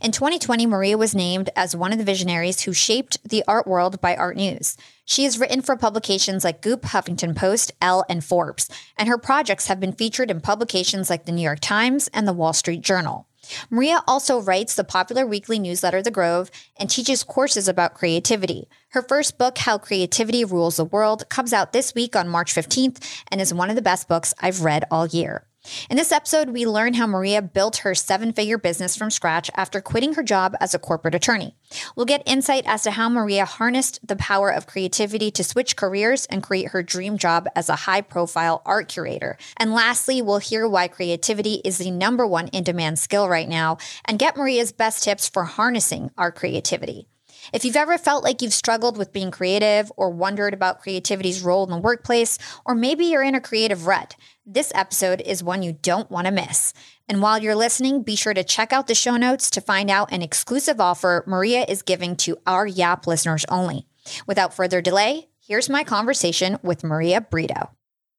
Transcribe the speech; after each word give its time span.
In 0.00 0.12
2020, 0.12 0.66
Maria 0.66 0.96
was 0.98 1.14
named 1.14 1.50
as 1.56 1.76
one 1.76 1.92
of 1.92 1.98
the 1.98 2.04
visionaries 2.04 2.62
who 2.62 2.72
shaped 2.72 3.18
the 3.28 3.44
art 3.46 3.66
world 3.66 4.00
by 4.00 4.16
Art 4.16 4.36
News. 4.36 4.76
She 5.04 5.24
has 5.24 5.38
written 5.38 5.62
for 5.62 5.76
publications 5.76 6.44
like 6.44 6.62
Goop, 6.62 6.82
Huffington 6.82 7.34
Post, 7.36 7.72
Elle, 7.80 8.04
and 8.08 8.24
Forbes, 8.24 8.68
and 8.96 9.08
her 9.08 9.18
projects 9.18 9.66
have 9.66 9.80
been 9.80 9.92
featured 9.92 10.30
in 10.30 10.40
publications 10.40 11.10
like 11.10 11.26
the 11.26 11.32
New 11.32 11.42
York 11.42 11.60
Times 11.60 12.08
and 12.14 12.26
the 12.26 12.32
Wall 12.32 12.52
Street 12.52 12.80
Journal. 12.80 13.26
Maria 13.70 14.02
also 14.06 14.40
writes 14.40 14.74
the 14.74 14.84
popular 14.84 15.26
weekly 15.26 15.58
newsletter 15.58 16.00
The 16.00 16.10
Grove 16.10 16.50
and 16.76 16.88
teaches 16.88 17.24
courses 17.24 17.66
about 17.66 17.94
creativity. 17.94 18.68
Her 18.90 19.02
first 19.02 19.36
book, 19.36 19.58
How 19.58 19.78
Creativity 19.78 20.44
Rules 20.44 20.76
the 20.76 20.84
World, 20.84 21.28
comes 21.28 21.52
out 21.52 21.72
this 21.72 21.94
week 21.94 22.14
on 22.14 22.28
March 22.28 22.54
15th 22.54 23.02
and 23.30 23.40
is 23.40 23.52
one 23.52 23.68
of 23.68 23.76
the 23.76 23.82
best 23.82 24.08
books 24.08 24.32
I've 24.40 24.62
read 24.62 24.84
all 24.90 25.06
year. 25.06 25.44
In 25.88 25.96
this 25.96 26.10
episode, 26.10 26.50
we 26.50 26.66
learn 26.66 26.94
how 26.94 27.06
Maria 27.06 27.40
built 27.40 27.78
her 27.78 27.94
seven 27.94 28.32
figure 28.32 28.58
business 28.58 28.96
from 28.96 29.10
scratch 29.10 29.48
after 29.54 29.80
quitting 29.80 30.14
her 30.14 30.22
job 30.22 30.56
as 30.60 30.74
a 30.74 30.78
corporate 30.78 31.14
attorney. 31.14 31.54
We'll 31.94 32.06
get 32.06 32.22
insight 32.26 32.64
as 32.66 32.82
to 32.82 32.90
how 32.90 33.08
Maria 33.08 33.44
harnessed 33.44 34.00
the 34.06 34.16
power 34.16 34.50
of 34.50 34.66
creativity 34.66 35.30
to 35.30 35.44
switch 35.44 35.76
careers 35.76 36.26
and 36.26 36.42
create 36.42 36.68
her 36.70 36.82
dream 36.82 37.16
job 37.16 37.46
as 37.54 37.68
a 37.68 37.76
high 37.76 38.00
profile 38.00 38.62
art 38.66 38.88
curator. 38.88 39.38
And 39.56 39.72
lastly, 39.72 40.20
we'll 40.20 40.38
hear 40.38 40.66
why 40.66 40.88
creativity 40.88 41.60
is 41.64 41.78
the 41.78 41.92
number 41.92 42.26
one 42.26 42.48
in 42.48 42.64
demand 42.64 42.98
skill 42.98 43.28
right 43.28 43.48
now 43.48 43.78
and 44.04 44.18
get 44.18 44.36
Maria's 44.36 44.72
best 44.72 45.04
tips 45.04 45.28
for 45.28 45.44
harnessing 45.44 46.10
our 46.18 46.32
creativity. 46.32 47.06
If 47.52 47.64
you've 47.64 47.76
ever 47.76 47.98
felt 47.98 48.22
like 48.22 48.40
you've 48.40 48.54
struggled 48.54 48.96
with 48.96 49.12
being 49.12 49.32
creative 49.32 49.90
or 49.96 50.10
wondered 50.10 50.54
about 50.54 50.80
creativity's 50.80 51.42
role 51.42 51.64
in 51.64 51.70
the 51.70 51.76
workplace, 51.76 52.38
or 52.64 52.74
maybe 52.74 53.06
you're 53.06 53.22
in 53.22 53.34
a 53.34 53.40
creative 53.40 53.86
rut, 53.86 54.14
this 54.44 54.72
episode 54.74 55.20
is 55.20 55.42
one 55.42 55.62
you 55.62 55.72
don't 55.72 56.10
want 56.10 56.26
to 56.26 56.32
miss. 56.32 56.72
And 57.08 57.22
while 57.22 57.38
you're 57.38 57.54
listening, 57.54 58.02
be 58.02 58.16
sure 58.16 58.34
to 58.34 58.42
check 58.42 58.72
out 58.72 58.86
the 58.86 58.94
show 58.94 59.16
notes 59.16 59.50
to 59.50 59.60
find 59.60 59.90
out 59.90 60.12
an 60.12 60.22
exclusive 60.22 60.80
offer 60.80 61.22
Maria 61.26 61.64
is 61.68 61.82
giving 61.82 62.16
to 62.16 62.38
our 62.46 62.66
YAP 62.66 63.06
listeners 63.06 63.44
only. 63.48 63.86
Without 64.26 64.54
further 64.54 64.80
delay, 64.80 65.28
here's 65.40 65.70
my 65.70 65.84
conversation 65.84 66.58
with 66.62 66.82
Maria 66.82 67.20
Brito. 67.20 67.70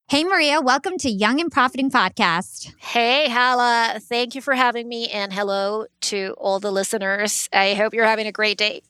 Hey, 0.08 0.24
Maria, 0.24 0.62
welcome 0.62 0.98
to 1.00 1.10
Young 1.10 1.42
and 1.42 1.52
Profiting 1.52 1.90
Podcast. 1.90 2.74
Hey, 2.78 3.30
Hala. 3.30 4.00
Thank 4.02 4.36
you 4.36 4.42
for 4.42 4.54
having 4.54 4.88
me, 4.88 5.10
and 5.10 5.34
hello 5.34 5.88
to 6.02 6.36
all 6.38 6.60
the 6.60 6.72
listeners. 6.72 7.50
I 7.52 7.74
hope 7.74 7.94
you're 7.94 8.06
having 8.06 8.28
a 8.28 8.32
great 8.32 8.58
day. 8.58 8.82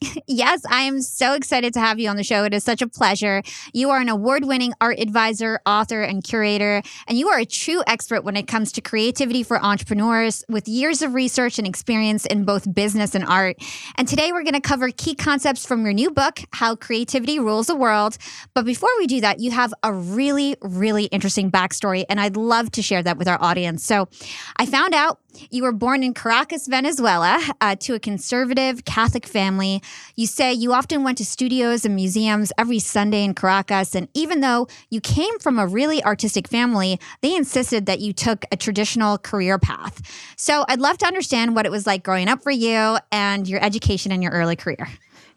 Yes, 0.26 0.62
I 0.70 0.82
am 0.82 1.02
so 1.02 1.34
excited 1.34 1.74
to 1.74 1.80
have 1.80 1.98
you 1.98 2.08
on 2.08 2.16
the 2.16 2.22
show. 2.22 2.44
It 2.44 2.54
is 2.54 2.62
such 2.62 2.82
a 2.82 2.86
pleasure. 2.88 3.42
You 3.72 3.90
are 3.90 4.00
an 4.00 4.08
award 4.08 4.44
winning 4.44 4.72
art 4.80 4.98
advisor, 4.98 5.60
author, 5.66 6.02
and 6.02 6.22
curator, 6.22 6.82
and 7.08 7.18
you 7.18 7.28
are 7.28 7.38
a 7.38 7.44
true 7.44 7.82
expert 7.86 8.22
when 8.22 8.36
it 8.36 8.46
comes 8.46 8.72
to 8.72 8.80
creativity 8.80 9.42
for 9.42 9.62
entrepreneurs 9.62 10.44
with 10.48 10.68
years 10.68 11.02
of 11.02 11.14
research 11.14 11.58
and 11.58 11.66
experience 11.66 12.26
in 12.26 12.44
both 12.44 12.72
business 12.72 13.14
and 13.14 13.24
art. 13.24 13.56
And 13.96 14.06
today 14.06 14.30
we're 14.32 14.44
going 14.44 14.54
to 14.54 14.60
cover 14.60 14.90
key 14.90 15.14
concepts 15.14 15.66
from 15.66 15.84
your 15.84 15.92
new 15.92 16.10
book, 16.10 16.40
How 16.52 16.76
Creativity 16.76 17.38
Rules 17.38 17.66
the 17.66 17.76
World. 17.76 18.16
But 18.54 18.64
before 18.64 18.90
we 18.98 19.06
do 19.06 19.20
that, 19.20 19.40
you 19.40 19.50
have 19.50 19.74
a 19.82 19.92
really, 19.92 20.56
really 20.62 21.04
interesting 21.06 21.50
backstory, 21.50 22.04
and 22.08 22.20
I'd 22.20 22.36
love 22.36 22.70
to 22.72 22.82
share 22.82 23.02
that 23.02 23.18
with 23.18 23.28
our 23.28 23.40
audience. 23.42 23.84
So 23.84 24.08
I 24.56 24.66
found 24.66 24.94
out 24.94 25.18
you 25.50 25.62
were 25.62 25.72
born 25.72 26.02
in 26.02 26.14
Caracas, 26.14 26.66
Venezuela, 26.66 27.40
uh, 27.60 27.76
to 27.76 27.94
a 27.94 28.00
conservative 28.00 28.84
Catholic 28.84 29.26
family. 29.26 29.82
You 30.16 30.26
say 30.26 30.52
you 30.52 30.72
often 30.72 31.02
went 31.02 31.18
to 31.18 31.24
studios 31.24 31.84
and 31.84 31.94
museums 31.94 32.52
every 32.58 32.78
Sunday 32.78 33.24
in 33.24 33.34
Caracas. 33.34 33.94
And 33.94 34.08
even 34.14 34.40
though 34.40 34.68
you 34.90 35.00
came 35.00 35.38
from 35.38 35.58
a 35.58 35.66
really 35.66 36.02
artistic 36.04 36.48
family, 36.48 37.00
they 37.20 37.34
insisted 37.34 37.86
that 37.86 38.00
you 38.00 38.12
took 38.12 38.44
a 38.52 38.56
traditional 38.56 39.18
career 39.18 39.58
path. 39.58 40.00
So 40.36 40.64
I'd 40.68 40.80
love 40.80 40.98
to 40.98 41.06
understand 41.06 41.54
what 41.54 41.66
it 41.66 41.72
was 41.72 41.86
like 41.86 42.02
growing 42.02 42.28
up 42.28 42.42
for 42.42 42.50
you 42.50 42.98
and 43.10 43.48
your 43.48 43.62
education 43.62 44.12
and 44.12 44.22
your 44.22 44.32
early 44.32 44.56
career. 44.56 44.88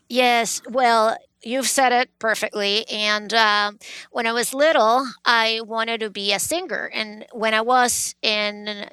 Yes, 0.10 0.62
well, 0.70 1.18
you've 1.42 1.68
said 1.68 1.92
it 1.92 2.10
perfectly. 2.20 2.88
And 2.90 3.34
uh, 3.34 3.74
when 4.12 4.28
I 4.28 4.32
was 4.32 4.54
little, 4.54 5.06
I 5.26 5.62
wanted 5.66 6.00
to 6.02 6.10
be 6.10 6.34
a 6.34 6.40
singer. 6.40 6.90
And 6.94 7.26
when 7.32 7.54
I 7.54 7.62
was 7.62 8.16
in 8.22 8.88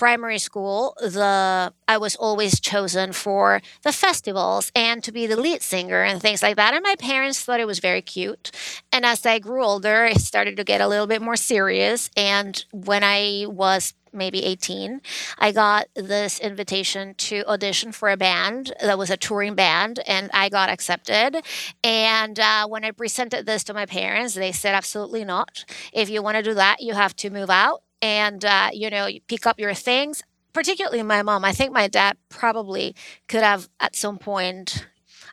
primary 0.00 0.38
school, 0.38 0.94
the 0.98 1.70
I 1.86 1.98
was 1.98 2.16
always 2.16 2.58
chosen 2.58 3.12
for 3.12 3.60
the 3.82 3.92
festivals 3.92 4.72
and 4.74 5.04
to 5.04 5.12
be 5.12 5.26
the 5.26 5.36
lead 5.36 5.60
singer 5.60 6.02
and 6.02 6.22
things 6.22 6.42
like 6.42 6.56
that. 6.56 6.72
And 6.72 6.82
my 6.82 6.96
parents 6.96 7.42
thought 7.42 7.60
it 7.60 7.66
was 7.66 7.80
very 7.80 8.00
cute. 8.00 8.50
And 8.90 9.04
as 9.04 9.26
I 9.26 9.38
grew 9.38 9.62
older, 9.62 10.04
I 10.04 10.14
started 10.14 10.56
to 10.56 10.64
get 10.64 10.80
a 10.80 10.88
little 10.88 11.06
bit 11.06 11.20
more 11.20 11.36
serious. 11.36 12.08
And 12.16 12.64
when 12.72 13.04
I 13.04 13.44
was 13.46 13.92
maybe 14.10 14.42
18, 14.42 15.02
I 15.38 15.52
got 15.52 15.88
this 15.94 16.40
invitation 16.40 17.14
to 17.28 17.44
audition 17.46 17.92
for 17.92 18.08
a 18.08 18.16
band 18.16 18.72
that 18.80 18.96
was 18.96 19.10
a 19.10 19.18
touring 19.18 19.54
band, 19.54 20.00
and 20.06 20.30
I 20.32 20.48
got 20.48 20.70
accepted. 20.70 21.44
And 21.84 22.40
uh, 22.40 22.66
when 22.66 22.84
I 22.86 22.90
presented 22.92 23.44
this 23.44 23.64
to 23.64 23.74
my 23.74 23.84
parents, 23.84 24.34
they 24.34 24.52
said, 24.52 24.74
absolutely 24.74 25.24
not. 25.24 25.64
If 25.92 26.08
you 26.08 26.22
want 26.22 26.38
to 26.38 26.42
do 26.42 26.54
that, 26.54 26.80
you 26.80 26.94
have 26.94 27.14
to 27.16 27.28
move 27.30 27.50
out 27.50 27.82
and 28.02 28.44
uh, 28.44 28.70
you 28.72 28.90
know 28.90 29.06
you 29.06 29.20
pick 29.28 29.46
up 29.46 29.58
your 29.58 29.74
things 29.74 30.22
particularly 30.52 31.02
my 31.02 31.22
mom. 31.22 31.44
I 31.44 31.52
think 31.52 31.72
my 31.72 31.86
dad 31.86 32.16
probably 32.28 32.94
could 33.28 33.42
have 33.42 33.68
at 33.78 33.94
some 33.94 34.18
point 34.18 34.86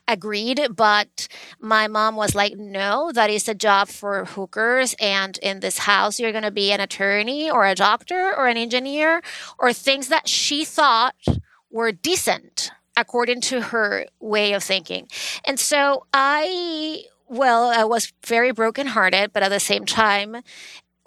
agreed 0.06 0.68
but 0.74 1.28
my 1.60 1.86
mom 1.86 2.16
was 2.16 2.34
like 2.34 2.56
no 2.56 3.10
that 3.12 3.28
is 3.28 3.46
a 3.46 3.54
job 3.54 3.88
for 3.88 4.24
hookers 4.24 4.94
and 5.00 5.38
in 5.42 5.60
this 5.60 5.78
house 5.78 6.18
you're 6.18 6.32
going 6.32 6.44
to 6.44 6.50
be 6.50 6.72
an 6.72 6.80
attorney 6.80 7.50
or 7.50 7.66
a 7.66 7.74
doctor 7.74 8.34
or 8.34 8.46
an 8.46 8.56
engineer 8.56 9.20
or 9.58 9.70
things 9.72 10.08
that 10.08 10.26
she 10.26 10.64
thought 10.64 11.14
were 11.70 11.92
decent 11.92 12.70
according 12.98 13.40
to 13.40 13.60
her 13.60 14.06
way 14.18 14.52
of 14.52 14.62
thinking. 14.62 15.06
And 15.46 15.58
so 15.58 16.06
i 16.12 17.04
well, 17.30 17.66
I 17.68 17.84
was 17.84 18.10
very 18.26 18.52
brokenhearted, 18.52 19.34
but 19.34 19.42
at 19.42 19.50
the 19.50 19.60
same 19.60 19.84
time, 19.84 20.38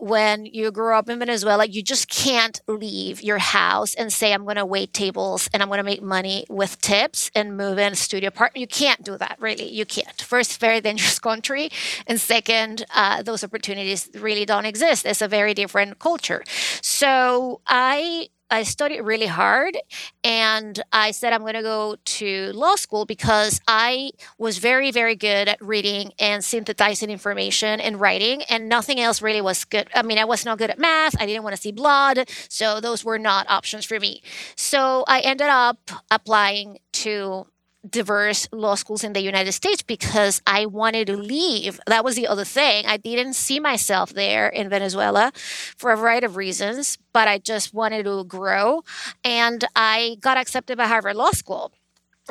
when 0.01 0.47
you 0.47 0.71
grow 0.71 0.97
up 0.97 1.09
in 1.09 1.19
Venezuela, 1.19 1.65
you 1.65 1.83
just 1.83 2.09
can't 2.09 2.59
leave 2.67 3.21
your 3.21 3.37
house 3.37 3.93
and 3.93 4.11
say, 4.11 4.33
I'm 4.33 4.45
going 4.45 4.55
to 4.55 4.65
wait 4.65 4.93
tables 4.93 5.47
and 5.53 5.61
I'm 5.61 5.69
going 5.69 5.77
to 5.77 5.83
make 5.83 6.01
money 6.01 6.43
with 6.49 6.81
tips 6.81 7.29
and 7.35 7.55
move 7.55 7.77
in 7.77 7.93
a 7.93 7.95
studio 7.95 8.29
apartment. 8.29 8.61
You 8.61 8.67
can't 8.67 9.03
do 9.03 9.15
that, 9.19 9.37
really. 9.39 9.69
You 9.69 9.85
can't. 9.85 10.19
First, 10.19 10.59
very 10.59 10.81
dangerous 10.81 11.19
country. 11.29 11.69
And 12.07 12.19
second, 12.19 12.83
uh, 12.95 13.21
those 13.21 13.43
opportunities 13.43 14.09
really 14.15 14.43
don't 14.43 14.65
exist. 14.65 15.05
It's 15.05 15.21
a 15.21 15.27
very 15.27 15.53
different 15.53 15.99
culture. 15.99 16.43
So 16.81 17.61
I 17.67 18.29
I 18.51 18.63
studied 18.63 19.01
really 19.01 19.27
hard 19.27 19.77
and 20.23 20.83
I 20.91 21.11
said 21.11 21.31
I'm 21.31 21.41
going 21.41 21.53
to 21.53 21.61
go 21.61 21.95
to 22.03 22.51
law 22.53 22.75
school 22.75 23.05
because 23.05 23.61
I 23.67 24.11
was 24.37 24.57
very, 24.57 24.91
very 24.91 25.15
good 25.15 25.47
at 25.47 25.59
reading 25.61 26.11
and 26.19 26.43
synthesizing 26.43 27.09
information 27.09 27.79
and 27.79 27.99
writing, 27.99 28.43
and 28.43 28.67
nothing 28.67 28.99
else 28.99 29.21
really 29.21 29.41
was 29.41 29.63
good. 29.63 29.87
I 29.95 30.03
mean, 30.03 30.17
I 30.17 30.25
was 30.25 30.45
not 30.45 30.57
good 30.57 30.69
at 30.69 30.77
math. 30.77 31.19
I 31.19 31.25
didn't 31.25 31.43
want 31.43 31.55
to 31.55 31.61
see 31.61 31.71
blood. 31.71 32.29
So 32.49 32.81
those 32.81 33.05
were 33.05 33.17
not 33.17 33.49
options 33.49 33.85
for 33.85 33.99
me. 33.99 34.21
So 34.55 35.05
I 35.07 35.21
ended 35.21 35.47
up 35.47 35.89
applying 36.11 36.79
to 36.93 37.47
diverse 37.89 38.47
law 38.51 38.75
schools 38.75 39.03
in 39.03 39.13
the 39.13 39.21
United 39.21 39.51
States 39.53 39.81
because 39.81 40.41
I 40.45 40.65
wanted 40.65 41.07
to 41.07 41.17
leave. 41.17 41.79
That 41.87 42.03
was 42.03 42.15
the 42.15 42.27
other 42.27 42.45
thing. 42.45 42.85
I 42.85 42.97
didn't 42.97 43.33
see 43.33 43.59
myself 43.59 44.13
there 44.13 44.47
in 44.47 44.69
Venezuela 44.69 45.31
for 45.35 45.91
a 45.91 45.97
variety 45.97 46.25
of 46.25 46.35
reasons, 46.35 46.97
but 47.13 47.27
I 47.27 47.39
just 47.39 47.73
wanted 47.73 48.03
to 48.03 48.23
grow. 48.23 48.83
And 49.23 49.65
I 49.75 50.17
got 50.21 50.37
accepted 50.37 50.77
by 50.77 50.87
Harvard 50.87 51.15
Law 51.15 51.31
School. 51.31 51.71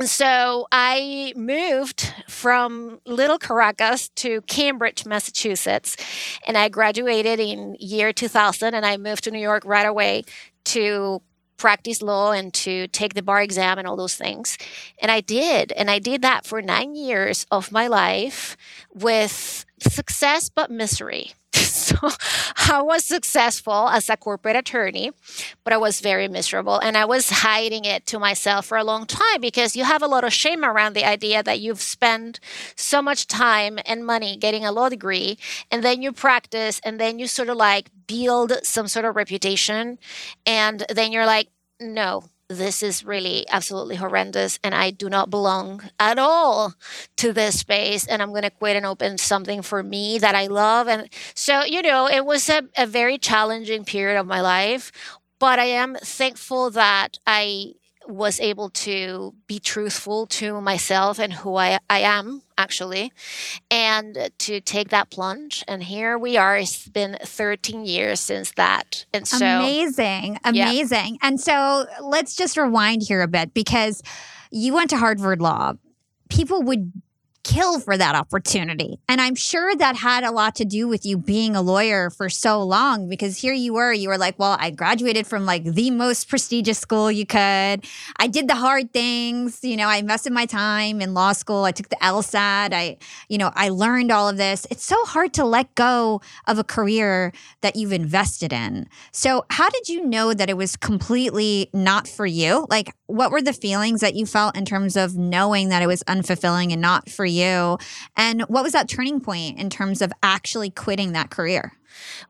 So 0.05 0.67
I 0.73 1.35
moved 1.37 2.15
from 2.29 3.01
Little 3.05 3.39
Caracas 3.39 4.09
to 4.17 4.41
Cambridge, 4.43 5.05
Massachusetts, 5.05 5.97
and 6.47 6.57
I 6.57 6.69
graduated 6.69 7.39
in 7.41 7.77
year 7.79 8.13
2000 8.13 8.73
and 8.73 8.87
I 8.87 8.97
moved 8.97 9.25
to 9.25 9.31
New 9.31 9.41
York 9.41 9.65
right 9.67 9.85
away 9.85 10.23
to 10.67 11.21
practice 11.61 12.03
law 12.03 12.33
and 12.33 12.53
to 12.55 12.89
take 12.89 13.15
the 13.15 13.23
bar 13.23 13.43
exam 13.43 13.79
and 13.79 13.87
all 13.87 13.97
those 13.97 14.17
things. 14.17 14.59
And 15.01 15.13
I 15.13 15.21
did. 15.21 15.73
And 15.73 15.91
I 15.91 15.99
did 15.99 16.23
that 16.23 16.47
for 16.47 16.61
nine 16.63 16.97
years 16.97 17.47
of 17.51 17.71
my 17.71 17.87
life 17.87 18.57
with 18.93 19.65
success 19.79 20.49
but 20.49 20.71
misery. 20.71 21.35
so 21.55 21.97
I 22.69 22.81
was 22.83 23.05
successful 23.05 23.89
as 23.89 24.09
a 24.09 24.17
corporate 24.17 24.57
attorney, 24.57 25.11
but 25.65 25.73
I 25.73 25.77
was 25.77 26.01
very 26.01 26.29
miserable. 26.29 26.79
And 26.79 26.97
I 26.97 27.05
was 27.05 27.31
hiding 27.31 27.85
it 27.85 28.07
to 28.07 28.19
myself 28.19 28.67
for 28.67 28.79
a 28.79 28.85
long 28.85 29.07
time 29.07 29.41
because 29.41 29.75
you 29.75 29.85
have 29.85 30.03
a 30.03 30.07
lot 30.07 30.25
of 30.25 30.33
shame 30.33 30.65
around 30.65 30.95
the 30.95 31.05
idea 31.05 31.43
that 31.43 31.61
you've 31.61 31.81
spent 31.81 32.39
so 32.77 33.03
much 33.03 33.27
time 33.27 33.79
and 33.85 34.07
money 34.07 34.37
getting 34.37 34.65
a 34.65 34.73
law 34.73 34.89
degree, 34.89 35.39
and 35.71 35.83
then 35.83 36.03
you 36.03 36.13
practice, 36.13 36.81
and 36.85 37.01
then 37.01 37.19
you 37.19 37.27
sort 37.27 37.49
of 37.49 37.57
like 37.57 37.91
build 38.07 38.53
some 38.63 38.89
sort 38.89 39.05
of 39.05 39.17
reputation. 39.17 39.99
And 40.47 40.85
then 40.89 41.13
you're 41.13 41.27
like, 41.27 41.49
no, 41.81 42.25
this 42.51 42.83
is 42.83 43.05
really 43.05 43.47
absolutely 43.49 43.95
horrendous 43.95 44.59
and 44.65 44.75
I 44.75 44.91
do 44.91 45.09
not 45.09 45.31
belong 45.31 45.89
at 46.01 46.19
all 46.19 46.75
to 47.17 47.33
this 47.33 47.61
space 47.61 48.09
and 48.09 48.21
I'm 48.21 48.31
going 48.31 48.43
to 48.43 48.51
quit 48.51 48.77
and 48.77 48.85
open 48.85 49.19
something 49.19 49.63
for 49.63 49.85
me 49.85 50.19
that 50.19 50.35
I 50.35 50.49
love. 50.49 50.89
And 50.89 51.09
so, 51.35 51.63
you 51.63 51.81
know, 51.81 52.09
it 52.09 52.27
was 52.27 52.49
a, 52.51 52.65
a 52.77 52.87
very 52.87 53.19
challenging 53.19 53.85
period 53.85 54.19
of 54.19 54.27
my 54.27 54.41
life, 54.41 54.91
but 55.39 55.61
I 55.61 55.67
am 55.67 55.95
thankful 56.03 56.71
that 56.71 57.21
I 57.25 57.75
was 58.11 58.41
able 58.41 58.71
to 58.71 59.35
be 59.47 59.59
truthful 59.59 60.27
to 60.27 60.61
myself 60.61 61.19
and 61.19 61.33
who 61.33 61.57
I, 61.57 61.79
I 61.89 62.01
am 62.01 62.43
actually 62.59 63.13
and 63.71 64.31
to 64.39 64.61
take 64.61 64.91
that 64.91 65.11
plunge. 65.11 65.65
And 65.67 65.83
here 65.83 66.19
we 66.19 66.37
are. 66.37 66.59
It's 66.59 66.89
been 66.89 67.17
13 67.23 67.85
years 67.85 68.21
since 68.21 68.53
that. 68.53 69.07
And 69.13 69.27
so 69.27 69.45
amazing. 69.45 70.39
amazing. 70.45 71.19
Yeah. 71.21 71.29
and 71.29 71.41
so 71.41 71.87
let's 72.03 72.37
just 72.37 72.57
rewind 72.57 73.03
here 73.03 73.23
a 73.23 73.29
bit 73.29 73.55
because 73.55 74.03
you 74.51 74.75
went 74.75 74.91
to 74.91 74.97
harvard 74.97 75.41
law. 75.41 75.75
People 76.29 76.63
would 76.63 76.93
kill 77.43 77.81
for 77.81 77.97
that 77.97 78.15
opportunity. 78.15 78.99
And 79.09 79.21
I'm 79.21 79.35
sure 79.35 79.75
that 79.77 79.97
had 79.97 80.25
a 80.25 80.31
lot 80.31 80.55
to 80.57 80.65
do 80.65 80.89
with 80.89 81.07
you 81.07 81.17
being 81.17 81.57
a 81.57 81.63
lawyer 81.63 82.11
for 82.11 82.29
so 82.29 82.63
long 82.63 83.09
because 83.09 83.39
here 83.39 83.55
you 83.55 83.73
were, 83.73 83.93
you 83.93 84.09
were 84.09 84.19
like, 84.19 84.39
well, 84.39 84.57
I 84.61 84.71
graduated 84.71 85.27
from 85.27 85.47
like 85.47 85.65
the 85.65 85.91
most 85.91 86.29
prestigious 86.29 86.79
school 86.79 87.11
you 87.11 87.25
could. 87.25 87.85
I 88.19 88.27
did 88.31 88.49
the 88.49 88.55
hard 88.55 88.93
things, 88.93 89.61
you 89.63 89.77
know, 89.77 89.89
I 89.89 89.97
invested 89.97 90.33
my 90.33 90.47
time 90.47 91.01
in 91.01 91.15
law 91.15 91.33
school. 91.33 91.65
I 91.65 91.73
took 91.73 91.89
the 91.89 91.97
LSAT. 91.97 92.73
I, 92.73 92.99
you 93.29 93.39
know, 93.39 93.51
I 93.55 93.71
learned 93.71 94.11
all 94.11 94.29
of 94.29 94.37
this. 94.37 94.67
It's 94.71 94.85
so 94.85 95.03
hard 95.05 95.33
to 95.35 95.45
let 95.45 95.75
go 95.75 96.21
of 96.47 96.59
a 96.59 96.65
career 96.65 97.33
that 97.63 97.77
you've 97.77 97.93
invested 97.93 98.53
in. 98.53 98.87
So, 99.13 99.45
how 99.51 99.69
did 99.71 99.89
you 99.89 100.05
know 100.05 100.35
that 100.35 100.51
it 100.51 100.57
was 100.57 100.77
completely 100.77 101.71
not 101.73 102.07
for 102.07 102.27
you? 102.27 102.67
Like, 102.69 102.93
what 103.07 103.31
were 103.31 103.43
the 103.43 103.53
feelings 103.53 104.01
that 104.01 104.15
you 104.15 104.27
felt 104.27 104.57
in 104.57 104.65
terms 104.65 104.97
of 104.97 105.17
knowing 105.17 105.69
that 105.71 105.83
it 105.83 105.87
was 105.87 106.03
unfulfilling 106.05 106.73
and 106.73 106.81
not 106.81 107.09
for 107.11 107.25
you? 107.31 107.79
And 108.17 108.43
what 108.43 108.63
was 108.63 108.73
that 108.73 108.89
turning 108.89 109.21
point 109.21 109.59
in 109.59 109.71
terms 109.71 110.03
of 110.03 110.13
actually 110.23 110.71
quitting 110.71 111.13
that 111.13 111.31
career? 111.31 111.73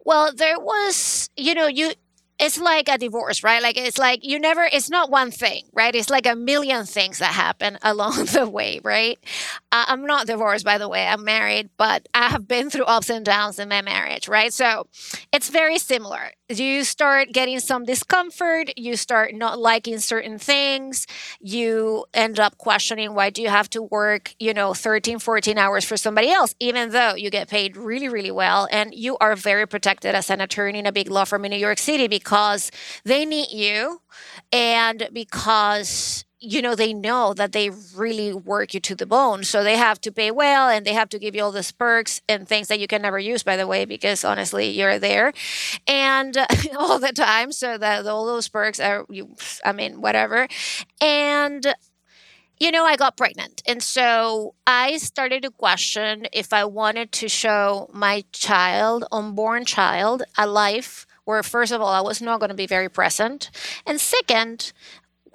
Well, 0.04 0.32
there 0.34 0.58
was, 0.58 1.30
you 1.36 1.54
know, 1.54 1.66
you 1.66 1.92
it's 2.40 2.58
like 2.58 2.88
a 2.88 2.96
divorce, 2.96 3.44
right? 3.44 3.62
Like 3.62 3.76
it's 3.76 3.98
like 3.98 4.24
you 4.24 4.40
never, 4.40 4.64
it's 4.72 4.88
not 4.88 5.10
one 5.10 5.30
thing, 5.30 5.64
right? 5.74 5.94
It's 5.94 6.08
like 6.08 6.26
a 6.26 6.34
million 6.34 6.86
things 6.86 7.18
that 7.18 7.34
happen 7.34 7.78
along 7.82 8.24
the 8.26 8.48
way, 8.48 8.80
right? 8.82 9.18
Uh, 9.70 9.84
I'm 9.86 10.06
not 10.06 10.26
divorced, 10.26 10.64
by 10.64 10.78
the 10.78 10.88
way. 10.88 11.06
I'm 11.06 11.22
married, 11.22 11.68
but 11.76 12.08
I 12.14 12.30
have 12.30 12.48
been 12.48 12.70
through 12.70 12.84
ups 12.84 13.10
and 13.10 13.24
downs 13.24 13.58
in 13.58 13.68
my 13.68 13.82
marriage, 13.82 14.26
right? 14.26 14.52
So 14.52 14.86
it's 15.32 15.50
very 15.50 15.78
similar. 15.78 16.30
You 16.58 16.84
start 16.84 17.32
getting 17.32 17.60
some 17.60 17.84
discomfort, 17.84 18.70
you 18.76 18.96
start 18.96 19.34
not 19.34 19.58
liking 19.58 19.98
certain 19.98 20.38
things, 20.38 21.06
you 21.40 22.06
end 22.12 22.40
up 22.40 22.58
questioning 22.58 23.14
why 23.14 23.30
do 23.30 23.42
you 23.42 23.48
have 23.48 23.70
to 23.70 23.82
work, 23.82 24.34
you 24.38 24.52
know, 24.52 24.74
13, 24.74 25.18
14 25.18 25.58
hours 25.58 25.84
for 25.84 25.96
somebody 25.96 26.30
else, 26.30 26.54
even 26.60 26.90
though 26.90 27.14
you 27.14 27.30
get 27.30 27.48
paid 27.48 27.76
really, 27.76 28.08
really 28.08 28.30
well. 28.30 28.68
And 28.70 28.94
you 28.94 29.16
are 29.18 29.36
very 29.36 29.66
protected 29.66 30.14
as 30.14 30.30
an 30.30 30.40
attorney 30.40 30.78
in 30.78 30.86
a 30.86 30.92
big 30.92 31.10
law 31.10 31.24
firm 31.24 31.44
in 31.44 31.50
New 31.50 31.56
York 31.56 31.78
City 31.78 32.08
because 32.08 32.20
because 32.30 32.70
they 33.04 33.24
need 33.24 33.50
you 33.50 34.00
and 34.52 35.08
because 35.12 36.24
you 36.40 36.62
know 36.62 36.74
they 36.74 36.92
know 36.94 37.34
that 37.34 37.52
they 37.52 37.70
really 37.94 38.32
work 38.32 38.72
you 38.72 38.80
to 38.80 38.94
the 38.94 39.06
bone 39.06 39.44
so 39.44 39.62
they 39.62 39.76
have 39.76 40.00
to 40.00 40.10
pay 40.10 40.30
well 40.30 40.68
and 40.68 40.86
they 40.86 40.94
have 40.94 41.08
to 41.08 41.18
give 41.18 41.34
you 41.34 41.42
all 41.42 41.52
these 41.52 41.70
perks 41.70 42.22
and 42.28 42.48
things 42.48 42.68
that 42.68 42.80
you 42.80 42.86
can 42.86 43.02
never 43.02 43.18
use 43.18 43.42
by 43.42 43.56
the 43.56 43.66
way 43.66 43.84
because 43.84 44.24
honestly 44.24 44.70
you're 44.70 44.98
there 44.98 45.32
and 45.86 46.36
uh, 46.36 46.46
all 46.78 46.98
the 46.98 47.12
time 47.12 47.52
so 47.52 47.76
that 47.76 48.06
all 48.06 48.26
those 48.26 48.48
perks 48.48 48.80
are 48.80 49.04
you 49.10 49.34
i 49.64 49.72
mean 49.72 50.00
whatever 50.00 50.48
and 51.00 51.74
you 52.58 52.70
know, 52.70 52.84
I 52.84 52.96
got 52.96 53.16
pregnant. 53.16 53.62
And 53.66 53.82
so 53.82 54.54
I 54.66 54.98
started 54.98 55.42
to 55.44 55.50
question 55.50 56.26
if 56.30 56.52
I 56.52 56.66
wanted 56.66 57.10
to 57.12 57.26
show 57.26 57.88
my 57.90 58.22
child, 58.32 59.06
unborn 59.10 59.64
child, 59.64 60.24
a 60.36 60.46
life 60.46 61.06
where 61.24 61.42
first 61.42 61.70
of 61.70 61.80
all 61.80 61.92
i 61.92 62.00
was 62.00 62.20
not 62.20 62.40
going 62.40 62.48
to 62.48 62.56
be 62.56 62.66
very 62.66 62.88
present 62.88 63.50
and 63.86 64.00
second 64.00 64.72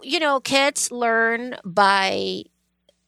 you 0.06 0.20
know 0.20 0.40
kids 0.40 0.92
learn 0.92 1.56
by 1.66 2.44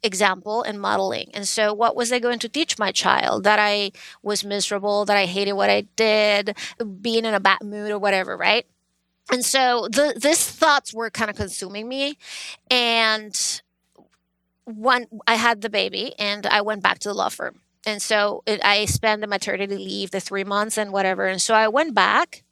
example 0.04 0.64
and 0.64 0.80
modeling. 0.80 1.30
And 1.34 1.48
so 1.48 1.74
what 1.74 1.96
was 1.96 2.12
i 2.12 2.20
going 2.20 2.40
to 2.40 2.50
teach 2.50 2.78
my 2.80 2.92
child? 2.92 3.44
That 3.44 3.60
i 3.60 3.92
was 4.24 4.44
miserable 4.44 5.06
that 5.06 5.18
i 5.18 5.26
hated 5.26 5.54
what 5.54 5.70
i 5.70 5.82
did 5.96 6.56
being 7.02 7.26
in 7.26 7.34
a 7.34 7.40
bad 7.40 7.62
mood 7.64 7.92
or 7.92 8.00
whatever 8.00 8.38
right? 8.38 8.66
And 9.32 9.44
so 9.44 9.88
the 9.92 10.18
these 10.22 10.46
thoughts 10.50 10.94
were 10.94 11.10
kind 11.10 11.30
of 11.30 11.36
consuming 11.36 11.88
me. 11.88 12.18
And 12.72 13.62
when 14.66 15.08
i 15.28 15.36
had 15.36 15.62
the 15.62 15.70
baby 15.70 16.14
and 16.20 16.46
i 16.48 16.62
went 16.62 16.84
back 16.84 17.00
to 17.00 17.10
the 17.10 17.16
law 17.16 17.30
firm. 17.30 17.62
And 17.86 18.02
so 18.02 18.44
it, 18.46 18.60
i 18.64 18.86
spent 18.86 19.22
the 19.22 19.28
maternity 19.28 19.78
leave 19.78 20.12
the 20.12 20.20
three 20.20 20.44
months 20.44 20.78
and 20.78 20.92
whatever. 20.92 21.26
And 21.28 21.42
so 21.42 21.54
i 21.54 21.68
went 21.68 21.94
back 21.94 22.44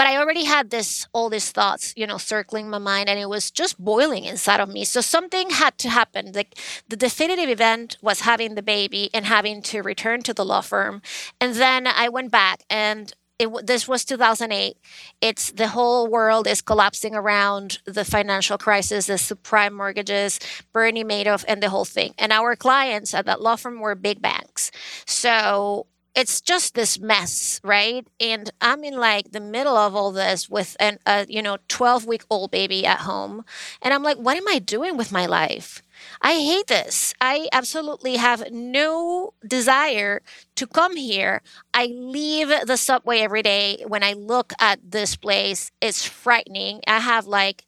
but 0.00 0.06
i 0.06 0.16
already 0.16 0.44
had 0.44 0.70
this 0.70 1.06
all 1.12 1.28
these 1.28 1.52
thoughts 1.52 1.92
you 1.94 2.06
know 2.06 2.16
circling 2.16 2.70
my 2.70 2.78
mind 2.78 3.06
and 3.06 3.20
it 3.20 3.28
was 3.28 3.50
just 3.50 3.78
boiling 3.78 4.24
inside 4.24 4.58
of 4.58 4.70
me 4.70 4.82
so 4.82 4.98
something 5.02 5.50
had 5.50 5.76
to 5.76 5.90
happen 5.90 6.32
like 6.32 6.58
the 6.88 6.96
definitive 6.96 7.50
event 7.50 7.98
was 8.00 8.20
having 8.20 8.54
the 8.54 8.62
baby 8.62 9.10
and 9.12 9.26
having 9.26 9.60
to 9.60 9.82
return 9.82 10.22
to 10.22 10.32
the 10.32 10.42
law 10.42 10.62
firm 10.62 11.02
and 11.38 11.54
then 11.56 11.86
i 11.86 12.08
went 12.08 12.30
back 12.30 12.62
and 12.70 13.12
it, 13.40 13.66
this 13.66 13.88
was 13.88 14.04
2008. 14.04 14.76
It's 15.22 15.50
the 15.52 15.68
whole 15.68 16.06
world 16.06 16.46
is 16.46 16.60
collapsing 16.60 17.14
around 17.14 17.78
the 17.86 18.04
financial 18.04 18.58
crisis, 18.58 19.06
the 19.06 19.14
subprime 19.14 19.72
mortgages, 19.72 20.38
Bernie 20.74 21.04
Madoff, 21.04 21.42
and 21.48 21.62
the 21.62 21.70
whole 21.70 21.86
thing. 21.86 22.12
And 22.18 22.34
our 22.34 22.54
clients 22.54 23.14
at 23.14 23.24
that 23.24 23.40
law 23.40 23.56
firm 23.56 23.80
were 23.80 23.94
big 23.94 24.20
banks. 24.20 24.70
So 25.06 25.86
it's 26.14 26.40
just 26.40 26.74
this 26.74 26.98
mess, 26.98 27.60
right? 27.62 28.06
And 28.18 28.50
I'm 28.60 28.84
in 28.84 28.96
like 28.98 29.32
the 29.32 29.40
middle 29.40 29.76
of 29.76 29.94
all 29.94 30.12
this 30.12 30.48
with 30.48 30.76
an 30.80 30.98
a 31.06 31.26
you 31.28 31.42
know 31.42 31.58
12 31.68 32.06
week 32.06 32.24
old 32.30 32.50
baby 32.50 32.84
at 32.86 33.00
home, 33.00 33.44
and 33.82 33.94
I'm 33.94 34.02
like, 34.02 34.18
what 34.18 34.36
am 34.36 34.48
I 34.48 34.58
doing 34.58 34.96
with 34.96 35.12
my 35.12 35.26
life? 35.26 35.82
I 36.22 36.34
hate 36.34 36.66
this. 36.66 37.14
I 37.20 37.48
absolutely 37.52 38.16
have 38.16 38.50
no 38.50 39.34
desire 39.46 40.22
to 40.56 40.66
come 40.66 40.96
here. 40.96 41.42
I 41.74 41.86
leave 41.86 42.48
the 42.66 42.76
subway 42.76 43.20
every 43.20 43.42
day. 43.42 43.84
When 43.86 44.02
I 44.02 44.14
look 44.14 44.52
at 44.60 44.78
this 44.90 45.16
place, 45.16 45.70
it's 45.80 46.04
frightening. 46.06 46.80
I 46.86 47.00
have 47.00 47.26
like 47.26 47.64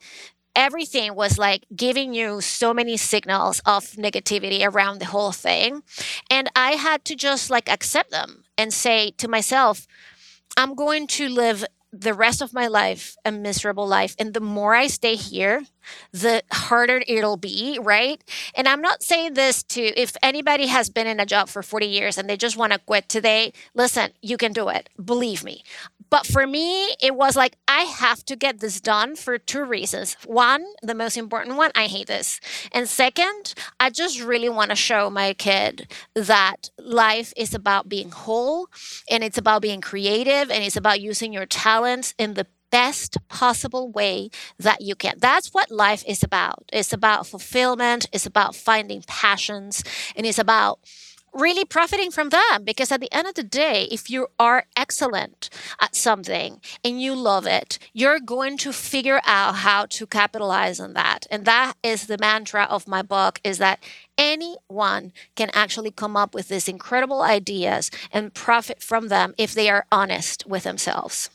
everything 0.55 1.15
was 1.15 1.39
like 1.39 1.65
giving 1.75 2.15
you 2.15 2.41
so 2.41 2.75
many 2.75 2.97
signals 2.97 3.61
of 3.65 3.85
negativity 3.93 4.67
around 4.67 4.99
the 4.99 5.07
whole 5.07 5.33
thing. 5.33 5.83
And 6.31 6.51
I 6.55 6.73
had 6.73 7.05
to 7.07 7.15
just 7.17 7.51
like 7.51 7.69
accept 7.69 8.11
them 8.11 8.45
and 8.59 8.73
say 8.73 9.11
to 9.13 9.29
myself, 9.29 9.87
I'm 10.57 10.75
going 10.75 11.07
to 11.09 11.29
live 11.29 11.65
the 11.93 12.15
rest 12.15 12.41
of 12.41 12.55
my 12.55 12.67
life 12.67 13.17
a 13.25 13.31
miserable 13.31 13.87
life. 13.87 14.17
And 14.19 14.33
the 14.33 14.41
more 14.41 14.75
I 14.75 14.87
stay 14.87 15.15
here, 15.15 15.65
the 16.11 16.43
harder 16.51 17.03
it'll 17.07 17.37
be, 17.37 17.79
right? 17.81 18.23
And 18.55 18.67
I'm 18.67 18.81
not 18.81 19.03
saying 19.03 19.35
this 19.35 19.63
to 19.65 19.83
if 20.01 20.17
anybody 20.23 20.69
has 20.69 20.89
been 20.89 21.07
in 21.07 21.21
a 21.21 21.27
job 21.27 21.49
for 21.51 21.63
40 21.63 21.87
years 21.87 22.17
and 22.17 22.31
they 22.31 22.37
just 22.37 22.57
want 22.57 22.73
to 22.73 22.79
quit 22.79 23.09
today, 23.09 23.53
listen, 23.75 24.13
you 24.23 24.39
can 24.39 24.53
do 24.53 24.69
it. 24.69 24.89
Believe 25.05 25.45
me. 25.45 25.65
But 26.13 26.27
for 26.27 26.47
me, 26.47 26.95
it 27.01 27.15
was 27.15 27.37
like, 27.37 27.57
I 27.67 27.85
have 27.85 28.23
to 28.27 28.37
get 28.37 28.61
this 28.61 28.83
done 28.83 29.17
for 29.17 29.39
two 29.39 29.65
reasons. 29.65 30.15
One, 30.27 30.63
the 30.83 30.95
most 30.95 31.17
important 31.17 31.57
one, 31.57 31.71
I 31.75 31.87
hate 31.87 32.07
this. 32.07 32.39
And 32.71 32.87
second, 32.87 33.55
I 33.81 33.89
just 33.89 34.21
really 34.23 34.51
want 34.51 34.69
to 34.73 34.77
show 34.77 35.09
my 35.09 35.33
kid 35.33 35.91
that 36.15 36.69
life 36.79 37.33
is 37.35 37.55
about 37.55 37.89
being 37.89 38.11
whole 38.11 38.69
and 39.09 39.25
it's 39.25 39.39
about 39.39 39.63
being 39.63 39.81
creative 39.81 40.51
and 40.51 40.63
it's 40.63 40.77
about 40.77 41.01
using 41.01 41.33
your 41.33 41.47
talents 41.47 42.13
in 42.19 42.35
the 42.35 42.47
best 42.71 43.17
possible 43.29 43.91
way 43.91 44.29
that 44.59 44.83
you 44.83 44.95
can. 44.95 45.15
That's 45.19 45.55
what 45.55 45.71
life 45.71 46.05
is 46.07 46.23
about. 46.23 46.65
It's 46.75 46.93
about 46.93 47.27
fulfillment, 47.27 48.07
it's 48.13 48.27
about 48.27 48.55
finding 48.55 49.03
passions, 49.07 49.83
and 50.15 50.27
it's 50.27 50.39
about 50.39 50.81
really 51.33 51.65
profiting 51.65 52.11
from 52.11 52.29
them 52.29 52.65
because 52.65 52.93
at 52.93 53.01
the 53.01 53.13
end 53.13 53.27
of 53.27 53.35
the 53.35 53.43
day 53.43 53.89
if 53.91 54.11
you 54.11 54.29
are 54.39 54.67
excellent 54.77 55.49
at 55.81 55.95
something 55.95 56.61
and 56.85 57.01
you 57.01 57.15
love 57.15 57.47
it 57.47 57.79
you're 57.93 58.21
going 58.21 58.57
to 58.59 58.73
figure 58.73 59.21
out 59.25 59.57
how 59.57 59.87
to 59.87 60.07
capitalize 60.07 60.81
on 60.81 60.93
that. 60.95 61.27
And 61.31 61.45
that 61.45 61.75
is 61.83 62.07
the 62.07 62.19
mantra 62.19 62.65
of 62.65 62.89
my 62.89 63.03
book 63.03 63.41
is 63.45 63.59
that 63.59 63.83
anyone 64.19 65.13
can 65.37 65.51
actually 65.55 65.91
come 65.91 66.17
up 66.17 66.35
with 66.35 66.49
these 66.49 66.69
incredible 66.69 67.23
ideas 67.23 67.91
and 68.13 68.35
profit 68.35 68.83
from 68.83 69.09
them 69.09 69.35
if 69.39 69.55
they 69.55 69.69
are 69.69 69.87
honest 69.91 70.47
with 70.47 70.65
themselves 70.65 71.31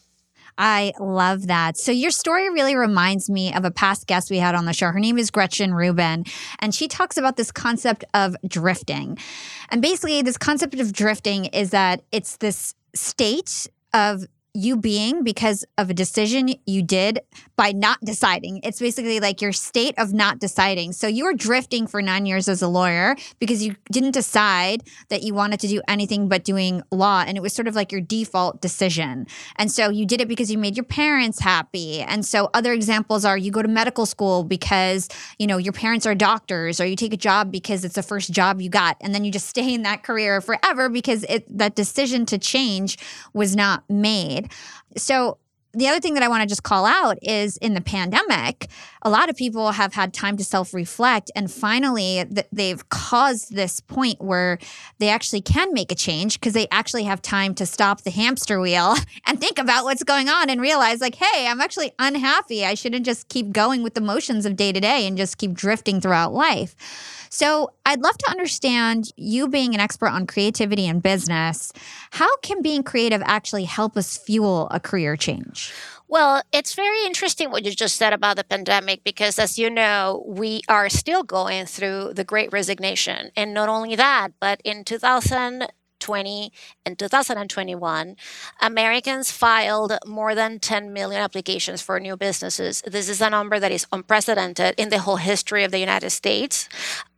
I 0.57 0.93
love 0.99 1.47
that. 1.47 1.77
So, 1.77 1.91
your 1.91 2.11
story 2.11 2.49
really 2.49 2.75
reminds 2.75 3.29
me 3.29 3.53
of 3.53 3.65
a 3.65 3.71
past 3.71 4.07
guest 4.07 4.29
we 4.31 4.37
had 4.37 4.55
on 4.55 4.65
the 4.65 4.73
show. 4.73 4.87
Her 4.87 4.99
name 4.99 5.17
is 5.17 5.29
Gretchen 5.29 5.73
Rubin, 5.73 6.25
and 6.59 6.73
she 6.73 6.87
talks 6.87 7.17
about 7.17 7.37
this 7.37 7.51
concept 7.51 8.03
of 8.13 8.35
drifting. 8.47 9.17
And 9.69 9.81
basically, 9.81 10.21
this 10.21 10.37
concept 10.37 10.75
of 10.75 10.93
drifting 10.93 11.45
is 11.45 11.69
that 11.71 12.03
it's 12.11 12.37
this 12.37 12.73
state 12.95 13.67
of 13.93 14.25
you 14.53 14.75
being 14.75 15.23
because 15.23 15.63
of 15.77 15.89
a 15.89 15.93
decision 15.93 16.49
you 16.65 16.81
did 16.81 17.19
by 17.57 17.71
not 17.71 17.99
deciding. 18.01 18.59
It's 18.63 18.79
basically 18.79 19.19
like 19.19 19.41
your 19.41 19.51
state 19.51 19.95
of 19.97 20.13
not 20.13 20.39
deciding. 20.39 20.93
So 20.93 21.07
you 21.07 21.25
were 21.25 21.33
drifting 21.33 21.87
for 21.87 22.03
nine 22.03 22.27
years 22.27 22.47
as 22.47 22.61
a 22.61 22.67
lawyer 22.67 23.15
because 23.39 23.65
you 23.65 23.75
didn't 23.91 24.11
decide 24.11 24.83
that 25.09 25.23
you 25.23 25.33
wanted 25.33 25.59
to 25.61 25.67
do 25.67 25.81
anything 25.87 26.29
but 26.29 26.43
doing 26.43 26.83
law. 26.91 27.23
And 27.25 27.35
it 27.35 27.41
was 27.41 27.53
sort 27.53 27.67
of 27.67 27.75
like 27.75 27.91
your 27.91 27.99
default 27.99 28.61
decision. 28.61 29.25
And 29.55 29.71
so 29.71 29.89
you 29.89 30.05
did 30.05 30.21
it 30.21 30.27
because 30.27 30.51
you 30.51 30.57
made 30.59 30.77
your 30.77 30.85
parents 30.85 31.39
happy. 31.39 32.01
And 32.01 32.23
so 32.23 32.49
other 32.53 32.73
examples 32.73 33.25
are 33.25 33.37
you 33.37 33.51
go 33.51 33.63
to 33.63 33.67
medical 33.67 34.05
school 34.05 34.43
because, 34.43 35.09
you 35.39 35.47
know, 35.47 35.57
your 35.57 35.73
parents 35.73 36.05
are 36.05 36.13
doctors 36.13 36.79
or 36.79 36.85
you 36.85 36.95
take 36.95 37.13
a 37.13 37.17
job 37.17 37.51
because 37.51 37.83
it's 37.83 37.95
the 37.95 38.03
first 38.03 38.31
job 38.31 38.61
you 38.61 38.69
got. 38.69 38.97
And 39.01 39.15
then 39.15 39.25
you 39.25 39.31
just 39.31 39.47
stay 39.47 39.73
in 39.73 39.81
that 39.81 40.03
career 40.03 40.41
forever 40.41 40.89
because 40.89 41.23
it, 41.23 41.45
that 41.57 41.73
decision 41.73 42.27
to 42.27 42.37
change 42.37 42.99
was 43.33 43.55
not 43.55 43.83
made. 43.89 44.51
So, 44.95 45.39
the 45.77 45.87
other 45.87 45.99
thing 45.99 46.15
that 46.15 46.23
I 46.23 46.27
want 46.27 46.41
to 46.41 46.47
just 46.47 46.63
call 46.63 46.85
out 46.85 47.19
is 47.21 47.57
in 47.57 47.75
the 47.75 47.81
pandemic, 47.81 48.67
a 49.03 49.11
lot 49.11 49.29
of 49.29 49.35
people 49.35 49.71
have 49.71 49.93
had 49.93 50.11
time 50.11 50.35
to 50.37 50.43
self 50.43 50.73
reflect. 50.73 51.29
And 51.35 51.51
finally, 51.51 52.25
th- 52.25 52.47
they've 52.51 52.89
caused 52.89 53.53
this 53.53 53.79
point 53.79 54.19
where 54.19 54.57
they 54.97 55.09
actually 55.09 55.41
can 55.41 55.73
make 55.73 55.91
a 55.91 55.95
change 55.95 56.39
because 56.39 56.53
they 56.53 56.67
actually 56.71 57.03
have 57.03 57.21
time 57.21 57.53
to 57.55 57.65
stop 57.67 58.01
the 58.01 58.09
hamster 58.09 58.59
wheel 58.59 58.95
and 59.27 59.39
think 59.39 59.59
about 59.59 59.83
what's 59.83 60.03
going 60.03 60.29
on 60.29 60.49
and 60.49 60.59
realize, 60.59 60.99
like, 60.99 61.15
hey, 61.15 61.47
I'm 61.47 61.61
actually 61.61 61.91
unhappy. 61.99 62.65
I 62.65 62.73
shouldn't 62.73 63.05
just 63.05 63.29
keep 63.29 63.51
going 63.51 63.83
with 63.83 63.93
the 63.93 64.01
motions 64.01 64.47
of 64.47 64.55
day 64.55 64.71
to 64.71 64.79
day 64.79 65.05
and 65.05 65.15
just 65.15 65.37
keep 65.37 65.53
drifting 65.53 66.01
throughout 66.01 66.33
life. 66.33 66.75
So 67.29 67.71
I'd 67.85 68.01
love 68.01 68.17
to 68.17 68.31
understand 68.31 69.11
you 69.15 69.47
being 69.47 69.73
an 69.73 69.79
expert 69.79 70.09
on 70.09 70.27
creativity 70.27 70.87
and 70.87 71.01
business. 71.01 71.71
How 72.11 72.35
can 72.37 72.61
being 72.61 72.83
creative 72.83 73.21
actually 73.25 73.65
help 73.65 73.97
us 73.97 74.17
fuel 74.17 74.67
a 74.71 74.79
career 74.79 75.15
change? 75.15 75.73
Well, 76.09 76.41
it's 76.53 76.73
very 76.73 77.03
interesting 77.05 77.51
what 77.51 77.65
you 77.65 77.71
just 77.71 77.97
said 77.97 78.13
about 78.13 78.37
the 78.37 78.45
pandemic 78.45 79.03
because, 79.03 79.37
as 79.37 79.59
you 79.59 79.69
know, 79.69 80.23
we 80.25 80.61
are 80.69 80.87
still 80.87 81.23
going 81.23 81.65
through 81.65 82.13
the 82.13 82.23
great 82.23 82.51
resignation. 82.53 83.31
And 83.35 83.53
not 83.53 83.67
only 83.67 83.95
that, 83.97 84.29
but 84.39 84.61
in 84.63 84.85
2020 84.85 86.53
and 86.85 86.97
2021, 86.97 88.15
Americans 88.61 89.31
filed 89.31 89.97
more 90.05 90.33
than 90.33 90.59
10 90.59 90.93
million 90.93 91.21
applications 91.21 91.81
for 91.81 91.99
new 91.99 92.15
businesses. 92.15 92.81
This 92.87 93.09
is 93.09 93.19
a 93.19 93.29
number 93.29 93.59
that 93.59 93.73
is 93.73 93.85
unprecedented 93.91 94.75
in 94.77 94.87
the 94.87 94.99
whole 94.99 95.17
history 95.17 95.65
of 95.65 95.71
the 95.71 95.79
United 95.79 96.11
States. 96.11 96.69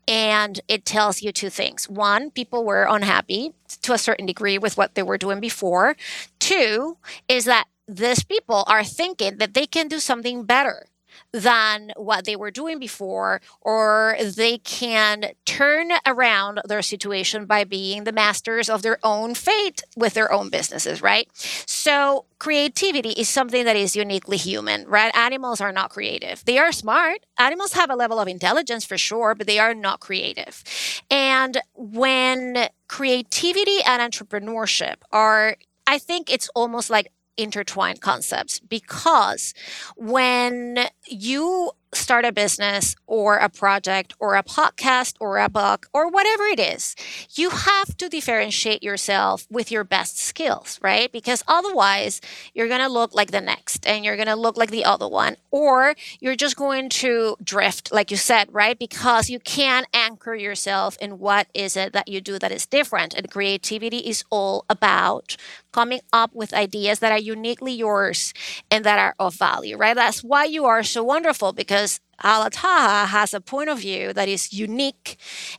And 0.10 0.60
it 0.68 0.86
tells 0.86 1.22
you 1.22 1.32
two 1.32 1.52
things. 1.52 1.88
One, 1.88 2.32
people 2.32 2.66
were 2.66 2.88
unhappy 2.90 3.54
to 3.84 3.94
a 3.94 4.00
certain 4.00 4.26
degree 4.26 4.58
with 4.58 4.76
what 4.76 4.96
they 4.96 5.04
were 5.04 5.20
doing 5.20 5.40
before. 5.40 5.96
Two, 6.40 6.98
is 7.28 7.46
that 7.46 7.66
these 7.88 8.24
people 8.24 8.64
are 8.68 8.84
thinking 8.84 9.38
that 9.38 9.54
they 9.54 9.68
can 9.68 9.88
do 9.88 10.00
something 10.00 10.46
better 10.46 10.88
than 11.32 11.92
what 11.96 12.26
they 12.26 12.36
were 12.36 12.52
doing 12.52 12.80
before, 12.80 13.42
or 13.62 14.16
they 14.20 14.58
can 14.60 15.32
turn 15.46 15.92
around 16.06 16.62
their 16.66 16.82
situation 16.82 17.46
by 17.46 17.64
being 17.64 18.04
the 18.04 18.12
masters 18.12 18.70
of 18.70 18.82
their 18.82 18.98
own 19.04 19.36
fate 19.36 19.84
with 19.96 20.14
their 20.14 20.32
own 20.32 20.50
businesses, 20.50 21.02
right? 21.02 21.28
So, 21.34 22.26
creativity 22.40 23.10
is 23.10 23.28
something 23.28 23.66
that 23.66 23.76
is 23.76 23.96
uniquely 23.96 24.38
human, 24.38 24.88
right? 24.88 25.16
Animals 25.16 25.60
are 25.62 25.72
not 25.72 25.90
creative. 25.90 26.44
They 26.46 26.58
are 26.58 26.72
smart. 26.72 27.26
Animals 27.38 27.74
have 27.74 27.90
a 27.90 27.96
level 27.96 28.20
of 28.20 28.28
intelligence 28.28 28.86
for 28.86 28.98
sure, 28.98 29.36
but 29.36 29.48
they 29.48 29.60
are 29.60 29.74
not 29.74 30.00
creative. 30.00 30.64
And 31.12 31.62
when 31.76 32.68
creativity 32.88 33.80
and 33.86 34.02
entrepreneurship 34.02 34.96
are 35.12 35.56
I 35.88 35.98
think 35.98 36.32
it's 36.32 36.50
almost 36.54 36.92
like 36.92 37.12
intertwined 37.40 38.02
concepts 38.02 38.60
because 38.60 39.54
when 39.96 40.88
you 41.08 41.72
start 41.94 42.26
a 42.26 42.32
business 42.32 42.96
or 43.08 43.38
a 43.38 43.50
project 43.50 44.14
or 44.20 44.36
a 44.36 44.44
podcast 44.44 45.16
or 45.20 45.38
a 45.40 45.50
book 45.50 45.88
or 45.94 46.10
whatever 46.10 46.44
it 46.46 46.60
is, 46.60 46.96
you 47.34 47.50
have 47.50 47.98
to 47.98 48.10
differentiate 48.10 48.84
yourself 48.84 49.48
with 49.50 49.72
your 49.72 49.84
best 49.84 50.20
skills, 50.20 50.80
right? 50.82 51.12
Because 51.12 51.44
otherwise, 51.48 52.22
you're 52.54 52.68
going 52.68 52.82
to 52.82 52.90
look 52.90 53.14
like 53.14 53.32
the 53.32 53.42
next 53.42 53.88
and 53.88 54.04
you're 54.06 54.16
going 54.16 54.28
to 54.28 54.36
look 54.36 54.58
like 54.58 54.72
the 54.72 54.86
other 54.86 55.08
one, 55.08 55.36
or 55.52 55.96
you're 56.20 56.36
just 56.36 56.56
going 56.56 56.90
to 56.90 57.36
drift, 57.44 57.92
like 57.92 58.12
you 58.12 58.18
said, 58.18 58.48
right? 58.52 58.78
Because 58.78 59.30
you 59.30 59.40
can't 59.40 59.88
anchor 59.94 60.36
yourself 60.36 60.98
in 61.02 61.20
what 61.20 61.48
is 61.54 61.76
it 61.76 61.94
that 61.94 62.08
you 62.08 62.22
do 62.22 62.38
that 62.40 62.52
is 62.52 62.66
different. 62.66 63.14
And 63.14 63.32
creativity 63.32 64.00
is 64.00 64.24
all 64.30 64.66
about 64.70 65.38
coming 65.72 66.02
up 66.12 66.34
with 66.34 66.54
ideas 66.54 67.00
that 67.00 67.12
are 67.12 67.20
uniquely 67.20 67.72
yours 67.72 68.34
and 68.72 68.84
that 68.86 69.00
are 69.00 69.16
of 69.20 69.36
value, 69.36 69.78
right? 69.78 69.96
That's 69.96 70.24
why 70.24 70.46
you 70.46 70.66
are 70.66 70.84
so 70.84 71.04
wonderful 71.04 71.54
because 71.54 71.79
Hala 71.80 72.09
Taha 72.22 73.08
has 73.08 73.34
a 73.34 73.42
point 73.42 73.70
of 73.70 73.80
view 73.80 74.14
that 74.14 74.28
is 74.28 74.54
unique 74.54 75.18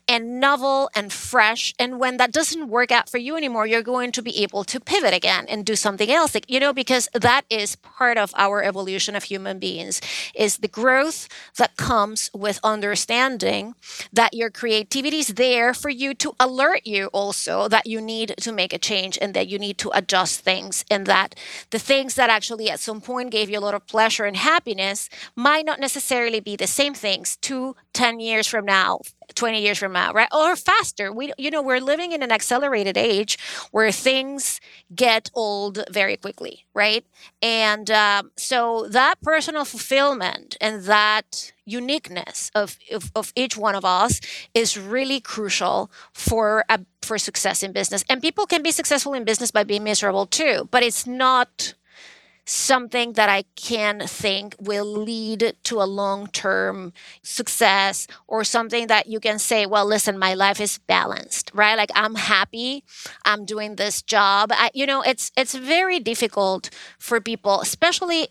and 0.09 0.41
novel 0.41 0.91
and 0.95 1.13
fresh. 1.13 1.75
And 1.79 1.99
when 1.99 2.17
that 2.19 2.33
doesn't 2.33 2.69
work 2.69 2.91
out 2.91 3.09
for 3.09 3.19
you 3.19 3.37
anymore, 3.37 3.67
you're 3.67 3.83
going 3.83 4.13
to 4.13 4.23
be 4.23 4.43
able 4.43 4.65
to 4.65 4.81
pivot 4.81 5.15
again 5.15 5.47
and 5.49 5.65
do 5.65 5.77
something 5.77 6.11
else. 6.11 6.35
Like, 6.35 6.51
you 6.51 6.61
know, 6.61 6.73
because 6.73 7.09
that 7.15 7.45
is 7.51 7.77
part 7.77 8.19
of 8.19 8.33
our 8.37 8.63
evolution 8.63 9.17
of 9.17 9.25
human 9.25 9.59
beings 9.59 10.01
is 10.35 10.59
the 10.59 10.69
growth 10.69 11.29
that 11.57 11.77
comes 11.77 12.31
with 12.35 12.61
understanding 12.63 13.75
that 14.13 14.35
your 14.35 14.51
creativity 14.51 15.19
is 15.19 15.29
there 15.29 15.75
for 15.75 15.91
you 15.91 16.15
to 16.15 16.35
alert 16.39 16.87
you 16.87 17.07
also 17.13 17.69
that 17.69 17.87
you 17.87 18.01
need 18.01 18.35
to 18.41 18.53
make 18.53 18.73
a 18.73 18.79
change 18.79 19.19
and 19.21 19.35
that 19.35 19.49
you 19.49 19.59
need 19.59 19.79
to 19.79 19.91
adjust 19.95 20.41
things 20.41 20.85
and 20.91 21.07
that 21.07 21.35
the 21.71 21.79
things 21.79 22.15
that 22.15 22.31
actually 22.31 22.71
at 22.71 22.81
some 22.81 23.01
point 23.01 23.31
gave 23.31 23.51
you 23.51 23.59
a 23.59 23.61
lot 23.61 23.75
of 23.75 23.87
pleasure 23.87 24.25
and 24.25 24.37
happiness 24.37 25.09
might 25.37 25.65
not 25.65 25.81
necessarily 25.81 26.41
be 26.41 26.50
be 26.51 26.57
the 26.57 26.67
same 26.67 26.95
things 26.95 27.37
two, 27.37 27.77
10 27.93 28.21
years 28.21 28.47
from 28.47 28.65
now, 28.65 29.01
20 29.35 29.63
years 29.63 29.79
from 29.79 29.93
now, 29.93 30.13
right? 30.13 30.29
Or 30.33 30.57
faster. 30.57 31.13
We, 31.13 31.33
you 31.39 31.51
know, 31.51 31.63
we're 31.63 31.81
living 31.81 32.13
in 32.13 32.23
an 32.23 32.33
accelerated 32.33 32.97
age 32.97 33.39
where 33.71 33.93
things 33.93 34.61
get 34.95 35.31
old 35.35 35.85
very 35.91 36.17
quickly, 36.17 36.65
right? 36.75 37.05
And 37.41 37.91
um, 37.91 38.33
so 38.37 38.87
that 38.91 39.21
personal 39.23 39.65
fulfillment 39.65 40.57
and 40.61 40.85
that 40.85 41.53
uniqueness 41.65 42.51
of, 42.55 42.79
of, 42.93 43.13
of, 43.15 43.33
each 43.37 43.57
one 43.57 43.77
of 43.77 43.85
us 43.85 44.21
is 44.55 44.77
really 44.77 45.21
crucial 45.21 45.89
for 46.13 46.65
a, 46.69 46.81
for 47.01 47.17
success 47.17 47.63
in 47.63 47.71
business. 47.71 48.05
And 48.11 48.21
people 48.21 48.47
can 48.47 48.63
be 48.63 48.73
successful 48.73 49.15
in 49.15 49.23
business 49.25 49.53
by 49.53 49.63
being 49.63 49.85
miserable 49.85 50.27
too, 50.27 50.69
but 50.73 50.83
it's 50.83 51.07
not 51.07 51.75
something 52.45 53.13
that 53.15 53.29
I 53.29 53.45
can 53.57 54.01
think 54.07 54.55
will 54.59 54.85
lead 54.85 55.55
to 55.65 55.81
a 55.81 55.85
long 55.85 56.27
term 56.29 56.93
success 57.23 58.07
or 58.27 58.45
something 58.45 58.87
that 58.89 59.07
you 59.07 59.21
can 59.21 59.39
say, 59.39 59.67
well, 59.67 59.87
listen, 59.87 60.19
my 60.19 60.35
life 60.35 60.61
is 60.61 60.79
balanced, 60.79 61.51
right? 61.55 61.77
Like 61.77 61.91
I'm 61.95 62.15
happy, 62.17 62.85
I'm 63.25 63.45
doing 63.45 63.77
this 63.77 64.03
job. 64.03 64.51
I, 64.53 64.71
you 64.75 64.87
know, 64.87 65.03
it's 65.03 65.31
it's 65.37 65.55
very 65.55 66.01
difficult 66.01 66.71
for 66.99 67.21
people, 67.21 67.61
especially 67.61 68.29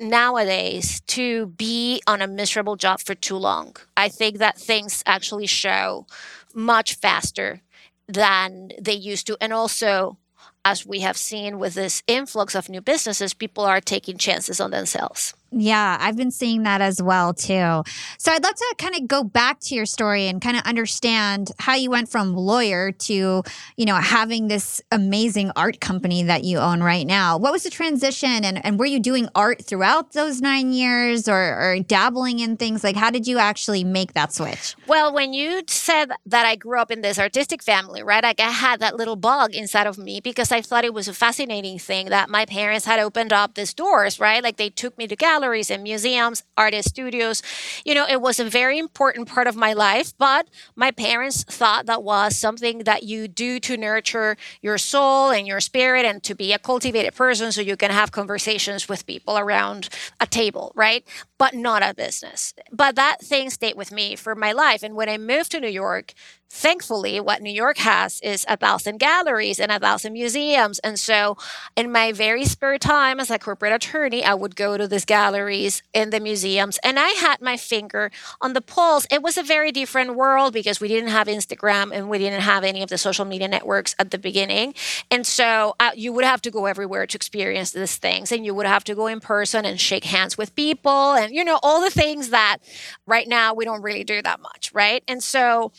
nowadays 0.00 1.00
to 1.06 1.46
be 1.46 2.02
on 2.06 2.20
a 2.20 2.26
miserable 2.26 2.76
job 2.76 3.00
for 3.00 3.14
too 3.14 3.36
long. 3.36 3.76
I 3.96 4.08
think 4.08 4.38
that 4.38 4.58
things 4.58 5.02
actually 5.06 5.46
show 5.46 6.06
much 6.54 6.94
faster 6.96 7.60
than 8.08 8.72
they 8.80 8.94
used 8.94 9.26
to. 9.28 9.36
And 9.40 9.52
also, 9.52 10.18
as 10.64 10.86
we 10.86 11.00
have 11.00 11.16
seen 11.16 11.58
with 11.58 11.74
this 11.74 12.02
influx 12.06 12.54
of 12.54 12.68
new 12.68 12.80
businesses, 12.80 13.34
people 13.34 13.64
are 13.64 13.80
taking 13.80 14.16
chances 14.16 14.60
on 14.60 14.70
themselves. 14.70 15.34
Yeah, 15.52 15.98
I've 16.00 16.16
been 16.16 16.30
seeing 16.30 16.62
that 16.62 16.80
as 16.80 17.02
well 17.02 17.34
too. 17.34 17.82
So 18.16 18.32
I'd 18.32 18.42
love 18.42 18.54
to 18.54 18.74
kind 18.78 18.94
of 18.94 19.06
go 19.06 19.22
back 19.22 19.60
to 19.60 19.74
your 19.74 19.84
story 19.84 20.26
and 20.26 20.40
kind 20.40 20.56
of 20.56 20.62
understand 20.62 21.52
how 21.58 21.74
you 21.74 21.90
went 21.90 22.08
from 22.08 22.34
lawyer 22.34 22.90
to, 22.90 23.42
you 23.76 23.84
know, 23.84 23.96
having 23.96 24.48
this 24.48 24.80
amazing 24.90 25.50
art 25.54 25.80
company 25.80 26.22
that 26.22 26.44
you 26.44 26.58
own 26.58 26.82
right 26.82 27.06
now. 27.06 27.36
What 27.36 27.52
was 27.52 27.64
the 27.64 27.70
transition 27.70 28.44
and, 28.44 28.64
and 28.64 28.78
were 28.78 28.86
you 28.86 28.98
doing 28.98 29.28
art 29.34 29.62
throughout 29.62 30.12
those 30.12 30.40
nine 30.40 30.72
years 30.72 31.28
or, 31.28 31.36
or 31.36 31.80
dabbling 31.80 32.38
in 32.38 32.56
things? 32.56 32.82
Like 32.82 32.96
how 32.96 33.10
did 33.10 33.26
you 33.26 33.38
actually 33.38 33.84
make 33.84 34.14
that 34.14 34.32
switch? 34.32 34.74
Well, 34.86 35.12
when 35.12 35.34
you 35.34 35.62
said 35.68 36.12
that 36.24 36.46
I 36.46 36.56
grew 36.56 36.78
up 36.78 36.90
in 36.90 37.02
this 37.02 37.18
artistic 37.18 37.62
family, 37.62 38.02
right? 38.02 38.22
Like 38.22 38.40
I 38.40 38.50
had 38.50 38.80
that 38.80 38.96
little 38.96 39.16
bug 39.16 39.54
inside 39.54 39.86
of 39.86 39.98
me 39.98 40.20
because 40.20 40.50
I 40.50 40.62
thought 40.62 40.86
it 40.86 40.94
was 40.94 41.08
a 41.08 41.14
fascinating 41.14 41.78
thing 41.78 42.08
that 42.08 42.30
my 42.30 42.46
parents 42.46 42.86
had 42.86 42.98
opened 42.98 43.34
up 43.34 43.54
these 43.54 43.74
doors, 43.74 44.18
right? 44.18 44.42
Like 44.42 44.56
they 44.56 44.70
took 44.70 44.96
me 44.96 45.06
to 45.08 45.14
galleries 45.14 45.41
galleries 45.42 45.72
and 45.72 45.82
museums, 45.82 46.44
artist 46.56 46.90
studios. 46.90 47.42
You 47.84 47.96
know, 47.96 48.06
it 48.08 48.20
was 48.20 48.38
a 48.38 48.44
very 48.44 48.78
important 48.78 49.26
part 49.26 49.48
of 49.48 49.56
my 49.56 49.72
life, 49.72 50.12
but 50.16 50.48
my 50.76 50.92
parents 50.92 51.42
thought 51.42 51.86
that 51.86 52.04
was 52.04 52.36
something 52.36 52.84
that 52.84 53.02
you 53.02 53.26
do 53.26 53.58
to 53.58 53.76
nurture 53.76 54.36
your 54.60 54.78
soul 54.78 55.30
and 55.30 55.44
your 55.44 55.58
spirit 55.58 56.04
and 56.06 56.22
to 56.22 56.36
be 56.36 56.52
a 56.52 56.60
cultivated 56.60 57.16
person 57.16 57.50
so 57.50 57.60
you 57.60 57.76
can 57.76 57.90
have 57.90 58.12
conversations 58.12 58.88
with 58.88 59.04
people 59.04 59.36
around 59.36 59.88
a 60.20 60.26
table, 60.26 60.70
right? 60.76 61.04
But 61.38 61.54
not 61.54 61.82
a 61.82 61.92
business. 61.92 62.54
But 62.70 62.94
that 62.94 63.20
thing 63.20 63.50
stayed 63.50 63.76
with 63.76 63.90
me 63.90 64.14
for 64.14 64.36
my 64.36 64.52
life. 64.52 64.84
And 64.84 64.94
when 64.94 65.08
I 65.08 65.18
moved 65.18 65.50
to 65.50 65.60
New 65.60 65.66
York, 65.68 66.14
thankfully, 66.52 67.18
what 67.18 67.40
New 67.40 67.50
York 67.50 67.78
has 67.78 68.20
is 68.20 68.44
a 68.46 68.58
thousand 68.58 68.98
galleries 68.98 69.58
and 69.58 69.72
a 69.72 69.78
thousand 69.78 70.12
museums. 70.12 70.78
And 70.80 71.00
so, 71.00 71.38
in 71.76 71.90
my 71.90 72.12
very 72.12 72.44
spare 72.44 72.78
time 72.78 73.18
as 73.18 73.30
a 73.30 73.38
corporate 73.38 73.72
attorney, 73.72 74.22
I 74.22 74.34
would 74.34 74.54
go 74.54 74.76
to 74.76 74.86
these 74.86 75.06
galleries 75.06 75.82
and 75.94 76.12
the 76.12 76.20
museums, 76.20 76.78
and 76.84 76.98
I 76.98 77.08
had 77.08 77.40
my 77.40 77.56
finger 77.56 78.10
on 78.40 78.52
the 78.52 78.60
pulse. 78.60 79.06
It 79.10 79.22
was 79.22 79.38
a 79.38 79.42
very 79.42 79.72
different 79.72 80.14
world 80.14 80.52
because 80.52 80.78
we 80.78 80.88
didn't 80.88 81.08
have 81.08 81.26
Instagram 81.26 81.90
and 81.90 82.10
we 82.10 82.18
didn't 82.18 82.42
have 82.42 82.64
any 82.64 82.82
of 82.82 82.90
the 82.90 82.98
social 82.98 83.24
media 83.24 83.48
networks 83.48 83.94
at 83.98 84.10
the 84.10 84.18
beginning. 84.18 84.74
And 85.10 85.26
so, 85.26 85.74
uh, 85.80 85.92
you 85.96 86.12
would 86.12 86.24
have 86.24 86.42
to 86.42 86.50
go 86.50 86.66
everywhere 86.66 87.06
to 87.06 87.16
experience 87.16 87.70
these 87.70 87.96
things, 87.96 88.30
and 88.30 88.44
you 88.44 88.54
would 88.54 88.66
have 88.66 88.84
to 88.84 88.94
go 88.94 89.06
in 89.06 89.20
person 89.20 89.64
and 89.64 89.80
shake 89.80 90.04
hands 90.04 90.36
with 90.36 90.54
people, 90.54 91.14
and 91.14 91.34
you 91.34 91.44
know, 91.44 91.58
all 91.62 91.80
the 91.80 91.90
things 91.90 92.28
that 92.28 92.58
right 93.06 93.26
now 93.26 93.54
we 93.54 93.64
don't 93.64 93.80
really 93.80 94.04
do 94.04 94.20
that 94.20 94.40
much, 94.40 94.70
right? 94.74 95.02
And 95.08 95.22
so, 95.22 95.72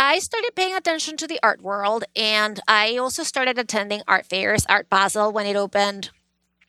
I 0.00 0.20
started 0.20 0.52
paying 0.54 0.76
attention 0.76 1.16
to 1.16 1.26
the 1.26 1.40
art 1.42 1.60
world 1.60 2.04
and 2.14 2.60
I 2.68 2.96
also 2.96 3.24
started 3.24 3.58
attending 3.58 4.02
art 4.06 4.26
fairs, 4.26 4.64
Art 4.68 4.88
Basel, 4.88 5.32
when 5.32 5.44
it 5.44 5.56
opened. 5.56 6.10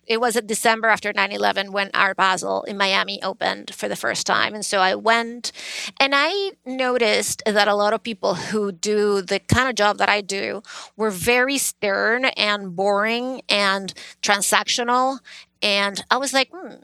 It 0.08 0.20
was 0.20 0.36
in 0.36 0.48
December 0.48 0.88
after 0.88 1.14
9 1.14 1.32
11 1.32 1.72
when 1.72 1.92
Art 1.94 2.18
Basel 2.18 2.64
in 2.64 2.76
Miami 2.76 3.22
opened 3.22 3.76
for 3.76 3.88
the 3.88 3.96
first 3.96 4.26
time. 4.26 4.56
And 4.56 4.66
so 4.66 4.80
I 4.80 4.96
went 4.96 5.52
and 6.00 6.14
I 6.16 6.54
noticed 6.66 7.44
that 7.46 7.68
a 7.68 7.76
lot 7.76 7.94
of 7.94 8.02
people 8.02 8.34
who 8.34 8.72
do 8.72 9.22
the 9.22 9.40
kind 9.40 9.70
of 9.70 9.76
job 9.76 10.00
that 10.00 10.10
I 10.10 10.22
do 10.22 10.64
were 10.98 11.12
very 11.12 11.60
stern 11.60 12.26
and 12.26 12.76
boring 12.76 13.44
and 13.48 13.94
transactional. 14.24 15.20
And 15.62 16.04
I 16.10 16.18
was 16.18 16.34
like, 16.34 16.50
hmm, 16.52 16.78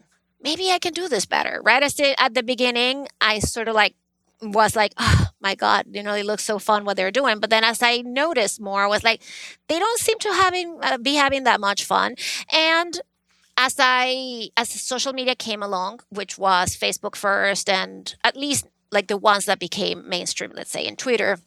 maybe 0.43 0.69
I 0.69 0.77
can 0.77 0.93
do 0.93 1.09
this 1.09 1.25
better, 1.25 1.59
right? 1.63 1.81
At 2.19 2.35
the 2.35 2.43
beginning, 2.43 3.07
I 3.19 3.39
sort 3.39 3.67
of 3.67 3.73
like 3.73 3.95
was 4.43 4.75
like, 4.75 4.93
oh 4.99 5.25
my 5.42 5.56
God, 5.56 5.86
you 5.92 6.01
know, 6.01 6.13
it 6.13 6.25
looks 6.25 6.44
so 6.44 6.60
fun 6.60 6.86
what 6.86 6.98
they're 6.98 7.12
doing. 7.12 7.39
But 7.39 7.50
then 7.50 7.63
as 7.63 7.82
I 7.82 8.01
noticed 8.01 8.60
more, 8.60 8.84
I 8.84 8.88
was 8.88 9.04
like, 9.04 9.22
they 9.68 9.80
don't 9.80 10.00
seem 10.00 10.20
to 10.20 10.34
having 10.34 10.80
uh, 10.82 10.98
be 10.98 11.15
having 11.15 11.44
that 11.44 11.60
much 11.60 11.84
fun. 11.84 12.15
And 12.51 13.00
as 13.58 13.75
I 13.80 14.50
as 14.58 14.70
social 14.70 15.13
media 15.13 15.36
came 15.36 15.62
along, 15.63 16.01
which 16.10 16.38
was 16.38 16.75
Facebook 16.75 17.15
first, 17.15 17.70
and 17.70 18.15
at 18.24 18.36
least 18.36 18.68
like 18.92 19.08
the 19.08 19.18
ones 19.18 19.46
that 19.46 19.60
became 19.60 20.08
mainstream, 20.08 20.51
let's 20.56 20.72
say 20.72 20.86
in 20.86 20.96
Twitter, 20.96 21.38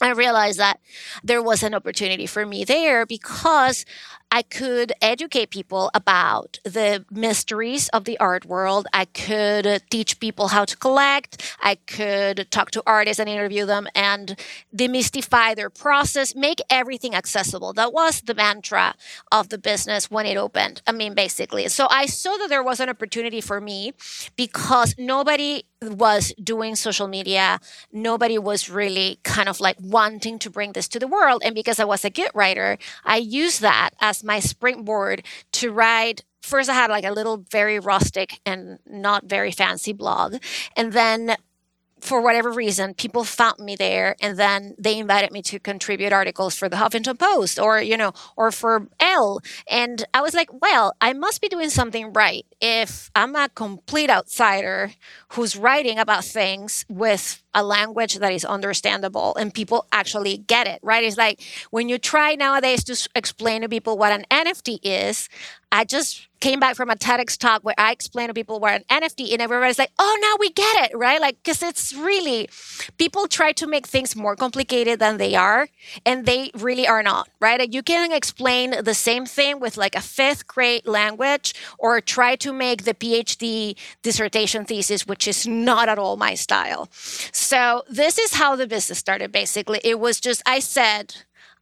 I 0.00 0.10
realized 0.10 0.58
that 0.58 0.80
there 1.22 1.42
was 1.42 1.62
an 1.62 1.74
opportunity 1.74 2.26
for 2.26 2.44
me 2.44 2.64
there 2.64 3.06
because 3.06 3.84
I 4.30 4.42
could 4.42 4.92
educate 5.00 5.50
people 5.50 5.90
about 5.94 6.58
the 6.64 7.04
mysteries 7.10 7.88
of 7.90 8.04
the 8.04 8.18
art 8.18 8.44
world. 8.44 8.86
I 8.92 9.04
could 9.04 9.82
teach 9.90 10.18
people 10.18 10.48
how 10.48 10.64
to 10.64 10.76
collect. 10.76 11.56
I 11.60 11.76
could 11.76 12.48
talk 12.50 12.70
to 12.72 12.82
artists 12.86 13.20
and 13.20 13.28
interview 13.28 13.64
them 13.64 13.86
and 13.94 14.38
demystify 14.74 15.54
their 15.54 15.70
process, 15.70 16.34
make 16.34 16.60
everything 16.68 17.14
accessible. 17.14 17.72
That 17.72 17.92
was 17.92 18.22
the 18.22 18.34
mantra 18.34 18.94
of 19.30 19.50
the 19.50 19.58
business 19.58 20.10
when 20.10 20.26
it 20.26 20.36
opened. 20.36 20.82
I 20.86 20.92
mean, 20.92 21.14
basically. 21.14 21.68
So 21.68 21.86
I 21.90 22.06
saw 22.06 22.36
that 22.38 22.48
there 22.48 22.62
was 22.62 22.80
an 22.80 22.88
opportunity 22.88 23.40
for 23.40 23.60
me 23.60 23.92
because 24.36 24.94
nobody 24.98 25.64
was 25.92 26.32
doing 26.42 26.76
social 26.76 27.06
media. 27.06 27.60
Nobody 27.92 28.38
was 28.38 28.68
really 28.68 29.18
kind 29.22 29.48
of 29.48 29.60
like 29.60 29.76
wanting 29.80 30.38
to 30.40 30.50
bring 30.50 30.72
this 30.72 30.88
to 30.88 30.98
the 30.98 31.06
world. 31.06 31.42
And 31.44 31.54
because 31.54 31.78
I 31.78 31.84
was 31.84 32.04
a 32.04 32.10
good 32.10 32.30
writer, 32.34 32.78
I 33.04 33.18
used 33.18 33.60
that 33.60 33.90
as 34.00 34.24
my 34.24 34.40
springboard 34.40 35.22
to 35.52 35.70
write 35.70 36.24
first 36.44 36.68
I 36.68 36.74
had 36.74 36.90
like 36.90 37.04
a 37.04 37.10
little 37.10 37.38
very 37.50 37.78
rustic 37.78 38.38
and 38.44 38.78
not 38.86 39.24
very 39.24 39.50
fancy 39.50 39.92
blog. 39.92 40.36
And 40.76 40.92
then 40.92 41.36
for 42.04 42.20
whatever 42.20 42.52
reason, 42.52 42.94
people 42.94 43.24
found 43.24 43.58
me 43.58 43.76
there 43.76 44.14
and 44.20 44.38
then 44.38 44.74
they 44.78 44.98
invited 44.98 45.32
me 45.32 45.40
to 45.42 45.58
contribute 45.58 46.12
articles 46.12 46.54
for 46.54 46.68
the 46.68 46.76
Huffington 46.76 47.18
Post 47.18 47.58
or, 47.58 47.80
you 47.80 47.96
know, 47.96 48.12
or 48.36 48.52
for 48.52 48.88
Elle. 49.00 49.40
And 49.68 50.04
I 50.12 50.20
was 50.20 50.34
like, 50.34 50.50
well, 50.60 50.92
I 51.00 51.14
must 51.14 51.40
be 51.40 51.48
doing 51.48 51.70
something 51.70 52.12
right 52.12 52.44
if 52.60 53.10
I'm 53.14 53.34
a 53.34 53.48
complete 53.48 54.10
outsider 54.10 54.92
who's 55.30 55.56
writing 55.56 55.98
about 55.98 56.24
things 56.24 56.84
with 56.88 57.42
a 57.54 57.62
language 57.62 58.18
that 58.18 58.32
is 58.32 58.44
understandable 58.44 59.34
and 59.36 59.54
people 59.54 59.86
actually 59.92 60.38
get 60.38 60.66
it, 60.66 60.80
right? 60.82 61.04
It's 61.04 61.16
like 61.16 61.40
when 61.70 61.88
you 61.88 61.98
try 61.98 62.34
nowadays 62.34 62.84
to 62.84 63.08
explain 63.14 63.62
to 63.62 63.68
people 63.68 63.96
what 63.96 64.12
an 64.12 64.24
NFT 64.30 64.80
is, 64.82 65.28
I 65.72 65.84
just 65.84 66.28
came 66.44 66.60
back 66.60 66.76
from 66.76 66.90
a 66.90 66.94
TEDx 66.94 67.38
talk 67.38 67.62
where 67.62 67.74
I 67.78 67.90
explained 67.90 68.28
to 68.28 68.34
people 68.34 68.60
what 68.60 68.74
an 68.74 69.02
NFT 69.02 69.24
is, 69.24 69.32
and 69.32 69.42
everybody's 69.42 69.78
like, 69.78 69.90
oh, 69.98 70.18
now 70.20 70.36
we 70.38 70.50
get 70.50 70.84
it, 70.84 70.96
right? 70.96 71.20
Like, 71.20 71.42
because 71.42 71.62
it's 71.62 71.94
really, 71.94 72.48
people 72.98 73.26
try 73.26 73.52
to 73.52 73.66
make 73.66 73.86
things 73.86 74.14
more 74.14 74.36
complicated 74.36 75.00
than 75.00 75.16
they 75.16 75.34
are, 75.34 75.68
and 76.04 76.26
they 76.26 76.50
really 76.54 76.86
are 76.86 77.02
not, 77.02 77.28
right? 77.40 77.58
Like, 77.58 77.74
you 77.74 77.82
can 77.82 78.12
explain 78.12 78.84
the 78.84 78.94
same 78.94 79.24
thing 79.24 79.58
with 79.58 79.76
like 79.76 79.96
a 79.96 80.00
fifth 80.00 80.46
grade 80.46 80.86
language 80.86 81.54
or 81.78 82.00
try 82.00 82.36
to 82.36 82.52
make 82.52 82.84
the 82.84 82.94
PhD 82.94 83.74
dissertation 84.02 84.64
thesis, 84.66 85.06
which 85.06 85.26
is 85.26 85.46
not 85.46 85.88
at 85.88 85.98
all 85.98 86.16
my 86.16 86.34
style. 86.34 86.88
So, 87.44 87.82
this 87.90 88.18
is 88.18 88.32
how 88.32 88.56
the 88.56 88.66
business 88.66 88.98
started 88.98 89.30
basically. 89.30 89.78
It 89.84 90.00
was 90.00 90.18
just, 90.18 90.42
I 90.46 90.60
said, 90.60 91.14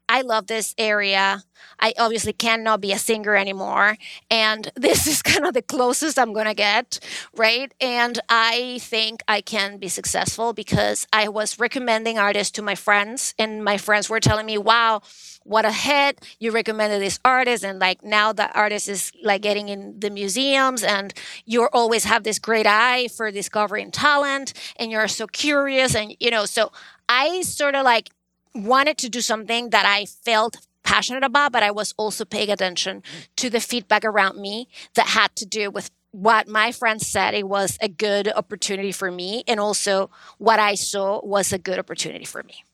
I 0.09 0.21
love 0.21 0.47
this 0.47 0.77
area. 0.79 1.43
I 1.81 1.93
obviously 1.99 2.33
cannot 2.33 2.81
be 2.81 2.93
a 2.93 2.99
singer 2.99 3.35
anymore. 3.35 3.97
And 4.31 4.71
this 4.77 5.09
is 5.09 5.23
kind 5.23 5.45
of 5.45 5.55
the 5.55 5.61
closest 5.63 6.21
I'm 6.21 6.33
going 6.33 6.47
to 6.47 6.55
get, 6.55 7.01
right? 7.37 7.75
And 7.81 8.21
I 8.29 8.79
think 8.81 9.25
I 9.27 9.41
can 9.41 9.79
be 9.79 9.89
successful 9.89 10.53
because 10.53 11.09
I 11.13 11.29
was 11.29 11.59
recommending 11.59 12.17
artists 12.17 12.53
to 12.53 12.63
my 12.63 12.77
friends, 12.77 13.35
and 13.37 13.65
my 13.65 13.77
friends 13.77 14.09
were 14.09 14.21
telling 14.21 14.47
me, 14.47 14.59
wow, 14.59 15.03
what 15.45 15.65
a 15.65 15.73
hit. 15.73 16.21
You 16.39 16.51
recommended 16.51 17.01
this 17.01 17.19
artist, 17.25 17.65
and 17.65 17.79
like 17.79 18.03
now 18.03 18.33
the 18.33 18.51
artist 18.53 18.89
is 18.89 19.13
like 19.23 19.43
getting 19.43 19.69
in 19.69 19.99
the 19.99 20.11
museums, 20.11 20.83
and 20.83 21.13
you 21.45 21.69
always 21.73 22.05
have 22.05 22.25
this 22.25 22.39
great 22.39 22.67
eye 22.67 23.09
for 23.09 23.31
discovering 23.31 23.91
talent, 23.91 24.53
and 24.77 24.91
you're 24.91 25.09
so 25.09 25.27
curious. 25.27 25.95
And, 25.95 26.17
you 26.21 26.31
know, 26.31 26.45
so 26.45 26.73
I 27.09 27.43
sort 27.43 27.75
of 27.75 27.85
like 27.85 28.11
wanted 28.55 28.99
to 28.99 29.09
do 29.09 29.21
something 29.21 29.71
that 29.71 29.87
I 29.87 30.07
felt 30.07 30.57
passionate 30.83 31.25
about, 31.25 31.53
but 31.53 31.63
I 31.63 31.71
was 31.71 31.95
also 31.97 32.25
paying 32.25 32.51
attention 32.51 33.03
to 33.37 33.49
the 33.49 33.61
feedback 33.61 34.05
around 34.05 34.41
me 34.41 34.69
that 34.95 35.09
had 35.09 35.35
to 35.37 35.47
do 35.47 35.71
with 35.71 35.91
what 36.11 36.47
my 36.47 36.71
friends 36.71 37.07
said 37.07 37.33
it 37.33 37.49
was 37.49 37.79
a 37.81 37.89
good 37.89 38.31
opportunity 38.37 38.93
for 38.93 39.11
me 39.11 39.43
and 39.49 39.59
also 39.59 40.11
what 40.37 40.59
I 40.59 40.75
saw 40.75 41.25
was 41.25 41.53
a 41.53 41.59
good 41.59 41.79
opportunity 41.79 42.27
for 42.27 42.43
me. 42.43 42.65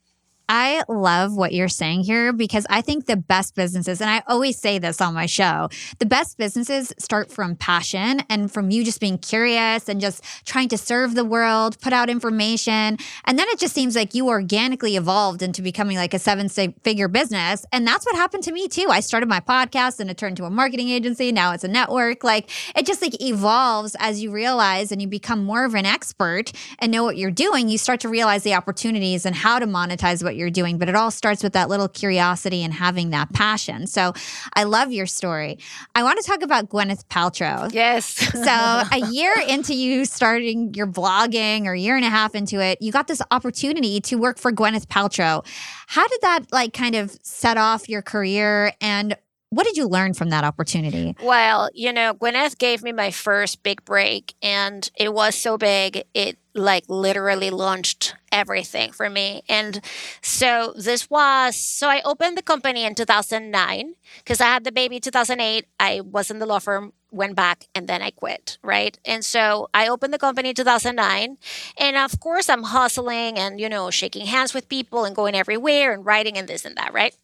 I 0.48 0.82
love 0.88 1.36
what 1.36 1.52
you're 1.52 1.68
saying 1.68 2.04
here 2.04 2.32
because 2.32 2.66
I 2.70 2.80
think 2.80 3.04
the 3.04 3.16
best 3.16 3.54
businesses, 3.54 4.00
and 4.00 4.08
I 4.08 4.22
always 4.26 4.58
say 4.58 4.78
this 4.78 4.98
on 5.00 5.12
my 5.12 5.26
show, 5.26 5.68
the 5.98 6.06
best 6.06 6.38
businesses 6.38 6.90
start 6.98 7.30
from 7.30 7.54
passion 7.54 8.22
and 8.30 8.50
from 8.50 8.70
you 8.70 8.82
just 8.82 8.98
being 8.98 9.18
curious 9.18 9.90
and 9.90 10.00
just 10.00 10.24
trying 10.46 10.68
to 10.68 10.78
serve 10.78 11.14
the 11.14 11.24
world, 11.24 11.78
put 11.80 11.92
out 11.92 12.08
information. 12.08 12.96
And 13.26 13.38
then 13.38 13.46
it 13.48 13.58
just 13.58 13.74
seems 13.74 13.94
like 13.94 14.14
you 14.14 14.28
organically 14.28 14.96
evolved 14.96 15.42
into 15.42 15.60
becoming 15.60 15.98
like 15.98 16.14
a 16.14 16.18
seven 16.18 16.48
figure 16.48 17.08
business. 17.08 17.66
And 17.70 17.86
that's 17.86 18.06
what 18.06 18.16
happened 18.16 18.44
to 18.44 18.52
me 18.52 18.68
too. 18.68 18.86
I 18.88 19.00
started 19.00 19.28
my 19.28 19.40
podcast 19.40 20.00
and 20.00 20.08
it 20.08 20.16
turned 20.16 20.38
to 20.38 20.44
a 20.44 20.50
marketing 20.50 20.88
agency. 20.88 21.30
Now 21.30 21.52
it's 21.52 21.64
a 21.64 21.68
network. 21.68 22.24
Like 22.24 22.50
it 22.74 22.86
just 22.86 23.02
like 23.02 23.20
evolves 23.20 23.96
as 23.98 24.22
you 24.22 24.30
realize 24.30 24.92
and 24.92 25.02
you 25.02 25.08
become 25.08 25.44
more 25.44 25.66
of 25.66 25.74
an 25.74 25.84
expert 25.84 26.52
and 26.78 26.90
know 26.90 27.04
what 27.04 27.18
you're 27.18 27.30
doing. 27.30 27.68
You 27.68 27.76
start 27.76 28.00
to 28.00 28.08
realize 28.08 28.44
the 28.44 28.54
opportunities 28.54 29.26
and 29.26 29.36
how 29.36 29.58
to 29.58 29.66
monetize 29.66 30.24
what 30.24 30.37
you're 30.38 30.50
doing, 30.50 30.78
but 30.78 30.88
it 30.88 30.94
all 30.94 31.10
starts 31.10 31.42
with 31.42 31.52
that 31.52 31.68
little 31.68 31.88
curiosity 31.88 32.62
and 32.62 32.72
having 32.72 33.10
that 33.10 33.32
passion. 33.32 33.86
So 33.86 34.12
I 34.54 34.64
love 34.64 34.92
your 34.92 35.06
story. 35.06 35.58
I 35.94 36.02
want 36.02 36.18
to 36.18 36.24
talk 36.26 36.42
about 36.42 36.68
Gwyneth 36.68 37.04
Paltrow. 37.08 37.72
Yes. 37.72 38.06
so 38.06 38.50
a 38.50 39.10
year 39.10 39.34
into 39.48 39.74
you 39.74 40.04
starting 40.04 40.72
your 40.74 40.86
blogging 40.86 41.66
or 41.66 41.72
a 41.72 41.78
year 41.78 41.96
and 41.96 42.04
a 42.04 42.10
half 42.10 42.34
into 42.34 42.60
it, 42.60 42.80
you 42.80 42.92
got 42.92 43.08
this 43.08 43.20
opportunity 43.30 44.00
to 44.00 44.16
work 44.16 44.38
for 44.38 44.52
Gwyneth 44.52 44.86
Paltrow. 44.86 45.44
How 45.88 46.06
did 46.06 46.20
that 46.22 46.44
like 46.52 46.72
kind 46.72 46.94
of 46.94 47.16
set 47.22 47.56
off 47.56 47.88
your 47.88 48.02
career 48.02 48.72
and 48.80 49.16
what 49.50 49.64
did 49.64 49.76
you 49.76 49.88
learn 49.88 50.12
from 50.14 50.30
that 50.30 50.44
opportunity? 50.44 51.16
Well, 51.22 51.70
you 51.72 51.92
know, 51.92 52.14
Gwyneth 52.14 52.58
gave 52.58 52.82
me 52.82 52.92
my 52.92 53.10
first 53.10 53.62
big 53.62 53.84
break, 53.84 54.34
and 54.42 54.90
it 54.94 55.12
was 55.12 55.34
so 55.34 55.56
big, 55.56 56.04
it 56.12 56.38
like 56.58 56.84
literally 56.88 57.50
launched 57.50 58.14
everything 58.30 58.92
for 58.92 59.08
me. 59.08 59.42
And 59.48 59.80
so 60.20 60.74
this 60.76 61.08
was, 61.08 61.56
so 61.56 61.88
I 61.88 62.02
opened 62.04 62.36
the 62.36 62.42
company 62.42 62.84
in 62.84 62.94
2009 62.94 63.94
because 64.18 64.40
I 64.40 64.46
had 64.46 64.64
the 64.64 64.72
baby 64.72 65.00
2008. 65.00 65.66
I 65.80 66.00
was 66.00 66.30
in 66.30 66.38
the 66.38 66.46
law 66.46 66.58
firm, 66.58 66.92
went 67.10 67.36
back, 67.36 67.66
and 67.74 67.88
then 67.88 68.02
I 68.02 68.10
quit, 68.10 68.58
right? 68.62 68.98
And 69.04 69.24
so 69.24 69.70
I 69.72 69.88
opened 69.88 70.12
the 70.12 70.18
company 70.18 70.50
in 70.50 70.54
2009. 70.54 71.38
And 71.78 71.96
of 71.96 72.20
course, 72.20 72.48
I'm 72.50 72.64
hustling 72.64 73.38
and, 73.38 73.60
you 73.60 73.68
know, 73.68 73.90
shaking 73.90 74.26
hands 74.26 74.52
with 74.52 74.68
people 74.68 75.04
and 75.04 75.16
going 75.16 75.34
everywhere 75.34 75.92
and 75.92 76.04
writing 76.04 76.36
and 76.36 76.48
this 76.48 76.64
and 76.64 76.76
that, 76.76 76.92
right? 76.92 77.16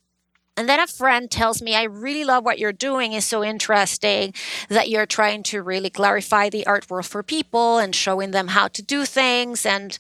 And 0.57 0.69
then 0.69 0.79
a 0.79 0.87
friend 0.87 1.31
tells 1.31 1.61
me, 1.61 1.75
I 1.75 1.83
really 1.83 2.25
love 2.25 2.45
what 2.45 2.59
you're 2.59 2.73
doing. 2.73 3.13
It's 3.13 3.27
so 3.27 3.43
interesting 3.43 4.35
that 4.69 4.89
you're 4.89 5.07
trying 5.07 5.43
to 5.45 5.63
really 5.63 5.91
clarify 5.91 6.49
the 6.49 6.67
art 6.67 6.89
world 6.89 7.07
for 7.07 7.23
people 7.23 7.79
and 7.79 7.95
showing 7.95 8.31
them 8.31 8.49
how 8.49 8.69
to 8.69 8.83
do 8.83 9.05
things. 9.05 9.67
And 9.67 9.99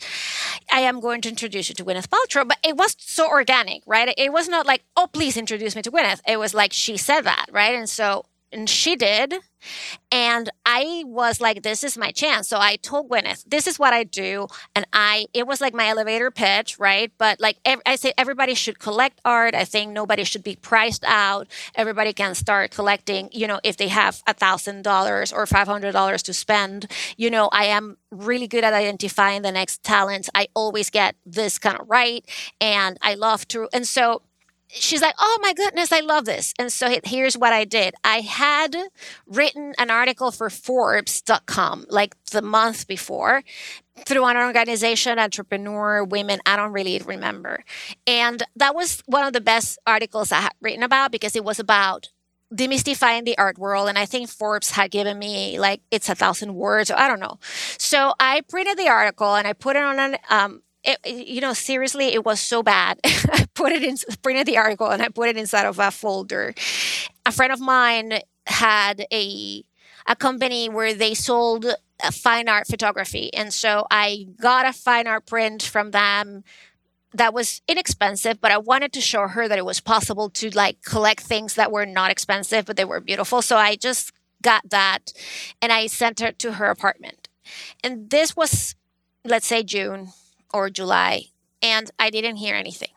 I 0.73 0.81
am 0.81 1.01
going 1.01 1.23
to 1.23 1.29
introduce 1.29 1.69
you 1.69 1.75
to 1.75 1.85
Gwyneth 1.85 2.09
Paltrow. 2.09 2.47
But 2.47 2.59
it 2.65 2.77
was 2.77 2.95
so 2.99 3.29
organic, 3.29 3.83
right? 3.87 4.15
It 4.17 4.33
was 4.33 4.49
not 4.49 4.67
like, 4.67 4.85
oh, 4.97 5.09
please 5.13 5.37
introduce 5.37 5.75
me 5.75 5.83
to 5.83 5.91
Gwyneth. 5.91 6.21
It 6.27 6.39
was 6.39 6.55
like 6.55 6.73
she 6.73 6.97
said 6.97 7.23
that, 7.23 7.47
right? 7.51 7.75
And 7.75 7.89
so 7.89 8.27
and 8.55 8.69
she 8.69 8.97
did. 8.97 9.35
And 10.13 10.51
I 10.67 11.05
was 11.07 11.41
like, 11.41 11.63
this 11.63 11.83
is 11.85 11.97
my 11.97 12.11
chance. 12.11 12.49
So 12.49 12.59
I 12.59 12.77
told 12.77 13.11
Gwyneth, 13.11 13.45
this 13.47 13.67
is 13.67 13.79
what 13.79 13.93
I 13.93 14.05
do. 14.05 14.47
And 14.75 14.87
I, 14.93 15.27
it 15.33 15.47
was 15.47 15.61
like 15.61 15.75
my 15.75 15.89
elevator 15.89 16.31
pitch, 16.31 16.79
right? 16.79 17.11
But 17.19 17.41
like 17.41 17.59
I 17.87 17.97
say, 17.97 18.13
everybody 18.17 18.55
should 18.55 18.79
collect 18.79 19.21
art. 19.25 19.55
I 19.55 19.65
think 19.65 19.93
nobody 19.93 20.25
should 20.25 20.45
be 20.45 20.57
priced 20.57 21.05
out. 21.07 21.49
Everybody 21.75 22.13
can 22.13 22.35
start 22.35 22.71
collecting, 22.71 23.31
you 23.33 23.47
know, 23.47 23.61
if 23.65 23.77
they 23.77 23.89
have 23.89 24.23
a 24.27 24.35
thousand 24.35 24.83
dollars 24.83 25.33
or 25.33 25.47
five 25.47 25.67
hundred 25.67 25.93
dollars 25.93 26.23
to 26.25 26.35
spend. 26.35 26.91
You 27.17 27.31
know, 27.31 27.49
I 27.53 27.65
am 27.65 27.97
really 28.11 28.47
good 28.47 28.65
at 28.65 28.73
identifying 28.75 29.43
the 29.43 29.53
next 29.53 29.83
talents. 29.83 30.29
I 30.35 30.49
always 30.55 30.91
get 30.91 31.17
this 31.25 31.59
kind 31.59 31.79
of 31.79 31.89
right. 31.89 32.25
And 32.61 32.99
I 33.03 33.15
love 33.15 33.49
to, 33.49 33.69
and 33.73 33.87
so 33.87 34.23
she's 34.75 35.03
like, 35.03 35.15
oh 35.19 35.39
my 35.41 35.53
goodness, 35.53 35.93
I 35.93 36.01
love 36.01 36.25
this. 36.25 36.53
And 36.59 36.73
so 36.73 36.99
here's 37.05 37.39
what 37.39 37.53
I 37.53 37.65
did 37.65 37.95
I 38.05 38.21
had 38.21 38.77
written 39.27 39.75
an 39.79 39.91
article 39.91 40.31
for 40.31 40.51
Forbes.com 40.51 41.87
like 41.89 42.17
the 42.27 42.43
month 42.43 42.87
before 42.87 43.43
through 44.07 44.25
an 44.25 44.37
organization, 44.37 45.19
entrepreneur, 45.19 46.03
women, 46.03 46.41
I 46.45 46.57
don't 46.57 46.73
really 46.73 46.99
remember. 46.99 47.65
And 48.07 48.43
that 48.57 48.75
was 48.75 49.03
one 49.07 49.25
of 49.25 49.33
the 49.33 49.41
best 49.41 49.79
articles 49.87 50.33
I 50.33 50.41
had 50.41 50.53
written 50.61 50.83
about 50.83 51.13
because 51.13 51.37
it 51.37 51.45
was 51.45 51.61
about 51.61 52.09
demystifying 52.53 53.25
the 53.25 53.37
art 53.37 53.59
world 53.59 53.89
and 53.89 53.99
i 53.99 54.05
think 54.07 54.29
forbes 54.29 54.71
had 54.73 54.91
given 54.91 55.19
me 55.19 55.59
like 55.59 55.81
it's 55.91 56.09
a 56.09 56.15
thousand 56.15 56.55
words 56.55 56.91
i 56.91 57.09
don't 57.09 57.19
know 57.19 57.39
so 57.79 58.13
i 58.21 58.43
printed 58.43 58.79
the 58.79 58.87
article 58.87 59.35
and 59.35 59.49
i 59.49 59.53
put 59.53 59.75
it 59.75 59.83
on 59.83 59.99
an 59.99 60.17
um, 60.31 60.63
it, 60.85 60.99
you 61.07 61.41
know, 61.41 61.53
seriously, 61.53 62.09
it 62.09 62.25
was 62.25 62.41
so 62.41 62.63
bad. 62.63 63.01
I 63.05 63.47
put 63.55 63.73
it 63.73 63.83
in, 63.83 63.97
printed 64.23 64.47
the 64.47 64.59
article 64.59 64.89
and 64.89 65.03
I 65.03 65.09
put 65.09 65.29
it 65.29 65.37
inside 65.37 65.67
of 65.67 65.79
a 65.79 65.91
folder. 65.91 66.55
A 67.27 67.33
friend 67.33 67.53
of 67.53 67.61
mine 67.61 68.21
had 68.47 69.07
a 69.13 69.65
a 70.07 70.15
company 70.15 70.69
where 70.69 70.93
they 70.93 71.15
sold 71.15 71.65
uh, 71.65 72.11
fine 72.11 72.47
art 72.47 72.67
photography, 72.67 73.33
and 73.33 73.53
so 73.55 73.87
I 73.91 74.27
got 74.39 74.67
a 74.67 74.73
fine 74.73 75.07
art 75.07 75.25
print 75.25 75.63
from 75.63 75.93
them 75.93 76.45
that 77.15 77.33
was 77.33 77.63
inexpensive, 77.69 78.41
but 78.41 78.51
I 78.51 78.59
wanted 78.59 78.93
to 78.93 79.01
show 79.01 79.29
her 79.29 79.49
that 79.49 79.57
it 79.57 79.65
was 79.65 79.81
possible 79.81 80.29
to 80.31 80.51
like 80.51 80.83
collect 80.83 81.23
things 81.23 81.55
that 81.55 81.73
were 81.73 81.87
not 81.87 82.11
expensive, 82.11 82.67
but 82.67 82.77
they 82.77 82.85
were 82.85 83.01
beautiful. 83.01 83.41
So 83.41 83.57
I 83.57 83.77
just 83.77 84.13
got 84.43 84.69
that 84.71 85.13
and 85.63 85.73
I 85.73 85.87
sent 85.87 86.21
her 86.21 86.33
to 86.33 86.55
her 86.55 86.67
apartment. 86.67 87.29
And 87.85 88.11
this 88.11 88.37
was, 88.37 88.75
let's 89.25 89.47
say, 89.47 89.63
June 89.63 90.13
or 90.55 90.71
July, 90.71 91.25
and 91.61 91.91
I 91.99 92.09
didn't 92.11 92.37
hear 92.37 92.55
anything 92.55 92.95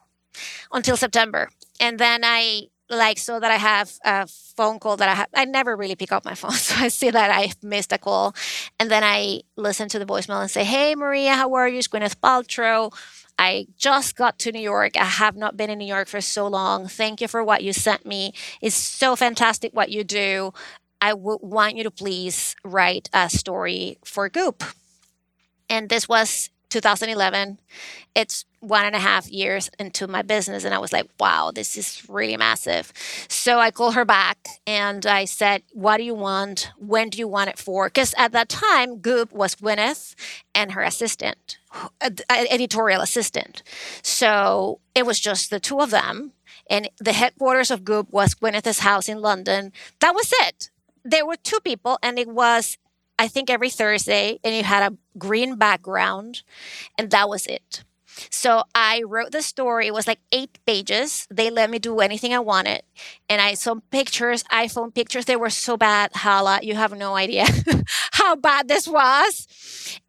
until 0.72 0.96
September. 0.96 1.50
And 1.82 2.00
then 2.00 2.22
I 2.24 2.68
like 2.90 3.18
so 3.18 3.40
that 3.40 3.52
I 3.52 3.56
have 3.56 3.92
a 4.06 4.28
phone 4.28 4.80
call 4.80 4.96
that 4.98 5.10
I 5.10 5.16
have. 5.16 5.28
I 5.34 5.46
never 5.46 5.76
really 5.76 5.96
pick 5.96 6.12
up 6.12 6.24
my 6.24 6.36
phone, 6.36 6.52
so 6.68 6.76
I 6.78 6.88
see 6.88 7.10
that 7.10 7.32
I 7.32 7.52
missed 7.62 7.92
a 7.92 7.98
call, 7.98 8.36
and 8.80 8.90
then 8.90 9.04
I 9.04 9.42
listen 9.56 9.90
to 9.90 10.00
the 10.00 10.06
voicemail 10.06 10.42
and 10.42 10.52
say, 10.52 10.64
"Hey 10.64 10.96
Maria, 10.96 11.34
how 11.36 11.54
are 11.56 11.68
you? 11.68 11.80
It's 11.80 11.88
Gwyneth 11.88 12.18
Paltrow. 12.18 12.94
I 13.40 13.68
just 13.78 14.16
got 14.16 14.40
to 14.40 14.52
New 14.52 14.62
York. 14.62 14.98
I 14.98 15.06
have 15.06 15.36
not 15.36 15.58
been 15.58 15.70
in 15.70 15.78
New 15.80 15.86
York 15.86 16.08
for 16.08 16.22
so 16.22 16.48
long. 16.48 16.88
Thank 16.88 17.22
you 17.22 17.28
for 17.28 17.44
what 17.44 17.64
you 17.64 17.74
sent 17.74 18.06
me. 18.06 18.34
It's 18.62 18.76
so 18.76 19.16
fantastic 19.16 19.74
what 19.74 19.90
you 19.90 20.04
do. 20.04 20.54
I 21.00 21.14
would 21.14 21.42
want 21.42 21.76
you 21.76 21.84
to 21.84 21.92
please 21.92 22.56
write 22.64 23.10
a 23.14 23.30
story 23.30 23.98
for 24.06 24.30
Goop." 24.30 24.64
And 25.70 25.90
this 25.90 26.08
was 26.08 26.50
2011. 26.70 27.60
It's 28.16 28.46
one 28.60 28.86
and 28.86 28.96
a 28.96 29.00
half 29.00 29.30
years 29.30 29.70
into 29.80 30.08
my 30.08 30.22
business. 30.22 30.64
And 30.64 30.74
I 30.74 30.80
was 30.80 30.92
like, 30.92 31.08
wow, 31.20 31.52
this 31.54 31.78
is 31.78 32.04
really 32.10 32.38
massive. 32.38 32.92
So 33.30 33.60
I 33.60 33.72
called 33.72 33.96
her 33.96 34.06
back 34.06 34.38
and 34.66 35.06
I 35.06 35.26
said, 35.26 35.64
what 35.74 35.98
do 35.98 36.04
you 36.04 36.16
want? 36.16 36.72
When 36.78 37.10
do 37.10 37.18
you 37.18 37.28
want 37.28 37.50
it 37.50 37.58
for? 37.58 37.88
Because 37.88 38.14
at 38.18 38.32
that 38.32 38.50
time, 38.50 39.00
Goop 39.00 39.32
was 39.32 39.56
Gwyneth 39.56 40.16
and 40.56 40.72
her 40.72 40.82
assistant, 40.82 41.60
uh, 42.02 42.10
uh, 42.30 42.46
editorial 42.50 43.02
assistant. 43.02 43.64
So 44.02 44.80
it 44.96 45.06
was 45.06 45.20
just 45.20 45.50
the 45.50 45.60
two 45.60 45.80
of 45.80 45.92
them. 45.92 46.34
And 46.70 46.90
the 47.00 47.14
headquarters 47.14 47.72
of 47.72 47.86
Goop 47.86 48.12
was 48.12 48.36
Gwyneth's 48.36 48.80
house 48.80 49.08
in 49.08 49.22
London. 49.22 49.72
That 50.00 50.14
was 50.14 50.34
it. 50.42 50.70
There 51.06 51.26
were 51.26 51.38
two 51.38 51.60
people, 51.62 51.98
and 52.04 52.20
it 52.20 52.28
was 52.28 52.78
I 53.20 53.28
think 53.28 53.50
every 53.50 53.70
Thursday, 53.70 54.40
and 54.44 54.54
it 54.54 54.66
had 54.66 54.92
a 54.92 54.98
green 55.18 55.56
background, 55.56 56.44
and 56.98 57.10
that 57.12 57.30
was 57.30 57.48
it. 57.48 57.84
So 58.30 58.64
I 58.74 59.04
wrote 59.04 59.32
the 59.32 59.42
story. 59.42 59.88
It 59.88 59.94
was 59.94 60.08
like 60.08 60.20
eight 60.32 60.60
pages. 60.66 61.28
They 61.30 61.50
let 61.50 61.70
me 61.70 61.80
do 61.80 62.00
anything 62.00 62.34
I 62.34 62.40
wanted. 62.40 62.84
And 63.30 63.42
I 63.42 63.54
saw 63.54 63.76
pictures, 63.92 64.44
iPhone 64.46 64.94
pictures. 64.94 65.26
They 65.26 65.36
were 65.36 65.50
so 65.50 65.78
bad, 65.78 66.12
Hala. 66.16 66.60
You 66.64 66.76
have 66.76 66.98
no 66.98 67.16
idea 67.16 67.46
how 68.14 68.36
bad 68.36 68.68
this 68.68 68.88
was. 68.88 69.48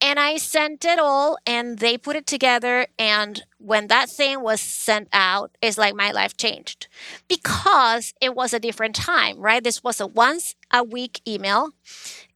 And 0.00 0.18
I 0.18 0.36
sent 0.36 0.84
it 0.84 0.98
all 0.98 1.36
and 1.46 1.78
they 1.78 1.98
put 1.98 2.16
it 2.16 2.26
together. 2.26 2.86
And 2.98 3.42
when 3.58 3.88
that 3.88 4.08
thing 4.08 4.42
was 4.42 4.60
sent 4.60 5.08
out, 5.12 5.50
it's 5.60 5.78
like 5.78 5.94
my 5.94 6.10
life 6.10 6.36
changed 6.36 6.88
because 7.28 8.14
it 8.20 8.34
was 8.34 8.52
a 8.52 8.60
different 8.60 8.94
time, 8.94 9.38
right? 9.38 9.62
This 9.62 9.82
was 9.82 10.00
a 10.00 10.06
once 10.06 10.54
a 10.72 10.82
week 10.82 11.20
email. 11.26 11.70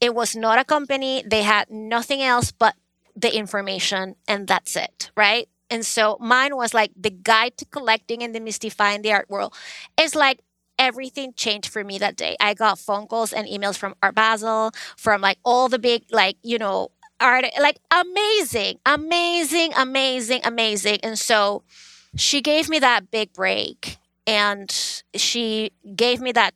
It 0.00 0.14
was 0.14 0.34
not 0.36 0.58
a 0.58 0.64
company. 0.64 1.22
They 1.26 1.42
had 1.42 1.70
nothing 1.70 2.22
else 2.22 2.52
but 2.52 2.74
the 3.14 3.34
information 3.34 4.16
and 4.26 4.48
that's 4.48 4.76
it, 4.76 5.10
right? 5.16 5.48
And 5.72 5.86
so 5.86 6.18
mine 6.20 6.54
was 6.54 6.74
like 6.74 6.90
the 6.94 7.08
guide 7.08 7.56
to 7.56 7.64
collecting 7.64 8.22
and 8.22 8.34
demystifying 8.34 9.02
the 9.02 9.10
art 9.10 9.30
world. 9.30 9.54
It's 9.96 10.14
like 10.14 10.40
everything 10.78 11.32
changed 11.34 11.72
for 11.72 11.82
me 11.82 11.96
that 11.96 12.14
day. 12.14 12.36
I 12.38 12.52
got 12.52 12.78
phone 12.78 13.06
calls 13.06 13.32
and 13.32 13.48
emails 13.48 13.78
from 13.78 13.94
Art 14.02 14.14
Basel, 14.14 14.72
from 14.98 15.22
like 15.22 15.38
all 15.46 15.70
the 15.70 15.78
big, 15.78 16.04
like, 16.10 16.36
you 16.42 16.58
know, 16.58 16.90
art, 17.20 17.46
like 17.58 17.78
amazing, 17.90 18.80
amazing, 18.84 19.72
amazing, 19.74 20.42
amazing. 20.44 20.98
And 21.02 21.18
so 21.18 21.62
she 22.16 22.42
gave 22.42 22.68
me 22.68 22.78
that 22.80 23.10
big 23.10 23.32
break 23.32 23.96
and 24.26 24.70
she 25.14 25.72
gave 25.96 26.20
me 26.20 26.32
that 26.32 26.52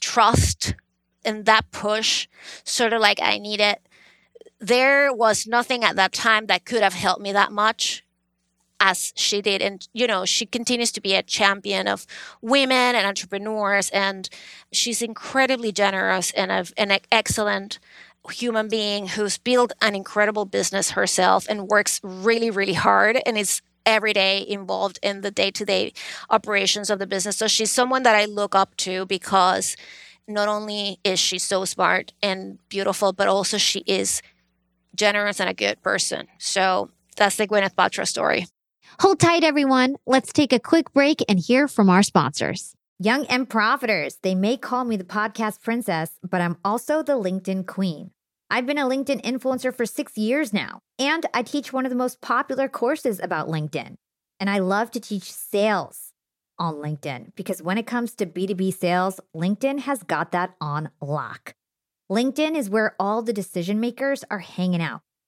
trust 0.00 0.74
and 1.24 1.44
that 1.44 1.70
push, 1.70 2.26
sort 2.64 2.92
of 2.92 3.00
like 3.00 3.20
I 3.22 3.38
needed. 3.38 3.76
There 4.58 5.14
was 5.14 5.46
nothing 5.46 5.84
at 5.84 5.94
that 5.94 6.12
time 6.12 6.46
that 6.46 6.64
could 6.64 6.82
have 6.82 6.94
helped 6.94 7.22
me 7.22 7.32
that 7.32 7.52
much 7.52 8.02
as 8.80 9.12
she 9.14 9.42
did. 9.42 9.62
And, 9.62 9.86
you 9.92 10.06
know, 10.06 10.24
she 10.24 10.46
continues 10.46 10.90
to 10.92 11.00
be 11.00 11.14
a 11.14 11.22
champion 11.22 11.86
of 11.86 12.06
women 12.40 12.94
and 12.96 13.06
entrepreneurs. 13.06 13.90
And 13.90 14.28
she's 14.72 15.02
incredibly 15.02 15.70
generous 15.70 16.32
and 16.32 16.50
a, 16.50 16.66
an 16.76 16.98
excellent 17.12 17.78
human 18.30 18.68
being 18.68 19.08
who's 19.08 19.38
built 19.38 19.72
an 19.80 19.94
incredible 19.94 20.44
business 20.44 20.90
herself 20.90 21.46
and 21.48 21.68
works 21.68 22.00
really, 22.02 22.50
really 22.50 22.74
hard 22.74 23.20
and 23.24 23.38
is 23.38 23.62
every 23.86 24.12
day 24.12 24.44
involved 24.46 24.98
in 25.02 25.22
the 25.22 25.30
day 25.30 25.50
to 25.50 25.64
day 25.64 25.92
operations 26.28 26.90
of 26.90 26.98
the 26.98 27.06
business. 27.06 27.36
So 27.36 27.48
she's 27.48 27.70
someone 27.70 28.02
that 28.02 28.14
I 28.14 28.26
look 28.26 28.54
up 28.54 28.76
to 28.78 29.06
because 29.06 29.76
not 30.28 30.48
only 30.48 30.98
is 31.02 31.18
she 31.18 31.38
so 31.38 31.64
smart 31.64 32.12
and 32.22 32.58
beautiful, 32.68 33.12
but 33.12 33.26
also 33.26 33.58
she 33.58 33.80
is 33.86 34.22
generous 34.94 35.40
and 35.40 35.48
a 35.48 35.54
good 35.54 35.82
person. 35.82 36.28
So 36.38 36.90
that's 37.16 37.36
the 37.36 37.48
Gwyneth 37.48 37.74
Paltrow 37.74 38.06
story. 38.06 38.46
Hold 38.98 39.20
tight, 39.20 39.44
everyone. 39.44 39.96
Let's 40.04 40.32
take 40.32 40.52
a 40.52 40.58
quick 40.58 40.92
break 40.92 41.22
and 41.28 41.38
hear 41.38 41.68
from 41.68 41.88
our 41.88 42.02
sponsors. 42.02 42.74
Young 42.98 43.24
and 43.26 43.48
Profiters. 43.48 44.16
They 44.22 44.34
may 44.34 44.56
call 44.56 44.84
me 44.84 44.96
the 44.96 45.04
podcast 45.04 45.62
princess, 45.62 46.18
but 46.28 46.40
I'm 46.40 46.58
also 46.64 47.02
the 47.02 47.12
LinkedIn 47.12 47.66
queen. 47.66 48.10
I've 48.50 48.66
been 48.66 48.78
a 48.78 48.84
LinkedIn 48.84 49.22
influencer 49.22 49.74
for 49.74 49.86
six 49.86 50.18
years 50.18 50.52
now, 50.52 50.80
and 50.98 51.24
I 51.32 51.42
teach 51.42 51.72
one 51.72 51.86
of 51.86 51.90
the 51.90 51.96
most 51.96 52.20
popular 52.20 52.68
courses 52.68 53.20
about 53.22 53.48
LinkedIn. 53.48 53.94
And 54.38 54.50
I 54.50 54.58
love 54.58 54.90
to 54.90 55.00
teach 55.00 55.32
sales 55.32 56.12
on 56.58 56.74
LinkedIn 56.74 57.34
because 57.36 57.62
when 57.62 57.78
it 57.78 57.86
comes 57.86 58.14
to 58.16 58.26
B2B 58.26 58.74
sales, 58.74 59.20
LinkedIn 59.34 59.80
has 59.80 60.02
got 60.02 60.32
that 60.32 60.56
on 60.60 60.90
lock. 61.00 61.54
LinkedIn 62.10 62.56
is 62.56 62.68
where 62.68 62.96
all 62.98 63.22
the 63.22 63.32
decision 63.32 63.80
makers 63.80 64.24
are 64.30 64.40
hanging 64.40 64.82
out. 64.82 65.00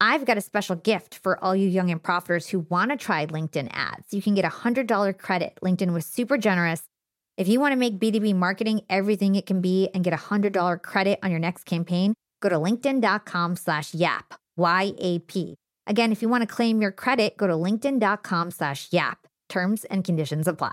I've 0.00 0.24
got 0.24 0.38
a 0.38 0.40
special 0.40 0.76
gift 0.76 1.18
for 1.22 1.42
all 1.44 1.54
you 1.54 1.68
young 1.68 1.90
and 1.90 2.02
profiters 2.02 2.48
who 2.48 2.60
want 2.60 2.90
to 2.90 2.96
try 2.96 3.26
LinkedIn 3.26 3.68
ads. 3.72 4.14
You 4.14 4.22
can 4.22 4.34
get 4.34 4.46
a 4.46 4.48
$100 4.48 5.18
credit. 5.18 5.58
LinkedIn 5.62 5.92
was 5.92 6.06
super 6.06 6.38
generous. 6.38 6.82
If 7.36 7.48
you 7.48 7.60
want 7.60 7.72
to 7.72 7.76
make 7.76 7.98
B2B 7.98 8.34
marketing 8.34 8.80
everything 8.88 9.34
it 9.34 9.44
can 9.46 9.60
be 9.60 9.88
and 9.92 10.02
get 10.02 10.14
a 10.14 10.16
$100 10.16 10.82
credit 10.82 11.18
on 11.22 11.30
your 11.30 11.40
next 11.40 11.64
campaign, 11.64 12.14
go 12.40 12.48
to 12.48 12.56
linkedin.com 12.56 13.56
slash 13.56 13.94
YAP, 13.94 14.34
Y-A-P. 14.56 15.54
Again, 15.86 16.12
if 16.12 16.22
you 16.22 16.28
want 16.28 16.42
to 16.42 16.54
claim 16.54 16.80
your 16.80 16.92
credit, 16.92 17.36
go 17.36 17.46
to 17.46 17.54
linkedin.com 17.54 18.50
slash 18.52 18.88
YAP. 18.92 19.26
Terms 19.48 19.84
and 19.84 20.02
conditions 20.02 20.48
apply. 20.48 20.72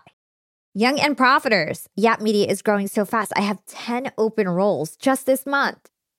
Young 0.74 1.00
and 1.00 1.18
Profiters. 1.18 1.88
Yap 1.96 2.22
Media 2.22 2.46
is 2.46 2.62
growing 2.62 2.88
so 2.88 3.04
fast. 3.04 3.34
I 3.36 3.42
have 3.42 3.66
10 3.66 4.12
open 4.18 4.48
roles 4.48 4.96
just 4.96 5.26
this 5.26 5.46
month. 5.46 5.90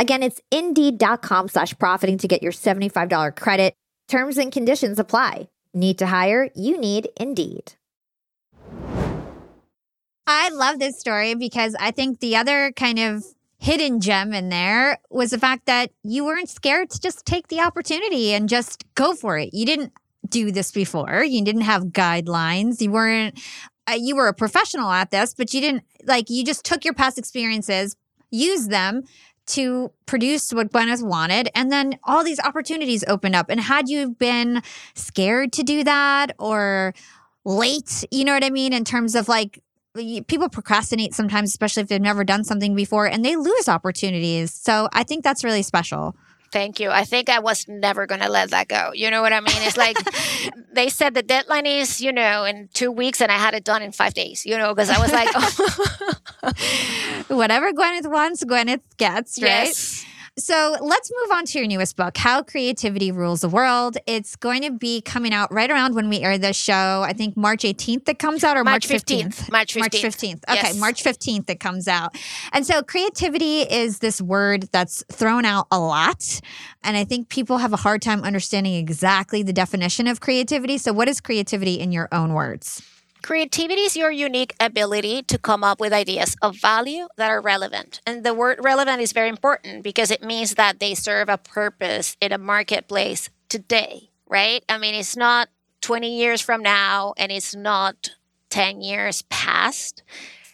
Again, 0.00 0.22
it's 0.22 0.40
indeed.com 0.50 1.48
slash 1.48 1.78
profiting 1.78 2.16
to 2.18 2.26
get 2.26 2.42
your 2.42 2.52
$75 2.52 3.36
credit. 3.36 3.74
Terms 4.08 4.38
and 4.38 4.50
conditions 4.50 4.98
apply. 4.98 5.50
Need 5.74 5.98
to 5.98 6.06
hire? 6.06 6.48
You 6.56 6.80
need 6.80 7.10
Indeed. 7.20 7.74
I 10.26 10.48
love 10.48 10.78
this 10.78 10.98
story 10.98 11.34
because 11.34 11.76
I 11.78 11.90
think 11.90 12.20
the 12.20 12.36
other 12.36 12.72
kind 12.72 12.98
of 12.98 13.24
hidden 13.58 14.00
gem 14.00 14.32
in 14.32 14.48
there 14.48 14.98
was 15.10 15.30
the 15.30 15.38
fact 15.38 15.66
that 15.66 15.90
you 16.02 16.24
weren't 16.24 16.48
scared 16.48 16.88
to 16.90 17.00
just 17.00 17.26
take 17.26 17.48
the 17.48 17.60
opportunity 17.60 18.32
and 18.32 18.48
just 18.48 18.84
go 18.94 19.14
for 19.14 19.36
it. 19.36 19.50
You 19.52 19.66
didn't 19.66 19.92
do 20.26 20.50
this 20.50 20.72
before. 20.72 21.24
You 21.24 21.44
didn't 21.44 21.62
have 21.62 21.86
guidelines. 21.86 22.80
You 22.80 22.90
weren't 22.92 23.38
uh, 23.86 23.96
you 23.98 24.16
were 24.16 24.28
a 24.28 24.34
professional 24.34 24.90
at 24.90 25.10
this, 25.10 25.34
but 25.34 25.52
you 25.52 25.60
didn't 25.60 25.84
like 26.06 26.30
you 26.30 26.42
just 26.44 26.64
took 26.64 26.84
your 26.84 26.94
past 26.94 27.18
experiences, 27.18 27.96
used 28.30 28.70
them 28.70 29.02
to 29.50 29.90
produce 30.06 30.52
what 30.52 30.72
Gwyneth 30.72 31.02
wanted. 31.02 31.50
And 31.54 31.70
then 31.70 31.98
all 32.04 32.24
these 32.24 32.40
opportunities 32.40 33.04
opened 33.06 33.36
up. 33.36 33.50
And 33.50 33.60
had 33.60 33.88
you 33.88 34.10
been 34.10 34.62
scared 34.94 35.52
to 35.54 35.62
do 35.62 35.84
that 35.84 36.34
or 36.38 36.94
late, 37.44 38.04
you 38.10 38.24
know 38.24 38.32
what 38.34 38.44
I 38.44 38.50
mean? 38.50 38.72
In 38.72 38.84
terms 38.84 39.14
of 39.14 39.28
like, 39.28 39.62
people 40.28 40.48
procrastinate 40.48 41.14
sometimes, 41.14 41.50
especially 41.50 41.82
if 41.82 41.88
they've 41.88 42.00
never 42.00 42.22
done 42.22 42.44
something 42.44 42.74
before 42.74 43.06
and 43.06 43.24
they 43.24 43.34
lose 43.34 43.68
opportunities. 43.68 44.52
So 44.52 44.88
I 44.92 45.02
think 45.02 45.24
that's 45.24 45.42
really 45.42 45.62
special. 45.62 46.14
Thank 46.52 46.80
you. 46.80 46.90
I 46.90 47.04
think 47.04 47.28
I 47.28 47.38
was 47.38 47.68
never 47.68 48.06
going 48.06 48.20
to 48.20 48.28
let 48.28 48.50
that 48.50 48.66
go. 48.66 48.90
You 48.92 49.10
know 49.10 49.22
what 49.22 49.32
I 49.32 49.40
mean? 49.40 49.56
It's 49.58 49.76
like 49.76 49.96
they 50.72 50.88
said 50.88 51.14
the 51.14 51.22
deadline 51.22 51.66
is, 51.66 52.00
you 52.00 52.12
know, 52.12 52.44
in 52.44 52.68
two 52.74 52.90
weeks, 52.90 53.20
and 53.20 53.30
I 53.30 53.36
had 53.36 53.54
it 53.54 53.64
done 53.64 53.82
in 53.82 53.92
five 53.92 54.14
days, 54.14 54.44
you 54.44 54.58
know, 54.58 54.74
because 54.74 54.90
I 54.90 55.00
was 55.00 55.12
like, 55.12 55.28
oh. 55.34 56.52
whatever 57.28 57.72
Gwyneth 57.72 58.10
wants, 58.10 58.44
Gwyneth 58.44 58.82
gets, 58.96 59.40
right? 59.40 59.66
Yes. 59.66 60.04
So 60.38 60.76
let's 60.80 61.10
move 61.22 61.36
on 61.36 61.44
to 61.46 61.58
your 61.58 61.66
newest 61.66 61.96
book, 61.96 62.16
How 62.16 62.42
Creativity 62.42 63.12
Rules 63.12 63.42
the 63.42 63.48
World. 63.48 63.98
It's 64.06 64.36
going 64.36 64.62
to 64.62 64.70
be 64.70 65.02
coming 65.02 65.34
out 65.34 65.52
right 65.52 65.70
around 65.70 65.94
when 65.94 66.08
we 66.08 66.20
air 66.20 66.38
this 66.38 66.56
show. 66.56 67.02
I 67.04 67.12
think 67.12 67.36
March 67.36 67.62
18th 67.62 68.08
it 68.08 68.18
comes 68.18 68.42
out 68.44 68.56
or 68.56 68.64
March, 68.64 68.88
March 68.88 69.04
15th. 69.04 69.24
15th. 69.24 69.52
March 69.52 69.74
15th. 69.74 69.80
March 69.80 69.92
15th. 69.92 70.42
Okay, 70.48 70.54
yes. 70.54 70.78
March 70.78 71.04
15th 71.04 71.50
it 71.50 71.60
comes 71.60 71.88
out. 71.88 72.16
And 72.52 72.66
so 72.66 72.82
creativity 72.82 73.62
is 73.62 73.98
this 73.98 74.22
word 74.22 74.68
that's 74.72 75.04
thrown 75.12 75.44
out 75.44 75.66
a 75.70 75.78
lot. 75.78 76.40
And 76.82 76.96
I 76.96 77.04
think 77.04 77.28
people 77.28 77.58
have 77.58 77.72
a 77.72 77.78
hard 77.78 78.00
time 78.00 78.22
understanding 78.22 78.74
exactly 78.74 79.42
the 79.42 79.52
definition 79.52 80.06
of 80.06 80.20
creativity. 80.20 80.78
So 80.78 80.92
what 80.92 81.08
is 81.08 81.20
creativity 81.20 81.74
in 81.74 81.92
your 81.92 82.08
own 82.12 82.32
words? 82.32 82.82
Creativity 83.22 83.82
is 83.82 83.96
your 83.96 84.10
unique 84.10 84.54
ability 84.58 85.22
to 85.22 85.38
come 85.38 85.62
up 85.62 85.78
with 85.78 85.92
ideas 85.92 86.36
of 86.40 86.56
value 86.56 87.06
that 87.16 87.30
are 87.30 87.40
relevant. 87.40 88.00
And 88.06 88.24
the 88.24 88.34
word 88.34 88.58
relevant 88.62 89.00
is 89.00 89.12
very 89.12 89.28
important 89.28 89.84
because 89.84 90.10
it 90.10 90.22
means 90.22 90.54
that 90.54 90.80
they 90.80 90.94
serve 90.94 91.28
a 91.28 91.38
purpose 91.38 92.16
in 92.20 92.32
a 92.32 92.38
marketplace 92.38 93.28
today, 93.48 94.10
right? 94.26 94.64
I 94.68 94.78
mean, 94.78 94.94
it's 94.94 95.16
not 95.16 95.48
20 95.82 96.16
years 96.16 96.40
from 96.40 96.62
now 96.62 97.12
and 97.18 97.30
it's 97.30 97.54
not 97.54 98.10
10 98.48 98.80
years 98.80 99.22
past. 99.22 100.02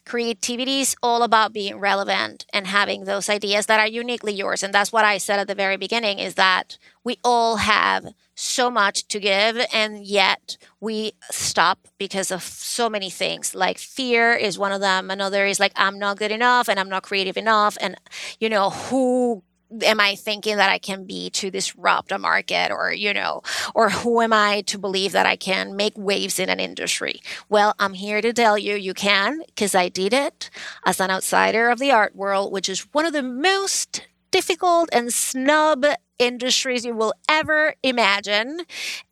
Creativity 0.05 0.81
is 0.81 0.96
all 1.02 1.22
about 1.22 1.52
being 1.52 1.79
relevant 1.79 2.46
and 2.52 2.66
having 2.66 3.05
those 3.05 3.29
ideas 3.29 3.66
that 3.66 3.81
are 3.81 3.88
uniquely 3.88 4.33
yours. 4.33 4.62
And 4.62 4.72
that's 4.72 4.92
what 4.92 5.05
I 5.05 5.18
said 5.18 5.38
at 5.38 5.48
the 5.48 5.55
very 5.55 5.76
beginning 5.76 6.18
is 6.18 6.35
that 6.35 6.79
we 7.05 7.18
all 7.24 7.57
have 7.57 8.07
so 8.37 8.70
much 8.70 9.09
to 9.09 9.18
give 9.18 9.59
and 9.72 10.07
yet 10.07 10.59
we 10.79 11.12
stop 11.31 11.88
because 11.99 12.31
of 12.31 12.42
so 12.42 12.88
many 12.88 13.11
things 13.11 13.55
like 13.55 13.79
fear 13.79 14.35
is 14.35 14.59
one 14.59 14.72
of 14.72 14.81
them 14.83 15.11
another 15.11 15.46
is 15.46 15.59
like 15.59 15.72
i'm 15.75 15.99
not 15.99 16.18
good 16.18 16.31
enough 16.31 16.68
and 16.68 16.79
i'm 16.79 16.88
not 16.88 17.03
creative 17.03 17.37
enough 17.37 17.79
and 17.81 17.96
you 18.38 18.49
know 18.49 18.70
who 18.70 19.42
am 19.83 20.01
I 20.01 20.14
thinking 20.14 20.57
that 20.57 20.70
I 20.70 20.79
can 20.79 21.05
be 21.05 21.31
to 21.31 21.51
disrupt 21.51 22.12
a 22.12 22.18
market 22.18 22.70
or, 22.70 22.92
you 22.92 23.12
know, 23.12 23.42
or 23.75 23.90
who 23.90 24.20
am 24.20 24.33
I 24.33 24.62
to 24.62 24.79
believe 24.79 25.12
that 25.12 25.27
I 25.27 25.37
can 25.37 25.77
make 25.77 25.94
waves 25.96 26.38
in 26.38 26.49
an 26.49 26.61
industry? 26.61 27.20
Well, 27.49 27.75
I'm 27.79 27.94
here 27.94 28.20
to 28.20 28.33
tell 28.33 28.57
you 28.57 28.77
you 28.77 28.94
can 28.94 29.40
because 29.46 29.75
I 29.75 29.88
did 29.88 30.12
it 30.12 30.51
as 30.85 31.01
an 31.01 31.11
outsider 31.11 31.68
of 31.68 31.79
the 31.79 31.90
art 31.90 32.14
world, 32.14 32.53
which 32.53 32.68
is 32.68 32.87
one 32.92 33.07
of 33.07 33.12
the 33.12 33.22
most 33.22 34.07
difficult 34.30 34.88
and 34.92 35.12
snub 35.12 35.84
industries 36.18 36.84
you 36.84 36.94
will 36.94 37.12
ever 37.28 37.74
imagine. 37.82 38.62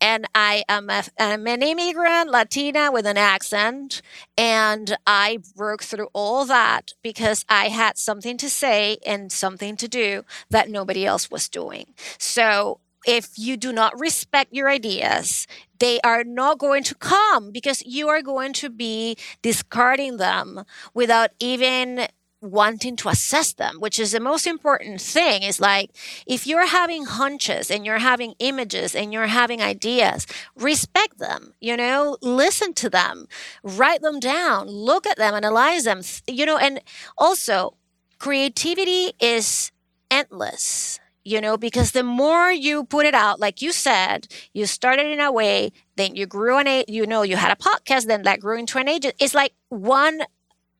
And 0.01 0.27
I 0.33 0.63
am 0.67 0.89
a, 0.89 1.03
I'm 1.19 1.47
an 1.47 1.61
immigrant 1.61 2.29
Latina 2.29 2.91
with 2.91 3.05
an 3.05 3.17
accent. 3.17 4.01
And 4.37 4.97
I 5.05 5.39
broke 5.55 5.83
through 5.83 6.09
all 6.13 6.45
that 6.45 6.93
because 7.03 7.45
I 7.49 7.69
had 7.69 7.97
something 7.97 8.37
to 8.37 8.49
say 8.49 8.97
and 9.05 9.31
something 9.31 9.77
to 9.77 9.87
do 9.87 10.23
that 10.49 10.69
nobody 10.69 11.05
else 11.05 11.29
was 11.29 11.49
doing. 11.49 11.93
So 12.17 12.79
if 13.05 13.37
you 13.37 13.55
do 13.55 13.71
not 13.71 13.99
respect 13.99 14.53
your 14.53 14.69
ideas, 14.69 15.47
they 15.79 15.99
are 16.01 16.23
not 16.23 16.57
going 16.57 16.83
to 16.83 16.95
come 16.95 17.51
because 17.51 17.85
you 17.85 18.07
are 18.07 18.21
going 18.21 18.53
to 18.53 18.69
be 18.69 19.15
discarding 19.41 20.17
them 20.17 20.63
without 20.93 21.31
even 21.39 22.07
wanting 22.51 22.95
to 22.97 23.09
assess 23.09 23.53
them, 23.53 23.77
which 23.79 23.99
is 23.99 24.11
the 24.11 24.19
most 24.19 24.47
important 24.47 25.01
thing. 25.01 25.43
Is 25.43 25.59
like 25.59 25.91
if 26.25 26.47
you're 26.47 26.67
having 26.67 27.05
hunches 27.05 27.69
and 27.71 27.85
you're 27.85 27.99
having 27.99 28.35
images 28.39 28.95
and 28.95 29.11
you're 29.13 29.27
having 29.27 29.61
ideas, 29.61 30.27
respect 30.55 31.17
them, 31.19 31.53
you 31.59 31.75
know, 31.77 32.17
listen 32.21 32.73
to 32.75 32.89
them, 32.89 33.27
write 33.63 34.01
them 34.01 34.19
down, 34.19 34.67
look 34.67 35.05
at 35.05 35.17
them, 35.17 35.33
analyze 35.33 35.83
them, 35.83 36.01
you 36.27 36.45
know, 36.45 36.57
and 36.57 36.81
also 37.17 37.75
creativity 38.19 39.13
is 39.19 39.71
endless 40.09 40.99
you 41.25 41.41
know, 41.41 41.57
because 41.57 41.91
the 41.91 42.03
more 42.03 42.51
you 42.51 42.85
put 42.85 43.07
it 43.07 43.15
out, 43.15 43.39
like 43.39 43.59
you 43.61 43.71
said, 43.71 44.27
you 44.53 44.67
started 44.67 45.07
in 45.07 45.19
a 45.19 45.31
way, 45.31 45.71
then 45.95 46.15
you 46.15 46.27
grew 46.27 46.59
an, 46.59 46.67
a, 46.67 46.85
you 46.87 47.07
know, 47.07 47.23
you 47.23 47.35
had 47.35 47.51
a 47.51 47.55
podcast, 47.55 48.05
then 48.05 48.21
that 48.21 48.39
grew 48.39 48.59
into 48.59 48.77
an 48.77 48.87
agent. 48.87 49.15
It's 49.19 49.33
like 49.33 49.51
one 49.69 50.21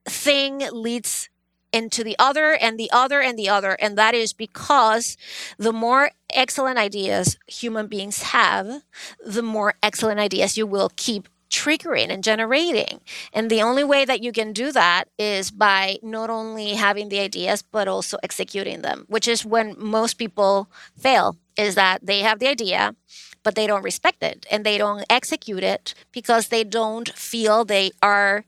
thing 0.07 0.61
leads 0.71 1.29
into 1.75 2.03
the 2.03 2.15
other 2.17 2.53
and 2.53 2.79
the 2.79 2.89
other 2.91 3.21
and 3.21 3.37
the 3.37 3.49
other. 3.49 3.73
And 3.73 3.97
that 3.97 4.15
is 4.15 4.31
because 4.31 5.17
the 5.57 5.73
more 5.73 6.11
excellent 6.33 6.77
ideas 6.77 7.37
human 7.47 7.87
beings 7.87 8.23
have, 8.23 8.83
the 9.25 9.43
more 9.43 9.75
excellent 9.83 10.19
ideas 10.19 10.57
you 10.57 10.65
will 10.65 10.91
keep 10.95 11.27
triggering 11.49 12.09
and 12.09 12.23
generating. 12.23 13.01
And 13.33 13.49
the 13.49 13.61
only 13.61 13.83
way 13.83 14.05
that 14.05 14.23
you 14.23 14.31
can 14.31 14.53
do 14.53 14.71
that 14.71 15.05
is 15.19 15.51
by 15.51 15.97
not 16.01 16.29
only 16.29 16.73
having 16.73 17.09
the 17.09 17.19
ideas, 17.19 17.61
but 17.61 17.87
also 17.87 18.17
executing 18.23 18.81
them, 18.81 19.05
which 19.07 19.27
is 19.27 19.45
when 19.45 19.75
most 19.77 20.15
people 20.15 20.69
fail, 20.97 21.37
is 21.57 21.75
that 21.75 22.05
they 22.05 22.19
have 22.19 22.39
the 22.39 22.47
idea, 22.47 22.95
but 23.43 23.55
they 23.55 23.67
don't 23.67 23.83
respect 23.83 24.23
it 24.23 24.45
and 24.49 24.65
they 24.65 24.77
don't 24.77 25.05
execute 25.09 25.63
it 25.63 25.93
because 26.11 26.47
they 26.47 26.63
don't 26.63 27.09
feel 27.09 27.63
they 27.63 27.91
are 28.01 28.45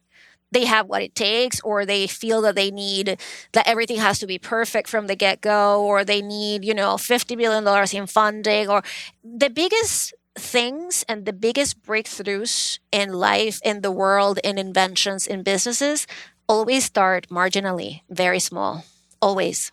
they 0.52 0.66
have 0.66 0.88
what 0.88 1.02
it 1.02 1.16
takes 1.16 1.60
or 1.62 1.86
they 1.86 2.08
feel 2.08 2.42
that 2.42 2.56
they 2.56 2.72
need 2.72 3.20
that 3.54 3.68
everything 3.68 3.98
has 3.98 4.20
to 4.20 4.28
be 4.28 4.38
perfect 4.40 4.88
from 4.88 5.08
the 5.08 5.16
get-go 5.16 5.84
or 5.84 6.04
they 6.04 6.22
need 6.22 6.64
you 6.64 6.74
know 6.74 6.98
50 6.98 7.36
million 7.36 7.64
dollars 7.64 7.94
in 7.94 8.08
funding 8.08 8.70
or 8.70 8.82
the 9.24 9.50
biggest 9.50 10.14
things 10.38 11.04
and 11.10 11.26
the 11.26 11.34
biggest 11.34 11.82
breakthroughs 11.84 12.80
in 12.92 13.12
life 13.14 13.60
in 13.64 13.82
the 13.82 13.92
world 13.92 14.40
in 14.44 14.58
inventions 14.58 15.26
in 15.28 15.44
businesses 15.44 16.06
always 16.48 16.86
start 16.86 17.28
marginally 17.30 18.02
very 18.10 18.40
small 18.40 18.86
always 19.22 19.72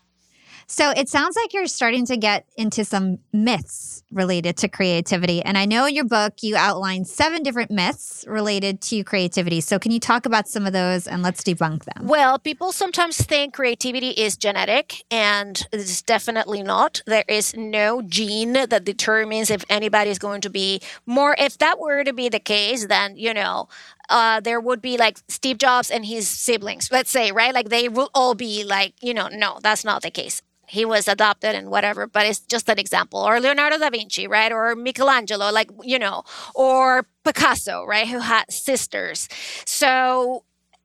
so 0.75 0.91
it 0.91 1.09
sounds 1.09 1.37
like 1.37 1.55
you're 1.55 1.69
starting 1.69 2.05
to 2.07 2.17
get 2.17 2.47
into 2.57 2.85
some 2.85 3.19
myths 3.33 4.03
related 4.11 4.57
to 4.57 4.69
creativity. 4.69 5.41
And 5.41 5.57
I 5.57 5.67
know 5.67 5.87
in 5.87 5.95
your 5.95 6.05
book, 6.05 6.43
you 6.43 6.57
outline 6.57 7.05
seven 7.05 7.45
different 7.45 7.71
myths 7.71 8.25
related 8.27 8.81
to 8.83 9.05
creativity. 9.05 9.61
So 9.61 9.79
can 9.79 9.93
you 9.93 10.01
talk 10.01 10.27
about 10.27 10.49
some 10.49 10.67
of 10.67 10.73
those 10.73 11.07
and 11.07 11.23
let's 11.23 11.45
debunk 11.45 11.85
them? 11.85 12.09
Well, 12.09 12.41
people 12.41 12.73
sometimes 12.73 13.17
think 13.19 13.55
creativity 13.55 14.11
is 14.11 14.37
genetic, 14.37 15.05
and 15.13 15.65
it's 15.71 16.03
definitely 16.03 16.65
not. 16.65 17.03
There 17.07 17.25
is 17.29 17.55
no 17.55 18.03
gene 18.03 18.55
that 18.55 18.83
determines 18.83 19.53
if 19.53 19.65
anybody 19.71 20.11
is 20.11 20.19
going 20.19 20.41
to 20.41 20.51
be 20.51 20.81
more. 21.07 21.37
If 21.39 21.59
that 21.59 21.79
were 21.79 22.03
to 22.03 22.13
be 22.13 22.29
the 22.29 22.41
case, 22.41 22.87
then, 22.87 23.17
you 23.17 23.33
know, 23.33 23.69
uh, 24.09 24.41
there 24.41 24.61
would 24.61 24.83
be 24.83 24.97
like 24.97 25.21
Steve 25.29 25.59
Jobs 25.59 25.89
and 25.89 26.05
his 26.05 26.27
siblings, 26.27 26.89
let's 26.91 27.13
say, 27.13 27.31
right? 27.31 27.55
Like 27.55 27.69
they 27.69 27.89
will 27.89 28.11
all 28.13 28.35
be 28.35 28.65
like, 28.65 28.95
you 29.01 29.15
know, 29.15 29.29
no, 29.29 29.61
that's 29.63 29.85
not 29.85 30.03
the 30.03 30.11
case 30.11 30.43
he 30.67 30.85
was 30.85 31.09
adopted 31.09 31.55
and 31.55 31.71
whatever, 31.71 32.07
but 32.07 32.27
it's 32.27 32.41
just 32.41 32.69
an 32.69 32.79
example. 32.79 33.21
Or 33.21 33.41
Leonardo 33.41 33.79
da 33.79 33.91
Vinci, 33.91 34.27
right? 34.27 34.53
Or 34.53 34.75
Michelangelo, 34.75 35.51
like, 35.51 35.71
you 35.83 35.99
know, 35.99 36.25
or 36.55 37.07
Picasso, 37.25 37.85
right? 37.85 38.09
Who 38.09 38.21
had 38.21 38.51
sisters. 38.51 39.29
So, 39.67 40.45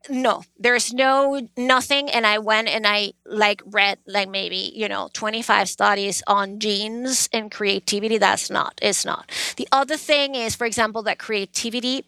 no, 0.09 0.43
there's 0.57 0.93
no 0.93 1.47
nothing. 1.57 2.09
And 2.09 2.25
I 2.25 2.39
went 2.39 2.67
and 2.67 2.87
I 2.87 3.13
like 3.25 3.61
read 3.65 3.99
like 4.07 4.29
maybe, 4.29 4.71
you 4.75 4.87
know, 4.87 5.09
25 5.13 5.69
studies 5.69 6.23
on 6.27 6.59
genes 6.59 7.29
and 7.33 7.51
creativity. 7.51 8.17
That's 8.17 8.49
not, 8.49 8.79
it's 8.81 9.05
not. 9.05 9.29
The 9.57 9.67
other 9.71 9.97
thing 9.97 10.35
is, 10.35 10.55
for 10.55 10.65
example, 10.65 11.03
that 11.03 11.19
creativity 11.19 12.05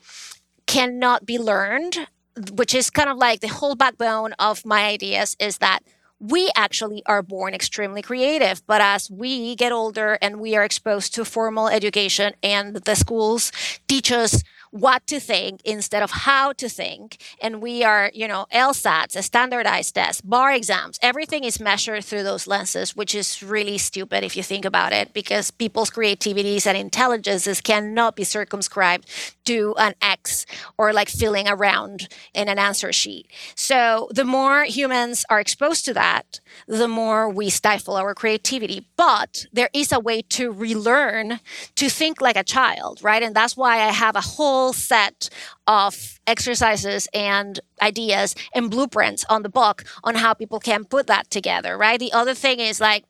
cannot 0.66 1.26
be 1.26 1.38
learned, 1.38 2.08
which 2.54 2.74
is 2.74 2.90
kind 2.90 3.10
of 3.10 3.18
like 3.18 3.42
the 3.42 3.48
whole 3.48 3.76
backbone 3.76 4.34
of 4.34 4.66
my 4.66 4.86
ideas 4.86 5.36
is 5.40 5.58
that 5.58 5.80
we 6.22 6.52
actually 6.56 7.02
are 7.08 7.24
born 7.24 7.54
extremely 7.54 8.02
creative. 8.04 8.66
But 8.68 8.80
as 8.80 9.10
we 9.10 9.56
get 9.56 9.72
older 9.72 10.20
and 10.22 10.40
we 10.40 10.56
are 10.56 10.64
exposed 10.64 11.16
to 11.16 11.26
formal 11.26 11.68
education 11.68 12.34
and 12.44 12.76
the 12.76 12.96
schools 12.96 13.52
teach 13.88 14.12
us 14.12 14.44
what 14.72 15.06
to 15.08 15.20
think 15.20 15.62
instead 15.64 16.02
of 16.02 16.12
how 16.12 16.54
to 16.54 16.68
think. 16.68 17.18
And 17.42 17.62
we 17.62 17.84
are, 17.84 18.10
you 18.14 18.28
know, 18.28 18.48
LSATs, 18.54 19.16
a 19.16 19.22
standardized 19.22 19.96
test, 19.96 20.28
bar 20.28 20.54
exams, 20.54 20.98
everything 21.02 21.44
is 21.44 21.60
measured 21.60 22.04
through 22.04 22.24
those 22.24 22.48
lenses, 22.48 22.96
which 22.96 23.14
is 23.14 23.44
really 23.44 23.78
stupid 23.78 24.24
if 24.24 24.36
you 24.36 24.44
think 24.44 24.66
about 24.66 24.94
it, 24.94 25.14
because 25.14 25.52
people's 25.52 25.90
creativities 25.90 26.66
and 26.66 26.78
intelligences 26.78 27.62
cannot 27.62 28.16
be 28.16 28.24
circumscribed 28.24 29.10
to 29.46 29.76
an 29.78 29.94
X 30.02 30.46
or 30.78 30.94
like 30.94 31.10
filling 31.10 31.48
around 31.48 32.08
in 32.34 32.48
an 32.48 32.58
answer 32.58 32.94
sheet. 32.94 33.28
So 33.56 34.08
the 34.12 34.26
more 34.26 34.64
humans 34.64 35.26
are 35.30 35.40
exposed 35.40 35.84
to 35.86 35.94
that, 35.96 36.40
the 36.68 36.88
more 36.88 37.30
we 37.30 37.50
stifle 37.50 37.96
our 37.96 38.14
creativity. 38.16 38.88
But 38.96 39.46
there 39.52 39.70
is 39.74 39.92
a 39.92 40.00
way 40.00 40.22
to 40.22 40.52
relearn 40.52 41.40
to 41.76 41.90
think 41.90 42.22
like 42.22 42.38
a 42.38 42.44
child, 42.44 43.00
right? 43.04 43.24
And 43.24 43.36
that's 43.36 43.58
why 43.58 43.82
I 43.82 43.92
have 43.92 44.16
a 44.16 44.22
whole 44.22 44.61
set 44.72 45.30
of 45.66 46.20
exercises 46.28 47.08
and 47.14 47.60
ideas 47.82 48.36
and 48.54 48.70
blueprints 48.70 49.26
on 49.30 49.42
the 49.42 49.50
book 49.50 49.84
on 50.04 50.16
how 50.16 50.34
people 50.34 50.60
can 50.60 50.86
put 50.86 51.08
that 51.08 51.30
together, 51.30 51.78
right? 51.78 52.00
The 52.00 52.14
other 52.14 52.34
thing 52.34 52.60
is 52.60 52.80
like, 52.80 53.06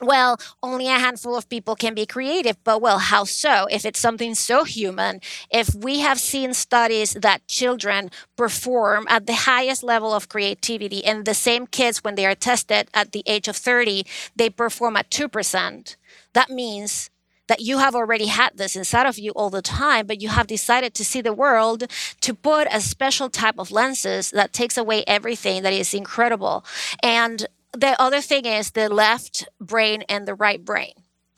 well, 0.00 0.38
only 0.62 0.88
a 0.88 0.98
handful 0.98 1.36
of 1.36 1.48
people 1.48 1.76
can 1.76 1.94
be 1.94 2.06
creative, 2.06 2.56
but 2.64 2.80
well, 2.80 2.98
how 2.98 3.24
so? 3.24 3.66
If 3.70 3.84
it's 3.84 4.00
something 4.00 4.34
so 4.34 4.64
human, 4.64 5.20
if 5.50 5.74
we 5.74 6.00
have 6.00 6.18
seen 6.18 6.54
studies 6.54 7.12
that 7.14 7.46
children 7.46 8.10
perform 8.36 9.06
at 9.10 9.26
the 9.26 9.34
highest 9.34 9.82
level 9.82 10.14
of 10.14 10.28
creativity, 10.28 11.04
and 11.04 11.24
the 11.24 11.34
same 11.34 11.66
kids, 11.66 12.02
when 12.02 12.14
they 12.14 12.24
are 12.24 12.34
tested 12.34 12.88
at 12.94 13.12
the 13.12 13.22
age 13.26 13.46
of 13.46 13.56
30, 13.56 14.06
they 14.34 14.48
perform 14.48 14.96
at 14.96 15.10
2%, 15.10 15.96
that 16.32 16.50
means 16.50 17.10
that 17.50 17.60
you 17.60 17.78
have 17.78 17.96
already 17.96 18.26
had 18.26 18.56
this 18.56 18.76
inside 18.76 19.06
of 19.06 19.18
you 19.18 19.32
all 19.32 19.50
the 19.50 19.60
time, 19.60 20.06
but 20.06 20.22
you 20.22 20.28
have 20.28 20.46
decided 20.46 20.94
to 20.94 21.04
see 21.04 21.20
the 21.20 21.32
world 21.32 21.82
to 22.20 22.32
put 22.32 22.68
a 22.70 22.80
special 22.80 23.28
type 23.28 23.58
of 23.58 23.72
lenses 23.72 24.30
that 24.30 24.52
takes 24.52 24.76
away 24.76 25.02
everything 25.08 25.64
that 25.64 25.72
is 25.72 25.92
incredible. 25.92 26.64
And 27.02 27.48
the 27.72 28.00
other 28.00 28.20
thing 28.20 28.46
is 28.46 28.70
the 28.70 28.88
left 28.88 29.48
brain 29.60 30.04
and 30.08 30.28
the 30.28 30.34
right 30.36 30.64
brain. 30.64 30.92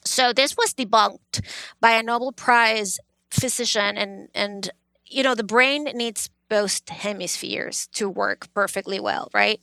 So 0.05 0.35
this 0.35 0.55
was 0.55 0.75
debunked 0.75 1.41
by 1.81 1.93
a 1.93 2.03
Nobel 2.03 2.33
Prize 2.33 2.99
physician 3.31 3.97
and 3.97 4.29
and 4.35 4.69
you 5.07 5.23
know 5.23 5.35
the 5.35 5.43
brain 5.43 5.85
needs 5.95 6.29
both 6.51 6.87
hemispheres 6.91 7.87
to 7.95 8.11
work 8.11 8.53
perfectly 8.53 9.01
well, 9.01 9.31
right? 9.33 9.63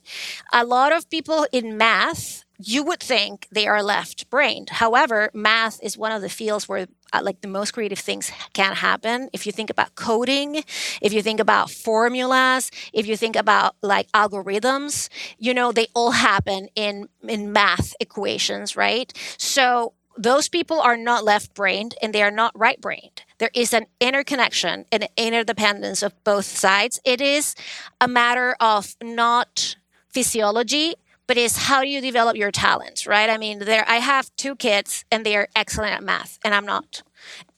A 0.52 0.64
lot 0.64 0.90
of 0.90 1.08
people 1.08 1.46
in 1.52 1.76
math 1.76 2.44
you 2.62 2.82
would 2.84 3.00
think 3.00 3.48
they 3.50 3.66
are 3.66 3.82
left 3.82 4.28
brained. 4.28 4.70
However, 4.70 5.30
math 5.32 5.82
is 5.82 5.96
one 5.96 6.12
of 6.12 6.20
the 6.20 6.28
fields 6.28 6.68
where 6.68 6.86
uh, 7.12 7.20
like 7.22 7.40
the 7.40 7.48
most 7.48 7.72
creative 7.72 7.98
things 7.98 8.30
can 8.52 8.74
happen. 8.74 9.30
If 9.32 9.46
you 9.46 9.52
think 9.52 9.70
about 9.70 9.94
coding, 9.94 10.62
if 11.00 11.12
you 11.12 11.22
think 11.22 11.40
about 11.40 11.70
formulas, 11.70 12.70
if 12.92 13.06
you 13.06 13.16
think 13.16 13.34
about 13.34 13.76
like 13.82 14.10
algorithms, 14.12 15.08
you 15.38 15.54
know, 15.54 15.72
they 15.72 15.88
all 15.94 16.12
happen 16.12 16.68
in 16.76 17.08
in 17.26 17.52
math 17.52 17.94
equations, 17.98 18.76
right? 18.76 19.12
So 19.38 19.94
those 20.16 20.48
people 20.48 20.80
are 20.80 20.96
not 20.96 21.24
left 21.24 21.54
brained 21.54 21.94
and 22.02 22.14
they 22.14 22.22
are 22.22 22.30
not 22.30 22.52
right 22.58 22.80
brained. 22.80 23.22
There 23.38 23.50
is 23.54 23.72
an 23.72 23.86
interconnection 24.00 24.84
and 24.92 25.08
interdependence 25.16 26.02
of 26.02 26.12
both 26.24 26.44
sides. 26.44 27.00
It 27.04 27.22
is 27.22 27.54
a 28.00 28.08
matter 28.08 28.54
of 28.60 28.96
not 29.02 29.76
physiology 30.10 30.96
but 31.30 31.38
it's 31.38 31.56
how 31.56 31.80
do 31.80 31.86
you 31.86 32.00
develop 32.00 32.36
your 32.36 32.50
talents, 32.50 33.06
right? 33.06 33.30
I 33.30 33.38
mean, 33.38 33.60
there 33.60 33.84
I 33.86 33.98
have 33.98 34.34
two 34.34 34.56
kids 34.56 35.04
and 35.12 35.24
they 35.24 35.36
are 35.36 35.46
excellent 35.54 35.92
at 35.92 36.02
math 36.02 36.40
and 36.42 36.52
I'm 36.52 36.66
not. 36.66 37.04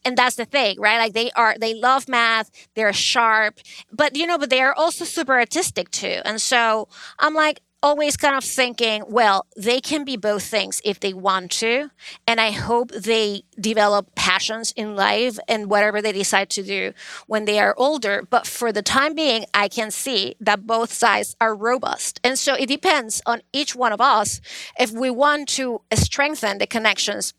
And 0.05 0.14
that's 0.14 0.37
the 0.37 0.45
thing, 0.45 0.79
right? 0.79 0.99
Like 0.99 1.14
they 1.14 1.31
are 1.31 1.57
they 1.59 1.73
love 1.73 2.07
math, 2.07 2.51
they're 2.75 2.93
sharp, 2.93 3.61
but 3.91 4.14
you 4.14 4.27
know, 4.27 4.37
but 4.37 4.51
they 4.51 4.61
are 4.61 4.75
also 4.75 5.07
super 5.07 5.33
artistic 5.33 5.91
too. 5.91 6.20
And 6.27 6.39
so 6.39 6.89
I'm 7.18 7.33
like, 7.33 7.62
always 7.83 8.16
kind 8.16 8.37
of 8.37 8.45
thinking, 8.45 9.05
well, 9.09 9.47
they 9.57 9.80
can 9.80 10.05
be 10.05 10.16
both 10.16 10.45
things 10.45 10.80
if 10.85 11.01
they 11.01 11.12
want 11.12 11.51
to. 11.51 11.91
And 12.26 12.41
I 12.41 12.53
hope 12.53 12.91
they 12.93 13.43
develop 13.61 14.14
passions 14.14 14.72
in 14.76 14.95
life 14.95 15.39
and 15.49 15.68
whatever 15.68 16.01
they 16.01 16.12
decide 16.12 16.49
to 16.51 16.62
do 16.62 16.93
when 17.26 17.45
they 17.45 17.59
are 17.59 17.74
older. 17.76 18.22
But 18.28 18.47
for 18.47 18.72
the 18.72 18.83
time 18.83 19.14
being, 19.14 19.47
I 19.53 19.68
can 19.68 19.91
see 19.91 20.37
that 20.41 20.66
both 20.66 20.93
sides 20.93 21.37
are 21.41 21.55
robust. 21.55 22.20
And 22.22 22.39
so 22.39 22.55
it 22.55 22.66
depends 22.66 23.20
on 23.26 23.43
each 23.53 23.74
one 23.74 23.93
of 23.93 24.01
us 24.01 24.41
if 24.78 24.93
we 24.93 25.11
want 25.11 25.49
to 25.51 25.83
strengthen 25.95 26.59
the 26.59 26.66
connections 26.66 27.35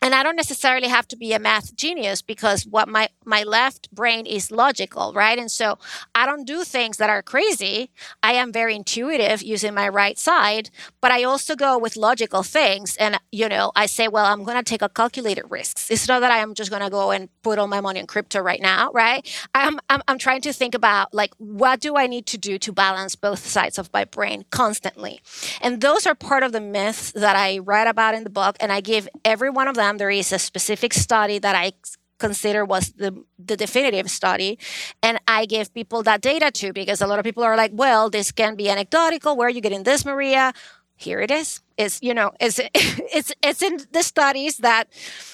and 0.00 0.14
i 0.14 0.22
don't 0.22 0.36
necessarily 0.36 0.88
have 0.88 1.06
to 1.08 1.16
be 1.16 1.32
a 1.32 1.38
math 1.38 1.74
genius 1.74 2.22
because 2.22 2.66
what 2.66 2.88
my 2.88 3.08
my 3.24 3.42
left 3.42 3.90
brain 3.90 4.26
is 4.26 4.50
logical 4.50 5.12
right? 5.12 5.38
And 5.38 5.50
so 5.50 5.78
i 6.14 6.26
don't 6.26 6.46
do 6.46 6.64
things 6.64 6.96
that 6.98 7.10
are 7.10 7.22
crazy. 7.22 7.90
I 8.22 8.32
am 8.32 8.52
very 8.52 8.74
intuitive 8.74 9.42
using 9.42 9.74
my 9.74 9.88
right 9.88 10.18
side 10.18 10.70
but 11.00 11.10
i 11.10 11.22
also 11.24 11.56
go 11.56 11.78
with 11.78 11.96
logical 11.96 12.42
things. 12.42 12.96
And 12.98 13.18
you 13.32 13.48
know 13.48 13.72
i 13.76 13.86
say 13.86 14.08
well 14.08 14.24
i'm 14.26 14.44
going 14.44 14.56
to 14.56 14.62
take 14.62 14.82
a 14.82 14.88
calculated 14.88 15.44
risks. 15.48 15.90
It's 15.90 16.08
not 16.08 16.20
that 16.20 16.30
i 16.30 16.38
am 16.38 16.54
just 16.54 16.70
going 16.70 16.82
to 16.82 16.90
go 16.90 17.10
and 17.10 17.28
put 17.42 17.58
all 17.58 17.68
my 17.68 17.80
money 17.80 18.00
in 18.00 18.06
crypto 18.06 18.40
right 18.40 18.60
now 18.60 18.90
right? 18.92 19.20
I'm, 19.54 19.78
I'm 19.90 20.02
i'm 20.08 20.18
trying 20.18 20.42
to 20.42 20.52
think 20.52 20.74
about 20.74 21.12
like 21.12 21.32
what 21.38 21.80
do 21.80 21.96
i 21.96 22.06
need 22.06 22.26
to 22.26 22.38
do 22.38 22.58
to 22.58 22.72
balance 22.72 23.14
both 23.16 23.46
sides 23.46 23.78
of 23.78 23.90
my 23.92 24.04
brain 24.04 24.44
constantly? 24.50 25.20
And 25.60 25.80
those 25.80 26.06
are 26.06 26.14
part 26.14 26.42
of 26.42 26.52
the 26.52 26.60
myths 26.60 27.12
that 27.12 27.36
i 27.36 27.58
write 27.58 27.88
about 27.88 28.14
in 28.14 28.24
the 28.24 28.30
book 28.30 28.56
and 28.60 28.70
i 28.72 28.80
give 28.80 29.08
every 29.24 29.50
one 29.50 29.68
of 29.68 29.74
them 29.74 29.87
there 29.96 30.10
is 30.10 30.32
a 30.32 30.38
specific 30.38 30.92
study 30.92 31.38
that 31.38 31.54
I 31.54 31.72
consider 32.18 32.64
was 32.64 32.92
the, 32.92 33.24
the 33.38 33.56
definitive 33.56 34.10
study. 34.10 34.58
And 35.02 35.20
i 35.28 35.46
give 35.46 35.72
people 35.72 36.02
that 36.02 36.20
data 36.20 36.50
too, 36.50 36.72
because 36.72 37.00
a 37.00 37.06
lot 37.06 37.18
of 37.18 37.24
people 37.24 37.42
are 37.42 37.56
like 37.56 37.70
well 37.74 38.10
this 38.10 38.32
can 38.32 38.56
be 38.56 38.68
anecdotal. 38.68 39.36
Where 39.36 39.46
are 39.48 39.50
you 39.50 39.60
getting 39.60 39.84
this 39.84 40.04
maria? 40.04 40.52
Here 40.96 41.20
it 41.20 41.30
is. 41.30 41.60
Is 41.76 42.00
you 42.02 42.12
know 42.12 42.32
is 42.40 42.60
it's 42.74 43.32
it's 43.42 43.62
in 43.62 43.78
the 43.92 44.02
studies 44.02 44.58
that 44.58 44.88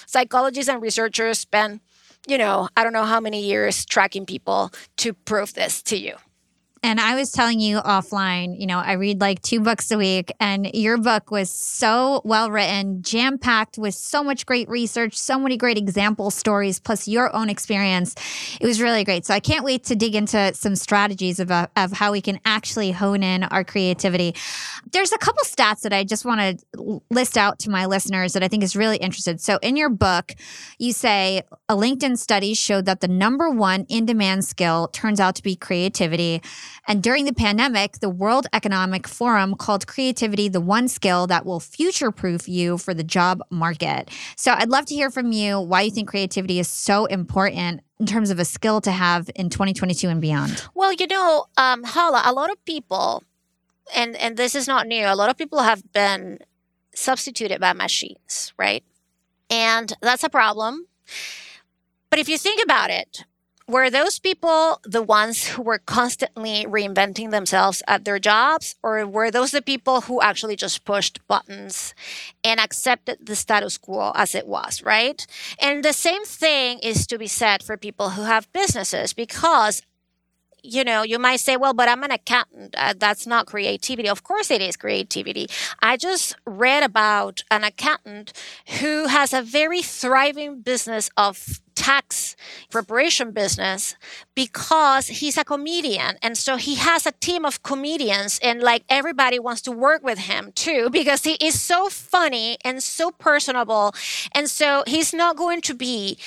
psychologists 0.05 0.69
and 0.69 0.81
researchers 0.81 1.39
spend 1.39 1.81
you 2.27 2.37
know 2.37 2.69
i 2.75 2.83
don't 2.83 2.93
know 2.93 3.05
how 3.05 3.19
many 3.19 3.43
years 3.43 3.85
tracking 3.85 4.25
people 4.25 4.71
to 4.97 5.13
prove 5.13 5.53
this 5.53 5.81
to 5.83 5.97
you 5.97 6.15
and 6.85 6.99
I 6.99 7.15
was 7.15 7.31
telling 7.31 7.59
you 7.59 7.79
offline, 7.79 8.59
you 8.59 8.67
know, 8.67 8.77
I 8.77 8.91
read 8.91 9.19
like 9.19 9.41
two 9.41 9.59
books 9.59 9.89
a 9.89 9.97
week, 9.97 10.31
and 10.39 10.69
your 10.75 10.99
book 10.99 11.31
was 11.31 11.49
so 11.49 12.21
well 12.23 12.51
written, 12.51 13.01
jam 13.01 13.39
packed 13.39 13.79
with 13.79 13.95
so 13.95 14.23
much 14.23 14.45
great 14.45 14.69
research, 14.69 15.17
so 15.17 15.39
many 15.39 15.57
great 15.57 15.79
example 15.79 16.29
stories, 16.29 16.79
plus 16.79 17.07
your 17.07 17.35
own 17.35 17.49
experience. 17.49 18.13
It 18.61 18.67
was 18.67 18.79
really 18.79 19.03
great. 19.03 19.25
So 19.25 19.33
I 19.33 19.39
can't 19.39 19.65
wait 19.65 19.83
to 19.85 19.95
dig 19.95 20.13
into 20.13 20.53
some 20.53 20.75
strategies 20.75 21.39
of, 21.39 21.49
uh, 21.49 21.65
of 21.75 21.91
how 21.91 22.11
we 22.11 22.21
can 22.21 22.39
actually 22.45 22.91
hone 22.91 23.23
in 23.23 23.45
our 23.45 23.63
creativity. 23.63 24.35
There's 24.91 25.11
a 25.11 25.17
couple 25.17 25.41
stats 25.43 25.81
that 25.81 25.91
I 25.91 26.03
just 26.03 26.23
want 26.23 26.39
to 26.75 27.01
list 27.09 27.35
out 27.35 27.57
to 27.59 27.71
my 27.71 27.87
listeners 27.87 28.33
that 28.33 28.43
I 28.43 28.47
think 28.47 28.61
is 28.61 28.75
really 28.75 28.97
interesting. 28.97 29.39
So 29.39 29.57
in 29.63 29.75
your 29.75 29.89
book, 29.89 30.35
you 30.77 30.93
say 30.93 31.41
a 31.67 31.75
LinkedIn 31.75 32.19
study 32.19 32.53
showed 32.53 32.85
that 32.85 33.01
the 33.01 33.07
number 33.07 33.49
one 33.49 33.87
in 33.89 34.05
demand 34.05 34.45
skill 34.45 34.89
turns 34.89 35.19
out 35.19 35.33
to 35.37 35.41
be 35.41 35.55
creativity. 35.55 36.43
And 36.87 37.01
during 37.01 37.25
the 37.25 37.33
pandemic, 37.33 37.99
the 37.99 38.09
World 38.09 38.47
Economic 38.53 39.07
Forum 39.07 39.55
called 39.55 39.87
creativity 39.87 40.47
the 40.49 40.61
one 40.61 40.87
skill 40.87 41.27
that 41.27 41.45
will 41.45 41.59
future 41.59 42.11
proof 42.11 42.47
you 42.47 42.77
for 42.77 42.93
the 42.93 43.03
job 43.03 43.41
market. 43.49 44.09
So 44.35 44.53
I'd 44.53 44.69
love 44.69 44.85
to 44.87 44.95
hear 44.95 45.09
from 45.09 45.31
you 45.31 45.59
why 45.59 45.81
you 45.81 45.91
think 45.91 46.09
creativity 46.09 46.59
is 46.59 46.67
so 46.67 47.05
important 47.05 47.81
in 47.99 48.05
terms 48.05 48.29
of 48.29 48.39
a 48.39 48.45
skill 48.45 48.81
to 48.81 48.91
have 48.91 49.29
in 49.35 49.49
2022 49.49 50.09
and 50.09 50.21
beyond. 50.21 50.65
Well, 50.73 50.91
you 50.93 51.07
know, 51.07 51.45
um, 51.57 51.83
Hala, 51.83 52.23
a 52.25 52.33
lot 52.33 52.51
of 52.51 52.63
people, 52.65 53.23
and, 53.95 54.15
and 54.17 54.37
this 54.37 54.55
is 54.55 54.67
not 54.67 54.87
new, 54.87 55.05
a 55.05 55.15
lot 55.15 55.29
of 55.29 55.37
people 55.37 55.59
have 55.59 55.91
been 55.93 56.39
substituted 56.93 57.59
by 57.59 57.73
machines, 57.73 58.53
right? 58.57 58.83
And 59.49 59.93
that's 60.01 60.23
a 60.23 60.29
problem. 60.29 60.87
But 62.09 62.19
if 62.19 62.29
you 62.29 62.37
think 62.37 62.63
about 62.63 62.89
it, 62.89 63.25
were 63.67 63.89
those 63.89 64.19
people 64.19 64.79
the 64.83 65.01
ones 65.01 65.47
who 65.47 65.61
were 65.61 65.79
constantly 65.79 66.65
reinventing 66.65 67.31
themselves 67.31 67.81
at 67.87 68.05
their 68.05 68.19
jobs 68.19 68.75
or 68.83 69.05
were 69.07 69.31
those 69.31 69.51
the 69.51 69.61
people 69.61 70.01
who 70.01 70.21
actually 70.21 70.55
just 70.55 70.85
pushed 70.85 71.25
buttons 71.27 71.93
and 72.43 72.59
accepted 72.59 73.17
the 73.25 73.35
status 73.35 73.77
quo 73.77 74.11
as 74.15 74.35
it 74.35 74.47
was 74.47 74.83
right? 74.83 75.25
And 75.59 75.83
the 75.83 75.93
same 75.93 76.25
thing 76.25 76.79
is 76.79 77.07
to 77.07 77.17
be 77.17 77.27
said 77.27 77.63
for 77.63 77.77
people 77.77 78.11
who 78.11 78.23
have 78.23 78.51
businesses 78.53 79.13
because 79.13 79.81
you 80.65 80.83
know, 80.83 81.03
you 81.03 81.19
might 81.19 81.39
say, 81.39 81.57
well, 81.57 81.73
but 81.73 81.87
I'm 81.87 82.03
an 82.03 82.11
accountant. 82.11 82.75
Uh, 82.77 82.93
that's 82.97 83.27
not 83.27 83.45
creativity. 83.45 84.09
Of 84.09 84.23
course, 84.23 84.51
it 84.51 84.61
is 84.61 84.75
creativity. 84.75 85.47
I 85.81 85.97
just 85.97 86.35
read 86.45 86.83
about 86.83 87.43
an 87.51 87.63
accountant 87.63 88.33
who 88.79 89.07
has 89.07 89.33
a 89.33 89.41
very 89.41 89.81
thriving 89.81 90.61
business 90.61 91.09
of 91.17 91.61
tax 91.75 92.37
preparation 92.71 93.31
business 93.31 93.95
because 94.33 95.07
he's 95.07 95.37
a 95.37 95.43
comedian 95.43 96.17
and 96.21 96.37
so 96.37 96.55
he 96.55 96.75
has 96.75 97.05
a 97.05 97.11
team 97.11 97.45
of 97.45 97.61
comedians 97.63 98.39
and 98.41 98.61
like 98.61 98.83
everybody 98.87 99.37
wants 99.37 99.61
to 99.61 99.71
work 99.71 100.01
with 100.01 100.17
him 100.19 100.53
too 100.55 100.89
because 100.89 101.25
he 101.25 101.33
is 101.33 101.59
so 101.59 101.89
funny 101.89 102.57
and 102.63 102.81
so 102.81 103.11
personable 103.11 103.93
and 104.33 104.49
so 104.49 104.83
he's 104.87 105.13
not 105.13 105.35
going 105.35 105.59
to 105.59 105.73
be 105.73 106.17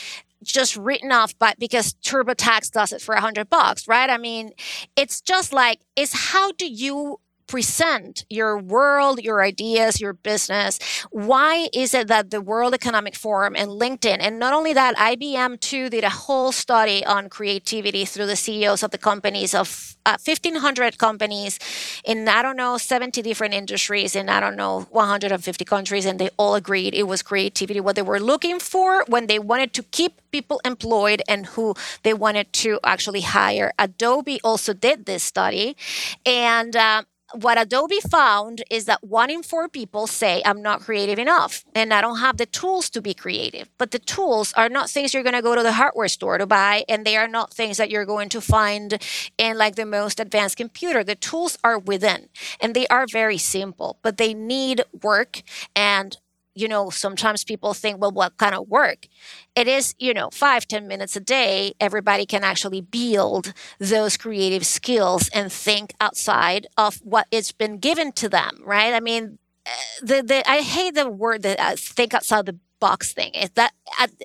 just 0.45 0.77
written 0.77 1.13
off 1.13 1.35
but 1.39 1.59
because 1.59 1.95
TurboTax 2.05 2.71
does 2.71 2.93
it 2.93 3.01
for 3.03 3.15
a 3.15 3.21
hundred 3.21 3.51
bucks, 3.51 3.89
right? 3.89 4.09
I 4.09 4.19
mean, 4.19 4.53
it's 4.97 5.21
just 5.21 5.53
like 5.53 5.81
it's 5.97 6.31
how 6.31 6.53
do 6.53 6.67
you 6.67 7.21
present 7.49 8.25
your 8.31 8.59
world, 8.59 9.21
your 9.21 9.43
ideas, 9.43 10.01
your 10.01 10.13
business. 10.13 10.79
Why 11.11 11.69
is 11.73 11.95
it 11.95 12.07
that 12.09 12.31
the 12.31 12.41
World 12.41 12.75
Economic 12.75 13.17
Forum 13.17 13.57
and 13.57 13.71
LinkedIn, 13.71 14.19
and 14.21 14.39
not 14.39 14.53
only 14.53 14.73
that, 14.75 14.97
IBM 14.97 15.59
too 15.61 15.91
did 15.91 16.05
a 16.05 16.11
whole 16.11 16.53
study 16.53 17.05
on 17.05 17.29
creativity 17.29 18.05
through 18.05 18.27
the 18.27 18.37
CEOs 18.37 18.83
of 18.83 18.91
the 18.93 18.99
companies 18.99 19.55
of 19.55 19.97
uh, 20.07 20.17
1,500 20.25 20.99
companies 20.99 21.59
in, 22.05 22.29
I 22.29 22.43
don't 22.43 22.57
know, 22.57 22.79
70 22.79 23.21
different 23.23 23.55
industries 23.55 24.15
in, 24.15 24.29
I 24.29 24.41
don't 24.41 24.57
know, 24.57 24.83
150 24.91 25.65
countries, 25.65 26.07
and 26.07 26.19
they 26.19 26.31
all 26.37 26.55
agreed 26.55 26.95
it 26.95 27.05
was 27.05 27.23
creativity, 27.23 27.81
what 27.81 27.97
they 27.97 28.03
were 28.03 28.21
looking 28.21 28.59
for 28.59 29.05
when 29.09 29.27
they 29.27 29.39
wanted 29.39 29.73
to 29.75 29.83
keep 29.83 30.21
people 30.31 30.61
employed 30.65 31.23
and 31.29 31.47
who 31.47 31.75
they 32.03 32.15
wanted 32.15 32.53
to 32.53 32.79
actually 32.85 33.23
hire. 33.23 33.73
Adobe 33.79 34.41
also 34.45 34.73
did 34.73 35.07
this 35.07 35.23
study. 35.23 35.77
And 36.25 36.77
uh, 36.77 37.03
what 37.33 37.61
Adobe 37.61 38.01
found 38.01 38.63
is 38.71 38.87
that 38.87 39.05
one 39.05 39.31
in 39.31 39.43
four 39.43 39.69
people 39.69 40.07
say, 40.07 40.43
I'm 40.45 40.63
not 40.63 40.81
creative 40.81 41.19
enough 41.19 41.65
and 41.75 41.93
I 41.93 42.01
don't 42.01 42.19
have 42.19 42.39
the 42.39 42.47
tools 42.47 42.89
to 42.91 43.03
be 43.03 43.15
creative. 43.15 43.69
But 43.77 43.91
the 43.91 43.99
tools 43.99 44.53
are 44.55 44.69
not 44.69 44.89
things 44.89 45.13
you're 45.13 45.23
going 45.23 45.35
to 45.35 45.43
go 45.43 45.55
to 45.55 45.63
the 45.63 45.73
hardware 45.73 46.09
store 46.09 46.39
to 46.39 46.47
buy, 46.47 46.85
and 46.89 47.05
they 47.05 47.17
are 47.17 47.29
not 47.29 47.53
things 47.53 47.77
that 47.77 47.91
you're 47.91 48.07
going 48.07 48.29
to 48.31 48.41
find 48.41 49.03
in 49.37 49.59
like 49.59 49.77
the 49.77 49.85
most 49.85 50.21
advanced 50.21 50.57
computer. 50.57 51.05
The 51.05 51.15
tools 51.15 51.59
are 51.63 51.79
within 51.79 52.29
and 52.61 52.75
they 52.75 52.87
are 52.89 53.07
very 53.07 53.39
simple, 53.39 53.99
but 54.03 54.17
they 54.17 54.33
need 54.35 54.83
work 55.03 55.43
and 55.77 56.17
you 56.59 56.69
know, 56.69 56.91
sometimes 56.91 57.45
people 57.45 57.75
think, 57.75 58.01
well, 58.01 58.11
what 58.11 58.37
kind 58.37 58.55
of 58.55 58.69
work? 58.69 59.07
It 59.55 59.69
is, 59.69 59.95
you 59.99 60.15
know, 60.15 60.31
five 60.33 60.67
ten 60.67 60.87
minutes 60.89 61.17
a 61.17 61.21
day. 61.21 61.75
Everybody 61.81 62.27
can 62.27 62.45
actually 62.45 62.81
build 62.81 63.53
those 63.79 64.17
creative 64.17 64.67
skills 64.67 65.29
and 65.35 65.53
think 65.53 65.95
outside 66.01 66.67
of 66.77 66.97
what 67.05 67.27
it's 67.31 67.53
been 67.53 67.79
given 67.79 68.13
to 68.13 68.29
them, 68.29 68.61
right? 68.65 68.95
I 68.95 69.01
mean, 69.01 69.39
eh, 69.67 69.71
the, 70.03 70.23
the 70.23 70.51
I 70.51 70.63
hate 70.63 70.95
the 70.95 71.09
word 71.11 71.43
that 71.43 71.61
uh, 71.61 71.77
think 71.77 72.15
outside 72.15 72.47
the 72.47 72.57
box 72.81 73.13
thing. 73.13 73.33
It, 73.35 73.55
that 73.57 73.73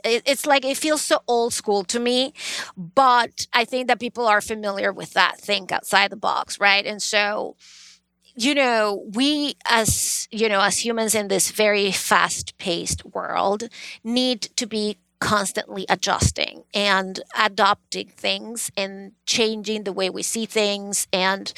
it's 0.03 0.45
like 0.45 0.65
it 0.65 0.77
feels 0.77 1.01
so 1.01 1.19
old 1.27 1.53
school 1.53 1.83
to 1.85 1.99
me, 1.99 2.33
but 2.77 3.47
I 3.53 3.65
think 3.65 3.87
that 3.87 3.99
people 3.99 4.27
are 4.27 4.41
familiar 4.41 4.91
with 4.91 5.13
that 5.13 5.39
think 5.39 5.71
outside 5.71 6.11
the 6.11 6.15
box, 6.17 6.59
right? 6.59 6.85
And 6.85 7.01
so 7.01 7.55
you 8.35 8.55
know, 8.55 9.05
we 9.13 9.55
as, 9.65 10.27
you 10.31 10.49
know, 10.49 10.61
as 10.61 10.83
humans 10.83 11.15
in 11.15 11.27
this 11.27 11.51
very 11.51 11.91
fast 11.91 12.57
paced 12.57 13.05
world 13.05 13.69
need 14.03 14.41
to 14.57 14.65
be 14.65 14.97
constantly 15.19 15.85
adjusting 15.87 16.63
and 16.73 17.19
adopting 17.39 18.07
things 18.09 18.71
and 18.75 19.13
changing 19.25 19.83
the 19.83 19.93
way 19.93 20.09
we 20.09 20.23
see 20.23 20.45
things. 20.45 21.07
And 21.13 21.53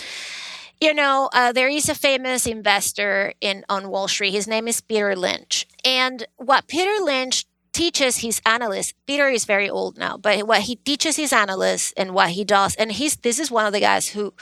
you 0.81 0.93
know 0.93 1.29
uh, 1.33 1.51
there 1.51 1.69
is 1.69 1.89
a 1.89 1.95
famous 1.95 2.45
investor 2.45 3.33
in 3.41 3.63
on 3.69 3.89
wall 3.89 4.07
street. 4.07 4.31
His 4.31 4.47
name 4.47 4.67
is 4.67 4.81
peter 4.81 5.15
lynch. 5.15 5.65
And 5.83 6.25
what 6.37 6.67
peter 6.67 7.03
lynch 7.03 7.45
teaches 7.73 8.17
his 8.17 8.41
analysts 8.45 8.93
peter 9.05 9.27
is 9.29 9.43
very 9.43 9.69
old 9.69 9.97
now 9.97 10.15
but 10.15 10.47
what 10.47 10.61
he 10.61 10.77
teaches 10.77 11.17
his 11.17 11.33
analysts 11.33 11.93
and 11.97 12.13
what 12.13 12.29
he 12.29 12.45
does 12.45 12.73
and 12.75 12.91
he's 12.93 13.17
this 13.17 13.37
is 13.37 13.51
one 13.51 13.65
of 13.65 13.73
the 13.73 13.81
guys 13.81 14.09
who 14.09 14.33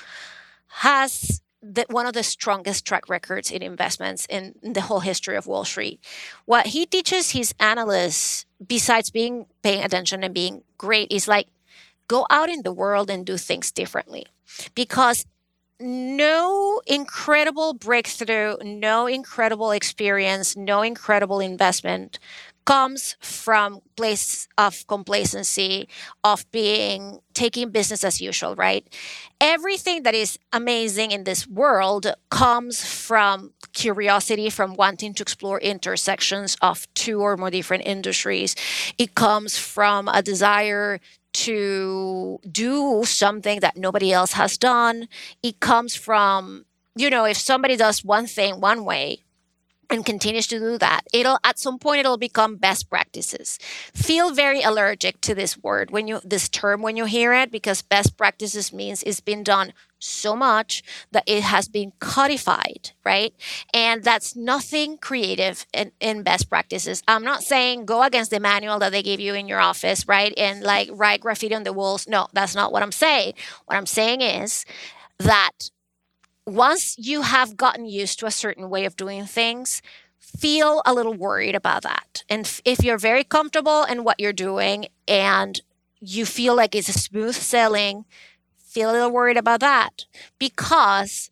has 0.68 1.42
the, 1.64 1.86
one 1.90 2.06
of 2.06 2.14
the 2.14 2.24
strongest 2.24 2.86
track 2.86 3.08
records 3.08 3.50
in 3.50 3.62
investments 3.62 4.26
in 4.30 4.54
the 4.62 4.82
whole 4.82 5.00
history 5.00 5.38
of 5.38 5.48
Wall 5.48 5.64
Street. 5.64 6.00
What 6.46 6.68
he 6.68 6.86
teaches 6.86 7.32
his 7.32 7.54
analysts, 7.60 8.46
besides 8.66 9.10
being 9.10 9.46
paying 9.62 9.84
attention 9.84 10.24
and 10.24 10.34
being 10.34 10.64
great, 10.78 11.12
is 11.12 11.28
like 11.28 11.48
go 12.08 12.28
out 12.30 12.50
in 12.50 12.64
the 12.64 12.74
world 12.74 13.10
and 13.10 13.26
do 13.26 13.38
things 13.38 13.72
differently. 13.72 14.26
Because 14.76 15.26
no 15.80 16.82
incredible 16.86 17.74
breakthrough, 17.74 18.56
no 18.62 19.08
incredible 19.08 19.72
experience, 19.72 20.56
no 20.56 20.82
incredible 20.82 21.40
investment 21.40 22.20
comes 22.66 23.16
from 23.20 23.82
place 23.96 24.48
of 24.58 24.86
complacency 24.88 25.88
of 26.24 26.50
being 26.52 27.20
taking 27.34 27.70
business 27.70 28.04
as 28.04 28.22
usual 28.22 28.56
right? 28.56 28.88
Everything 29.42 30.04
that 30.04 30.16
is 30.16 30.40
amazing 30.52 31.12
in 31.12 31.24
this 31.24 31.48
world 31.48 32.08
comes 32.30 32.84
from 32.86 33.52
curiosity 33.74 34.50
from 34.50 34.76
wanting 34.76 35.14
to 35.16 35.24
explore 35.24 35.60
intersections 35.60 36.56
of 36.62 36.88
two 36.94 37.20
or 37.22 37.36
more 37.38 37.52
different 37.52 37.86
industries. 37.86 38.56
It 38.98 39.16
comes 39.16 39.58
from 39.58 40.08
a 40.08 40.22
desire 40.22 41.00
to 41.34 42.40
do 42.50 43.04
something 43.06 43.60
that 43.62 43.76
nobody 43.76 44.12
else 44.14 44.34
has 44.34 44.58
done. 44.58 45.08
It 45.42 45.60
comes 45.60 45.96
from 45.96 46.66
you 46.96 47.10
know 47.10 47.26
if 47.26 47.38
somebody 47.38 47.76
does 47.76 48.06
one 48.06 48.28
thing 48.28 48.62
one 48.62 48.86
way 48.86 49.23
and 49.94 50.06
continues 50.06 50.48
to 50.48 50.60
do 50.60 50.78
that 50.78 51.04
it'll 51.14 51.40
at 51.44 51.60
some 51.60 51.80
point 51.80 52.00
it'll 52.00 52.18
become 52.18 52.56
best 52.58 52.90
practices. 52.90 53.60
Feel 53.94 54.34
very 54.34 54.62
allergic 54.62 55.22
to 55.22 55.36
this 55.36 55.58
word 55.58 55.92
when 55.92 56.08
you 56.08 56.20
this 56.24 56.50
term 56.50 56.82
when 56.82 56.98
you 56.98 57.06
hear 57.06 57.34
it 57.34 57.52
because 57.52 57.82
best 57.82 58.18
practices 58.18 58.74
means 58.74 59.04
it's 59.04 59.22
been 59.22 59.44
done 59.44 59.74
so 60.00 60.36
much 60.36 60.84
that 61.12 61.24
it 61.28 61.44
has 61.44 61.68
been 61.68 61.94
codified 62.00 62.92
right? 63.06 63.34
And 63.74 64.04
that's 64.04 64.36
nothing 64.36 64.98
creative 64.98 65.66
in, 65.74 65.92
in 66.00 66.24
best 66.24 66.50
practices. 66.50 67.04
I'm 67.08 67.24
not 67.24 67.44
saying 67.44 67.86
go 67.86 68.04
against 68.04 68.32
the 68.32 68.40
manual 68.40 68.80
that 68.80 68.92
they 68.92 69.04
give 69.04 69.20
you 69.20 69.34
in 69.34 69.48
your 69.48 69.60
office 69.60 70.08
right? 70.08 70.34
And 70.38 70.64
like 70.64 70.90
write 70.92 71.22
graffiti 71.22 71.56
on 71.56 71.64
the 71.64 71.74
walls. 71.74 72.08
No 72.08 72.28
that's 72.34 72.56
not 72.56 72.72
what 72.72 72.84
i'm 72.84 72.92
saying. 72.92 73.34
What 73.66 73.78
i'm 73.78 73.86
saying 73.86 74.22
is 74.22 74.66
that 75.20 75.52
once 76.46 76.96
you 76.98 77.22
have 77.22 77.58
gotten 77.58 77.86
used 77.86 78.20
to 78.20 78.26
a 78.26 78.32
certain 78.32 78.70
way 78.70 78.86
of 78.86 78.96
doing 78.96 79.26
things, 79.26 79.82
feel 80.20 80.82
a 80.86 80.94
little 80.94 81.14
worried 81.14 81.56
about 81.56 81.84
that. 81.84 82.24
And 82.30 82.62
if 82.66 82.84
you're 82.84 82.98
very 82.98 83.24
comfortable 83.24 83.84
in 83.84 84.04
what 84.04 84.20
you're 84.20 84.34
doing 84.34 84.88
and 85.08 85.62
you 86.00 86.26
feel 86.26 86.56
like 86.56 86.76
it's 86.76 86.90
a 86.90 86.94
smooth 86.94 87.36
sailing, 87.36 88.06
feel 88.58 88.92
a 88.92 88.94
little 88.94 89.12
worried 89.12 89.38
about 89.38 89.60
that 89.62 90.06
because 90.40 91.30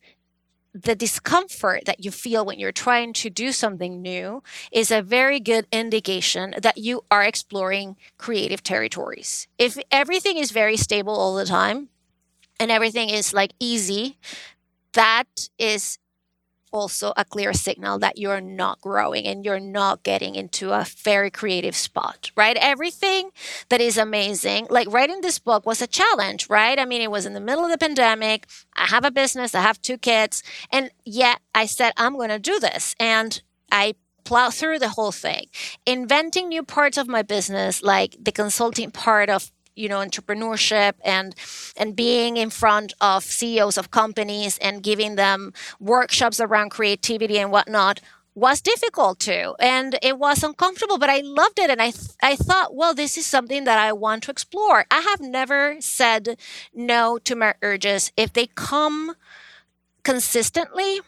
the 0.73 0.95
discomfort 0.95 1.83
that 1.85 2.03
you 2.03 2.11
feel 2.11 2.45
when 2.45 2.59
you're 2.59 2.71
trying 2.71 3.11
to 3.11 3.29
do 3.29 3.51
something 3.51 4.01
new 4.01 4.41
is 4.71 4.89
a 4.89 5.01
very 5.01 5.39
good 5.39 5.67
indication 5.71 6.53
that 6.61 6.77
you 6.77 7.01
are 7.11 7.23
exploring 7.23 7.97
creative 8.17 8.63
territories. 8.63 9.47
If 9.57 9.77
everything 9.91 10.37
is 10.37 10.51
very 10.51 10.77
stable 10.77 11.15
all 11.15 11.35
the 11.35 11.45
time 11.45 11.89
and 12.59 12.71
everything 12.71 13.09
is 13.09 13.33
like 13.33 13.51
easy, 13.59 14.17
that 14.93 15.49
is 15.57 15.97
also 16.71 17.13
a 17.17 17.25
clear 17.25 17.53
signal 17.53 17.99
that 17.99 18.17
you're 18.17 18.41
not 18.41 18.79
growing 18.81 19.25
and 19.25 19.43
you're 19.43 19.59
not 19.59 20.03
getting 20.03 20.35
into 20.35 20.71
a 20.71 20.85
very 21.03 21.29
creative 21.29 21.75
spot, 21.75 22.31
right? 22.35 22.57
Everything 22.59 23.31
that 23.69 23.81
is 23.81 23.97
amazing, 23.97 24.67
like 24.69 24.91
writing 24.91 25.21
this 25.21 25.39
book 25.39 25.65
was 25.65 25.81
a 25.81 25.87
challenge, 25.87 26.49
right? 26.49 26.79
I 26.79 26.85
mean, 26.85 27.01
it 27.01 27.11
was 27.11 27.25
in 27.25 27.33
the 27.33 27.39
middle 27.41 27.65
of 27.65 27.71
the 27.71 27.77
pandemic. 27.77 28.47
I 28.75 28.85
have 28.85 29.05
a 29.05 29.11
business, 29.11 29.53
I 29.53 29.61
have 29.61 29.81
two 29.81 29.97
kids, 29.97 30.43
and 30.71 30.91
yet 31.05 31.39
I 31.53 31.65
said, 31.65 31.93
I'm 31.97 32.13
going 32.15 32.29
to 32.29 32.39
do 32.39 32.59
this. 32.59 32.95
And 32.99 33.41
I 33.71 33.95
plow 34.23 34.49
through 34.49 34.79
the 34.79 34.89
whole 34.89 35.11
thing, 35.11 35.47
inventing 35.85 36.47
new 36.47 36.63
parts 36.63 36.97
of 36.97 37.07
my 37.07 37.21
business, 37.21 37.83
like 37.83 38.15
the 38.21 38.31
consulting 38.31 38.91
part 38.91 39.29
of 39.29 39.51
you 39.75 39.87
know 39.89 39.99
entrepreneurship 39.99 40.93
and 41.03 41.35
and 41.77 41.95
being 41.95 42.37
in 42.37 42.49
front 42.49 42.93
of 43.01 43.23
CEOs 43.23 43.77
of 43.77 43.91
companies 43.91 44.57
and 44.59 44.83
giving 44.83 45.15
them 45.15 45.53
workshops 45.79 46.39
around 46.39 46.69
creativity 46.69 47.37
and 47.39 47.51
whatnot 47.51 48.01
was 48.33 48.61
difficult 48.61 49.19
too. 49.19 49.55
And 49.59 49.97
it 50.01 50.17
was 50.17 50.43
uncomfortable 50.43 50.97
but 50.97 51.09
i 51.09 51.19
loved 51.19 51.59
it. 51.59 51.69
And 51.69 51.81
i 51.81 51.91
th- 51.91 52.15
i 52.21 52.35
thought 52.35 52.75
well 52.75 52.93
this 52.93 53.17
is 53.17 53.25
something 53.25 53.63
that 53.65 53.79
i 53.79 53.91
want 53.91 54.23
to 54.23 54.31
explore. 54.31 54.85
I 54.91 54.99
have 55.01 55.19
never 55.21 55.77
said 55.79 56.37
no 56.73 57.17
to 57.19 57.35
my 57.35 57.53
urges. 57.61 58.11
If 58.15 58.33
they 58.33 58.47
come 58.47 59.15
consistently 60.03 60.99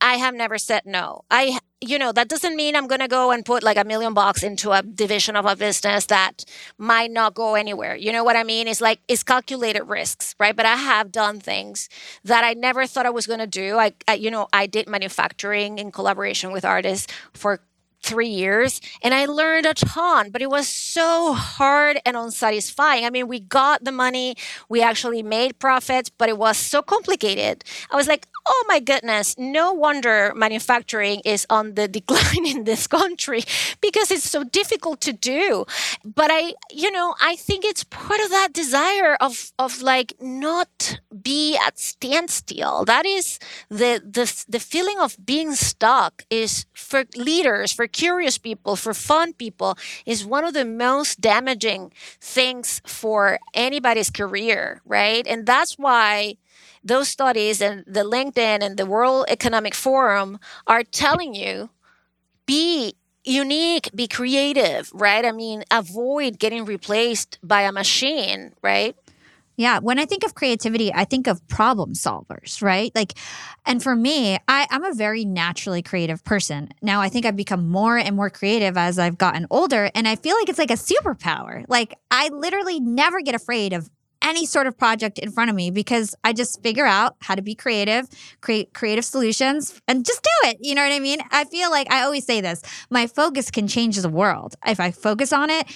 i 0.00 0.14
have 0.16 0.34
never 0.34 0.58
said 0.58 0.82
no. 0.84 1.24
I 1.30 1.58
you 1.82 1.98
know, 1.98 2.12
that 2.12 2.28
doesn't 2.28 2.54
mean 2.54 2.76
I'm 2.76 2.86
going 2.86 3.00
to 3.00 3.08
go 3.08 3.32
and 3.32 3.44
put 3.44 3.62
like 3.62 3.76
a 3.76 3.84
million 3.84 4.14
bucks 4.14 4.42
into 4.42 4.70
a 4.70 4.82
division 4.82 5.34
of 5.34 5.44
a 5.44 5.56
business 5.56 6.06
that 6.06 6.44
might 6.78 7.10
not 7.10 7.34
go 7.34 7.54
anywhere. 7.54 7.96
You 7.96 8.12
know 8.12 8.22
what 8.22 8.36
I 8.36 8.44
mean? 8.44 8.68
It's 8.68 8.80
like, 8.80 9.00
it's 9.08 9.22
calculated 9.22 9.84
risks, 9.84 10.34
right? 10.38 10.54
But 10.54 10.64
I 10.64 10.76
have 10.76 11.10
done 11.10 11.40
things 11.40 11.88
that 12.24 12.44
I 12.44 12.54
never 12.54 12.86
thought 12.86 13.04
I 13.04 13.10
was 13.10 13.26
going 13.26 13.40
to 13.40 13.46
do. 13.46 13.78
I, 13.78 13.92
I, 14.06 14.14
you 14.14 14.30
know, 14.30 14.46
I 14.52 14.66
did 14.66 14.88
manufacturing 14.88 15.78
in 15.78 15.90
collaboration 15.90 16.52
with 16.52 16.64
artists 16.64 17.12
for 17.34 17.60
three 18.02 18.28
years 18.28 18.80
and 19.02 19.14
I 19.14 19.26
learned 19.26 19.66
a 19.66 19.74
ton, 19.74 20.30
but 20.30 20.42
it 20.42 20.50
was 20.50 20.68
so 20.68 21.32
hard 21.32 22.00
and 22.04 22.16
unsatisfying. 22.16 23.04
I 23.04 23.10
mean, 23.10 23.28
we 23.28 23.40
got 23.40 23.84
the 23.84 23.92
money, 23.92 24.36
we 24.68 24.82
actually 24.82 25.22
made 25.22 25.58
profits, 25.58 26.10
but 26.10 26.28
it 26.28 26.38
was 26.38 26.56
so 26.56 26.82
complicated. 26.82 27.64
I 27.90 27.96
was 27.96 28.08
like, 28.08 28.26
oh 28.46 28.64
my 28.68 28.80
goodness, 28.80 29.36
no 29.38 29.72
wonder 29.72 30.32
manufacturing 30.34 31.20
is 31.24 31.46
on 31.48 31.74
the 31.74 31.88
decline 31.98 32.46
in 32.46 32.64
this 32.64 32.86
country 32.86 33.42
because 33.80 34.10
it's 34.10 34.28
so 34.28 34.44
difficult 34.44 35.00
to 35.02 35.12
do. 35.12 35.64
But 36.04 36.30
I, 36.32 36.54
you 36.70 36.90
know, 36.90 37.14
I 37.20 37.36
think 37.36 37.64
it's 37.64 37.84
part 37.84 38.20
of 38.20 38.30
that 38.30 38.52
desire 38.52 39.14
of 39.20 39.52
of 39.58 39.82
like 39.82 40.14
not 40.20 41.00
be 41.22 41.56
at 41.56 41.78
standstill. 41.78 42.84
That 42.84 43.06
is 43.06 43.38
the 43.68 44.02
the 44.04 44.26
the 44.48 44.60
feeling 44.60 44.98
of 44.98 45.16
being 45.24 45.54
stuck 45.54 46.24
is 46.30 46.66
for 46.74 47.04
leaders, 47.16 47.72
for 47.72 47.86
curious 47.92 48.38
people, 48.38 48.76
for 48.76 48.94
fun 48.94 49.32
people, 49.34 49.76
is 50.06 50.24
one 50.24 50.44
of 50.44 50.54
the 50.54 50.64
most 50.64 51.20
damaging 51.20 51.92
things 52.20 52.80
for 52.86 53.38
anybody's 53.54 54.10
career, 54.10 54.80
right? 54.84 55.26
And 55.26 55.46
that's 55.46 55.78
why 55.78 56.36
those 56.84 57.08
studies 57.08 57.60
and 57.60 57.84
the 57.86 58.04
LinkedIn 58.04 58.62
and 58.62 58.76
the 58.76 58.86
World 58.86 59.26
Economic 59.28 59.74
Forum 59.74 60.38
are 60.66 60.82
telling 60.82 61.34
you 61.34 61.70
be 62.46 62.94
unique, 63.24 63.90
be 63.94 64.08
creative, 64.08 64.90
right? 64.92 65.24
I 65.24 65.32
mean, 65.32 65.64
avoid 65.70 66.38
getting 66.38 66.64
replaced 66.64 67.38
by 67.42 67.62
a 67.62 67.72
machine, 67.72 68.52
right? 68.62 68.96
Yeah. 69.62 69.78
When 69.78 70.00
I 70.00 70.06
think 70.06 70.24
of 70.24 70.34
creativity, 70.34 70.92
I 70.92 71.04
think 71.04 71.28
of 71.28 71.46
problem 71.46 71.92
solvers, 71.92 72.60
right? 72.62 72.90
Like, 72.96 73.12
and 73.64 73.80
for 73.80 73.94
me, 73.94 74.36
I, 74.48 74.66
I'm 74.72 74.82
a 74.82 74.92
very 74.92 75.24
naturally 75.24 75.82
creative 75.82 76.24
person. 76.24 76.70
Now, 76.82 77.00
I 77.00 77.08
think 77.08 77.26
I've 77.26 77.36
become 77.36 77.68
more 77.68 77.96
and 77.96 78.16
more 78.16 78.28
creative 78.28 78.76
as 78.76 78.98
I've 78.98 79.18
gotten 79.18 79.46
older. 79.50 79.88
And 79.94 80.08
I 80.08 80.16
feel 80.16 80.34
like 80.34 80.48
it's 80.48 80.58
like 80.58 80.72
a 80.72 80.74
superpower. 80.74 81.64
Like, 81.68 81.94
I 82.10 82.28
literally 82.30 82.80
never 82.80 83.20
get 83.20 83.36
afraid 83.36 83.72
of 83.72 83.88
any 84.20 84.46
sort 84.46 84.66
of 84.66 84.76
project 84.76 85.20
in 85.20 85.30
front 85.30 85.48
of 85.48 85.54
me 85.54 85.70
because 85.70 86.16
I 86.24 86.32
just 86.32 86.60
figure 86.60 86.86
out 86.86 87.14
how 87.20 87.36
to 87.36 87.42
be 87.42 87.54
creative, 87.54 88.08
create 88.40 88.74
creative 88.74 89.04
solutions, 89.04 89.80
and 89.86 90.04
just 90.04 90.22
do 90.24 90.48
it. 90.48 90.58
You 90.60 90.74
know 90.74 90.82
what 90.82 90.92
I 90.92 90.98
mean? 90.98 91.18
I 91.30 91.44
feel 91.44 91.70
like 91.70 91.88
I 91.92 92.02
always 92.02 92.26
say 92.26 92.40
this 92.40 92.62
my 92.90 93.06
focus 93.06 93.50
can 93.50 93.68
change 93.68 93.96
the 93.96 94.08
world. 94.08 94.56
If 94.66 94.80
I 94.80 94.90
focus 94.90 95.32
on 95.32 95.50
it, 95.50 95.66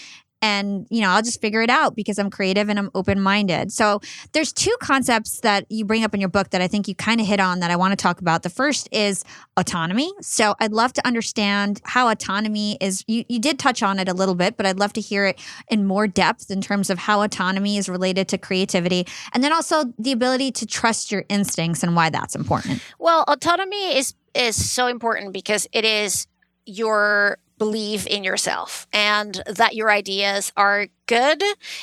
and 0.42 0.86
you 0.90 1.00
know 1.00 1.08
i'll 1.10 1.22
just 1.22 1.40
figure 1.40 1.62
it 1.62 1.70
out 1.70 1.96
because 1.96 2.18
i'm 2.18 2.30
creative 2.30 2.68
and 2.68 2.78
i'm 2.78 2.90
open-minded. 2.94 3.72
So 3.72 4.00
there's 4.32 4.52
two 4.52 4.74
concepts 4.80 5.40
that 5.40 5.66
you 5.70 5.84
bring 5.84 6.04
up 6.04 6.14
in 6.14 6.20
your 6.20 6.28
book 6.28 6.50
that 6.50 6.60
i 6.60 6.68
think 6.68 6.88
you 6.88 6.94
kind 6.94 7.20
of 7.20 7.26
hit 7.26 7.40
on 7.40 7.60
that 7.60 7.70
i 7.70 7.76
want 7.76 7.92
to 7.92 7.96
talk 7.96 8.20
about. 8.20 8.42
The 8.42 8.50
first 8.50 8.88
is 8.92 9.24
autonomy. 9.56 10.12
So 10.20 10.54
i'd 10.60 10.72
love 10.72 10.92
to 10.94 11.06
understand 11.06 11.80
how 11.84 12.08
autonomy 12.08 12.76
is 12.80 13.04
you, 13.06 13.24
you 13.28 13.38
did 13.38 13.58
touch 13.58 13.82
on 13.82 13.98
it 13.98 14.08
a 14.08 14.14
little 14.14 14.34
bit 14.34 14.56
but 14.56 14.66
i'd 14.66 14.78
love 14.78 14.92
to 14.94 15.00
hear 15.00 15.26
it 15.26 15.40
in 15.70 15.86
more 15.86 16.06
depth 16.06 16.50
in 16.50 16.60
terms 16.60 16.90
of 16.90 16.98
how 16.98 17.22
autonomy 17.22 17.76
is 17.76 17.88
related 17.88 18.28
to 18.28 18.38
creativity 18.38 19.06
and 19.32 19.42
then 19.42 19.52
also 19.52 19.84
the 19.98 20.12
ability 20.12 20.50
to 20.52 20.66
trust 20.66 21.10
your 21.10 21.24
instincts 21.28 21.82
and 21.82 21.96
why 21.96 22.10
that's 22.10 22.34
important. 22.34 22.82
Well 22.98 23.24
autonomy 23.28 23.96
is 23.96 24.14
is 24.34 24.70
so 24.70 24.86
important 24.86 25.32
because 25.32 25.66
it 25.72 25.84
is 25.84 26.26
your 26.66 27.38
believe 27.58 28.06
in 28.06 28.24
yourself 28.24 28.86
and 28.92 29.42
that 29.46 29.74
your 29.74 29.90
ideas 29.90 30.52
are 30.56 30.88
good 31.06 31.42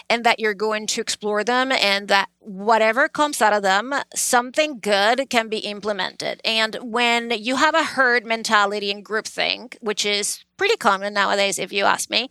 and 0.09 0.23
that 0.23 0.39
you're 0.39 0.53
going 0.53 0.85
to 0.87 1.01
explore 1.01 1.43
them 1.43 1.71
and 1.71 2.07
that 2.09 2.29
whatever 2.39 3.07
comes 3.07 3.41
out 3.41 3.53
of 3.53 3.63
them, 3.63 3.93
something 4.13 4.79
good 4.79 5.29
can 5.29 5.47
be 5.47 5.59
implemented. 5.59 6.41
And 6.43 6.77
when 6.81 7.31
you 7.31 7.55
have 7.55 7.73
a 7.73 7.83
herd 7.83 8.25
mentality 8.25 8.91
and 8.91 9.03
groupthink, 9.03 9.77
which 9.81 10.05
is 10.05 10.43
pretty 10.57 10.77
common 10.77 11.13
nowadays, 11.13 11.57
if 11.57 11.71
you 11.71 11.85
ask 11.85 12.09
me, 12.09 12.29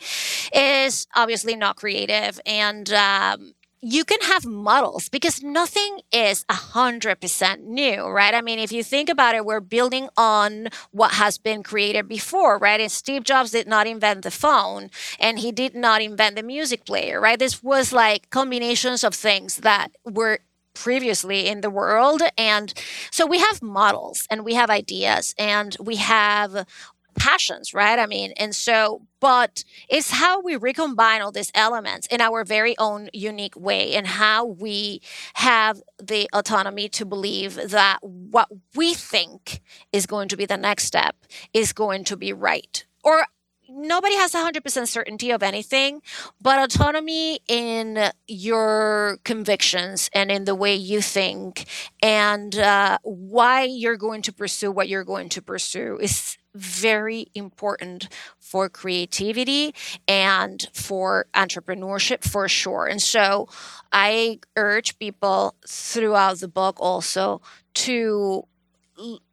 is 0.54 1.06
obviously 1.16 1.56
not 1.56 1.76
creative 1.76 2.40
and 2.46 2.92
um, 2.92 3.54
you 3.84 4.04
can 4.04 4.20
have 4.22 4.46
models 4.46 5.08
because 5.08 5.42
nothing 5.42 6.00
is 6.12 6.44
100% 6.48 7.64
new, 7.64 8.06
right? 8.06 8.32
I 8.32 8.40
mean, 8.40 8.60
if 8.60 8.70
you 8.70 8.84
think 8.84 9.08
about 9.08 9.34
it, 9.34 9.44
we're 9.44 9.58
building 9.58 10.08
on 10.16 10.68
what 10.92 11.14
has 11.14 11.36
been 11.36 11.64
created 11.64 12.06
before, 12.08 12.58
right? 12.58 12.80
And 12.80 12.92
Steve 12.92 13.24
Jobs 13.24 13.50
did 13.50 13.66
not 13.66 13.88
invent 13.88 14.22
the 14.22 14.30
phone 14.30 14.88
and 15.18 15.40
he 15.40 15.50
did 15.50 15.74
not 15.74 16.00
invent 16.00 16.36
the 16.36 16.44
music 16.44 16.84
player, 16.86 17.20
right? 17.20 17.38
This 17.38 17.60
was 17.60 17.92
like 17.92 18.30
combinations 18.30 19.02
of 19.02 19.14
things 19.14 19.56
that 19.56 19.90
were 20.04 20.38
previously 20.74 21.46
in 21.48 21.60
the 21.60 21.68
world. 21.70 22.22
And 22.38 22.72
so 23.10 23.26
we 23.26 23.38
have 23.38 23.62
models 23.62 24.26
and 24.30 24.44
we 24.44 24.54
have 24.54 24.70
ideas 24.70 25.34
and 25.38 25.76
we 25.80 25.96
have 25.96 26.66
passions, 27.14 27.74
right? 27.74 27.98
I 27.98 28.06
mean, 28.06 28.32
and 28.36 28.54
so, 28.54 29.02
but 29.20 29.64
it's 29.88 30.10
how 30.10 30.40
we 30.40 30.56
recombine 30.56 31.20
all 31.20 31.32
these 31.32 31.52
elements 31.54 32.06
in 32.08 32.20
our 32.20 32.44
very 32.44 32.76
own 32.78 33.08
unique 33.12 33.56
way 33.56 33.94
and 33.94 34.06
how 34.06 34.44
we 34.44 35.00
have 35.34 35.82
the 36.02 36.28
autonomy 36.32 36.88
to 36.90 37.04
believe 37.04 37.54
that 37.70 37.98
what 38.02 38.48
we 38.74 38.94
think 38.94 39.60
is 39.92 40.06
going 40.06 40.28
to 40.28 40.36
be 40.36 40.46
the 40.46 40.56
next 40.56 40.84
step 40.84 41.16
is 41.52 41.72
going 41.72 42.04
to 42.04 42.16
be 42.16 42.32
right. 42.32 42.84
Or 43.04 43.26
nobody 43.72 44.14
has 44.16 44.32
100% 44.32 44.88
certainty 44.88 45.30
of 45.30 45.42
anything, 45.42 46.02
but 46.40 46.62
autonomy 46.62 47.40
in 47.48 48.10
your 48.26 49.18
convictions 49.24 50.10
and 50.12 50.30
in 50.30 50.44
the 50.44 50.54
way 50.54 50.74
you 50.74 51.00
think 51.00 51.64
and 52.02 52.56
uh, 52.56 52.98
why 53.02 53.62
you're 53.64 53.96
going 53.96 54.22
to 54.22 54.32
pursue 54.32 54.70
what 54.70 54.88
you're 54.88 55.04
going 55.04 55.28
to 55.30 55.42
pursue 55.42 55.98
is 56.00 56.36
very 56.54 57.26
important 57.34 58.08
for 58.38 58.68
creativity 58.68 59.74
and 60.06 60.68
for 60.72 61.26
entrepreneurship 61.34 62.24
for 62.24 62.48
sure. 62.48 62.86
And 62.86 63.00
so 63.00 63.48
I 63.92 64.40
urge 64.56 64.98
people 64.98 65.54
throughout 65.66 66.40
the 66.40 66.48
book 66.48 66.76
also 66.80 67.40
to 67.74 68.46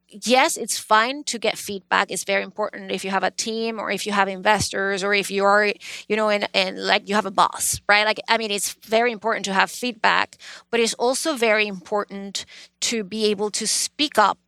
yes, 0.09 0.57
it's 0.57 0.77
fine 0.77 1.23
to 1.25 1.37
get 1.37 1.57
feedback. 1.57 2.11
It's 2.11 2.23
very 2.23 2.43
important 2.43 2.91
if 2.91 3.05
you 3.05 3.11
have 3.11 3.23
a 3.23 3.31
team 3.31 3.79
or 3.79 3.91
if 3.91 4.05
you 4.05 4.11
have 4.11 4.27
investors 4.27 5.03
or 5.03 5.13
if 5.13 5.29
you 5.29 5.43
are, 5.45 5.71
you 6.07 6.15
know, 6.15 6.29
in 6.29 6.47
like 6.75 7.07
you 7.07 7.15
have 7.15 7.25
a 7.25 7.31
boss, 7.31 7.81
right? 7.87 8.05
Like, 8.05 8.19
I 8.27 8.37
mean, 8.37 8.51
it's 8.51 8.73
very 8.85 9.11
important 9.11 9.45
to 9.45 9.53
have 9.53 9.69
feedback, 9.69 10.37
but 10.71 10.79
it's 10.79 10.93
also 10.95 11.35
very 11.35 11.67
important 11.67 12.45
to 12.81 13.03
be 13.03 13.25
able 13.25 13.51
to 13.51 13.67
speak 13.67 14.17
up 14.17 14.39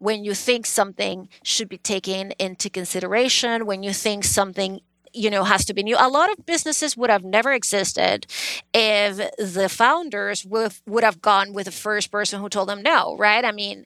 when 0.00 0.24
you 0.24 0.34
think 0.34 0.66
something 0.66 1.28
should 1.44 1.68
be 1.68 1.78
taken 1.78 2.32
into 2.32 2.68
consideration, 2.68 3.66
when 3.66 3.82
you 3.82 3.92
think 3.92 4.24
something 4.24 4.80
you 5.12 5.30
know 5.30 5.44
has 5.44 5.64
to 5.64 5.74
be 5.74 5.82
new. 5.82 5.96
A 5.98 6.08
lot 6.08 6.30
of 6.30 6.46
businesses 6.46 6.96
would 6.96 7.10
have 7.10 7.24
never 7.24 7.52
existed 7.52 8.26
if 8.72 9.16
the 9.36 9.68
founders 9.68 10.44
would, 10.44 10.72
would 10.86 11.04
have 11.04 11.20
gone 11.20 11.52
with 11.52 11.66
the 11.66 11.72
first 11.72 12.10
person 12.10 12.40
who 12.40 12.48
told 12.48 12.68
them 12.68 12.82
no 12.82 13.16
right? 13.16 13.44
I 13.44 13.52
mean 13.52 13.84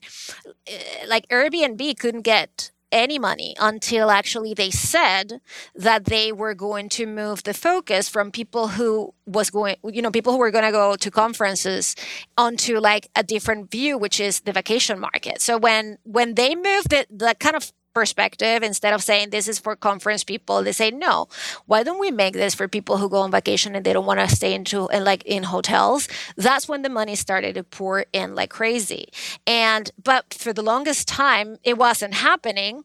eh, 0.67 1.05
like 1.07 1.27
airbnb 1.29 1.97
couldn't 1.99 2.21
get 2.21 2.71
any 2.95 3.19
money 3.19 3.53
until 3.59 4.09
actually 4.09 4.53
they 4.53 4.71
said 4.71 5.41
that 5.75 6.05
they 6.05 6.31
were 6.31 6.55
going 6.55 6.87
to 6.87 7.05
move 7.05 7.43
the 7.43 7.53
focus 7.53 8.07
from 8.07 8.31
people 8.31 8.69
who 8.69 9.13
was 9.25 9.49
going 9.49 9.75
you 9.83 10.01
know 10.01 10.09
people 10.09 10.31
who 10.31 10.39
were 10.39 10.49
going 10.49 10.63
to 10.63 10.71
go 10.71 10.95
to 10.95 11.11
conferences 11.11 11.95
onto 12.37 12.79
like 12.79 13.09
a 13.15 13.23
different 13.23 13.69
view 13.69 13.97
which 13.97 14.19
is 14.19 14.39
the 14.41 14.53
vacation 14.53 14.97
market. 14.97 15.41
So 15.41 15.57
when 15.57 15.97
when 16.03 16.35
they 16.35 16.55
moved 16.55 16.93
it 16.93 17.05
the 17.11 17.35
kind 17.37 17.55
of 17.55 17.73
perspective 17.95 18.61
instead 18.61 18.93
of 18.93 19.01
saying 19.01 19.29
this 19.29 19.47
is 19.47 19.57
for 19.57 19.75
conference 19.75 20.23
people 20.23 20.61
they 20.61 20.73
say 20.73 20.91
no. 20.91 21.27
Why 21.65 21.81
don't 21.81 21.99
we 21.99 22.11
make 22.11 22.33
this 22.33 22.53
for 22.53 22.67
people 22.67 22.97
who 22.97 23.09
go 23.09 23.21
on 23.21 23.31
vacation 23.31 23.73
and 23.73 23.83
they 23.83 23.93
don't 23.93 24.05
want 24.05 24.19
to 24.19 24.35
stay 24.35 24.53
into 24.53 24.87
and 24.89 25.03
like 25.03 25.23
in 25.23 25.43
hotels? 25.43 26.07
That's 26.35 26.67
when 26.67 26.83
the 26.83 26.89
money 26.89 27.15
started 27.15 27.55
to 27.55 27.63
pour 27.63 28.05
in 28.13 28.35
like 28.35 28.51
crazy. 28.51 29.07
And 29.47 29.89
but 30.03 30.33
for 30.33 30.53
the 30.53 30.61
longest 30.61 31.07
time 31.07 31.57
it 31.63 31.77
wasn't 31.77 32.15
happening. 32.15 32.83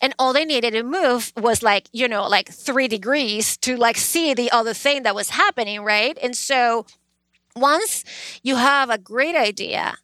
And 0.00 0.14
all 0.18 0.32
they 0.32 0.44
needed 0.44 0.72
to 0.72 0.82
move 0.82 1.32
was 1.36 1.62
like 1.62 1.88
you 1.92 2.06
know 2.08 2.26
like 2.28 2.48
three 2.48 2.88
degrees 2.88 3.56
to 3.58 3.76
like 3.76 3.96
see 3.96 4.32
the 4.32 4.50
other 4.52 4.74
thing 4.74 5.02
that 5.02 5.14
was 5.14 5.30
happening 5.30 5.82
right? 5.82 6.16
And 6.22 6.36
so 6.36 6.86
once 7.56 8.04
you 8.42 8.56
have 8.56 8.88
a 8.90 8.96
great 8.96 9.34
idea 9.34 9.96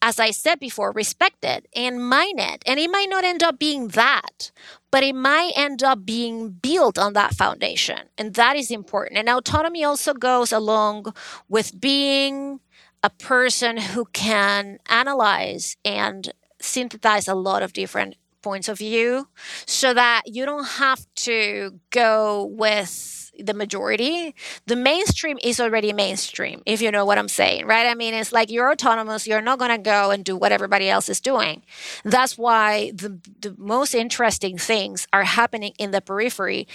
as 0.00 0.18
I 0.18 0.30
said 0.30 0.60
before, 0.60 0.92
respect 0.92 1.44
it 1.44 1.66
and 1.74 2.08
mine 2.08 2.38
it. 2.38 2.62
And 2.66 2.78
it 2.78 2.90
might 2.90 3.08
not 3.10 3.24
end 3.24 3.42
up 3.42 3.58
being 3.58 3.88
that, 3.88 4.50
but 4.90 5.02
it 5.02 5.14
might 5.14 5.52
end 5.56 5.82
up 5.82 6.04
being 6.04 6.50
built 6.50 6.98
on 6.98 7.12
that 7.14 7.34
foundation. 7.34 8.08
And 8.16 8.34
that 8.34 8.56
is 8.56 8.70
important. 8.70 9.18
And 9.18 9.28
autonomy 9.28 9.84
also 9.84 10.14
goes 10.14 10.52
along 10.52 11.14
with 11.48 11.80
being 11.80 12.60
a 13.02 13.10
person 13.10 13.76
who 13.76 14.06
can 14.06 14.78
analyze 14.88 15.76
and 15.84 16.32
synthesize 16.60 17.28
a 17.28 17.34
lot 17.34 17.62
of 17.62 17.72
different 17.72 18.16
points 18.42 18.68
of 18.68 18.78
view 18.78 19.28
so 19.66 19.94
that 19.94 20.22
you 20.26 20.44
don't 20.44 20.66
have 20.66 21.06
to 21.14 21.78
go 21.90 22.44
with 22.44 23.17
the 23.38 23.54
majority, 23.54 24.34
the 24.66 24.76
mainstream 24.76 25.38
is 25.42 25.60
already 25.60 25.92
mainstream, 25.92 26.62
if 26.66 26.82
you 26.82 26.90
know 26.90 27.04
what 27.04 27.18
I'm 27.18 27.28
saying, 27.28 27.66
right? 27.66 27.86
I 27.86 27.94
mean, 27.94 28.14
it's 28.14 28.32
like 28.32 28.50
you're 28.50 28.70
autonomous, 28.70 29.26
you're 29.26 29.40
not 29.40 29.58
going 29.58 29.70
to 29.70 29.78
go 29.78 30.10
and 30.10 30.24
do 30.24 30.36
what 30.36 30.52
everybody 30.52 30.88
else 30.88 31.08
is 31.08 31.20
doing. 31.20 31.62
That's 32.04 32.36
why 32.36 32.92
the, 32.94 33.18
the 33.40 33.54
most 33.58 33.94
interesting 33.94 34.58
things 34.58 35.06
are 35.12 35.24
happening 35.24 35.72
in 35.78 35.90
the 35.90 36.00
periphery 36.00 36.66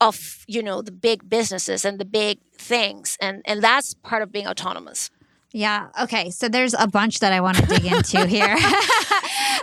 of, 0.00 0.44
you 0.46 0.62
know, 0.62 0.82
the 0.82 0.92
big 0.92 1.28
businesses 1.28 1.84
and 1.84 1.98
the 1.98 2.04
big 2.04 2.38
things. 2.56 3.16
And, 3.20 3.42
and 3.44 3.62
that's 3.62 3.94
part 3.94 4.22
of 4.22 4.32
being 4.32 4.46
autonomous. 4.46 5.10
Yeah. 5.52 5.88
Okay. 6.02 6.30
So 6.30 6.48
there's 6.48 6.74
a 6.78 6.86
bunch 6.86 7.20
that 7.20 7.32
I 7.32 7.40
want 7.40 7.56
to 7.58 7.66
dig 7.66 7.84
into 7.86 8.26
here. 8.26 8.56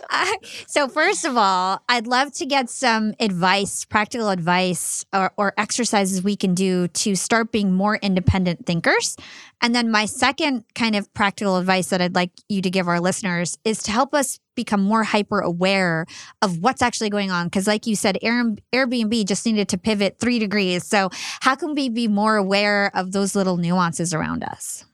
Uh, 0.10 0.34
so, 0.68 0.88
first 0.88 1.26
of 1.26 1.38
all, 1.38 1.82
I'd 1.90 2.08
love 2.08 2.34
to 2.36 2.46
get 2.46 2.70
some 2.70 3.14
advice, 3.20 3.86
practical 3.86 4.30
advice, 4.30 5.06
or, 5.14 5.32
or, 5.38 5.54
exercises 5.58 6.24
we 6.24 6.36
can 6.36 6.54
do 6.54 6.88
to 6.90 7.16
start 7.16 7.52
being 7.52 7.74
more 7.74 7.98
independent 7.98 8.66
thinkers. 8.66 9.16
And 9.62 9.76
then, 9.76 9.92
my 9.92 10.06
second 10.06 10.64
kind 10.76 10.96
of 10.96 11.14
practical 11.14 11.58
advice 11.58 11.90
that 11.90 12.02
I'd 12.02 12.16
like 12.16 12.32
you 12.48 12.62
to 12.62 12.70
give 12.70 12.88
our 12.88 13.00
listeners 13.00 13.58
is 13.64 13.84
to 13.84 13.92
help 13.92 14.14
us 14.14 14.40
become 14.56 14.82
more 14.82 15.04
hyper 15.04 15.40
aware 15.40 16.06
of 16.42 16.60
what's 16.60 16.82
actually 16.82 17.10
going 17.10 17.30
on. 17.30 17.48
Because, 17.48 17.68
like 17.68 17.86
you 17.86 17.96
said, 17.96 18.18
Airbnb 18.24 19.28
just 19.28 19.46
needed 19.46 19.68
to 19.70 19.78
pivot 19.78 20.18
three 20.20 20.40
degrees. 20.40 20.86
So, 20.86 21.10
how 21.42 21.56
can 21.56 21.76
we 21.76 21.90
be 21.90 22.08
more 22.08 22.38
aware 22.38 22.92
of 22.96 23.12
those 23.12 23.36
little 23.36 23.58
nuances 23.58 24.14
around 24.14 24.44
us? 24.44 24.87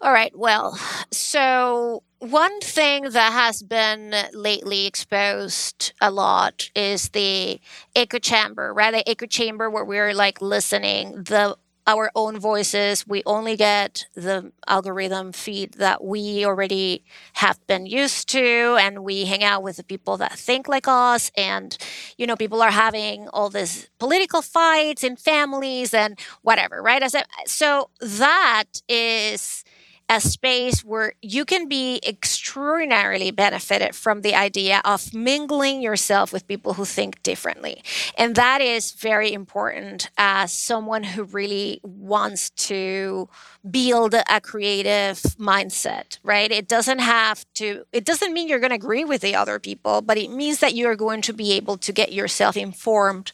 All 0.00 0.12
right. 0.12 0.36
Well, 0.36 0.78
so 1.10 2.02
one 2.20 2.60
thing 2.60 3.04
that 3.10 3.32
has 3.32 3.62
been 3.62 4.14
lately 4.32 4.86
exposed 4.86 5.92
a 6.00 6.10
lot 6.10 6.70
is 6.74 7.08
the 7.10 7.60
echo 7.96 8.18
chamber, 8.18 8.72
right? 8.72 8.92
The 8.92 9.08
echo 9.08 9.26
chamber 9.26 9.68
where 9.70 9.84
we're 9.84 10.14
like 10.14 10.40
listening 10.40 11.22
the 11.24 11.56
our 11.86 12.10
own 12.14 12.38
voices. 12.38 13.06
We 13.06 13.22
only 13.24 13.56
get 13.56 14.04
the 14.14 14.52
algorithm 14.66 15.32
feed 15.32 15.72
that 15.78 16.04
we 16.04 16.44
already 16.44 17.02
have 17.32 17.66
been 17.66 17.86
used 17.86 18.28
to, 18.28 18.76
and 18.78 19.02
we 19.02 19.24
hang 19.24 19.42
out 19.42 19.62
with 19.62 19.78
the 19.78 19.82
people 19.84 20.18
that 20.18 20.32
think 20.38 20.68
like 20.68 20.86
us. 20.86 21.30
And, 21.34 21.74
you 22.18 22.26
know, 22.26 22.36
people 22.36 22.60
are 22.60 22.70
having 22.70 23.26
all 23.28 23.48
these 23.48 23.88
political 23.98 24.42
fights 24.42 25.02
in 25.02 25.16
families 25.16 25.94
and 25.94 26.18
whatever, 26.42 26.82
right? 26.82 27.02
So 27.46 27.88
that 28.02 28.64
is 28.86 29.64
a 30.08 30.20
space 30.20 30.84
where 30.84 31.12
you 31.20 31.44
can 31.44 31.68
be 31.68 32.00
extraordinarily 32.06 33.30
benefited 33.30 33.94
from 33.94 34.22
the 34.22 34.34
idea 34.34 34.80
of 34.84 35.12
mingling 35.12 35.82
yourself 35.82 36.32
with 36.32 36.48
people 36.48 36.74
who 36.74 36.84
think 36.84 37.22
differently. 37.22 37.82
And 38.16 38.34
that 38.34 38.60
is 38.60 38.92
very 38.92 39.32
important 39.32 40.10
as 40.16 40.52
someone 40.52 41.02
who 41.02 41.24
really 41.24 41.80
wants 41.82 42.50
to 42.50 43.28
build 43.68 44.14
a 44.14 44.40
creative 44.40 45.18
mindset, 45.38 46.18
right? 46.22 46.50
It 46.50 46.68
doesn't 46.68 47.00
have 47.00 47.44
to, 47.54 47.84
it 47.92 48.04
doesn't 48.04 48.32
mean 48.32 48.48
you're 48.48 48.60
going 48.60 48.70
to 48.70 48.76
agree 48.76 49.04
with 49.04 49.20
the 49.20 49.34
other 49.34 49.58
people, 49.58 50.00
but 50.00 50.16
it 50.16 50.30
means 50.30 50.60
that 50.60 50.74
you're 50.74 50.96
going 50.96 51.20
to 51.22 51.32
be 51.32 51.52
able 51.52 51.76
to 51.78 51.92
get 51.92 52.12
yourself 52.12 52.56
informed 52.56 53.32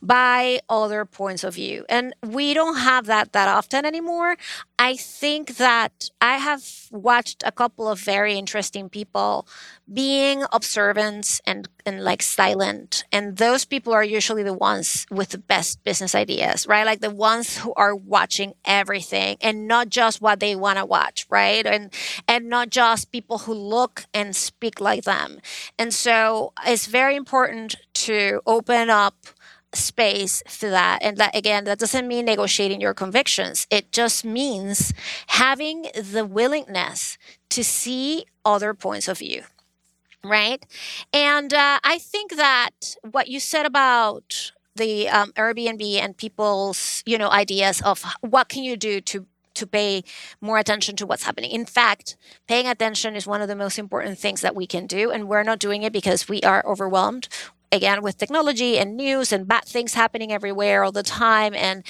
by 0.00 0.60
other 0.68 1.04
points 1.04 1.44
of 1.44 1.54
view. 1.54 1.84
And 1.88 2.14
we 2.22 2.54
don't 2.54 2.78
have 2.78 3.06
that 3.06 3.32
that 3.32 3.48
often 3.48 3.84
anymore. 3.84 4.36
I 4.76 4.96
think 4.96 5.56
that 5.58 6.10
I 6.20 6.38
have 6.38 6.64
watched 6.90 7.44
a 7.46 7.52
couple 7.52 7.88
of 7.88 8.00
very 8.00 8.34
interesting 8.34 8.88
people 8.88 9.46
being 9.92 10.44
observant 10.52 11.40
and, 11.46 11.68
and 11.86 12.02
like 12.02 12.22
silent. 12.22 13.04
And 13.12 13.36
those 13.36 13.64
people 13.64 13.92
are 13.92 14.02
usually 14.02 14.42
the 14.42 14.52
ones 14.52 15.06
with 15.12 15.28
the 15.28 15.38
best 15.38 15.84
business 15.84 16.14
ideas, 16.14 16.66
right? 16.66 16.84
Like 16.84 17.00
the 17.00 17.10
ones 17.14 17.58
who 17.58 17.72
are 17.74 17.94
watching 17.94 18.54
everything 18.64 19.36
and 19.40 19.68
not 19.68 19.90
just 19.90 20.20
what 20.20 20.40
they 20.40 20.56
want 20.56 20.78
to 20.78 20.84
watch, 20.84 21.26
right? 21.30 21.64
And 21.64 21.92
and 22.26 22.48
not 22.48 22.70
just 22.70 23.12
people 23.12 23.38
who 23.38 23.54
look 23.54 24.06
and 24.12 24.34
speak 24.34 24.80
like 24.80 25.04
them. 25.04 25.38
And 25.78 25.94
so 25.94 26.52
it's 26.66 26.86
very 26.86 27.14
important 27.14 27.76
to 27.94 28.40
open 28.44 28.90
up 28.90 29.14
space 29.76 30.42
for 30.48 30.70
that. 30.70 31.00
And 31.02 31.16
that 31.18 31.34
again, 31.34 31.64
that 31.64 31.78
doesn't 31.78 32.08
mean 32.08 32.24
negotiating 32.24 32.80
your 32.80 32.94
convictions. 32.94 33.66
It 33.70 33.92
just 33.92 34.24
means 34.24 34.92
having 35.28 35.86
the 35.94 36.24
willingness 36.24 37.18
to 37.50 37.62
see 37.64 38.26
other 38.44 38.74
points 38.74 39.08
of 39.08 39.18
view. 39.18 39.42
Right. 40.22 40.64
And 41.12 41.52
uh, 41.52 41.80
I 41.84 41.98
think 41.98 42.36
that 42.36 42.96
what 43.10 43.28
you 43.28 43.40
said 43.40 43.66
about 43.66 44.52
the 44.76 45.08
um, 45.08 45.32
Airbnb 45.32 45.82
and 46.00 46.16
people's, 46.16 47.02
you 47.06 47.18
know, 47.18 47.30
ideas 47.30 47.80
of 47.82 48.04
what 48.20 48.48
can 48.48 48.64
you 48.64 48.76
do 48.76 49.00
to 49.02 49.26
to 49.54 49.66
pay 49.66 50.02
more 50.40 50.58
attention 50.58 50.96
to 50.96 51.06
what's 51.06 51.22
happening. 51.22 51.50
In 51.50 51.64
fact, 51.64 52.16
paying 52.48 52.66
attention 52.66 53.14
is 53.16 53.26
one 53.26 53.40
of 53.40 53.48
the 53.48 53.56
most 53.56 53.78
important 53.78 54.18
things 54.18 54.40
that 54.40 54.54
we 54.54 54.66
can 54.66 54.86
do. 54.86 55.10
And 55.10 55.28
we're 55.28 55.44
not 55.44 55.60
doing 55.60 55.84
it 55.84 55.92
because 55.92 56.28
we 56.28 56.40
are 56.42 56.64
overwhelmed 56.66 57.28
again 57.74 58.02
with 58.02 58.18
technology 58.18 58.78
and 58.78 58.96
news 58.96 59.32
and 59.32 59.46
bad 59.48 59.64
things 59.64 59.94
happening 59.94 60.32
everywhere 60.32 60.84
all 60.84 60.92
the 60.92 61.02
time 61.02 61.54
and 61.54 61.84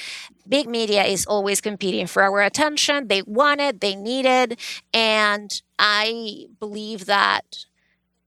big 0.49 0.69
media 0.69 1.05
is 1.05 1.27
always 1.27 1.61
competing 1.61 2.07
for 2.07 2.23
our 2.23 2.43
attention. 2.43 3.09
They 3.09 3.23
want 3.23 3.61
it 3.61 3.81
they 3.81 3.95
need 3.95 4.27
it 4.27 4.59
and 4.93 5.63
i 5.79 6.47
believe 6.61 7.07
that 7.07 7.67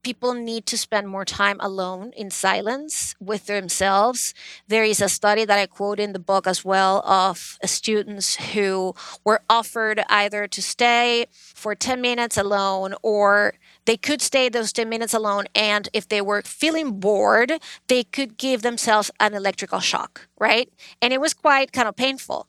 people 0.03 0.33
need 0.33 0.65
to 0.67 0.77
spend 0.77 1.07
more 1.07 1.25
time 1.25 1.57
alone 1.59 2.13
in 2.15 2.31
silence 2.31 3.15
with 3.19 3.45
themselves. 3.47 4.33
There 4.67 4.83
is 4.83 5.01
a 5.01 5.09
study 5.09 5.45
that 5.45 5.59
I 5.59 5.65
quote 5.65 5.99
in 5.99 6.13
the 6.13 6.19
book 6.19 6.47
as 6.47 6.63
well 6.63 7.01
of 7.05 7.57
students 7.65 8.35
who 8.53 8.95
were 9.23 9.41
offered 9.49 10.01
either 10.09 10.47
to 10.47 10.61
stay 10.61 11.25
for 11.31 11.75
10 11.75 12.01
minutes 12.01 12.37
alone 12.37 12.95
or 13.01 13.53
they 13.85 13.97
could 13.97 14.21
stay 14.21 14.49
those 14.49 14.73
10 14.73 14.89
minutes 14.89 15.13
alone. 15.13 15.45
And 15.55 15.89
if 15.93 16.07
they 16.07 16.21
were 16.21 16.41
feeling 16.41 16.99
bored, 16.99 17.53
they 17.87 18.03
could 18.03 18.37
give 18.37 18.61
themselves 18.61 19.09
an 19.19 19.33
electrical 19.33 19.79
shock, 19.79 20.27
right? 20.39 20.71
And 21.01 21.13
it 21.13 21.21
was 21.21 21.33
quite 21.33 21.71
kind 21.71 21.87
of 21.87 21.95
painful 21.95 22.47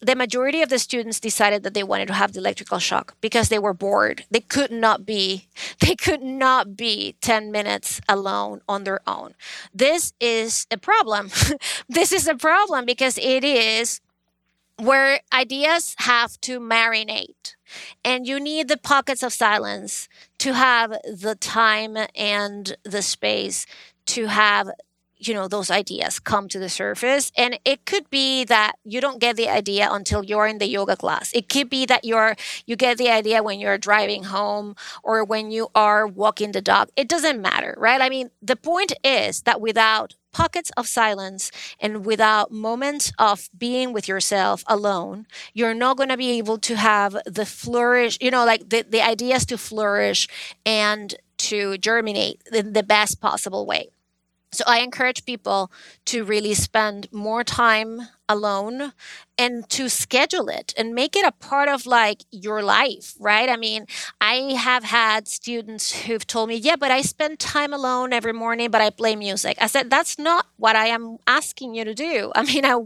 the 0.00 0.16
majority 0.16 0.62
of 0.62 0.68
the 0.68 0.78
students 0.78 1.20
decided 1.20 1.62
that 1.62 1.74
they 1.74 1.82
wanted 1.82 2.08
to 2.08 2.14
have 2.14 2.32
the 2.32 2.40
electrical 2.40 2.78
shock 2.78 3.14
because 3.20 3.48
they 3.48 3.58
were 3.58 3.74
bored. 3.74 4.24
They 4.30 4.40
could 4.40 4.70
not 4.70 5.04
be 5.04 5.48
they 5.80 5.94
could 5.94 6.22
not 6.22 6.76
be 6.76 7.16
10 7.20 7.50
minutes 7.50 8.00
alone 8.08 8.60
on 8.68 8.84
their 8.84 9.00
own. 9.06 9.34
This 9.74 10.12
is 10.20 10.66
a 10.70 10.76
problem. 10.78 11.30
this 11.88 12.12
is 12.12 12.26
a 12.26 12.34
problem 12.34 12.84
because 12.84 13.18
it 13.18 13.44
is 13.44 14.00
where 14.76 15.20
ideas 15.32 15.94
have 15.98 16.40
to 16.40 16.58
marinate 16.58 17.54
and 18.02 18.26
you 18.26 18.40
need 18.40 18.68
the 18.68 18.78
pockets 18.78 19.22
of 19.22 19.32
silence 19.32 20.08
to 20.38 20.54
have 20.54 20.90
the 21.04 21.36
time 21.38 21.98
and 22.14 22.76
the 22.82 23.02
space 23.02 23.66
to 24.06 24.26
have 24.26 24.70
you 25.20 25.34
know 25.34 25.48
those 25.48 25.70
ideas 25.70 26.18
come 26.18 26.48
to 26.48 26.58
the 26.58 26.68
surface. 26.68 27.30
And 27.36 27.58
it 27.64 27.84
could 27.84 28.08
be 28.10 28.44
that 28.44 28.72
you 28.84 29.00
don't 29.00 29.20
get 29.20 29.36
the 29.36 29.48
idea 29.48 29.88
until 29.90 30.24
you're 30.24 30.46
in 30.46 30.58
the 30.58 30.66
yoga 30.66 30.96
class. 30.96 31.32
It 31.32 31.48
could 31.48 31.70
be 31.70 31.86
that 31.86 32.04
you're 32.04 32.36
you 32.66 32.76
get 32.76 32.98
the 32.98 33.10
idea 33.10 33.42
when 33.42 33.60
you're 33.60 33.78
driving 33.78 34.24
home 34.24 34.74
or 35.02 35.24
when 35.24 35.50
you 35.50 35.68
are 35.74 36.06
walking 36.06 36.52
the 36.52 36.62
dog. 36.62 36.88
It 36.96 37.08
doesn't 37.08 37.40
matter 37.40 37.74
right? 37.78 38.00
I 38.00 38.08
mean 38.08 38.30
the 38.42 38.56
point 38.56 38.92
is 39.04 39.42
that 39.42 39.60
without 39.60 40.14
pockets 40.32 40.70
of 40.76 40.86
silence 40.86 41.50
and 41.80 42.04
without 42.06 42.52
moments 42.52 43.12
of 43.18 43.48
being 43.56 43.92
with 43.92 44.06
yourself 44.06 44.62
alone 44.68 45.26
you're 45.54 45.74
not 45.74 45.96
going 45.96 46.08
to 46.08 46.16
be 46.16 46.38
able 46.38 46.56
to 46.58 46.76
have 46.76 47.16
the 47.26 47.44
flourish 47.44 48.16
you 48.20 48.30
know 48.30 48.44
like 48.44 48.68
the, 48.68 48.82
the 48.88 49.02
ideas 49.02 49.44
to 49.44 49.58
flourish 49.58 50.28
and 50.64 51.16
to 51.36 51.76
germinate 51.78 52.40
in 52.52 52.72
the 52.74 52.82
best 52.82 53.20
possible 53.20 53.66
way 53.66 53.88
so 54.52 54.64
I 54.66 54.80
encourage 54.80 55.24
people 55.24 55.70
to 56.06 56.24
really 56.24 56.54
spend 56.54 57.12
more 57.12 57.44
time 57.44 58.02
alone 58.30 58.92
and 59.36 59.68
to 59.70 59.88
schedule 59.88 60.48
it 60.48 60.72
and 60.76 60.94
make 60.94 61.16
it 61.16 61.26
a 61.26 61.32
part 61.32 61.68
of 61.68 61.86
like 61.86 62.22
your 62.30 62.62
life, 62.62 63.14
right? 63.18 63.48
I 63.48 63.56
mean, 63.56 63.86
I 64.20 64.54
have 64.56 64.84
had 64.84 65.26
students 65.26 66.02
who've 66.02 66.26
told 66.26 66.50
me, 66.50 66.56
yeah, 66.56 66.76
but 66.76 66.90
I 66.90 67.00
spend 67.00 67.38
time 67.38 67.72
alone 67.72 68.12
every 68.12 68.34
morning, 68.34 68.70
but 68.70 68.80
I 68.82 68.90
play 68.90 69.16
music. 69.16 69.56
I 69.60 69.66
said, 69.66 69.90
that's 69.90 70.18
not 70.18 70.46
what 70.58 70.76
I 70.76 70.86
am 70.86 71.16
asking 71.26 71.74
you 71.74 71.84
to 71.84 71.94
do. 71.94 72.30
I 72.36 72.42
mean, 72.44 72.64
I, 72.64 72.76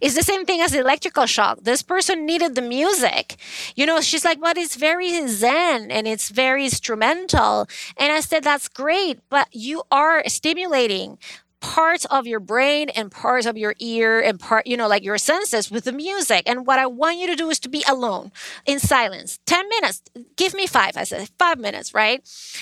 it's 0.00 0.14
the 0.14 0.22
same 0.22 0.46
thing 0.46 0.60
as 0.60 0.74
electrical 0.74 1.26
shock. 1.26 1.58
This 1.62 1.82
person 1.82 2.24
needed 2.24 2.54
the 2.54 2.62
music. 2.62 3.36
You 3.76 3.84
know, 3.84 4.00
she's 4.00 4.24
like, 4.24 4.40
but 4.40 4.56
it's 4.56 4.76
very 4.76 5.26
zen 5.26 5.90
and 5.90 6.06
it's 6.06 6.30
very 6.30 6.64
instrumental. 6.64 7.68
And 7.98 8.12
I 8.12 8.20
said, 8.20 8.44
that's 8.44 8.68
great, 8.68 9.18
but 9.28 9.48
you 9.52 9.82
are 9.90 10.22
stimulating 10.28 11.18
parts 11.64 12.04
of 12.06 12.26
your 12.26 12.40
brain 12.40 12.90
and 12.90 13.10
parts 13.10 13.46
of 13.46 13.56
your 13.56 13.74
ear 13.78 14.20
and 14.20 14.38
part, 14.38 14.66
you 14.66 14.76
know, 14.76 14.86
like 14.86 15.02
your 15.02 15.16
senses 15.16 15.70
with 15.70 15.84
the 15.84 15.92
music. 15.92 16.42
And 16.44 16.66
what 16.66 16.78
I 16.78 16.84
want 16.84 17.16
you 17.16 17.26
to 17.28 17.34
do 17.34 17.48
is 17.48 17.58
to 17.60 17.70
be 17.70 17.82
alone 17.88 18.32
in 18.66 18.78
silence. 18.78 19.38
10 19.46 19.66
minutes. 19.70 20.02
Give 20.36 20.52
me 20.52 20.66
five. 20.66 20.94
I 20.98 21.04
said, 21.04 21.30
five 21.38 21.58
minutes, 21.58 21.94
right? 21.94 22.20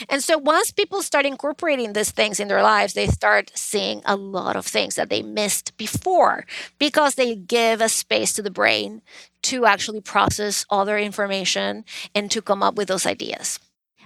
And 0.08 0.22
so 0.22 0.38
once 0.38 0.70
people 0.70 1.02
start 1.02 1.26
incorporating 1.26 1.92
these 1.92 2.12
things 2.12 2.38
in 2.38 2.46
their 2.46 2.62
lives, 2.62 2.94
they 2.94 3.08
start 3.08 3.50
seeing 3.56 4.02
a 4.04 4.14
lot 4.14 4.54
of 4.54 4.64
things 4.64 4.94
that 4.94 5.10
they 5.10 5.20
missed 5.20 5.76
before 5.76 6.46
because 6.78 7.16
they 7.16 7.34
give 7.34 7.80
a 7.80 7.88
space 7.88 8.32
to 8.34 8.42
the 8.42 8.52
brain 8.52 9.02
to 9.42 9.66
actually 9.66 10.00
process 10.00 10.64
all 10.70 10.84
their 10.84 10.98
information 10.98 11.84
and 12.14 12.30
to 12.30 12.40
come 12.40 12.62
up 12.62 12.76
with 12.76 12.86
those 12.86 13.04
ideas. 13.04 13.58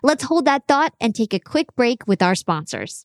Let's 0.03 0.25
hold 0.25 0.47
that 0.47 0.67
thought 0.67 0.95
and 0.99 1.15
take 1.15 1.35
a 1.35 1.39
quick 1.39 1.77
break 1.77 2.07
with 2.07 2.23
our 2.23 2.35
sponsors. 2.35 3.05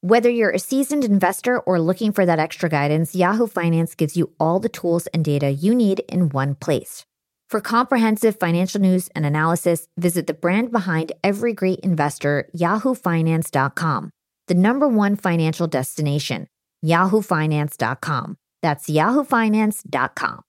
Whether 0.00 0.30
you're 0.30 0.54
a 0.54 0.60
seasoned 0.60 1.04
investor 1.04 1.58
or 1.58 1.80
looking 1.80 2.12
for 2.12 2.24
that 2.24 2.38
extra 2.38 2.68
guidance, 2.68 3.16
Yahoo 3.16 3.48
Finance 3.48 3.96
gives 3.96 4.16
you 4.16 4.32
all 4.38 4.60
the 4.60 4.68
tools 4.68 5.08
and 5.08 5.24
data 5.24 5.50
you 5.50 5.74
need 5.74 6.04
in 6.08 6.28
one 6.28 6.54
place. 6.54 7.04
For 7.50 7.60
comprehensive 7.60 8.38
financial 8.38 8.80
news 8.80 9.08
and 9.16 9.26
analysis, 9.26 9.88
visit 9.96 10.28
the 10.28 10.34
brand 10.34 10.70
behind 10.70 11.10
every 11.24 11.52
great 11.52 11.80
investor, 11.80 12.48
yahoofinance.com, 12.56 14.10
the 14.46 14.54
number 14.54 14.86
one 14.86 15.16
financial 15.16 15.66
destination, 15.66 16.46
yahoofinance.com. 16.84 18.36
That's 18.62 18.88
yahoofinance.com. 18.88 20.42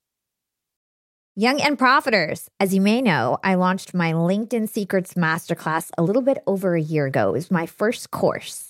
Young 1.34 1.60
and 1.60 1.76
Profiters. 1.76 2.46
As 2.60 2.72
you 2.72 2.80
may 2.80 3.02
know, 3.02 3.38
I 3.42 3.54
launched 3.54 3.94
my 3.94 4.12
LinkedIn 4.12 4.68
Secrets 4.68 5.14
Masterclass 5.14 5.90
a 5.98 6.02
little 6.02 6.22
bit 6.22 6.38
over 6.46 6.76
a 6.76 6.80
year 6.80 7.06
ago. 7.06 7.30
It 7.30 7.32
was 7.32 7.50
my 7.50 7.66
first 7.66 8.12
course. 8.12 8.69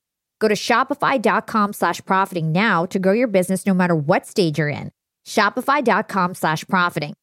Go 0.41 0.47
to 0.47 0.55
shopify.com 0.55 1.71
slash 1.71 2.03
profiting 2.03 2.51
now 2.51 2.85
to 2.87 2.97
grow 2.97 3.13
your 3.13 3.27
business 3.27 3.65
no 3.65 3.75
matter 3.75 3.95
what 3.95 4.25
stage 4.25 4.57
you're 4.57 4.69
in. 4.69 4.91
Shopify.com 5.25 6.33
slash 6.33 6.65
profiting. 6.67 7.13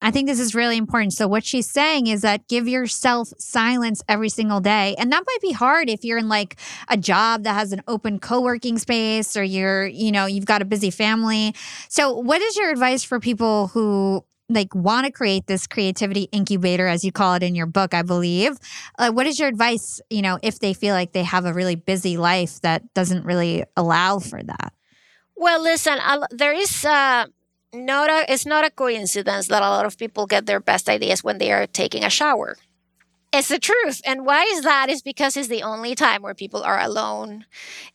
I 0.00 0.12
think 0.12 0.28
this 0.28 0.38
is 0.38 0.54
really 0.54 0.76
important. 0.76 1.14
So, 1.14 1.26
what 1.26 1.44
she's 1.44 1.68
saying 1.68 2.06
is 2.06 2.20
that 2.22 2.46
give 2.46 2.68
yourself 2.68 3.32
silence 3.38 4.00
every 4.08 4.28
single 4.28 4.60
day. 4.60 4.94
And 4.96 5.10
that 5.10 5.24
might 5.26 5.40
be 5.42 5.50
hard 5.50 5.90
if 5.90 6.04
you're 6.04 6.18
in 6.18 6.28
like 6.28 6.56
a 6.86 6.96
job 6.96 7.42
that 7.42 7.54
has 7.54 7.72
an 7.72 7.82
open 7.88 8.20
co 8.20 8.40
working 8.40 8.78
space 8.78 9.36
or 9.36 9.42
you're, 9.42 9.86
you 9.86 10.12
know, 10.12 10.26
you've 10.26 10.46
got 10.46 10.62
a 10.62 10.64
busy 10.64 10.90
family. 10.90 11.52
So, 11.88 12.12
what 12.16 12.40
is 12.40 12.56
your 12.56 12.70
advice 12.70 13.02
for 13.02 13.18
people 13.18 13.66
who 13.68 14.24
like 14.48 14.74
want 14.74 15.06
to 15.06 15.12
create 15.12 15.46
this 15.46 15.66
creativity 15.66 16.28
incubator 16.32 16.86
as 16.86 17.04
you 17.04 17.12
call 17.12 17.34
it 17.34 17.42
in 17.42 17.54
your 17.54 17.66
book 17.66 17.94
i 17.94 18.02
believe 18.02 18.56
uh, 18.98 19.10
what 19.10 19.26
is 19.26 19.38
your 19.38 19.48
advice 19.48 20.00
you 20.10 20.22
know 20.22 20.38
if 20.42 20.60
they 20.60 20.72
feel 20.72 20.94
like 20.94 21.12
they 21.12 21.24
have 21.24 21.44
a 21.44 21.52
really 21.52 21.74
busy 21.74 22.16
life 22.16 22.60
that 22.60 22.82
doesn't 22.94 23.24
really 23.24 23.64
allow 23.76 24.18
for 24.18 24.42
that 24.42 24.72
well 25.34 25.60
listen 25.60 25.98
I'll, 26.00 26.26
there 26.30 26.52
is 26.52 26.84
uh, 26.84 27.26
not 27.76 28.10
a, 28.10 28.32
it's 28.32 28.46
not 28.46 28.64
a 28.64 28.70
coincidence 28.70 29.48
that 29.48 29.62
a 29.62 29.68
lot 29.68 29.86
of 29.86 29.98
people 29.98 30.26
get 30.26 30.46
their 30.46 30.60
best 30.60 30.88
ideas 30.88 31.22
when 31.22 31.38
they 31.38 31.52
are 31.52 31.66
taking 31.66 32.04
a 32.04 32.10
shower. 32.10 32.56
It's 33.32 33.48
the 33.48 33.58
truth. 33.58 34.00
And 34.06 34.24
why 34.24 34.44
is 34.44 34.62
that? 34.62 34.88
Is 34.88 35.02
because 35.02 35.36
it's 35.36 35.48
the 35.48 35.62
only 35.62 35.94
time 35.94 36.22
where 36.22 36.34
people 36.34 36.62
are 36.62 36.80
alone 36.80 37.44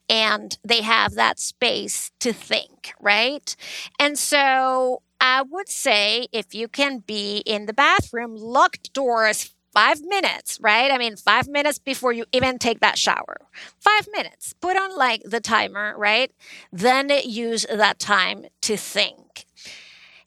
and 0.09 0.57
they 0.63 0.81
have 0.81 1.15
that 1.15 1.39
space 1.39 2.11
to 2.19 2.31
think, 2.31 2.93
right? 2.99 3.55
And 3.97 4.19
so 4.19 5.01
I 5.21 5.43
would 5.43 5.69
say 5.69 6.27
if 6.33 6.55
you 6.55 6.67
can 6.67 6.99
be 6.99 7.43
in 7.45 7.67
the 7.67 7.73
bathroom, 7.73 8.35
locked 8.35 8.91
doors, 8.91 9.53
five 9.71 10.01
minutes, 10.01 10.59
right? 10.61 10.91
I 10.91 10.97
mean, 10.97 11.15
five 11.15 11.47
minutes 11.47 11.77
before 11.79 12.11
you 12.11 12.25
even 12.33 12.57
take 12.57 12.79
that 12.79 12.97
shower. 12.97 13.37
Five 13.79 14.07
minutes. 14.11 14.53
Put 14.53 14.75
on 14.77 14.97
like 14.97 15.21
the 15.23 15.39
timer, 15.39 15.93
right? 15.97 16.31
Then 16.73 17.09
use 17.23 17.67
that 17.71 17.99
time 17.99 18.45
to 18.61 18.75
think 18.75 19.45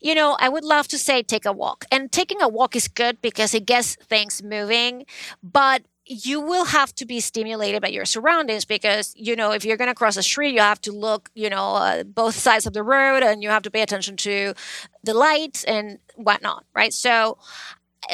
you 0.01 0.15
know, 0.15 0.37
I 0.39 0.51
would 0.51 0.65
love 0.65 0.87
to 0.89 0.99
say 0.99 1.23
take 1.23 1.47
a 1.47 1.53
walk. 1.53 1.87
And 1.91 2.13
taking 2.13 2.43
a 2.43 2.49
walk 2.49 2.77
is 2.77 2.89
good 2.89 3.23
because 3.23 3.55
it 3.55 3.65
gets 3.65 3.97
things 3.97 4.43
moving, 4.43 5.07
but 5.43 5.83
you 6.07 6.41
will 6.41 6.67
have 6.67 6.95
to 6.95 7.07
be 7.07 7.21
stimulated 7.21 7.81
by 7.81 7.89
your 7.89 8.05
surroundings 8.05 8.65
because 8.65 9.15
you 9.17 9.35
know 9.37 9.53
if 9.53 9.65
you're 9.65 9.77
going 9.77 9.89
to 9.89 9.95
cross 9.95 10.17
a 10.17 10.23
street 10.23 10.55
you 10.55 10.61
have 10.61 10.81
to 10.81 10.93
look 10.93 11.31
you 11.35 11.49
know 11.49 11.75
uh, 11.75 12.05
both 12.05 12.35
sides 12.35 12.67
of 12.67 12.73
the 12.73 12.83
road 12.83 13.23
and 13.23 13.43
you 13.43 13.49
have 13.49 13.63
to 13.63 13.71
pay 13.71 13.83
attention 13.83 14.17
to 14.17 14.55
the 15.03 15.15
lights 15.15 15.65
and 15.65 15.99
whatnot 16.17 16.65
right 16.75 16.93
so 16.93 17.39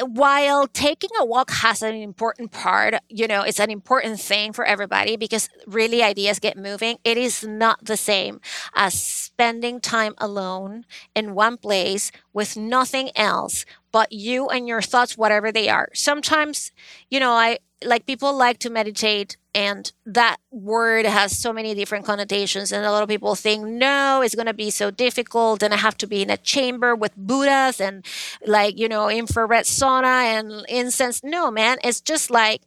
while 0.03 0.67
taking 0.69 1.11
a 1.19 1.25
walk 1.25 1.51
has 1.51 1.83
an 1.83 1.95
important 1.95 2.53
part, 2.53 2.95
you 3.09 3.27
know, 3.27 3.43
it's 3.43 3.59
an 3.61 3.71
important 3.71 4.21
thing 4.21 4.53
for 4.53 4.65
everybody 4.65 5.17
because 5.17 5.49
really 5.67 6.03
ideas 6.03 6.39
get 6.39 6.57
moving. 6.57 6.99
It 7.05 7.17
is 7.17 7.45
not 7.45 7.85
the 7.85 7.97
same 7.97 8.41
as 8.75 8.95
spending 9.03 9.81
time 9.81 10.15
alone 10.19 10.85
in 11.15 11.35
one 11.35 11.57
place 11.57 12.13
with 12.33 12.57
nothing 12.57 13.11
else 13.17 13.65
but 13.93 14.13
you 14.13 14.49
and 14.49 14.69
your 14.69 14.81
thoughts, 14.83 15.19
whatever 15.19 15.51
they 15.51 15.69
are. 15.69 15.89
Sometimes, 15.95 16.71
you 17.11 17.19
know, 17.19 17.33
I 17.33 17.59
like 17.85 18.07
people 18.07 18.37
like 18.37 18.59
to 18.59 18.71
meditate 18.71 19.37
and 19.55 19.93
that 20.07 20.37
word 20.51 21.07
has 21.07 21.37
so 21.37 21.53
many 21.53 21.75
different 21.75 22.05
connotations 22.05 22.71
and 22.71 22.85
a 22.85 22.93
lot 22.93 23.03
of 23.03 23.09
people 23.09 23.35
think 23.35 23.65
no 23.65 24.23
it's 24.23 24.35
going 24.35 24.47
to 24.47 24.55
be 24.55 24.71
so 24.71 24.91
difficult 24.91 25.63
and 25.63 25.73
i 25.75 25.77
have 25.77 25.97
to 25.97 26.07
be 26.07 26.23
in 26.23 26.31
a 26.31 26.37
chamber 26.37 26.95
with 26.95 27.17
buddhas 27.17 27.81
and 27.81 28.05
like 28.47 28.79
you 28.79 28.89
know 28.89 29.09
infrared 29.09 29.65
sauna 29.65 30.23
and 30.23 30.65
incense. 30.69 31.23
No 31.25 31.51
man 31.51 31.79
it's 31.83 32.01
just 32.01 32.31
like 32.31 32.63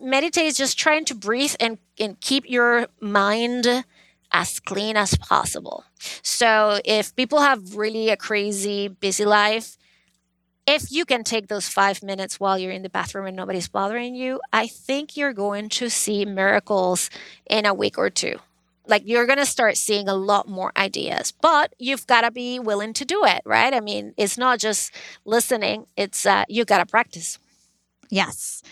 meditate 0.00 0.46
is 0.46 0.56
just 0.56 0.78
trying 0.78 1.04
to 1.06 1.14
breathe 1.14 1.54
and, 1.60 1.78
and 1.98 2.20
keep 2.20 2.48
your 2.48 2.86
mind 3.00 3.84
as 4.30 4.60
clean 4.60 4.96
as 4.96 5.16
possible. 5.16 5.84
So 6.22 6.80
if 6.84 7.16
people 7.16 7.40
have 7.40 7.74
really 7.74 8.10
a 8.10 8.16
crazy 8.16 8.88
busy 8.88 9.24
life 9.24 9.78
if 10.68 10.92
you 10.92 11.06
can 11.06 11.24
take 11.24 11.48
those 11.48 11.66
five 11.66 12.02
minutes 12.02 12.38
while 12.38 12.58
you're 12.58 12.70
in 12.72 12.82
the 12.82 12.90
bathroom 12.90 13.24
and 13.24 13.34
nobody's 13.34 13.68
bothering 13.68 14.14
you, 14.14 14.38
I 14.52 14.66
think 14.66 15.16
you're 15.16 15.32
going 15.32 15.70
to 15.70 15.88
see 15.88 16.26
miracles 16.26 17.08
in 17.48 17.64
a 17.64 17.72
week 17.72 17.96
or 17.96 18.10
two. 18.10 18.36
Like 18.86 19.02
you're 19.06 19.24
going 19.24 19.38
to 19.38 19.46
start 19.46 19.78
seeing 19.78 20.08
a 20.08 20.14
lot 20.14 20.46
more 20.46 20.72
ideas, 20.76 21.32
but 21.32 21.74
you've 21.78 22.06
got 22.06 22.20
to 22.20 22.30
be 22.30 22.58
willing 22.58 22.92
to 22.94 23.06
do 23.06 23.24
it, 23.24 23.40
right? 23.46 23.72
I 23.72 23.80
mean, 23.80 24.12
it's 24.18 24.36
not 24.36 24.58
just 24.58 24.92
listening, 25.24 25.86
it's 25.96 26.26
uh, 26.26 26.44
you 26.50 26.66
got 26.66 26.78
to 26.78 26.86
practice. 26.86 27.38
Yes. 28.10 28.62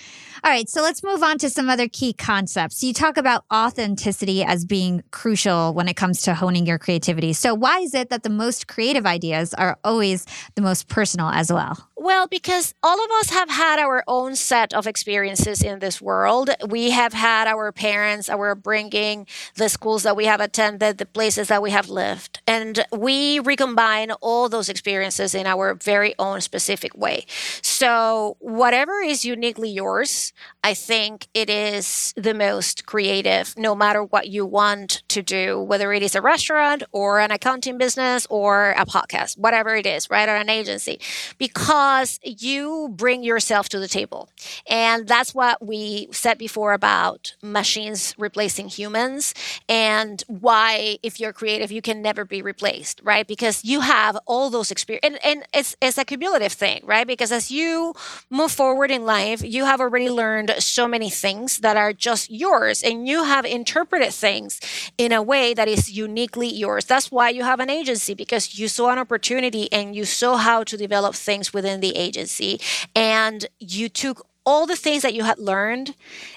All 0.46 0.52
right, 0.52 0.68
so 0.68 0.80
let's 0.80 1.02
move 1.02 1.24
on 1.24 1.38
to 1.38 1.50
some 1.50 1.68
other 1.68 1.88
key 1.88 2.12
concepts. 2.12 2.84
You 2.84 2.92
talk 2.92 3.16
about 3.16 3.44
authenticity 3.52 4.44
as 4.44 4.64
being 4.64 5.02
crucial 5.10 5.74
when 5.74 5.88
it 5.88 5.94
comes 5.94 6.22
to 6.22 6.36
honing 6.36 6.66
your 6.66 6.78
creativity. 6.78 7.32
So, 7.32 7.52
why 7.52 7.80
is 7.80 7.94
it 7.94 8.10
that 8.10 8.22
the 8.22 8.30
most 8.30 8.68
creative 8.68 9.06
ideas 9.06 9.54
are 9.54 9.76
always 9.82 10.24
the 10.54 10.62
most 10.62 10.86
personal 10.86 11.30
as 11.30 11.52
well? 11.52 11.88
Well, 11.96 12.28
because 12.28 12.72
all 12.84 13.04
of 13.04 13.10
us 13.18 13.30
have 13.30 13.50
had 13.50 13.80
our 13.80 14.04
own 14.06 14.36
set 14.36 14.72
of 14.72 14.86
experiences 14.86 15.60
in 15.60 15.80
this 15.80 16.00
world. 16.00 16.50
We 16.68 16.90
have 16.90 17.12
had 17.12 17.48
our 17.48 17.72
parents, 17.72 18.28
our 18.28 18.52
upbringing, 18.52 19.26
the 19.56 19.68
schools 19.68 20.04
that 20.04 20.14
we 20.14 20.26
have 20.26 20.40
attended, 20.40 20.98
the 20.98 21.06
places 21.06 21.48
that 21.48 21.62
we 21.62 21.72
have 21.72 21.88
lived. 21.88 22.40
And 22.46 22.84
we 22.92 23.40
recombine 23.40 24.12
all 24.20 24.48
those 24.48 24.68
experiences 24.68 25.34
in 25.34 25.48
our 25.48 25.74
very 25.74 26.14
own 26.20 26.42
specific 26.42 26.96
way. 26.96 27.26
So, 27.62 28.36
whatever 28.38 29.00
is 29.00 29.24
uniquely 29.24 29.70
yours, 29.70 30.32
I 30.62 30.74
think 30.74 31.28
it 31.34 31.48
is 31.48 32.12
the 32.16 32.34
most 32.34 32.86
creative, 32.86 33.54
no 33.56 33.74
matter 33.74 34.02
what 34.02 34.28
you 34.28 34.44
want 34.44 35.02
to 35.08 35.22
do, 35.22 35.60
whether 35.60 35.92
it 35.92 36.02
is 36.02 36.14
a 36.14 36.22
restaurant 36.22 36.82
or 36.92 37.20
an 37.20 37.30
accounting 37.30 37.78
business 37.78 38.26
or 38.28 38.70
a 38.72 38.84
podcast, 38.84 39.38
whatever 39.38 39.76
it 39.76 39.86
is, 39.86 40.10
right? 40.10 40.28
Or 40.28 40.36
an 40.36 40.50
agency. 40.50 41.00
Because 41.38 42.18
you 42.22 42.88
bring 42.92 43.22
yourself 43.22 43.68
to 43.70 43.78
the 43.78 43.88
table. 43.88 44.28
And 44.68 45.06
that's 45.06 45.34
what 45.34 45.64
we 45.64 46.08
said 46.10 46.38
before 46.38 46.72
about 46.72 47.36
machines 47.42 48.14
replacing 48.18 48.68
humans 48.68 49.34
and 49.68 50.22
why, 50.26 50.98
if 51.02 51.20
you're 51.20 51.32
creative, 51.32 51.70
you 51.70 51.82
can 51.82 52.02
never 52.02 52.24
be 52.24 52.42
replaced, 52.42 53.00
right? 53.04 53.26
Because 53.26 53.64
you 53.64 53.80
have 53.80 54.18
all 54.26 54.50
those 54.50 54.70
experience. 54.70 55.04
And, 55.04 55.18
and 55.24 55.44
it's, 55.54 55.76
it's 55.80 55.98
a 55.98 56.04
cumulative 56.04 56.52
thing, 56.52 56.80
right? 56.84 57.06
Because 57.06 57.32
as 57.32 57.50
you 57.50 57.94
move 58.30 58.50
forward 58.50 58.90
in 58.90 59.04
life, 59.04 59.42
you 59.44 59.64
have 59.64 59.80
already 59.80 60.08
learned 60.16 60.50
so 60.58 60.88
many 60.88 61.10
things 61.10 61.58
that 61.58 61.76
are 61.76 61.92
just 61.92 62.30
yours 62.30 62.82
and 62.82 63.06
you 63.06 63.24
have 63.24 63.44
interpreted 63.44 64.12
things 64.12 64.60
in 64.98 65.12
a 65.12 65.22
way 65.22 65.54
that 65.54 65.68
is 65.68 65.90
uniquely 65.90 66.48
yours. 66.48 66.84
That's 66.86 67.12
why 67.12 67.28
you 67.30 67.44
have 67.44 67.60
an 67.60 67.70
agency 67.70 68.14
because 68.14 68.58
you 68.58 68.68
saw 68.68 68.90
an 68.90 68.98
opportunity 68.98 69.70
and 69.72 69.94
you 69.94 70.04
saw 70.04 70.36
how 70.36 70.64
to 70.64 70.76
develop 70.76 71.14
things 71.14 71.52
within 71.52 71.80
the 71.80 71.94
agency 71.96 72.60
and 72.94 73.46
you 73.60 73.88
took 73.88 74.26
all 74.46 74.64
the 74.66 74.76
things 74.76 75.02
that 75.02 75.14
you 75.14 75.24
had 75.24 75.38
learned 75.38 75.94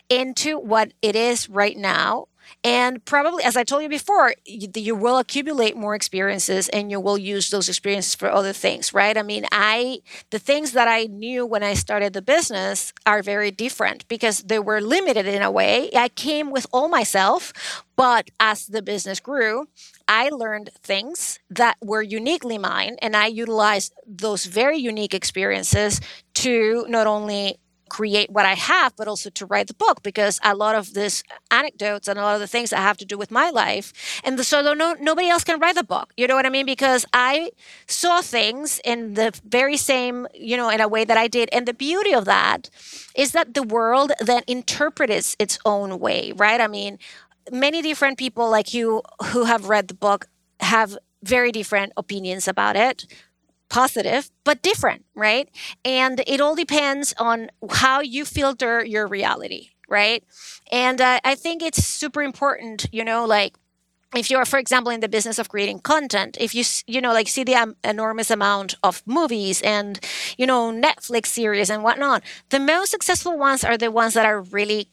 into 0.10 0.58
what 0.58 0.92
it 1.02 1.16
is 1.16 1.48
right 1.48 1.78
now 1.78 2.28
and 2.64 3.04
probably, 3.06 3.44
as 3.46 3.56
I 3.56 3.64
told 3.64 3.84
you 3.84 3.90
before, 3.90 4.34
you, 4.46 4.68
you, 4.76 4.94
will 4.94 5.18
accumulate 5.18 5.78
more 5.78 5.96
experiences 5.96 6.68
and 6.70 6.92
you 6.92 7.00
will 7.00 7.18
use 7.18 7.50
those 7.52 7.70
experiences 7.70 8.16
for 8.16 8.30
other 8.30 8.52
things, 8.52 8.94
right? 8.94 9.18
I 9.18 9.22
mean, 9.24 9.46
I, 9.50 10.00
the 10.30 10.40
things 10.40 10.74
that 10.74 10.88
I 10.88 11.06
knew 11.06 11.46
when 11.46 11.64
I 11.64 11.74
started 11.74 12.12
the 12.12 12.22
business 12.22 12.92
are 13.06 13.24
very 13.24 13.50
different 13.50 14.06
because 14.10 14.44
they 14.44 14.60
were 14.60 14.82
limited 14.82 15.26
in 15.26 15.42
a 15.42 15.50
way. 15.50 15.90
I 15.96 16.10
came 16.10 16.52
with 16.52 16.68
all 16.74 16.90
myself, 16.90 17.54
but 17.96 18.30
as 18.42 18.68
the 18.68 18.82
business 18.82 19.22
grew, 19.22 19.70
I 20.10 20.28
learned 20.28 20.72
things 20.84 21.40
that 21.50 21.78
were 21.82 22.02
uniquely 22.02 22.58
mine 22.58 22.98
and 23.02 23.16
I 23.16 23.28
utilized 23.28 23.94
those 24.06 24.46
very 24.46 24.78
unique 24.78 25.14
experiences 25.14 26.02
to 26.36 26.86
not 26.90 27.08
only 27.08 27.58
create 27.90 28.30
what 28.30 28.46
I 28.46 28.56
have, 28.56 28.96
but 28.96 29.08
also 29.08 29.30
to 29.32 29.46
write 29.46 29.68
the 29.68 29.74
book 29.74 30.04
because 30.04 30.40
a 30.44 30.56
lot 30.56 30.76
of 30.76 30.94
this 30.94 31.24
anecdotes 31.52 32.08
and 32.08 32.18
a 32.18 32.22
lot 32.22 32.36
of 32.36 32.42
the 32.42 32.48
things 32.48 32.70
that 32.70 32.78
have 32.78 32.98
to 32.98 33.06
do 33.06 33.18
with 33.18 33.32
my 33.32 33.50
life. 33.50 34.22
And 34.24 34.40
so 34.46 34.62
no, 34.62 34.94
nobody 34.94 35.30
else 35.30 35.44
can 35.44 35.60
write 35.60 35.76
the 35.76 35.84
book. 35.84 36.14
You 36.16 36.28
know 36.28 36.36
what 36.36 36.46
I 36.46 36.50
mean? 36.50 36.66
Because 36.66 37.06
I 37.14 37.52
saw 37.88 38.22
things 38.22 38.80
in 38.86 39.16
the 39.16 39.40
very 39.46 39.78
same, 39.78 40.28
you 40.34 40.56
know, 40.58 40.70
in 40.70 40.82
a 40.82 40.88
way 40.88 41.06
that 41.06 41.18
I 41.18 41.28
did. 41.28 41.50
And 41.52 41.66
the 41.66 41.74
beauty 41.74 42.14
of 42.14 42.26
that 42.26 42.70
is 43.16 43.32
that 43.34 43.54
the 43.54 43.64
world 43.64 44.12
then 44.20 44.44
interprets 44.48 45.36
its 45.40 45.60
own 45.66 46.00
way, 46.00 46.32
right? 46.36 46.62
I 46.62 46.68
mean, 46.68 47.00
many 47.52 47.82
different 47.82 48.18
people 48.18 48.50
like 48.50 48.74
you 48.74 49.02
who 49.28 49.46
have 49.46 49.70
read 49.70 49.88
the 49.88 49.94
book 49.94 50.28
have 50.60 50.98
very 51.24 51.52
different 51.52 51.92
opinions 51.98 52.48
about 52.48 52.76
it 52.76 53.06
positive 53.70 54.30
but 54.44 54.62
different, 54.62 55.06
right? 55.16 55.50
And 55.86 56.22
it 56.28 56.42
all 56.42 56.56
depends 56.56 57.14
on 57.18 57.50
how 57.72 58.02
you 58.02 58.26
filter 58.26 58.84
your 58.86 59.08
reality, 59.08 59.70
right? 59.88 60.24
And 60.72 61.02
uh, 61.02 61.20
I 61.24 61.36
think 61.36 61.62
it's 61.62 61.84
super 61.86 62.22
important, 62.22 62.88
you 62.92 63.04
know, 63.04 63.26
like 63.26 63.56
if 64.16 64.30
you're 64.30 64.46
for 64.46 64.58
example 64.60 64.92
in 64.92 65.02
the 65.02 65.10
business 65.10 65.38
of 65.38 65.50
creating 65.50 65.80
content 65.80 66.38
if 66.40 66.56
you 66.56 66.64
you 66.88 67.00
know 67.02 67.14
like 67.14 67.28
see 67.28 67.44
the 67.44 67.56
um, 67.56 67.76
enormous 67.84 68.32
amount 68.32 68.76
of 68.84 69.04
movies 69.06 69.62
and 69.62 70.00
you 70.38 70.48
know 70.48 70.72
netflix 70.72 71.28
series 71.28 71.70
and 71.70 71.84
whatnot 71.84 72.24
the 72.50 72.60
most 72.60 72.90
successful 72.90 73.38
ones 73.38 73.64
are 73.64 73.78
the 73.78 73.92
ones 73.92 74.14
that 74.16 74.26
are 74.26 74.42
really 74.42 74.90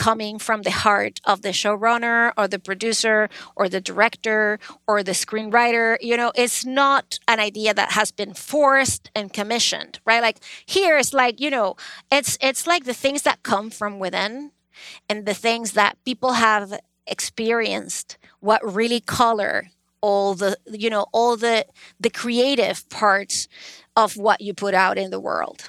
coming 0.00 0.38
from 0.38 0.62
the 0.62 0.70
heart 0.70 1.20
of 1.26 1.42
the 1.42 1.50
showrunner 1.50 2.32
or 2.38 2.48
the 2.48 2.58
producer 2.58 3.28
or 3.54 3.68
the 3.68 3.82
director 3.82 4.58
or 4.88 5.02
the 5.02 5.12
screenwriter. 5.12 5.98
You 6.00 6.16
know, 6.16 6.32
it's 6.34 6.64
not 6.64 7.18
an 7.28 7.38
idea 7.38 7.74
that 7.74 7.92
has 7.92 8.10
been 8.10 8.32
forced 8.32 9.10
and 9.14 9.30
commissioned, 9.30 10.00
right? 10.06 10.22
Like 10.22 10.38
here 10.64 10.96
it's 10.96 11.12
like, 11.12 11.38
you 11.38 11.50
know, 11.50 11.76
it's 12.10 12.38
it's 12.40 12.66
like 12.66 12.84
the 12.84 12.94
things 12.94 13.22
that 13.22 13.42
come 13.42 13.68
from 13.68 13.98
within 13.98 14.52
and 15.10 15.26
the 15.26 15.34
things 15.34 15.72
that 15.72 16.02
people 16.06 16.32
have 16.32 16.80
experienced 17.06 18.16
what 18.40 18.60
really 18.64 19.00
color 19.00 19.68
all 20.00 20.34
the 20.34 20.56
you 20.72 20.88
know 20.88 21.04
all 21.12 21.36
the 21.36 21.66
the 21.98 22.08
creative 22.08 22.88
parts 22.88 23.48
of 23.96 24.16
what 24.16 24.40
you 24.40 24.54
put 24.54 24.72
out 24.72 24.96
in 24.96 25.10
the 25.10 25.20
world 25.20 25.68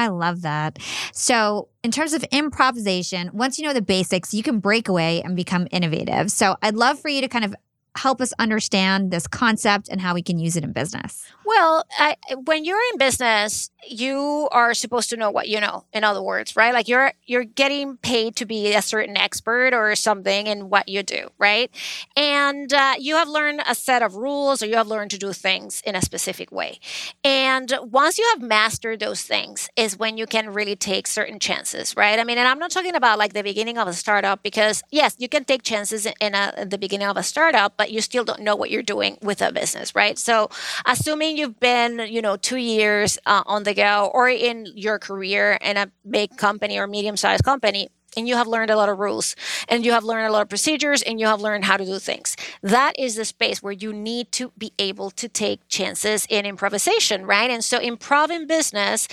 I 0.00 0.08
love 0.08 0.40
that. 0.42 0.78
So, 1.12 1.68
in 1.82 1.90
terms 1.90 2.14
of 2.14 2.24
improvisation, 2.30 3.30
once 3.34 3.58
you 3.58 3.66
know 3.66 3.74
the 3.74 3.82
basics, 3.82 4.32
you 4.32 4.42
can 4.42 4.58
break 4.58 4.88
away 4.88 5.20
and 5.22 5.36
become 5.36 5.68
innovative. 5.70 6.30
So, 6.30 6.56
I'd 6.62 6.74
love 6.74 6.98
for 6.98 7.10
you 7.10 7.20
to 7.20 7.28
kind 7.28 7.44
of 7.44 7.54
help 8.02 8.20
us 8.20 8.32
understand 8.38 9.10
this 9.10 9.26
concept 9.26 9.88
and 9.88 10.00
how 10.00 10.14
we 10.14 10.22
can 10.22 10.38
use 10.38 10.56
it 10.56 10.64
in 10.64 10.72
business. 10.72 11.26
Well, 11.44 11.84
I, 11.98 12.16
when 12.44 12.64
you're 12.64 12.80
in 12.92 12.98
business, 12.98 13.70
you 13.88 14.48
are 14.52 14.72
supposed 14.72 15.10
to 15.10 15.16
know 15.16 15.30
what 15.30 15.48
you 15.48 15.60
know. 15.60 15.84
In 15.92 16.04
other 16.04 16.22
words, 16.22 16.56
right? 16.56 16.72
Like 16.72 16.88
you're 16.88 17.12
you're 17.26 17.44
getting 17.44 17.96
paid 17.96 18.36
to 18.36 18.46
be 18.46 18.72
a 18.72 18.82
certain 18.82 19.16
expert 19.16 19.74
or 19.74 19.94
something 19.96 20.46
in 20.46 20.70
what 20.70 20.88
you 20.88 21.02
do, 21.02 21.28
right? 21.38 21.70
And 22.16 22.72
uh, 22.72 22.94
you 22.98 23.16
have 23.16 23.28
learned 23.28 23.62
a 23.66 23.74
set 23.74 24.02
of 24.02 24.14
rules, 24.14 24.62
or 24.62 24.66
you 24.66 24.76
have 24.76 24.86
learned 24.86 25.10
to 25.12 25.18
do 25.18 25.32
things 25.32 25.82
in 25.84 25.96
a 25.96 26.02
specific 26.02 26.52
way. 26.52 26.78
And 27.24 27.72
once 27.82 28.18
you 28.18 28.26
have 28.32 28.42
mastered 28.42 29.00
those 29.00 29.22
things, 29.22 29.68
is 29.76 29.98
when 29.98 30.16
you 30.16 30.26
can 30.26 30.52
really 30.52 30.76
take 30.76 31.06
certain 31.06 31.38
chances, 31.38 31.96
right? 31.96 32.18
I 32.18 32.24
mean, 32.24 32.38
and 32.38 32.48
I'm 32.48 32.58
not 32.58 32.70
talking 32.70 32.94
about 32.94 33.18
like 33.18 33.32
the 33.32 33.42
beginning 33.42 33.76
of 33.76 33.88
a 33.88 33.92
startup 33.92 34.42
because 34.42 34.82
yes, 34.90 35.16
you 35.18 35.28
can 35.28 35.44
take 35.44 35.62
chances 35.62 36.06
in, 36.06 36.34
a, 36.34 36.54
in 36.56 36.68
the 36.68 36.78
beginning 36.78 37.08
of 37.08 37.16
a 37.16 37.22
startup, 37.22 37.74
but 37.76 37.89
you 37.90 38.00
still 38.00 38.24
don't 38.24 38.40
know 38.40 38.56
what 38.56 38.70
you're 38.70 38.82
doing 38.82 39.18
with 39.22 39.42
a 39.42 39.52
business, 39.52 39.94
right? 39.94 40.18
So, 40.18 40.50
assuming 40.86 41.36
you've 41.36 41.60
been, 41.60 42.00
you 42.08 42.22
know, 42.22 42.36
two 42.36 42.56
years 42.56 43.18
uh, 43.26 43.42
on 43.46 43.64
the 43.64 43.74
go 43.74 44.10
or 44.12 44.28
in 44.28 44.66
your 44.74 44.98
career 44.98 45.58
in 45.60 45.76
a 45.76 45.90
big 46.08 46.36
company 46.36 46.78
or 46.78 46.86
medium 46.86 47.16
sized 47.16 47.44
company, 47.44 47.88
and 48.16 48.28
you 48.28 48.36
have 48.36 48.46
learned 48.46 48.70
a 48.70 48.76
lot 48.76 48.88
of 48.88 48.98
rules 48.98 49.36
and 49.68 49.84
you 49.84 49.92
have 49.92 50.04
learned 50.04 50.26
a 50.26 50.32
lot 50.32 50.42
of 50.42 50.48
procedures 50.48 51.02
and 51.02 51.20
you 51.20 51.26
have 51.26 51.40
learned 51.40 51.64
how 51.64 51.76
to 51.76 51.84
do 51.84 51.98
things. 51.98 52.36
That 52.62 52.98
is 52.98 53.14
the 53.16 53.24
space 53.24 53.62
where 53.62 53.72
you 53.72 53.92
need 53.92 54.32
to 54.32 54.52
be 54.58 54.72
able 54.78 55.10
to 55.12 55.28
take 55.28 55.66
chances 55.68 56.26
in 56.28 56.46
improvisation, 56.46 57.24
right? 57.24 57.50
And 57.50 57.64
so, 57.64 57.78
improv 57.78 58.30
in 58.30 58.46
business, 58.46 59.08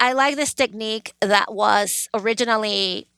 I 0.00 0.12
like 0.12 0.36
this 0.36 0.52
technique 0.52 1.14
that 1.20 1.54
was 1.54 2.08
originally 2.12 3.08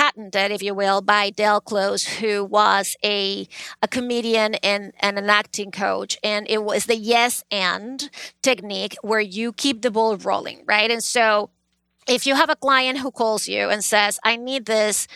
patented, 0.00 0.50
if 0.50 0.62
you 0.62 0.74
will, 0.74 1.02
by 1.02 1.28
Del 1.28 1.60
Close, 1.60 2.06
who 2.06 2.42
was 2.42 2.96
a, 3.04 3.46
a 3.82 3.88
comedian 3.88 4.54
and, 4.56 4.94
and 5.00 5.18
an 5.18 5.28
acting 5.28 5.70
coach. 5.70 6.16
And 6.24 6.46
it 6.48 6.64
was 6.64 6.86
the 6.86 6.96
yes 6.96 7.44
and 7.50 8.08
technique 8.40 8.96
where 9.02 9.20
you 9.20 9.52
keep 9.52 9.82
the 9.82 9.90
ball 9.90 10.16
rolling, 10.16 10.64
right? 10.66 10.90
And 10.90 11.04
so 11.04 11.50
if 12.08 12.26
you 12.26 12.34
have 12.34 12.48
a 12.48 12.56
client 12.56 13.00
who 13.00 13.10
calls 13.10 13.46
you 13.46 13.68
and 13.68 13.84
says, 13.84 14.18
I 14.24 14.36
need 14.36 14.64
this 14.64 15.06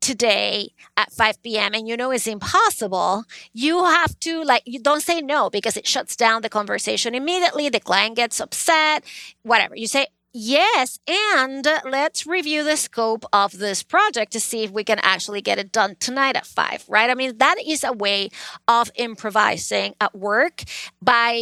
today 0.00 0.70
at 0.96 1.12
5 1.12 1.42
p.m. 1.42 1.74
and 1.74 1.86
you 1.86 1.94
know 1.94 2.10
it's 2.10 2.26
impossible, 2.26 3.24
you 3.52 3.84
have 3.84 4.18
to 4.20 4.42
like 4.42 4.62
you 4.64 4.80
don't 4.80 5.02
say 5.02 5.20
no 5.20 5.50
because 5.50 5.76
it 5.76 5.86
shuts 5.86 6.16
down 6.16 6.40
the 6.40 6.48
conversation 6.48 7.14
immediately. 7.14 7.68
The 7.68 7.78
client 7.78 8.16
gets 8.16 8.40
upset, 8.40 9.04
whatever. 9.42 9.76
You 9.76 9.86
say, 9.86 10.06
Yes, 10.32 11.00
and 11.08 11.66
let's 11.84 12.24
review 12.24 12.62
the 12.62 12.76
scope 12.76 13.24
of 13.32 13.58
this 13.58 13.82
project 13.82 14.30
to 14.32 14.40
see 14.40 14.62
if 14.62 14.70
we 14.70 14.84
can 14.84 15.00
actually 15.00 15.40
get 15.42 15.58
it 15.58 15.72
done 15.72 15.96
tonight 15.98 16.36
at 16.36 16.46
five, 16.46 16.84
right? 16.88 17.10
I 17.10 17.14
mean, 17.14 17.38
that 17.38 17.56
is 17.66 17.82
a 17.82 17.92
way 17.92 18.30
of 18.68 18.92
improvising 18.94 19.96
at 20.00 20.14
work 20.14 20.62
by 21.02 21.32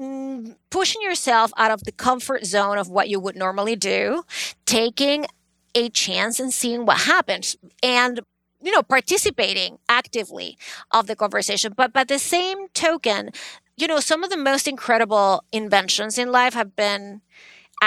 mm, 0.00 0.54
pushing 0.70 1.02
yourself 1.02 1.52
out 1.56 1.72
of 1.72 1.82
the 1.82 1.90
comfort 1.90 2.46
zone 2.46 2.78
of 2.78 2.88
what 2.88 3.08
you 3.08 3.18
would 3.18 3.34
normally 3.34 3.74
do, 3.74 4.22
taking 4.64 5.26
a 5.74 5.88
chance 5.88 6.38
and 6.38 6.54
seeing 6.54 6.86
what 6.86 6.98
happens. 6.98 7.56
And 7.82 8.20
you 8.62 8.70
know 8.70 8.82
participating 8.82 9.76
actively 9.90 10.56
of 10.90 11.06
the 11.06 11.14
conversation 11.14 11.74
but 11.76 11.92
by 11.92 12.02
the 12.02 12.18
same 12.18 12.66
token 12.68 13.28
you 13.76 13.86
know 13.86 14.00
some 14.00 14.24
of 14.24 14.30
the 14.30 14.38
most 14.38 14.66
incredible 14.66 15.44
inventions 15.52 16.16
in 16.16 16.32
life 16.32 16.54
have 16.54 16.74
been 16.74 17.20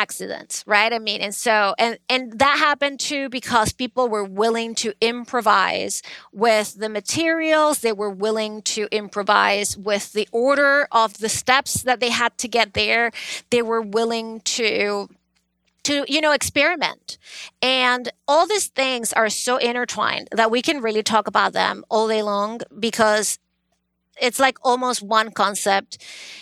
accidents 0.02 0.64
right? 0.68 0.92
I 0.94 1.00
mean 1.00 1.22
and 1.22 1.34
so 1.34 1.74
and 1.78 1.98
and 2.10 2.24
that 2.40 2.58
happened 2.60 3.00
too 3.00 3.30
because 3.30 3.70
people 3.84 4.06
were 4.16 4.24
willing 4.42 4.76
to 4.84 4.94
improvise 5.02 6.02
with 6.32 6.70
the 6.84 6.90
materials. 6.90 7.80
They 7.80 7.96
were 8.04 8.16
willing 8.26 8.62
to 8.76 8.88
improvise 8.92 9.78
with 9.90 10.14
the 10.14 10.28
order 10.32 10.88
of 10.92 11.18
the 11.18 11.30
steps 11.30 11.72
that 11.88 12.00
they 12.00 12.12
had 12.12 12.38
to 12.44 12.48
get 12.48 12.74
there. 12.74 13.12
They 13.50 13.62
were 13.62 13.82
willing 13.82 14.42
to 14.58 15.10
to 15.88 16.06
you 16.08 16.22
know 16.22 16.34
experiment. 16.34 17.18
And 17.62 18.04
all 18.28 18.46
these 18.48 18.68
things 18.68 19.14
are 19.14 19.30
so 19.30 19.58
intertwined 19.58 20.28
that 20.32 20.52
we 20.52 20.62
can 20.62 20.82
really 20.82 21.04
talk 21.04 21.26
about 21.28 21.54
them 21.54 21.84
all 21.90 22.08
day 22.08 22.22
long 22.22 22.62
because 22.88 23.40
it's 24.20 24.40
like 24.40 24.58
almost 24.64 25.02
one 25.02 25.32
concept 25.32 25.92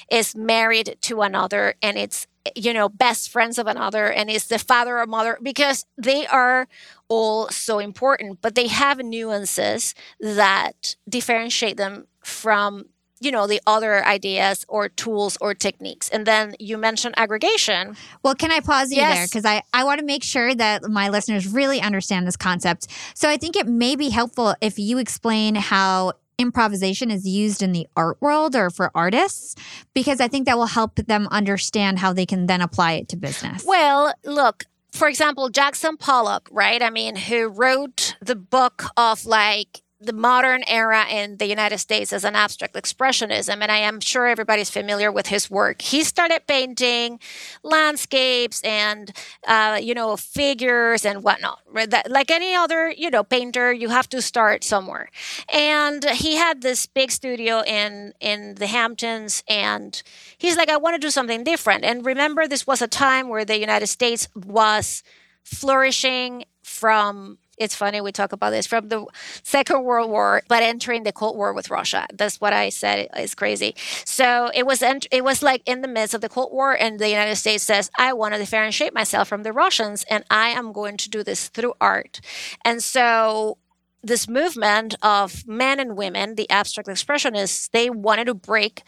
is 0.09 0.35
married 0.35 0.97
to 1.01 1.21
another 1.21 1.75
and 1.81 1.97
it's 1.97 2.27
you 2.55 2.73
know 2.73 2.89
best 2.89 3.29
friends 3.29 3.57
of 3.57 3.67
another 3.67 4.11
and 4.11 4.29
it's 4.29 4.47
the 4.47 4.59
father 4.59 4.99
or 4.99 5.05
mother 5.05 5.37
because 5.41 5.85
they 5.97 6.27
are 6.27 6.67
all 7.07 7.49
so 7.49 7.79
important 7.79 8.39
but 8.41 8.55
they 8.55 8.67
have 8.67 8.99
nuances 8.99 9.95
that 10.19 10.95
differentiate 11.09 11.77
them 11.77 12.05
from 12.23 12.85
you 13.21 13.31
know 13.31 13.47
the 13.47 13.61
other 13.65 14.05
ideas 14.05 14.65
or 14.67 14.89
tools 14.89 15.37
or 15.39 15.53
techniques. 15.53 16.09
And 16.09 16.25
then 16.25 16.55
you 16.59 16.77
mentioned 16.77 17.15
aggregation. 17.17 17.95
Well 18.23 18.35
can 18.35 18.51
i 18.51 18.59
pause 18.59 18.91
you 18.91 18.97
yes. 18.97 19.15
there 19.15 19.27
because 19.27 19.45
i, 19.45 19.63
I 19.73 19.83
want 19.83 19.99
to 19.99 20.05
make 20.05 20.23
sure 20.23 20.53
that 20.53 20.83
my 20.83 21.09
listeners 21.09 21.47
really 21.47 21.81
understand 21.81 22.27
this 22.27 22.37
concept. 22.37 22.87
So 23.13 23.29
i 23.29 23.37
think 23.37 23.55
it 23.55 23.67
may 23.67 23.95
be 23.95 24.09
helpful 24.09 24.55
if 24.61 24.77
you 24.77 24.97
explain 24.97 25.55
how 25.55 26.13
improvisation 26.37 27.11
is 27.11 27.27
used 27.27 27.61
in 27.61 27.71
the 27.71 27.87
art 27.95 28.17
world 28.21 28.55
or 28.55 28.69
for 28.69 28.91
artists 28.93 29.55
because 29.93 30.19
i 30.19 30.27
think 30.27 30.45
that 30.45 30.57
will 30.57 30.65
help 30.65 30.95
them 30.95 31.27
understand 31.31 31.99
how 31.99 32.11
they 32.13 32.25
can 32.25 32.45
then 32.45 32.61
apply 32.61 32.93
it 32.93 33.07
to 33.09 33.15
business. 33.15 33.63
Well 33.65 34.13
look 34.23 34.65
for 34.91 35.07
example 35.07 35.49
jackson 35.49 35.97
pollock 35.97 36.47
right? 36.51 36.81
I 36.81 36.89
mean 36.89 37.15
who 37.15 37.47
wrote 37.47 38.15
the 38.21 38.35
book 38.35 38.83
of 38.97 39.25
like 39.25 39.81
the 40.05 40.13
modern 40.13 40.63
era 40.67 41.05
in 41.09 41.37
the 41.37 41.47
United 41.47 41.77
States 41.79 42.13
as 42.13 42.23
an 42.23 42.35
abstract 42.35 42.75
expressionism, 42.75 43.61
and 43.61 43.71
I 43.71 43.77
am 43.77 43.99
sure 43.99 44.27
everybody's 44.27 44.69
familiar 44.69 45.11
with 45.11 45.27
his 45.27 45.49
work. 45.49 45.81
He 45.81 46.03
started 46.03 46.47
painting 46.47 47.19
landscapes 47.63 48.61
and 48.63 49.11
uh, 49.47 49.79
you 49.81 49.93
know 49.93 50.15
figures 50.17 51.05
and 51.05 51.23
whatnot. 51.23 51.59
That, 51.73 52.09
like 52.09 52.31
any 52.31 52.55
other 52.55 52.91
you 52.91 53.09
know 53.09 53.23
painter, 53.23 53.73
you 53.73 53.89
have 53.89 54.09
to 54.09 54.21
start 54.21 54.63
somewhere. 54.63 55.09
And 55.51 56.05
he 56.05 56.35
had 56.35 56.61
this 56.61 56.85
big 56.85 57.11
studio 57.11 57.61
in 57.65 58.13
in 58.19 58.55
the 58.55 58.67
Hamptons, 58.67 59.43
and 59.47 60.01
he's 60.37 60.57
like, 60.57 60.69
I 60.69 60.77
want 60.77 60.95
to 60.95 60.99
do 60.99 61.11
something 61.11 61.43
different. 61.43 61.83
And 61.83 62.05
remember, 62.05 62.47
this 62.47 62.67
was 62.67 62.81
a 62.81 62.87
time 62.87 63.29
where 63.29 63.45
the 63.45 63.59
United 63.59 63.87
States 63.87 64.27
was 64.35 65.03
flourishing 65.43 66.45
from 66.63 67.37
it's 67.57 67.75
funny 67.75 68.01
we 68.01 68.11
talk 68.11 68.31
about 68.33 68.51
this 68.51 68.67
from 68.67 68.89
the 68.89 69.05
Second 69.43 69.83
World 69.83 70.09
War, 70.09 70.41
but 70.47 70.63
entering 70.63 71.03
the 71.03 71.11
Cold 71.11 71.37
War 71.37 71.53
with 71.53 71.69
Russia. 71.69 72.05
That's 72.13 72.41
what 72.41 72.53
I 72.53 72.69
said 72.69 73.09
is 73.17 73.35
crazy. 73.35 73.75
So 74.03 74.51
it 74.53 74.65
was 74.65 74.81
ent- 74.81 75.07
it 75.11 75.23
was 75.23 75.41
like 75.41 75.61
in 75.65 75.81
the 75.81 75.87
midst 75.87 76.13
of 76.13 76.21
the 76.21 76.29
Cold 76.29 76.51
War, 76.51 76.73
and 76.73 76.99
the 76.99 77.09
United 77.09 77.35
States 77.37 77.63
says, 77.63 77.89
"I 77.97 78.13
want 78.13 78.33
to 78.33 78.39
differentiate 78.39 78.93
myself 78.93 79.27
from 79.27 79.43
the 79.43 79.53
Russians, 79.53 80.05
and 80.09 80.23
I 80.29 80.49
am 80.49 80.71
going 80.71 80.97
to 80.97 81.09
do 81.09 81.23
this 81.23 81.47
through 81.49 81.73
art." 81.79 82.21
And 82.63 82.83
so 82.83 83.57
this 84.03 84.27
movement 84.27 84.95
of 85.01 85.47
men 85.47 85.79
and 85.79 85.97
women, 85.97 86.35
the 86.35 86.49
abstract 86.49 86.87
expressionists, 86.87 87.69
they 87.71 87.89
wanted 87.89 88.25
to 88.25 88.35
break 88.35 88.83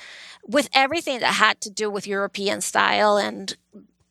with 0.48 0.70
everything 0.74 1.20
that 1.20 1.34
had 1.34 1.60
to 1.62 1.70
do 1.72 1.90
with 1.90 2.06
European 2.06 2.62
style 2.62 3.18
and 3.18 3.58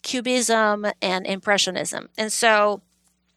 Cubism 0.02 0.86
and 1.00 1.26
Impressionism. 1.26 2.08
And 2.18 2.32
so 2.32 2.82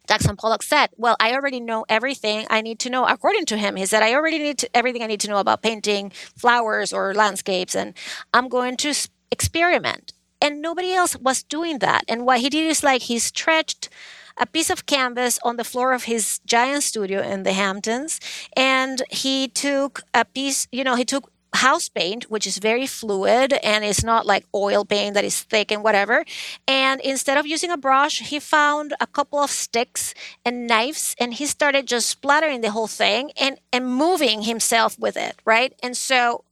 Jackson 0.10 0.36
Pollock 0.36 0.64
said, 0.64 0.90
Well, 0.98 1.16
I 1.20 1.34
already 1.34 1.60
know 1.60 1.86
everything 1.88 2.48
I 2.50 2.62
need 2.62 2.80
to 2.80 2.90
know. 2.90 3.06
According 3.06 3.46
to 3.46 3.58
him, 3.58 3.76
he 3.76 3.86
said, 3.86 4.02
I 4.02 4.16
already 4.16 4.40
need 4.40 4.58
to, 4.58 4.76
everything 4.76 5.04
I 5.04 5.06
need 5.06 5.20
to 5.20 5.30
know 5.30 5.38
about 5.38 5.62
painting 5.62 6.10
flowers 6.36 6.92
or 6.92 7.14
landscapes, 7.14 7.76
and 7.76 7.94
I'm 8.34 8.50
going 8.50 8.76
to 8.78 8.94
experiment. 9.32 10.14
And 10.42 10.64
nobody 10.64 10.94
else 10.94 11.16
was 11.18 11.44
doing 11.44 11.78
that. 11.80 12.06
And 12.08 12.26
what 12.26 12.40
he 12.40 12.50
did 12.50 12.66
is 12.66 12.84
like 12.84 13.04
he 13.04 13.20
stretched 13.20 13.90
a 14.36 14.48
piece 14.48 14.72
of 14.72 14.88
canvas 14.88 15.38
on 15.44 15.58
the 15.58 15.64
floor 15.64 15.94
of 15.94 16.06
his 16.06 16.40
giant 16.44 16.84
studio 16.84 17.22
in 17.22 17.44
the 17.44 17.54
Hamptons. 17.54 18.20
And 18.56 19.04
he 19.12 19.48
took 19.48 20.02
a 20.14 20.26
piece, 20.26 20.68
you 20.72 20.84
know, 20.84 20.96
he 20.96 21.06
took 21.06 21.32
house 21.54 21.90
paint, 21.90 22.26
which 22.30 22.46
is 22.46 22.58
very 22.58 22.86
fluid 22.86 23.54
and 23.64 23.84
it's 23.84 24.04
not 24.04 24.26
like 24.26 24.46
oil 24.54 24.86
paint 24.86 25.16
that 25.16 25.24
is 25.24 25.42
thick 25.42 25.72
and 25.72 25.84
whatever. 25.84 26.24
And 26.68 27.02
instead 27.02 27.38
of 27.38 27.48
using 27.48 27.72
a 27.72 27.78
brush, 27.78 28.20
he 28.20 28.40
found 28.40 28.94
a 29.00 29.08
couple 29.08 29.40
of 29.40 29.50
sticks 29.50 30.14
and 30.46 30.68
knives 30.68 31.16
and 31.20 31.34
he 31.34 31.46
started 31.46 31.88
just 31.88 32.10
splattering 32.10 32.62
the 32.62 32.72
whole 32.72 32.88
thing 32.88 33.32
and, 33.40 33.60
and 33.74 33.88
moving 33.88 34.44
himself 34.44 34.98
with 35.00 35.18
it, 35.18 35.36
right? 35.46 35.74
And 35.82 35.98
so 35.98 36.44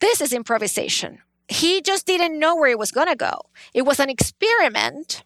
this 0.00 0.20
is 0.20 0.32
improvisation. 0.32 1.18
He 1.48 1.80
just 1.80 2.06
didn't 2.06 2.38
know 2.38 2.56
where 2.56 2.70
it 2.70 2.78
was 2.78 2.90
going 2.90 3.08
to 3.08 3.16
go. 3.16 3.42
It 3.74 3.82
was 3.82 4.00
an 4.00 4.10
experiment 4.10 5.22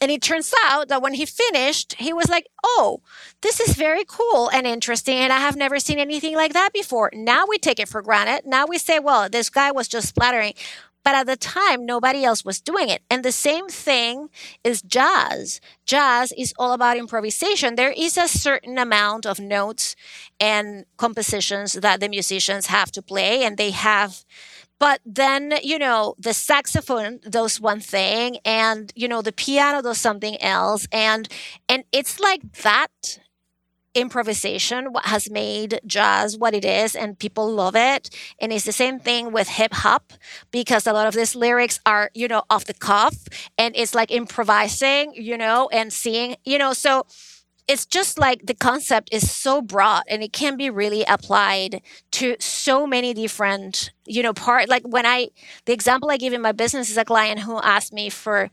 and 0.00 0.10
it 0.10 0.22
turns 0.22 0.52
out 0.64 0.88
that 0.88 1.00
when 1.00 1.14
he 1.14 1.24
finished, 1.24 1.94
he 1.94 2.12
was 2.12 2.28
like, 2.28 2.46
oh, 2.62 3.00
this 3.40 3.60
is 3.60 3.76
very 3.76 4.04
cool 4.06 4.48
and 4.50 4.66
interesting. 4.66 5.16
And 5.16 5.32
I 5.32 5.38
have 5.38 5.56
never 5.56 5.78
seen 5.78 5.98
anything 5.98 6.34
like 6.34 6.52
that 6.52 6.72
before. 6.72 7.10
Now 7.14 7.44
we 7.48 7.58
take 7.58 7.80
it 7.80 7.88
for 7.88 8.02
granted. 8.02 8.48
Now 8.48 8.66
we 8.66 8.78
say, 8.78 8.98
well, 8.98 9.28
this 9.28 9.48
guy 9.48 9.72
was 9.72 9.88
just 9.88 10.08
splattering. 10.08 10.54
But 11.02 11.14
at 11.14 11.26
the 11.28 11.36
time, 11.36 11.86
nobody 11.86 12.24
else 12.24 12.44
was 12.44 12.60
doing 12.60 12.88
it. 12.88 13.00
And 13.08 13.24
the 13.24 13.30
same 13.30 13.68
thing 13.68 14.28
is 14.64 14.82
jazz. 14.82 15.60
Jazz 15.86 16.32
is 16.36 16.52
all 16.58 16.72
about 16.72 16.96
improvisation. 16.96 17.76
There 17.76 17.94
is 17.96 18.18
a 18.18 18.26
certain 18.26 18.76
amount 18.76 19.24
of 19.24 19.38
notes 19.38 19.94
and 20.40 20.84
compositions 20.96 21.74
that 21.74 22.00
the 22.00 22.08
musicians 22.08 22.66
have 22.66 22.90
to 22.90 23.02
play, 23.02 23.44
and 23.44 23.56
they 23.56 23.70
have 23.70 24.24
but 24.78 25.00
then 25.04 25.54
you 25.62 25.78
know 25.78 26.14
the 26.18 26.34
saxophone 26.34 27.18
does 27.28 27.60
one 27.60 27.80
thing 27.80 28.38
and 28.44 28.92
you 28.94 29.08
know 29.08 29.22
the 29.22 29.32
piano 29.32 29.82
does 29.82 29.98
something 29.98 30.40
else. 30.42 30.86
And 30.92 31.28
and 31.68 31.84
it's 31.92 32.20
like 32.20 32.52
that 32.62 33.18
improvisation 33.94 34.92
what 34.92 35.06
has 35.06 35.30
made 35.30 35.80
jazz 35.86 36.36
what 36.36 36.52
it 36.52 36.66
is 36.66 36.94
and 36.94 37.18
people 37.18 37.50
love 37.50 37.74
it. 37.74 38.10
And 38.38 38.52
it's 38.52 38.66
the 38.66 38.72
same 38.72 39.00
thing 39.00 39.32
with 39.32 39.48
hip 39.48 39.72
hop 39.72 40.12
because 40.50 40.86
a 40.86 40.92
lot 40.92 41.06
of 41.06 41.14
these 41.14 41.34
lyrics 41.34 41.80
are 41.86 42.10
you 42.14 42.28
know 42.28 42.42
off 42.50 42.66
the 42.66 42.74
cuff 42.74 43.26
and 43.56 43.74
it's 43.74 43.94
like 43.94 44.10
improvising 44.10 45.14
you 45.14 45.38
know 45.38 45.68
and 45.72 45.92
seeing 45.92 46.36
you 46.44 46.58
know 46.58 46.74
so 46.74 47.06
it's 47.68 47.84
just 47.84 48.18
like 48.18 48.46
the 48.46 48.54
concept 48.54 49.08
is 49.12 49.30
so 49.30 49.60
broad 49.60 50.04
and 50.08 50.22
it 50.22 50.32
can 50.32 50.56
be 50.56 50.70
really 50.70 51.04
applied 51.04 51.82
to 52.12 52.36
so 52.38 52.86
many 52.86 53.12
different 53.12 53.90
you 54.04 54.22
know 54.22 54.32
part 54.32 54.68
like 54.68 54.82
when 54.86 55.06
i 55.06 55.28
the 55.64 55.72
example 55.72 56.10
i 56.10 56.16
give 56.16 56.32
in 56.32 56.42
my 56.42 56.52
business 56.52 56.90
is 56.90 56.96
a 56.96 57.04
client 57.04 57.40
who 57.40 57.58
asked 57.60 57.92
me 57.92 58.08
for 58.08 58.50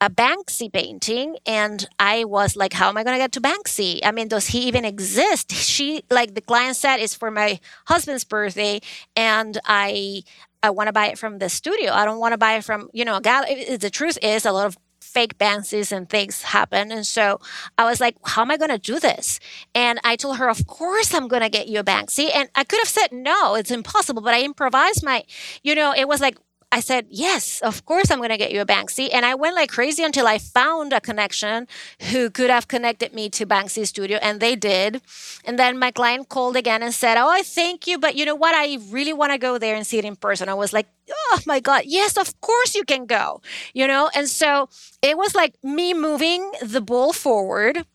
a 0.00 0.08
banksy 0.08 0.72
painting 0.72 1.36
and 1.44 1.88
i 1.98 2.24
was 2.24 2.56
like 2.56 2.72
how 2.72 2.88
am 2.88 2.96
i 2.96 3.04
going 3.04 3.14
to 3.14 3.22
get 3.22 3.32
to 3.32 3.40
banksy 3.40 4.00
i 4.04 4.12
mean 4.12 4.28
does 4.28 4.48
he 4.48 4.60
even 4.60 4.84
exist 4.84 5.52
she 5.52 6.02
like 6.10 6.34
the 6.34 6.40
client 6.40 6.76
said 6.76 6.98
is 6.98 7.14
for 7.14 7.30
my 7.30 7.58
husband's 7.86 8.24
birthday 8.24 8.80
and 9.16 9.58
i 9.64 10.22
I 10.60 10.70
want 10.70 10.88
to 10.88 10.92
buy 10.92 11.06
it 11.06 11.18
from 11.18 11.38
the 11.38 11.48
studio. 11.48 11.92
I 11.92 12.04
don't 12.04 12.18
want 12.18 12.32
to 12.32 12.36
buy 12.38 12.54
it 12.56 12.64
from, 12.64 12.90
you 12.92 13.04
know, 13.04 13.16
a 13.16 13.20
gallery. 13.20 13.76
The 13.76 13.90
truth 13.90 14.18
is, 14.22 14.44
a 14.44 14.50
lot 14.50 14.66
of 14.66 14.76
fake 15.08 15.38
Banksys 15.38 15.90
and 15.90 16.08
things 16.08 16.42
happen. 16.42 16.92
And 16.92 17.06
so 17.06 17.40
I 17.76 17.84
was 17.84 18.00
like, 18.00 18.16
how 18.24 18.42
am 18.42 18.50
I 18.50 18.56
going 18.56 18.70
to 18.70 18.78
do 18.78 19.00
this? 19.00 19.40
And 19.74 19.98
I 20.04 20.16
told 20.16 20.36
her, 20.38 20.48
of 20.48 20.66
course 20.66 21.14
I'm 21.14 21.28
going 21.28 21.42
to 21.42 21.48
get 21.48 21.68
you 21.68 21.80
a 21.80 21.84
Banksy. 21.84 22.30
And 22.34 22.48
I 22.54 22.64
could 22.64 22.78
have 22.80 22.88
said, 22.88 23.08
no, 23.12 23.54
it's 23.54 23.70
impossible. 23.70 24.22
But 24.22 24.34
I 24.34 24.42
improvised 24.42 25.04
my, 25.04 25.24
you 25.62 25.74
know, 25.74 25.92
it 25.96 26.06
was 26.06 26.20
like, 26.20 26.36
I 26.70 26.80
said, 26.80 27.06
yes, 27.08 27.60
of 27.62 27.86
course 27.86 28.10
I'm 28.10 28.18
going 28.18 28.28
to 28.28 28.36
get 28.36 28.52
you 28.52 28.60
a 28.60 28.66
Banksy. 28.66 29.08
And 29.10 29.24
I 29.24 29.34
went 29.34 29.54
like 29.54 29.70
crazy 29.70 30.02
until 30.04 30.26
I 30.26 30.38
found 30.38 30.92
a 30.92 31.00
connection 31.00 31.66
who 32.10 32.28
could 32.28 32.50
have 32.50 32.68
connected 32.68 33.14
me 33.14 33.30
to 33.30 33.46
Banksy 33.46 33.86
Studio. 33.86 34.18
And 34.20 34.38
they 34.38 34.54
did. 34.54 35.00
And 35.46 35.58
then 35.58 35.78
my 35.78 35.90
client 35.90 36.28
called 36.28 36.56
again 36.56 36.82
and 36.82 36.92
said, 36.92 37.16
oh, 37.16 37.28
I 37.28 37.42
thank 37.42 37.86
you. 37.86 37.98
But 37.98 38.16
you 38.16 38.26
know 38.26 38.34
what? 38.34 38.54
I 38.54 38.78
really 38.90 39.14
want 39.14 39.32
to 39.32 39.38
go 39.38 39.56
there 39.56 39.76
and 39.76 39.86
see 39.86 39.98
it 39.98 40.04
in 40.04 40.16
person. 40.16 40.50
I 40.50 40.54
was 40.54 40.74
like, 40.74 40.88
oh 41.10 41.40
my 41.46 41.58
God, 41.58 41.82
yes, 41.86 42.18
of 42.18 42.38
course 42.42 42.74
you 42.74 42.84
can 42.84 43.06
go, 43.06 43.40
you 43.72 43.86
know? 43.86 44.10
And 44.14 44.28
so 44.28 44.68
it 45.00 45.16
was 45.16 45.34
like 45.34 45.54
me 45.62 45.94
moving 45.94 46.52
the 46.60 46.82
ball 46.82 47.14
forward. 47.14 47.86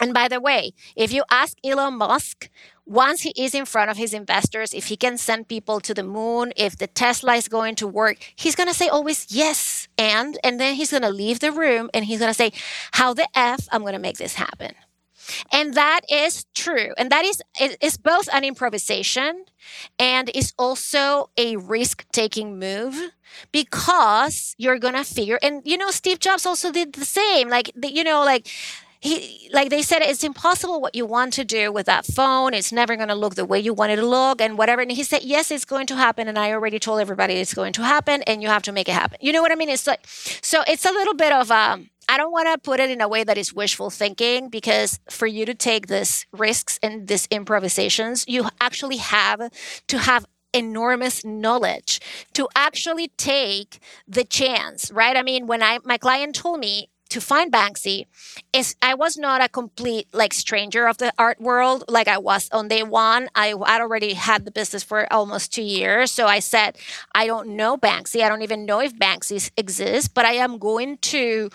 And 0.00 0.14
by 0.14 0.28
the 0.28 0.40
way, 0.40 0.72
if 0.94 1.12
you 1.12 1.24
ask 1.30 1.56
Elon 1.64 1.98
Musk, 1.98 2.48
once 2.86 3.22
he 3.22 3.32
is 3.36 3.54
in 3.54 3.64
front 3.64 3.90
of 3.90 3.96
his 3.96 4.14
investors, 4.14 4.72
if 4.72 4.86
he 4.86 4.96
can 4.96 5.18
send 5.18 5.48
people 5.48 5.80
to 5.80 5.92
the 5.92 6.04
moon, 6.04 6.52
if 6.56 6.78
the 6.78 6.86
Tesla 6.86 7.34
is 7.34 7.48
going 7.48 7.74
to 7.74 7.86
work, 7.86 8.16
he's 8.36 8.54
going 8.54 8.68
to 8.68 8.74
say 8.74 8.88
always 8.88 9.26
yes. 9.28 9.88
And, 9.98 10.38
and 10.44 10.60
then 10.60 10.76
he's 10.76 10.92
going 10.92 11.02
to 11.02 11.10
leave 11.10 11.40
the 11.40 11.50
room 11.50 11.90
and 11.92 12.04
he's 12.04 12.20
going 12.20 12.30
to 12.30 12.34
say, 12.34 12.52
how 12.92 13.12
the 13.12 13.26
F 13.34 13.68
I'm 13.72 13.82
going 13.82 13.94
to 13.94 13.98
make 13.98 14.18
this 14.18 14.34
happen. 14.34 14.72
And 15.52 15.74
that 15.74 16.02
is 16.10 16.46
true. 16.54 16.92
And 16.96 17.10
that 17.10 17.24
is 17.24 17.42
it's 17.58 17.96
both 17.96 18.28
an 18.32 18.44
improvisation 18.44 19.46
and 19.98 20.30
is 20.34 20.52
also 20.56 21.30
a 21.36 21.56
risk-taking 21.56 22.58
move 22.58 23.10
because 23.50 24.54
you're 24.56 24.78
going 24.78 24.94
to 24.94 25.04
figure 25.04 25.38
and 25.42 25.62
you 25.64 25.76
know 25.76 25.90
Steve 25.90 26.20
Jobs 26.20 26.46
also 26.46 26.70
did 26.70 26.92
the 26.92 27.04
same. 27.04 27.48
Like 27.48 27.72
you 27.82 28.04
know 28.04 28.24
like 28.24 28.48
he 29.00 29.48
like 29.52 29.70
they 29.70 29.82
said 29.82 30.02
it's 30.02 30.24
impossible 30.24 30.80
what 30.80 30.94
you 30.94 31.06
want 31.06 31.32
to 31.34 31.44
do 31.44 31.72
with 31.72 31.86
that 31.86 32.06
phone. 32.06 32.54
It's 32.54 32.72
never 32.72 32.96
going 32.96 33.08
to 33.08 33.14
look 33.14 33.34
the 33.34 33.44
way 33.44 33.60
you 33.60 33.74
want 33.74 33.92
it 33.92 33.96
to 33.96 34.06
look 34.06 34.40
and 34.40 34.58
whatever. 34.58 34.82
And 34.82 34.92
he 34.92 35.02
said 35.02 35.22
yes 35.22 35.50
it's 35.50 35.64
going 35.64 35.86
to 35.88 35.96
happen. 35.96 36.28
And 36.28 36.38
i 36.38 36.52
already 36.52 36.78
told 36.78 37.00
everybody 37.00 37.34
it's 37.34 37.54
going 37.54 37.72
to 37.74 37.82
happen 37.82 38.22
and 38.22 38.42
you 38.42 38.48
have 38.48 38.62
to 38.62 38.72
make 38.72 38.88
it 38.88 38.92
happen. 38.92 39.18
You 39.20 39.32
know 39.32 39.42
what 39.42 39.52
i 39.52 39.54
mean? 39.54 39.68
It's 39.68 39.86
like 39.86 40.00
so 40.06 40.62
it's 40.66 40.84
a 40.84 40.92
little 40.92 41.14
bit 41.14 41.32
of 41.32 41.50
um 41.50 41.90
I 42.08 42.18
don't 42.18 42.30
want 42.30 42.46
to 42.48 42.58
put 42.58 42.78
it 42.78 42.90
in 42.90 43.00
a 43.00 43.08
way 43.08 43.24
that 43.24 43.36
is 43.36 43.52
wishful 43.52 43.90
thinking 43.90 44.48
because 44.48 45.00
for 45.10 45.26
you 45.26 45.44
to 45.44 45.54
take 45.54 45.88
these 45.88 46.24
risks 46.32 46.78
and 46.82 47.08
these 47.08 47.26
improvisations, 47.32 48.24
you 48.28 48.48
actually 48.60 48.98
have 48.98 49.50
to 49.88 49.98
have 49.98 50.24
enormous 50.52 51.24
knowledge 51.24 52.00
to 52.32 52.48
actually 52.54 53.08
take 53.16 53.80
the 54.06 54.24
chance, 54.24 54.90
right? 54.90 55.16
I 55.16 55.22
mean, 55.22 55.46
when 55.46 55.62
I 55.62 55.78
my 55.84 55.98
client 55.98 56.34
told 56.34 56.60
me 56.60 56.88
to 57.10 57.20
find 57.20 57.52
Banksy 57.52 58.06
is 58.52 58.74
I 58.82 58.94
was 58.94 59.16
not 59.16 59.42
a 59.42 59.48
complete 59.48 60.08
like 60.12 60.34
stranger 60.34 60.86
of 60.86 60.98
the 60.98 61.12
art 61.18 61.40
world 61.40 61.84
like 61.88 62.08
I 62.08 62.18
was 62.18 62.48
on 62.50 62.68
day 62.68 62.82
one. 62.82 63.28
I 63.34 63.48
had 63.66 63.80
already 63.80 64.14
had 64.14 64.44
the 64.44 64.50
business 64.50 64.82
for 64.82 65.10
almost 65.12 65.52
two 65.52 65.62
years. 65.62 66.10
So 66.10 66.26
I 66.26 66.40
said, 66.40 66.76
I 67.14 67.26
don't 67.26 67.50
know 67.50 67.76
Banksy. 67.76 68.22
I 68.22 68.28
don't 68.28 68.42
even 68.42 68.66
know 68.66 68.80
if 68.80 68.94
Banksy 68.94 69.50
exists, 69.56 70.08
but 70.08 70.24
I 70.24 70.32
am 70.32 70.58
going 70.58 70.98
to 70.98 71.50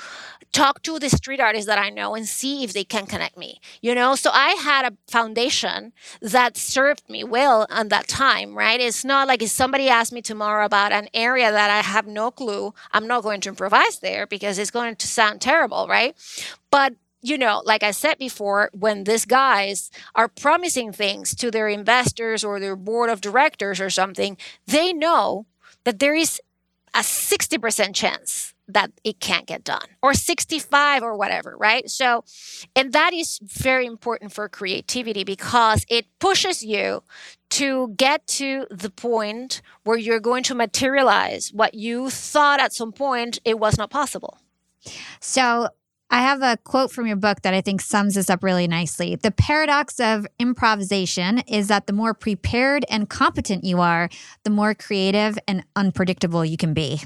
talk 0.52 0.82
to 0.84 0.99
the 0.99 1.10
street 1.10 1.40
artists 1.40 1.68
that 1.68 1.80
I 1.80 1.90
know 1.90 2.15
and 2.15 2.28
see 2.28 2.64
if 2.64 2.73
they 2.73 2.84
can 2.84 3.06
connect 3.06 3.38
me. 3.38 3.60
You 3.82 3.95
know, 3.95 4.15
so 4.15 4.30
I 4.34 4.52
had 4.52 4.86
a 4.91 4.98
foundation 5.10 5.94
that 6.22 6.57
served 6.57 7.10
me 7.10 7.23
well 7.23 7.68
at 7.69 7.90
that 7.90 8.07
time, 8.07 8.56
right? 8.56 8.80
It's 8.80 9.06
not 9.06 9.28
like 9.28 9.41
if 9.41 9.49
somebody 9.49 9.90
asked 9.90 10.11
me 10.14 10.22
tomorrow 10.22 10.65
about 10.65 10.91
an 10.91 11.07
area 11.14 11.52
that 11.52 11.69
I 11.69 11.82
have 11.82 12.07
no 12.07 12.32
clue, 12.32 12.73
I'm 12.91 13.07
not 13.07 13.23
going 13.23 13.41
to 13.41 13.49
improvise 13.49 13.99
there 13.99 14.28
because 14.28 14.57
it's 14.57 14.72
going 14.72 14.95
to 14.95 15.07
sound 15.07 15.41
terrible, 15.41 15.88
right? 15.88 16.15
But 16.69 16.95
you 17.23 17.38
know, 17.38 17.61
like 17.65 17.84
I 17.84 17.91
said 17.91 18.18
before, 18.18 18.72
when 18.73 19.03
these 19.03 19.26
guys 19.26 19.91
are 20.15 20.28
promising 20.28 20.91
things 20.91 21.36
to 21.36 21.52
their 21.52 21.69
investors 21.69 22.44
or 22.44 22.60
their 22.60 22.76
board 22.76 23.11
of 23.11 23.22
directors 23.22 23.80
or 23.80 23.91
something, 23.91 24.38
they 24.65 24.91
know 24.91 25.45
that 25.84 25.99
there 25.99 26.15
is 26.15 26.41
a 26.95 26.99
60% 26.99 27.94
chance 27.94 28.53
that 28.73 28.91
it 29.03 29.19
can't 29.19 29.45
get 29.45 29.64
done 29.64 29.85
or 30.02 30.14
65 30.14 31.03
or 31.03 31.15
whatever 31.15 31.56
right 31.57 31.89
so 31.89 32.23
and 32.76 32.93
that 32.93 33.14
is 33.14 33.39
very 33.43 33.85
important 33.85 34.31
for 34.31 34.48
creativity 34.49 35.23
because 35.23 35.85
it 35.89 36.06
pushes 36.19 36.64
you 36.64 37.03
to 37.49 37.93
get 37.98 38.26
to 38.27 38.65
the 38.69 38.89
point 38.89 39.61
where 39.84 39.98
you're 39.98 40.19
going 40.19 40.43
to 40.43 40.56
materialize 40.56 41.52
what 41.53 41.73
you 41.73 42.10
thought 42.10 42.60
at 42.60 42.73
some 42.73 42.91
point 42.91 43.39
it 43.45 43.60
was 43.60 43.77
not 43.77 43.89
possible 43.89 44.38
so 45.19 45.68
I 46.14 46.19
have 46.23 46.41
a 46.41 46.57
quote 46.65 46.91
from 46.91 47.07
your 47.07 47.15
book 47.15 47.41
that 47.43 47.53
I 47.53 47.61
think 47.61 47.80
sums 47.80 48.15
this 48.15 48.30
up 48.30 48.43
really 48.43 48.68
nicely. 48.68 49.15
The 49.15 49.31
paradox 49.31 49.98
of 49.98 50.27
improvisation 50.39 51.39
is 51.48 51.69
that 51.69 51.88
the 51.88 51.93
more 51.93 52.14
prepared 52.14 52.84
and 52.89 53.10
competent 53.10 53.64
you 53.64 53.80
are, 53.80 54.10
the 54.43 54.49
more 54.49 54.76
creative 54.76 55.39
and 55.48 55.64
unpredictable 55.77 56.43
you 56.43 56.57
can 56.57 56.73
be. 56.73 57.02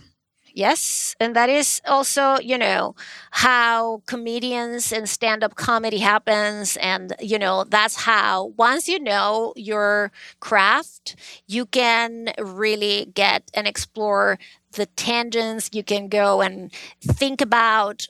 Yes. 0.57 1.17
And 1.19 1.35
that 1.35 1.49
is 1.49 1.81
also, 1.85 2.39
you 2.39 2.57
know, 2.57 2.95
how 3.31 4.01
comedians 4.05 4.93
and 4.93 5.07
stand 5.09 5.43
up 5.43 5.55
comedy 5.55 5.97
happens. 5.97 6.77
And, 6.77 7.13
you 7.19 7.37
know, 7.37 7.65
that's 7.65 7.95
how, 7.97 8.53
once 8.55 8.87
you 8.87 8.97
know 8.97 9.51
your 9.57 10.13
craft, 10.39 11.17
you 11.45 11.65
can 11.65 12.31
really 12.39 13.11
get 13.13 13.51
and 13.53 13.67
explore 13.67 14.39
the 14.71 14.85
tangents. 14.85 15.71
You 15.73 15.83
can 15.83 16.07
go 16.07 16.39
and 16.39 16.71
think 17.01 17.41
about 17.41 18.07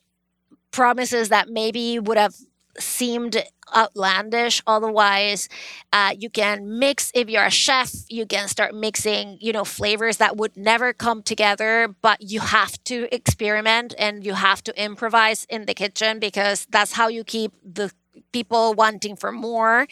promises 0.72 1.30
that 1.30 1.50
maybe 1.50 2.00
would 2.00 2.18
have 2.18 2.36
seemed 2.80 3.42
outlandish. 3.76 4.62
Otherwise 4.68 5.50
uh, 5.92 6.14
you 6.18 6.30
can 6.30 6.80
mix 6.80 7.12
if 7.16 7.30
you're 7.30 7.46
a 7.46 7.50
chef 7.52 7.92
you 8.10 8.26
can 8.26 8.48
start 8.48 8.76
mixing 8.76 9.38
you 9.42 9.52
know 9.52 9.64
flavors 9.64 10.18
that 10.18 10.38
would 10.38 10.56
never 10.56 10.94
come 10.94 11.24
together 11.24 11.88
but 12.02 12.22
you 12.22 12.40
have 12.40 12.82
to 12.84 13.08
experiment 13.14 13.96
and 13.98 14.26
you 14.26 14.34
have 14.34 14.64
to 14.64 14.84
improvise 14.84 15.46
in 15.50 15.66
the 15.66 15.74
kitchen 15.74 16.20
because 16.20 16.68
that's 16.70 16.94
how 16.94 17.08
you 17.08 17.24
keep 17.24 17.54
the 17.64 17.92
people 18.32 18.74
wanting 18.74 19.16
for 19.16 19.32
more. 19.32 19.88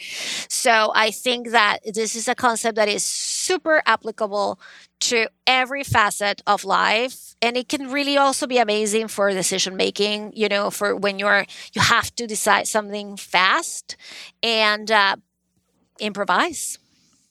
So 0.48 0.92
i 0.94 1.10
think 1.10 1.50
that 1.50 1.78
this 1.94 2.14
is 2.14 2.28
a 2.28 2.34
concept 2.34 2.76
that 2.76 2.88
is 2.88 3.04
super 3.04 3.82
applicable 3.86 4.58
to 5.00 5.28
every 5.46 5.84
facet 5.84 6.42
of 6.46 6.64
life 6.64 7.33
and 7.44 7.56
it 7.56 7.68
can 7.68 7.90
really 7.90 8.16
also 8.16 8.46
be 8.46 8.58
amazing 8.58 9.08
for 9.08 9.30
decision 9.30 9.76
making 9.76 10.32
you 10.34 10.48
know 10.48 10.70
for 10.70 10.96
when 10.96 11.18
you're 11.18 11.44
you 11.74 11.82
have 11.82 12.14
to 12.14 12.26
decide 12.26 12.66
something 12.66 13.16
fast 13.16 13.96
and 14.42 14.90
uh, 14.90 15.16
improvise 16.00 16.78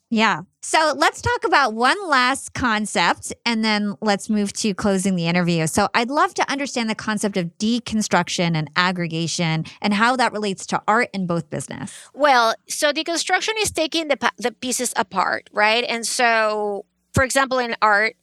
yeah 0.09 0.41
so 0.65 0.93
let's 0.95 1.21
talk 1.21 1.43
about 1.43 1.73
one 1.73 1.97
last 2.07 2.53
concept 2.53 3.33
and 3.45 3.65
then 3.65 3.95
let's 3.99 4.29
move 4.29 4.53
to 4.53 4.73
closing 4.73 5.17
the 5.17 5.27
interview. 5.27 5.67
So 5.67 5.89
I'd 5.93 6.09
love 6.09 6.33
to 6.35 6.49
understand 6.49 6.89
the 6.89 6.95
concept 6.95 7.35
of 7.35 7.47
deconstruction 7.57 8.55
and 8.55 8.69
aggregation 8.77 9.65
and 9.81 9.93
how 9.93 10.15
that 10.15 10.31
relates 10.31 10.65
to 10.67 10.81
art 10.87 11.09
in 11.13 11.27
both 11.27 11.49
business. 11.49 11.93
Well, 12.13 12.55
so 12.69 12.93
deconstruction 12.93 13.51
is 13.59 13.71
taking 13.71 14.07
the, 14.07 14.31
the 14.37 14.53
pieces 14.53 14.93
apart, 14.95 15.49
right? 15.51 15.83
And 15.83 16.07
so, 16.07 16.85
for 17.13 17.25
example, 17.25 17.59
in 17.59 17.75
art, 17.81 18.15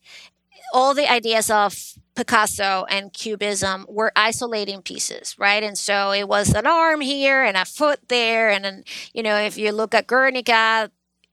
all 0.73 0.95
the 0.95 1.11
ideas 1.11 1.51
of 1.51 1.95
Picasso 2.15 2.85
and 2.91 3.13
Cubism 3.13 3.87
were 3.89 4.13
isolating 4.17 4.83
pieces, 4.83 5.37
right? 5.39 5.63
And 5.63 5.79
so 5.79 6.13
it 6.13 6.29
was 6.29 6.53
an 6.55 6.67
arm 6.67 7.01
here 7.01 7.43
and 7.43 7.57
a 7.57 7.65
foot 7.65 8.01
there. 8.09 8.51
And 8.51 8.65
then, 8.65 8.85
you 9.15 9.23
know, 9.23 9.37
if 9.37 9.57
you 9.57 9.73
look 9.73 9.95
at 9.95 10.07
Guernica, 10.07 10.91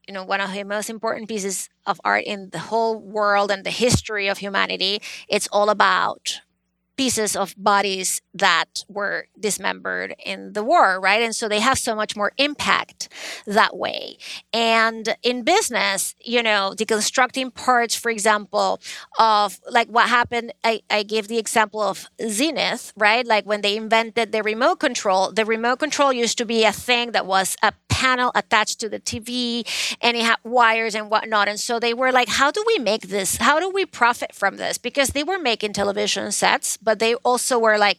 you 0.08 0.14
know 0.14 0.24
one 0.24 0.40
of 0.40 0.54
the 0.54 0.64
most 0.64 0.90
important 0.90 1.28
pieces 1.28 1.70
of 1.86 2.00
art 2.04 2.24
in 2.24 2.50
the 2.52 2.60
whole 2.60 2.98
world 2.98 3.52
and 3.52 3.66
the 3.66 3.70
history 3.70 4.30
of 4.30 4.38
humanity 4.38 5.02
it's 5.28 5.50
all 5.52 5.70
about 5.70 6.40
pieces 6.98 7.36
of 7.36 7.54
bodies 7.58 8.22
that 8.34 8.84
were 8.90 9.28
dismembered 9.40 10.16
in 10.26 10.54
the 10.54 10.64
war, 10.64 11.00
right? 11.00 11.22
And 11.22 11.36
so 11.36 11.48
they 11.48 11.60
have 11.60 11.78
so 11.78 11.96
much 11.96 12.16
more 12.16 12.32
impact 12.38 13.10
that 13.46 13.78
way. 13.78 14.18
And 14.52 15.16
in 15.24 15.44
business, 15.44 16.16
you 16.24 16.44
know, 16.44 16.74
deconstructing 16.76 17.54
parts, 17.54 17.96
for 17.96 18.10
example, 18.10 18.82
of 19.20 19.60
like 19.70 19.88
what 19.88 20.10
happened, 20.10 20.54
I, 20.64 20.82
I 20.90 21.04
gave 21.04 21.28
the 21.28 21.38
example 21.38 21.82
of 21.82 22.08
Zenith, 22.28 22.94
right? 22.98 23.26
Like 23.26 23.46
when 23.46 23.62
they 23.62 23.78
invented 23.78 24.32
the 24.32 24.44
remote 24.44 24.80
control, 24.80 25.32
the 25.32 25.46
remote 25.46 25.80
control 25.80 26.12
used 26.12 26.38
to 26.40 26.46
be 26.46 26.64
a 26.64 26.72
thing 26.72 27.12
that 27.12 27.26
was 27.26 27.56
a 27.62 27.74
panel 27.98 28.32
attached 28.36 28.80
to 28.80 28.88
the 28.88 29.00
TV 29.00 29.66
and 30.02 30.16
it 30.16 30.24
had 30.24 30.38
wires 30.44 30.94
and 30.94 31.10
whatnot. 31.10 31.48
And 31.48 31.60
so 31.60 31.80
they 31.80 31.94
were 31.94 32.12
like, 32.12 32.30
how 32.30 32.52
do 32.52 32.64
we 32.68 32.78
make 32.78 33.08
this? 33.08 33.38
How 33.38 33.60
do 33.60 33.70
we 33.70 33.86
profit 33.86 34.36
from 34.36 34.58
this? 34.58 34.78
Because 34.78 35.10
they 35.10 35.24
were 35.24 35.40
making 35.40 35.74
television 35.74 36.32
sets 36.32 36.78
but 36.88 37.00
they 37.00 37.16
also 37.16 37.60
were 37.60 37.78
like, 37.78 37.98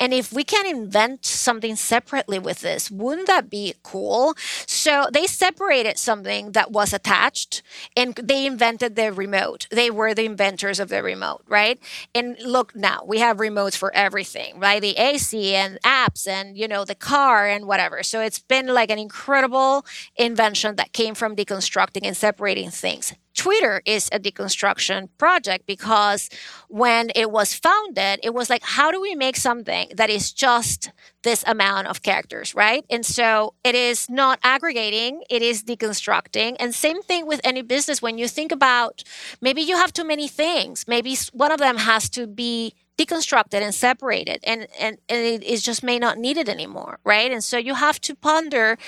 and 0.00 0.14
if 0.14 0.32
we 0.32 0.44
can 0.44 0.64
invent 0.64 1.26
something 1.26 1.76
separately 1.76 2.38
with 2.38 2.60
this, 2.60 2.90
wouldn't 2.90 3.26
that 3.26 3.50
be 3.50 3.74
cool? 3.82 4.34
So 4.66 5.08
they 5.12 5.26
separated 5.26 5.98
something 5.98 6.52
that 6.52 6.72
was 6.72 6.94
attached 6.94 7.60
and 7.94 8.14
they 8.14 8.46
invented 8.46 8.96
the 8.96 9.12
remote. 9.12 9.66
They 9.70 9.90
were 9.90 10.14
the 10.14 10.24
inventors 10.24 10.80
of 10.80 10.88
the 10.88 11.02
remote, 11.02 11.42
right? 11.48 11.78
And 12.14 12.38
look 12.42 12.74
now, 12.74 13.02
we 13.06 13.18
have 13.18 13.36
remotes 13.36 13.76
for 13.76 13.94
everything, 13.94 14.58
right? 14.58 14.80
The 14.80 14.96
AC 14.96 15.54
and 15.54 15.78
apps 15.82 16.26
and, 16.26 16.56
you 16.56 16.66
know, 16.66 16.86
the 16.86 16.94
car 16.94 17.46
and 17.46 17.66
whatever. 17.66 18.02
So 18.02 18.22
it's 18.22 18.38
been 18.38 18.68
like 18.68 18.88
an 18.88 18.98
incredible 18.98 19.84
invention 20.16 20.76
that 20.76 20.94
came 20.94 21.14
from 21.14 21.36
deconstructing 21.36 22.06
and 22.06 22.16
separating 22.16 22.70
things. 22.70 23.12
Twitter 23.34 23.80
is 23.84 24.08
a 24.12 24.18
deconstruction 24.18 25.08
project 25.18 25.66
because 25.66 26.28
when 26.68 27.10
it 27.14 27.30
was 27.30 27.54
founded, 27.54 28.20
it 28.22 28.34
was 28.34 28.50
like, 28.50 28.62
how 28.62 28.90
do 28.90 29.00
we 29.00 29.14
make 29.14 29.36
something 29.36 29.90
that 29.94 30.10
is 30.10 30.32
just 30.32 30.90
this 31.22 31.44
amount 31.46 31.86
of 31.86 32.02
characters, 32.02 32.54
right? 32.54 32.84
And 32.90 33.04
so 33.04 33.54
it 33.64 33.74
is 33.74 34.08
not 34.08 34.38
aggregating, 34.42 35.22
it 35.30 35.42
is 35.42 35.62
deconstructing. 35.62 36.56
And 36.58 36.74
same 36.74 37.02
thing 37.02 37.26
with 37.26 37.40
any 37.44 37.62
business. 37.62 38.02
When 38.02 38.18
you 38.18 38.28
think 38.28 38.52
about 38.52 39.02
maybe 39.40 39.62
you 39.62 39.76
have 39.76 39.92
too 39.92 40.04
many 40.04 40.28
things, 40.28 40.86
maybe 40.88 41.16
one 41.32 41.52
of 41.52 41.58
them 41.58 41.78
has 41.78 42.08
to 42.10 42.26
be 42.26 42.74
deconstructed 43.00 43.60
and 43.62 43.74
separated 43.74 44.40
and, 44.44 44.66
and, 44.78 44.98
and 45.08 45.20
it 45.20 45.42
is 45.42 45.62
just 45.62 45.82
may 45.82 45.98
not 45.98 46.18
need 46.18 46.36
it 46.36 46.48
anymore 46.48 46.98
right? 47.04 47.30
And 47.32 47.42
so 47.42 47.56
you 47.56 47.74
have 47.74 48.00
to 48.02 48.14
ponder 48.14 48.78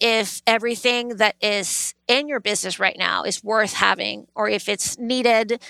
if 0.00 0.42
everything 0.46 1.16
that 1.16 1.36
is 1.40 1.94
in 2.08 2.28
your 2.28 2.40
business 2.40 2.78
right 2.78 2.96
now 2.98 3.24
is 3.24 3.44
worth 3.44 3.74
having 3.74 4.26
or 4.34 4.48
if 4.48 4.68
it's 4.68 4.98
needed 4.98 5.60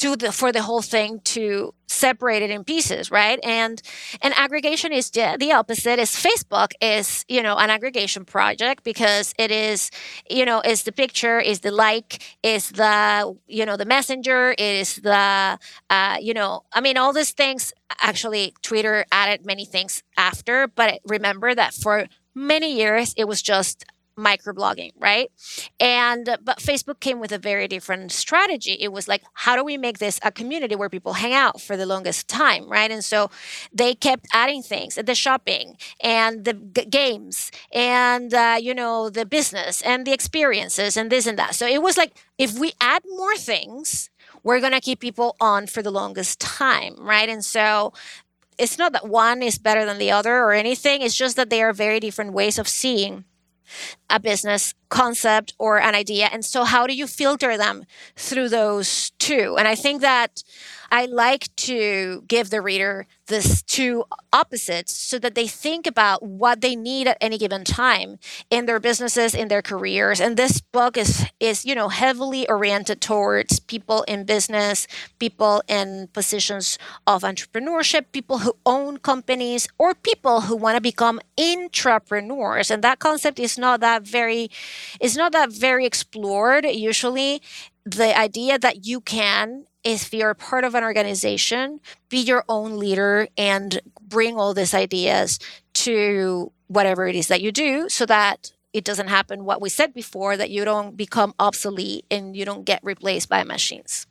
to 0.00 0.16
the 0.16 0.32
for 0.32 0.50
the 0.52 0.62
whole 0.62 0.82
thing 0.82 1.20
to 1.20 1.74
separate 1.86 2.42
it 2.42 2.50
in 2.50 2.64
pieces 2.64 3.10
right? 3.10 3.38
And 3.42 3.80
and 4.22 4.32
aggregation 4.36 4.92
is 4.92 5.10
the, 5.10 5.36
the 5.38 5.52
opposite. 5.52 5.98
Is 5.98 6.10
facebook 6.10 6.72
is 6.80 7.24
you 7.28 7.42
know 7.42 7.56
an 7.56 7.70
aggregation 7.70 8.24
project 8.24 8.84
because 8.84 9.34
it 9.38 9.50
is 9.50 9.90
you 10.28 10.44
know 10.44 10.60
is 10.60 10.84
the 10.84 10.92
picture 10.92 11.38
is 11.38 11.60
the 11.60 11.70
like 11.70 12.22
is 12.42 12.70
the 12.70 13.36
you 13.46 13.64
know 13.66 13.76
the 13.76 13.84
messenger 13.84 14.54
is 14.58 14.96
the 14.96 15.58
uh, 15.90 16.16
you 16.20 16.34
know 16.34 16.62
i 16.72 16.80
mean 16.80 16.96
all 16.96 17.12
these 17.12 17.32
things 17.32 17.72
actually 18.00 18.54
twitter 18.62 19.04
added 19.12 19.44
many 19.44 19.64
things 19.64 20.02
after 20.16 20.66
but 20.68 21.00
remember 21.06 21.54
that 21.54 21.74
for 21.74 22.06
many 22.34 22.76
years 22.76 23.14
it 23.16 23.26
was 23.26 23.42
just 23.42 23.84
microblogging, 24.20 24.92
right? 24.98 25.30
And 25.80 26.38
but 26.42 26.58
Facebook 26.58 27.00
came 27.00 27.20
with 27.20 27.32
a 27.32 27.38
very 27.38 27.66
different 27.68 28.12
strategy. 28.12 28.76
It 28.80 28.92
was 28.92 29.08
like, 29.08 29.22
how 29.34 29.56
do 29.56 29.64
we 29.64 29.76
make 29.78 29.98
this 29.98 30.20
a 30.22 30.30
community 30.30 30.76
where 30.76 30.88
people 30.88 31.14
hang 31.14 31.34
out 31.34 31.60
for 31.60 31.76
the 31.76 31.86
longest 31.86 32.28
time, 32.28 32.68
right? 32.70 32.90
And 32.90 33.04
so 33.04 33.30
they 33.72 33.94
kept 33.94 34.26
adding 34.32 34.62
things, 34.62 34.94
the 34.96 35.14
shopping 35.14 35.76
and 36.02 36.44
the 36.44 36.54
g- 36.54 36.84
games 36.86 37.50
and 37.72 38.32
uh, 38.34 38.56
you 38.60 38.74
know 38.74 39.10
the 39.10 39.26
business 39.26 39.82
and 39.82 40.06
the 40.06 40.12
experiences 40.12 40.96
and 40.96 41.10
this 41.10 41.26
and 41.26 41.38
that. 41.38 41.54
So 41.54 41.66
it 41.66 41.82
was 41.82 41.96
like 41.96 42.12
if 42.38 42.58
we 42.58 42.72
add 42.80 43.02
more 43.08 43.36
things, 43.36 44.10
we're 44.42 44.60
gonna 44.60 44.80
keep 44.80 45.00
people 45.00 45.36
on 45.40 45.66
for 45.66 45.82
the 45.82 45.90
longest 45.90 46.40
time, 46.40 46.94
right? 46.98 47.28
And 47.28 47.44
so 47.44 47.92
it's 48.58 48.78
not 48.78 48.92
that 48.92 49.08
one 49.08 49.42
is 49.42 49.58
better 49.58 49.84
than 49.86 49.98
the 49.98 50.10
other 50.10 50.36
or 50.38 50.52
anything. 50.52 51.02
It's 51.02 51.16
just 51.16 51.36
that 51.36 51.50
they 51.50 51.62
are 51.62 51.72
very 51.72 52.00
different 52.00 52.32
ways 52.32 52.58
of 52.58 52.68
seeing 52.68 53.24
a 54.10 54.20
business 54.20 54.74
concept 54.90 55.54
or 55.58 55.80
an 55.80 55.94
idea. 55.94 56.28
And 56.30 56.44
so, 56.44 56.64
how 56.64 56.86
do 56.86 56.94
you 56.94 57.06
filter 57.06 57.56
them 57.56 57.84
through 58.16 58.50
those 58.50 59.10
two? 59.18 59.56
And 59.58 59.66
I 59.66 59.74
think 59.74 60.02
that 60.02 60.42
I 60.92 61.06
like 61.06 61.54
to 61.56 62.24
give 62.26 62.50
the 62.50 62.60
reader 62.60 63.06
this 63.28 63.62
two 63.62 64.04
opposites 64.32 64.92
so 64.92 65.18
that 65.20 65.36
they 65.36 65.46
think 65.46 65.86
about 65.86 66.20
what 66.20 66.60
they 66.60 66.74
need 66.74 67.06
at 67.06 67.16
any 67.20 67.38
given 67.38 67.62
time 67.62 68.18
in 68.50 68.66
their 68.66 68.80
businesses, 68.80 69.34
in 69.34 69.46
their 69.46 69.62
careers. 69.62 70.20
And 70.20 70.36
this 70.36 70.60
book 70.60 70.96
is 70.96 71.26
is, 71.38 71.64
you 71.64 71.76
know, 71.76 71.88
heavily 71.88 72.48
oriented 72.48 73.00
towards 73.00 73.60
people 73.60 74.02
in 74.08 74.24
business, 74.24 74.88
people 75.20 75.62
in 75.68 76.08
positions 76.12 76.76
of 77.06 77.22
entrepreneurship, 77.22 78.06
people 78.10 78.38
who 78.38 78.54
own 78.66 78.98
companies, 78.98 79.68
or 79.78 79.94
people 79.94 80.42
who 80.42 80.56
want 80.56 80.74
to 80.74 80.80
become 80.80 81.20
intrapreneurs. 81.38 82.68
And 82.70 82.82
that 82.82 82.98
concept 82.98 83.38
is 83.38 83.56
not 83.56 83.78
that 83.80 83.99
very 84.00 84.50
is 85.00 85.16
not 85.16 85.32
that 85.32 85.52
very 85.52 85.86
explored 85.86 86.64
usually. 86.66 87.42
The 87.84 88.16
idea 88.16 88.58
that 88.58 88.86
you 88.86 89.00
can 89.00 89.66
if 89.82 90.12
you're 90.12 90.34
part 90.34 90.64
of 90.64 90.74
an 90.74 90.84
organization, 90.84 91.80
be 92.08 92.18
your 92.18 92.44
own 92.48 92.78
leader 92.78 93.28
and 93.36 93.80
bring 94.02 94.36
all 94.36 94.52
these 94.52 94.74
ideas 94.74 95.38
to 95.72 96.52
whatever 96.66 97.08
it 97.08 97.16
is 97.16 97.28
that 97.28 97.40
you 97.40 97.50
do 97.50 97.88
so 97.88 98.04
that 98.06 98.52
it 98.72 98.84
doesn't 98.84 99.08
happen 99.08 99.44
what 99.44 99.60
we 99.60 99.68
said 99.68 99.92
before 99.92 100.36
that 100.36 100.50
you 100.50 100.64
don't 100.64 100.96
become 100.96 101.34
obsolete 101.38 102.04
and 102.10 102.36
you 102.36 102.44
don't 102.44 102.64
get 102.64 102.80
replaced 102.82 103.28
by 103.28 103.42
machines. 103.42 104.06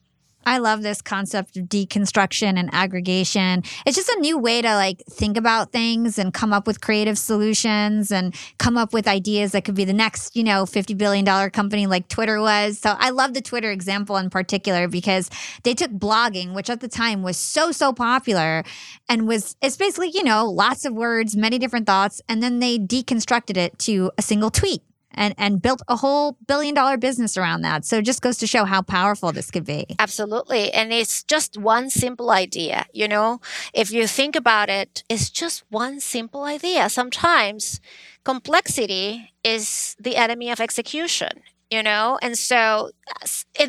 I 0.49 0.57
love 0.57 0.81
this 0.81 0.99
concept 0.99 1.57
of 1.57 1.65
deconstruction 1.65 2.57
and 2.57 2.71
aggregation. 2.73 3.61
It's 3.85 3.95
just 3.95 4.09
a 4.09 4.19
new 4.19 4.35
way 4.35 4.63
to 4.63 4.73
like 4.73 5.03
think 5.07 5.37
about 5.37 5.71
things 5.71 6.17
and 6.17 6.33
come 6.33 6.53
up 6.53 6.65
with 6.65 6.81
creative 6.81 7.19
solutions 7.19 8.11
and 8.11 8.33
come 8.57 8.75
up 8.75 8.91
with 8.91 9.07
ideas 9.07 9.51
that 9.51 9.63
could 9.63 9.75
be 9.75 9.85
the 9.85 9.93
next, 9.93 10.35
you 10.35 10.43
know, 10.43 10.63
$50 10.63 10.97
billion 10.97 11.51
company 11.51 11.85
like 11.85 12.07
Twitter 12.07 12.41
was. 12.41 12.79
So 12.79 12.95
I 12.97 13.11
love 13.11 13.35
the 13.35 13.41
Twitter 13.41 13.69
example 13.69 14.17
in 14.17 14.31
particular 14.31 14.87
because 14.87 15.29
they 15.61 15.75
took 15.75 15.91
blogging, 15.91 16.55
which 16.55 16.71
at 16.71 16.79
the 16.79 16.87
time 16.87 17.21
was 17.21 17.37
so, 17.37 17.71
so 17.71 17.93
popular 17.93 18.63
and 19.07 19.27
was, 19.27 19.55
it's 19.61 19.77
basically, 19.77 20.09
you 20.09 20.23
know, 20.23 20.49
lots 20.49 20.83
of 20.83 20.93
words, 20.93 21.37
many 21.37 21.59
different 21.59 21.85
thoughts. 21.85 22.23
And 22.27 22.41
then 22.41 22.57
they 22.57 22.79
deconstructed 22.79 23.55
it 23.55 23.77
to 23.79 24.11
a 24.17 24.23
single 24.23 24.49
tweet 24.49 24.81
and 25.19 25.35
and 25.37 25.61
built 25.61 25.81
a 25.87 25.97
whole 25.97 26.37
billion 26.47 26.73
dollar 26.73 26.97
business 26.97 27.37
around 27.37 27.61
that. 27.61 27.85
So 27.85 27.97
it 27.97 28.05
just 28.05 28.21
goes 28.21 28.37
to 28.37 28.47
show 28.47 28.63
how 28.63 28.81
powerful 28.81 29.31
this 29.31 29.51
could 29.51 29.65
be. 29.65 29.85
Absolutely. 29.99 30.71
And 30.71 30.91
it's 30.91 31.23
just 31.23 31.57
one 31.57 31.89
simple 31.89 32.31
idea, 32.31 32.85
you 32.93 33.07
know? 33.07 33.41
If 33.73 33.91
you 33.91 34.07
think 34.07 34.35
about 34.35 34.69
it, 34.69 35.03
it's 35.09 35.29
just 35.29 35.63
one 35.69 35.99
simple 35.99 36.43
idea. 36.43 36.89
Sometimes 36.89 37.81
complexity 38.23 39.33
is 39.43 39.95
the 39.99 40.15
enemy 40.15 40.49
of 40.49 40.59
execution 40.59 41.29
you 41.71 41.81
know 41.81 42.19
and 42.21 42.37
so 42.37 42.91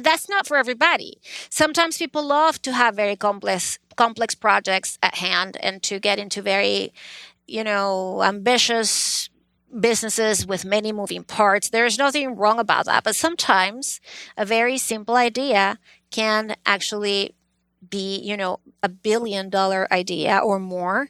that's 0.02 0.28
not 0.28 0.46
for 0.46 0.56
everybody 0.56 1.18
sometimes 1.48 1.98
people 1.98 2.26
love 2.26 2.60
to 2.60 2.72
have 2.72 2.96
very 2.96 3.14
complex 3.14 3.78
complex 3.96 4.34
projects 4.34 4.98
at 5.02 5.14
hand 5.16 5.56
and 5.62 5.82
to 5.82 6.00
get 6.00 6.18
into 6.18 6.42
very 6.42 6.92
you 7.46 7.62
know 7.62 8.22
ambitious 8.22 9.29
businesses 9.78 10.46
with 10.46 10.64
many 10.64 10.92
moving 10.92 11.24
parts. 11.24 11.70
There's 11.70 11.98
nothing 11.98 12.36
wrong 12.36 12.58
about 12.58 12.86
that. 12.86 13.04
But 13.04 13.16
sometimes 13.16 14.00
a 14.36 14.44
very 14.44 14.78
simple 14.78 15.16
idea 15.16 15.78
can 16.10 16.56
actually 16.66 17.34
be, 17.88 18.18
you 18.18 18.36
know, 18.36 18.60
a 18.82 18.88
billion 18.88 19.48
dollar 19.48 19.90
idea 19.92 20.38
or 20.38 20.58
more 20.58 21.08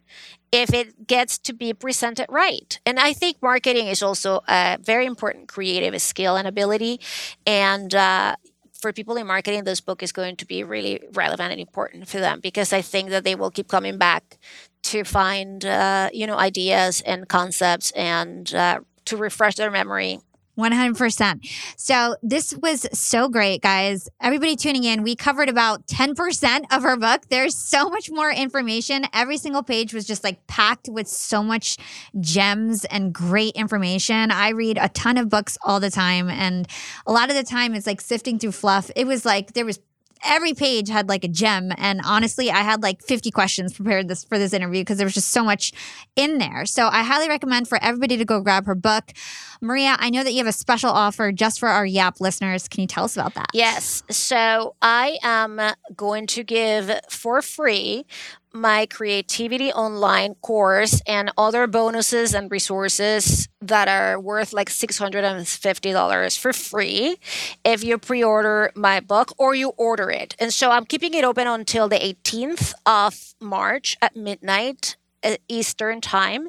if 0.52 0.72
it 0.72 1.06
gets 1.06 1.38
to 1.38 1.52
be 1.52 1.72
presented 1.72 2.26
right. 2.28 2.78
And 2.84 2.98
I 2.98 3.12
think 3.12 3.40
marketing 3.42 3.86
is 3.86 4.02
also 4.02 4.40
a 4.48 4.78
very 4.80 5.06
important 5.06 5.48
creative 5.48 6.00
skill 6.00 6.36
and 6.36 6.46
ability. 6.46 7.00
And, 7.46 7.94
uh, 7.94 8.36
for 8.80 8.92
people 8.92 9.16
in 9.16 9.26
marketing, 9.26 9.64
this 9.64 9.80
book 9.80 10.02
is 10.02 10.10
going 10.10 10.36
to 10.36 10.46
be 10.46 10.64
really 10.64 11.00
relevant 11.12 11.52
and 11.52 11.60
important 11.60 12.08
for 12.08 12.18
them 12.18 12.40
because 12.40 12.72
I 12.72 12.80
think 12.80 13.10
that 13.10 13.24
they 13.24 13.34
will 13.34 13.50
keep 13.50 13.68
coming 13.68 13.98
back 13.98 14.38
to 14.82 15.04
find 15.04 15.64
uh, 15.64 16.10
you 16.12 16.26
know 16.26 16.36
ideas 16.36 17.02
and 17.06 17.28
concepts 17.28 17.90
and 17.92 18.54
uh, 18.54 18.80
to 19.06 19.16
refresh 19.16 19.56
their 19.56 19.70
memory 19.70 20.20
100%. 20.60 21.48
So 21.76 22.16
this 22.22 22.54
was 22.54 22.86
so 22.92 23.28
great, 23.28 23.62
guys. 23.62 24.08
Everybody 24.20 24.56
tuning 24.56 24.84
in, 24.84 25.02
we 25.02 25.16
covered 25.16 25.48
about 25.48 25.86
10% 25.86 26.64
of 26.70 26.82
her 26.82 26.96
book. 26.96 27.22
There's 27.30 27.56
so 27.56 27.88
much 27.88 28.10
more 28.10 28.30
information. 28.30 29.06
Every 29.14 29.38
single 29.38 29.62
page 29.62 29.94
was 29.94 30.06
just 30.06 30.22
like 30.22 30.46
packed 30.46 30.88
with 30.90 31.08
so 31.08 31.42
much 31.42 31.78
gems 32.20 32.84
and 32.84 33.12
great 33.12 33.54
information. 33.54 34.30
I 34.30 34.50
read 34.50 34.78
a 34.80 34.90
ton 34.90 35.16
of 35.16 35.28
books 35.28 35.56
all 35.64 35.80
the 35.80 35.90
time. 35.90 36.28
And 36.28 36.68
a 37.06 37.12
lot 37.12 37.30
of 37.30 37.36
the 37.36 37.44
time 37.44 37.74
it's 37.74 37.86
like 37.86 38.00
sifting 38.00 38.38
through 38.38 38.52
fluff. 38.52 38.90
It 38.94 39.06
was 39.06 39.24
like 39.24 39.54
there 39.54 39.64
was 39.64 39.78
every 40.24 40.54
page 40.54 40.88
had 40.88 41.08
like 41.08 41.24
a 41.24 41.28
gem 41.28 41.72
and 41.76 42.00
honestly 42.04 42.50
i 42.50 42.58
had 42.58 42.82
like 42.82 43.02
50 43.02 43.30
questions 43.30 43.72
prepared 43.74 44.08
this 44.08 44.24
for 44.24 44.38
this 44.38 44.52
interview 44.52 44.82
because 44.82 44.98
there 44.98 45.06
was 45.06 45.14
just 45.14 45.28
so 45.28 45.44
much 45.44 45.72
in 46.16 46.38
there. 46.38 46.66
So 46.66 46.88
i 46.88 47.02
highly 47.02 47.28
recommend 47.28 47.68
for 47.68 47.78
everybody 47.82 48.16
to 48.16 48.24
go 48.24 48.40
grab 48.40 48.66
her 48.66 48.74
book. 48.74 49.12
Maria 49.60 49.96
i 49.98 50.10
know 50.10 50.24
that 50.24 50.32
you 50.32 50.38
have 50.38 50.46
a 50.46 50.52
special 50.52 50.90
offer 50.90 51.32
just 51.32 51.60
for 51.60 51.68
our 51.68 51.86
yap 51.86 52.20
listeners. 52.20 52.68
Can 52.68 52.82
you 52.82 52.86
tell 52.86 53.04
us 53.04 53.16
about 53.16 53.34
that? 53.34 53.48
Yes. 53.54 54.02
So 54.10 54.74
i 54.82 55.18
am 55.22 55.60
going 55.96 56.26
to 56.28 56.44
give 56.44 56.90
for 57.08 57.42
free 57.42 58.06
my 58.52 58.86
creativity 58.86 59.72
online 59.72 60.34
course 60.36 61.00
and 61.06 61.30
other 61.38 61.66
bonuses 61.66 62.34
and 62.34 62.50
resources 62.50 63.48
that 63.60 63.88
are 63.88 64.18
worth 64.18 64.52
like 64.52 64.68
$650 64.68 66.38
for 66.38 66.52
free 66.52 67.16
if 67.64 67.84
you 67.84 67.98
pre-order 67.98 68.72
my 68.74 69.00
book 69.00 69.32
or 69.38 69.54
you 69.54 69.70
order 69.76 70.10
it. 70.10 70.34
And 70.38 70.52
so 70.52 70.70
I'm 70.70 70.84
keeping 70.84 71.14
it 71.14 71.24
open 71.24 71.46
until 71.46 71.88
the 71.88 71.98
18th 71.98 72.72
of 72.86 73.34
March 73.40 73.96
at 74.02 74.16
midnight 74.16 74.96
uh, 75.22 75.36
Eastern 75.48 76.00
time. 76.00 76.48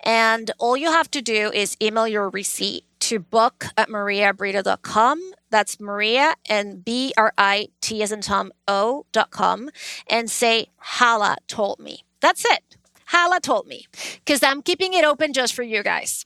And 0.00 0.50
all 0.58 0.76
you 0.76 0.90
have 0.90 1.10
to 1.12 1.22
do 1.22 1.50
is 1.52 1.76
email 1.82 2.06
your 2.06 2.30
receipt 2.30 2.84
to 3.00 3.18
book 3.18 3.66
at 3.76 3.88
mariabrito.com. 3.88 5.32
That's 5.52 5.78
Maria 5.78 6.34
and 6.48 6.84
B 6.84 7.12
R 7.16 7.32
I 7.38 7.68
T 7.80 8.02
as 8.02 8.10
in 8.10 8.22
Tom 8.22 8.52
O.com 8.66 9.70
and 10.08 10.30
say, 10.30 10.68
Hala 10.78 11.36
told 11.46 11.78
me. 11.78 12.04
That's 12.20 12.44
it. 12.44 12.76
Hala 13.06 13.38
told 13.40 13.66
me 13.66 13.86
because 14.24 14.42
I'm 14.42 14.62
keeping 14.62 14.94
it 14.94 15.04
open 15.04 15.34
just 15.34 15.54
for 15.54 15.62
you 15.62 15.82
guys. 15.82 16.24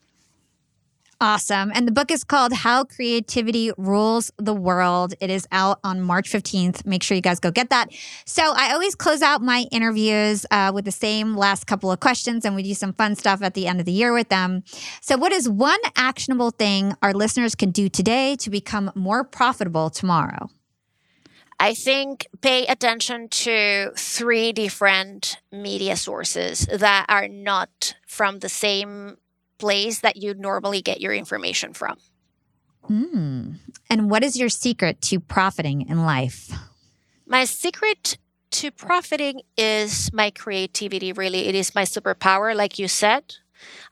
Awesome. 1.19 1.73
And 1.75 1.89
the 1.89 1.93
book 1.93 2.11
is 2.11 2.25
called 2.25 2.53
How 2.53 2.85
Creativity 2.85 3.73
Rules 3.79 4.31
the 4.37 4.53
World. 4.53 5.15
It 5.19 5.31
is 5.31 5.49
out 5.51 5.79
on 5.83 6.03
March 6.03 6.31
15th. 6.31 6.85
Make 6.85 7.03
sure 7.03 7.15
you 7.15 7.23
guys 7.23 7.41
go 7.41 7.51
get 7.51 7.71
that. 7.71 7.89
So 8.27 8.53
I 8.55 8.75
always 8.75 8.95
close 8.95 9.23
out 9.23 9.41
my 9.41 9.65
interviews 9.73 10.45
uh, 10.51 10.73
with 10.75 10.85
the 10.85 10.93
same 10.93 11.35
last 11.35 11.67
couple 11.67 11.91
of 11.91 12.01
questions, 12.01 12.45
and 12.45 12.55
we 12.55 12.63
do 12.63 12.75
some 12.75 12.93
fun 12.93 13.15
stuff 13.15 13.41
at 13.41 13.55
the 13.55 13.67
end 13.67 13.81
of 13.81 13.87
the 13.87 13.93
year 13.93 14.13
with 14.13 14.29
them. 14.29 14.63
So, 15.01 15.17
what 15.17 15.33
is 15.33 15.49
one 15.49 15.81
actionable 15.97 16.51
thing 16.51 16.95
our 17.03 17.15
listeners 17.15 17.55
can 17.55 17.71
do 17.71 17.89
today 17.89 18.37
to 18.37 18.51
become 18.51 18.93
more 18.95 19.25
profitable 19.25 19.89
tomorrow? 19.89 20.51
I 21.59 21.73
think 21.73 22.27
pay 22.43 22.67
attention 22.67 23.29
to 23.29 23.93
three 23.97 24.53
different 24.53 25.39
media 25.51 25.97
sources 25.97 26.67
that 26.67 27.07
are 27.09 27.29
not 27.29 27.95
from 28.07 28.41
the 28.41 28.51
same 28.51 29.17
place 29.59 30.01
that 30.01 30.17
you 30.17 30.35
normally 30.35 30.83
get 30.83 31.01
your 31.01 31.15
information 31.15 31.73
from. 31.73 31.97
Mm. 32.89 33.57
And 33.91 34.11
what 34.11 34.23
is 34.23 34.37
your 34.37 34.49
secret 34.49 35.01
to 35.03 35.21
profiting 35.21 35.89
in 35.89 36.05
life? 36.05 36.53
My 37.27 37.45
secret 37.45 38.19
to 38.53 38.71
profiting 38.71 39.43
is 39.57 40.13
my 40.13 40.31
creativity, 40.31 41.13
really. 41.13 41.47
It 41.47 41.55
is 41.55 41.75
my 41.75 41.83
superpower, 41.83 42.55
like 42.55 42.79
you 42.79 42.89
said. 42.89 43.35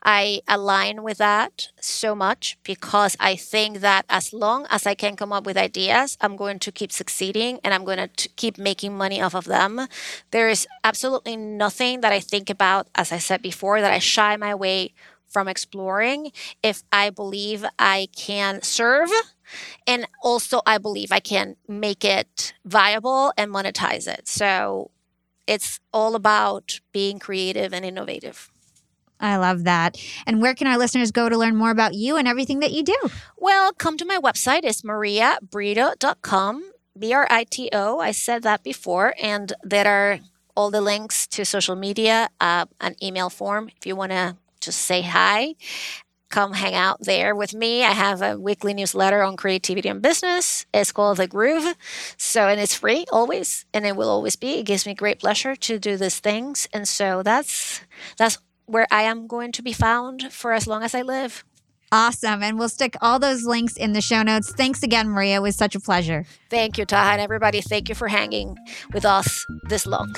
I 0.03 0.41
align 0.47 1.03
with 1.03 1.17
that 1.17 1.69
so 1.81 2.15
much 2.15 2.57
because 2.63 3.17
I 3.19 3.35
think 3.35 3.79
that 3.79 4.05
as 4.09 4.31
long 4.31 4.67
as 4.69 4.85
I 4.85 4.93
can 4.93 5.15
come 5.15 5.33
up 5.33 5.45
with 5.45 5.57
ideas, 5.57 6.17
I'm 6.21 6.35
going 6.35 6.59
to 6.59 6.71
keep 6.71 6.91
succeeding 6.91 7.59
and 7.63 7.73
I'm 7.73 7.83
going 7.83 7.97
to 7.97 8.29
keep 8.35 8.57
making 8.57 8.95
money 8.95 9.21
off 9.21 9.35
of 9.35 9.45
them. 9.45 9.87
There 10.31 10.49
is 10.49 10.67
absolutely 10.83 11.35
nothing 11.35 12.01
that 12.01 12.13
I 12.13 12.19
think 12.19 12.49
about, 12.49 12.87
as 12.95 13.11
I 13.11 13.17
said 13.17 13.41
before, 13.41 13.81
that 13.81 13.91
I 13.91 13.99
shy 13.99 14.37
my 14.37 14.53
way 14.53 14.93
from 15.35 15.49
exploring 15.49 16.31
if 16.63 16.81
I 16.93 17.09
believe 17.09 17.65
I 17.77 18.07
can 18.15 18.61
serve. 18.61 19.09
And 19.85 20.07
also, 20.23 20.61
I 20.65 20.77
believe 20.77 21.11
I 21.11 21.19
can 21.19 21.57
make 21.67 22.05
it 22.05 22.53
viable 22.63 23.33
and 23.37 23.51
monetize 23.51 24.07
it. 24.07 24.29
So 24.29 24.91
it's 25.45 25.81
all 25.91 26.15
about 26.15 26.79
being 26.93 27.19
creative 27.19 27.73
and 27.73 27.83
innovative. 27.83 28.49
I 29.19 29.35
love 29.35 29.65
that. 29.65 29.97
And 30.25 30.41
where 30.41 30.55
can 30.55 30.67
our 30.67 30.77
listeners 30.77 31.11
go 31.11 31.27
to 31.27 31.37
learn 31.37 31.57
more 31.57 31.71
about 31.71 31.95
you 31.95 32.15
and 32.15 32.29
everything 32.29 32.61
that 32.61 32.71
you 32.71 32.81
do? 32.81 32.97
Well, 33.35 33.73
come 33.73 33.97
to 33.97 34.05
my 34.05 34.17
website. 34.17 34.61
It's 34.63 34.83
mariabrito.com, 34.83 36.71
B 36.97 37.11
R 37.11 37.27
I 37.29 37.43
T 37.43 37.69
O. 37.73 37.99
I 37.99 38.11
said 38.11 38.43
that 38.43 38.63
before. 38.63 39.13
And 39.21 39.51
there 39.63 39.85
are 39.87 40.19
all 40.55 40.71
the 40.71 40.79
links 40.79 41.27
to 41.27 41.43
social 41.43 41.75
media, 41.75 42.29
uh, 42.39 42.67
an 42.79 42.95
email 43.03 43.29
form 43.29 43.69
if 43.75 43.85
you 43.85 43.97
want 43.97 44.13
to 44.13 44.37
just 44.65 44.81
say 44.81 45.01
hi. 45.01 45.55
Come 46.31 46.53
hang 46.53 46.73
out 46.73 47.01
there 47.01 47.35
with 47.35 47.53
me. 47.53 47.83
I 47.83 47.91
have 47.91 48.21
a 48.21 48.37
weekly 48.37 48.73
newsletter 48.73 49.21
on 49.21 49.37
creativity 49.37 49.87
and 49.87 50.01
business. 50.01 50.65
It's 50.73 50.91
called 50.91 51.17
The 51.17 51.27
Groove. 51.27 51.75
So, 52.17 52.47
and 52.47 52.59
it's 52.59 52.75
free 52.75 53.05
always, 53.11 53.65
and 53.73 53.85
it 53.85 53.95
will 53.95 54.09
always 54.09 54.35
be. 54.35 54.59
It 54.59 54.65
gives 54.65 54.85
me 54.85 54.93
great 54.93 55.19
pleasure 55.19 55.55
to 55.55 55.79
do 55.79 55.97
these 55.97 56.19
things. 56.19 56.67
And 56.73 56.87
so 56.87 57.23
that's 57.23 57.81
that's 58.17 58.39
where 58.65 58.87
I 58.91 59.03
am 59.03 59.27
going 59.27 59.51
to 59.53 59.61
be 59.61 59.71
found 59.71 60.33
for 60.33 60.51
as 60.51 60.67
long 60.67 60.83
as 60.83 60.95
I 60.95 61.03
live. 61.03 61.45
Awesome. 61.91 62.41
And 62.41 62.57
we'll 62.57 62.69
stick 62.69 62.97
all 63.01 63.19
those 63.19 63.45
links 63.45 63.77
in 63.77 63.93
the 63.93 64.01
show 64.01 64.23
notes. 64.23 64.51
Thanks 64.51 64.83
again, 64.83 65.07
Maria. 65.07 65.37
It 65.37 65.41
was 65.43 65.55
such 65.55 65.75
a 65.75 65.79
pleasure. 65.79 66.25
Thank 66.49 66.77
you, 66.77 66.85
Taha. 66.85 67.11
And 67.11 67.21
everybody, 67.21 67.61
thank 67.61 67.87
you 67.87 67.95
for 67.95 68.07
hanging 68.07 68.57
with 68.91 69.05
us 69.05 69.45
this 69.69 69.85
long. 69.85 70.13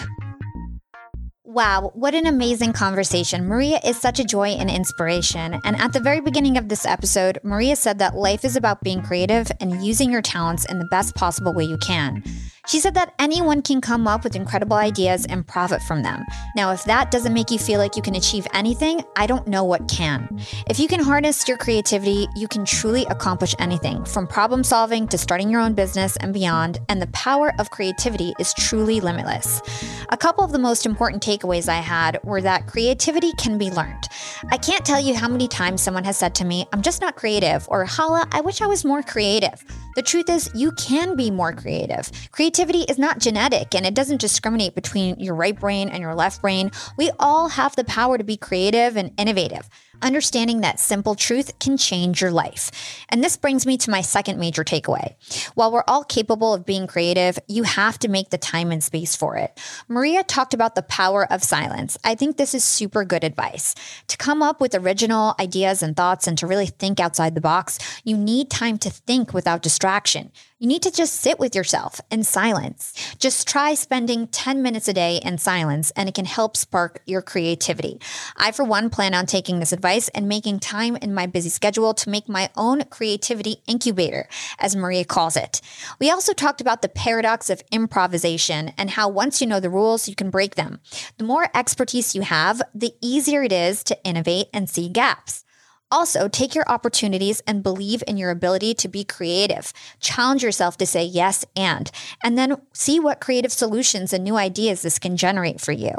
Wow, 1.47 1.91
what 1.93 2.13
an 2.13 2.27
amazing 2.27 2.73
conversation. 2.73 3.47
Maria 3.47 3.79
is 3.85 3.95
such 3.95 4.19
a 4.19 4.25
joy 4.25 4.49
and 4.49 4.69
inspiration. 4.69 5.61
And 5.63 5.77
at 5.77 5.93
the 5.93 6.01
very 6.01 6.19
beginning 6.19 6.57
of 6.57 6.67
this 6.67 6.85
episode, 6.85 7.39
Maria 7.41 7.77
said 7.77 7.99
that 7.99 8.17
life 8.17 8.43
is 8.43 8.57
about 8.57 8.83
being 8.83 9.01
creative 9.01 9.49
and 9.61 9.81
using 9.81 10.11
your 10.11 10.21
talents 10.21 10.65
in 10.65 10.77
the 10.77 10.87
best 10.91 11.15
possible 11.15 11.53
way 11.53 11.63
you 11.63 11.77
can. 11.77 12.21
She 12.67 12.81
said 12.81 12.95
that 12.95 13.13
anyone 13.17 13.61
can 13.61 13.79
come 13.79 14.07
up 14.07 14.25
with 14.25 14.35
incredible 14.35 14.75
ideas 14.75 15.25
and 15.25 15.47
profit 15.47 15.81
from 15.81 16.03
them. 16.03 16.25
Now, 16.53 16.73
if 16.73 16.83
that 16.83 17.11
doesn't 17.11 17.33
make 17.33 17.49
you 17.49 17.57
feel 17.57 17.79
like 17.79 17.95
you 17.95 18.01
can 18.01 18.15
achieve 18.15 18.45
anything, 18.53 19.01
I 19.15 19.25
don't 19.25 19.47
know 19.47 19.63
what 19.63 19.87
can. 19.87 20.43
If 20.67 20.77
you 20.77 20.89
can 20.89 20.99
harness 20.99 21.47
your 21.47 21.55
creativity, 21.55 22.27
you 22.35 22.45
can 22.49 22.65
truly 22.65 23.05
accomplish 23.05 23.55
anything 23.57 24.03
from 24.03 24.27
problem 24.27 24.65
solving 24.65 25.07
to 25.07 25.17
starting 25.17 25.49
your 25.49 25.61
own 25.61 25.75
business 25.75 26.17
and 26.17 26.33
beyond, 26.33 26.79
and 26.89 27.01
the 27.01 27.07
power 27.07 27.53
of 27.57 27.71
creativity 27.71 28.33
is 28.37 28.53
truly 28.53 28.99
limitless. 28.99 29.61
A 30.09 30.17
couple 30.17 30.43
of 30.43 30.51
the 30.51 30.59
most 30.59 30.85
important 30.85 31.23
takeaways 31.23 31.69
I 31.69 31.79
had 31.79 32.19
were 32.25 32.41
that 32.41 32.67
creativity 32.67 33.31
can 33.37 33.57
be 33.57 33.71
learned. 33.71 34.09
I 34.51 34.57
can't 34.57 34.85
tell 34.85 34.99
you 34.99 35.15
how 35.15 35.29
many 35.29 35.47
times 35.47 35.81
someone 35.81 36.03
has 36.03 36.17
said 36.17 36.35
to 36.35 36.45
me, 36.45 36.67
I'm 36.73 36.81
just 36.81 36.99
not 36.99 37.15
creative, 37.15 37.65
or 37.69 37.85
Hala, 37.85 38.27
I 38.33 38.41
wish 38.41 38.61
I 38.61 38.67
was 38.67 38.83
more 38.83 39.01
creative. 39.01 39.63
The 39.97 40.03
truth 40.03 40.29
is, 40.29 40.51
you 40.53 40.73
can 40.73 41.15
be 41.15 41.31
more 41.31 41.51
creative. 41.51 42.11
Creativity 42.29 42.81
is 42.81 42.99
not 42.99 43.17
genetic 43.17 43.73
and 43.73 43.83
it 43.83 43.95
doesn't 43.95 44.21
discriminate 44.21 44.75
between 44.75 45.19
your 45.19 45.33
right 45.33 45.59
brain 45.59 45.89
and 45.89 46.03
your 46.03 46.13
left 46.13 46.39
brain. 46.39 46.69
We 46.99 47.09
all 47.17 47.47
have 47.47 47.75
the 47.75 47.83
power 47.83 48.15
to 48.19 48.23
be 48.23 48.37
creative 48.37 48.95
and 48.95 49.11
innovative 49.17 49.67
understanding 50.01 50.61
that 50.61 50.79
simple 50.79 51.15
truth 51.15 51.57
can 51.59 51.77
change 51.77 52.21
your 52.21 52.31
life. 52.31 52.71
And 53.09 53.23
this 53.23 53.37
brings 53.37 53.65
me 53.65 53.77
to 53.77 53.91
my 53.91 54.01
second 54.01 54.39
major 54.39 54.63
takeaway. 54.63 55.15
While 55.55 55.71
we're 55.71 55.83
all 55.87 56.03
capable 56.03 56.53
of 56.53 56.65
being 56.65 56.87
creative, 56.87 57.39
you 57.47 57.63
have 57.63 57.99
to 57.99 58.07
make 58.07 58.29
the 58.29 58.37
time 58.37 58.71
and 58.71 58.83
space 58.83 59.15
for 59.15 59.37
it. 59.37 59.59
Maria 59.87 60.23
talked 60.23 60.53
about 60.53 60.75
the 60.75 60.81
power 60.83 61.31
of 61.31 61.43
silence. 61.43 61.97
I 62.03 62.15
think 62.15 62.37
this 62.37 62.53
is 62.53 62.63
super 62.63 63.03
good 63.03 63.23
advice. 63.23 63.75
To 64.07 64.17
come 64.17 64.41
up 64.41 64.61
with 64.61 64.75
original 64.75 65.35
ideas 65.39 65.81
and 65.81 65.95
thoughts 65.95 66.27
and 66.27 66.37
to 66.37 66.47
really 66.47 66.67
think 66.67 66.99
outside 66.99 67.35
the 67.35 67.41
box, 67.41 67.79
you 68.03 68.17
need 68.17 68.49
time 68.49 68.77
to 68.79 68.89
think 68.89 69.33
without 69.33 69.61
distraction. 69.61 70.31
You 70.59 70.67
need 70.67 70.81
to 70.81 70.91
just 70.91 71.21
sit 71.21 71.37
with 71.37 71.53
yourself 71.53 72.01
in 72.09 72.23
silence. 72.23 72.91
Just 73.19 73.47
try 73.47 73.75
spending 73.75 74.25
10 74.25 74.63
minutes 74.63 74.87
a 74.87 74.93
day 74.93 75.21
in 75.23 75.37
silence, 75.37 75.91
and 75.91 76.09
it 76.09 76.15
can 76.15 76.25
help 76.25 76.57
spark 76.57 76.99
your 77.05 77.21
creativity. 77.21 77.99
I, 78.35 78.51
for 78.51 78.63
one, 78.63 78.89
plan 78.89 79.13
on 79.13 79.27
taking 79.27 79.59
this 79.59 79.71
advice 79.71 80.09
and 80.09 80.27
making 80.27 80.61
time 80.61 80.95
in 80.95 81.13
my 81.13 81.27
busy 81.27 81.49
schedule 81.49 81.93
to 81.93 82.09
make 82.09 82.27
my 82.27 82.49
own 82.55 82.85
creativity 82.85 83.57
incubator, 83.67 84.27
as 84.57 84.75
Maria 84.75 85.05
calls 85.05 85.35
it. 85.35 85.61
We 85.99 86.09
also 86.09 86.33
talked 86.33 86.59
about 86.59 86.81
the 86.81 86.89
paradox 86.89 87.51
of 87.51 87.61
improvisation 87.71 88.71
and 88.79 88.89
how 88.89 89.09
once 89.09 89.39
you 89.39 89.45
know 89.45 89.59
the 89.59 89.69
rules, 89.69 90.09
you 90.09 90.15
can 90.15 90.31
break 90.31 90.55
them. 90.55 90.79
The 91.19 91.23
more 91.23 91.51
expertise 91.53 92.15
you 92.15 92.23
have, 92.23 92.63
the 92.73 92.95
easier 92.99 93.43
it 93.43 93.51
is 93.51 93.83
to 93.83 94.03
innovate 94.03 94.47
and 94.55 94.67
see 94.67 94.89
gaps. 94.89 95.43
Also, 95.89 96.27
take 96.27 96.53
your 96.53 96.65
opportunities 96.67 97.41
and 97.47 97.63
believe 97.63 98.03
in 98.05 98.17
your 98.17 98.29
ability 98.29 98.73
to 98.73 98.89
be 98.89 99.05
creative. 99.05 99.71
Challenge 100.01 100.43
yourself 100.43 100.75
to 100.77 100.85
say 100.85 101.03
yes 101.03 101.45
and, 101.55 101.89
and 102.21 102.37
then 102.37 102.57
see 102.73 102.99
what 102.99 103.21
creative 103.21 103.53
solutions 103.53 104.11
and 104.11 104.23
new 104.23 104.35
ideas 104.35 104.81
this 104.81 104.99
can 104.99 105.15
generate 105.15 105.61
for 105.61 105.71
you. 105.71 105.93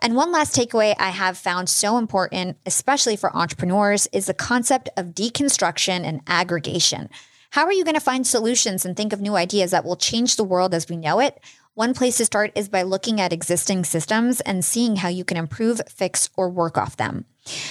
And 0.00 0.14
one 0.14 0.30
last 0.30 0.54
takeaway 0.54 0.94
I 0.98 1.08
have 1.08 1.38
found 1.38 1.70
so 1.70 1.96
important, 1.96 2.58
especially 2.66 3.16
for 3.16 3.34
entrepreneurs, 3.34 4.06
is 4.12 4.26
the 4.26 4.34
concept 4.34 4.90
of 4.96 5.14
deconstruction 5.14 6.04
and 6.04 6.20
aggregation. 6.26 7.08
How 7.50 7.64
are 7.64 7.72
you 7.72 7.84
going 7.84 7.94
to 7.94 8.00
find 8.00 8.26
solutions 8.26 8.84
and 8.84 8.94
think 8.94 9.14
of 9.14 9.22
new 9.22 9.36
ideas 9.36 9.70
that 9.70 9.86
will 9.86 9.96
change 9.96 10.36
the 10.36 10.44
world 10.44 10.74
as 10.74 10.88
we 10.88 10.96
know 10.96 11.20
it? 11.20 11.40
One 11.72 11.94
place 11.94 12.18
to 12.18 12.26
start 12.26 12.52
is 12.54 12.68
by 12.68 12.82
looking 12.82 13.22
at 13.22 13.32
existing 13.32 13.84
systems 13.84 14.40
and 14.42 14.64
seeing 14.64 14.96
how 14.96 15.08
you 15.08 15.24
can 15.24 15.36
improve, 15.38 15.80
fix, 15.88 16.28
or 16.36 16.50
work 16.50 16.76
off 16.76 16.96
them. 16.96 17.24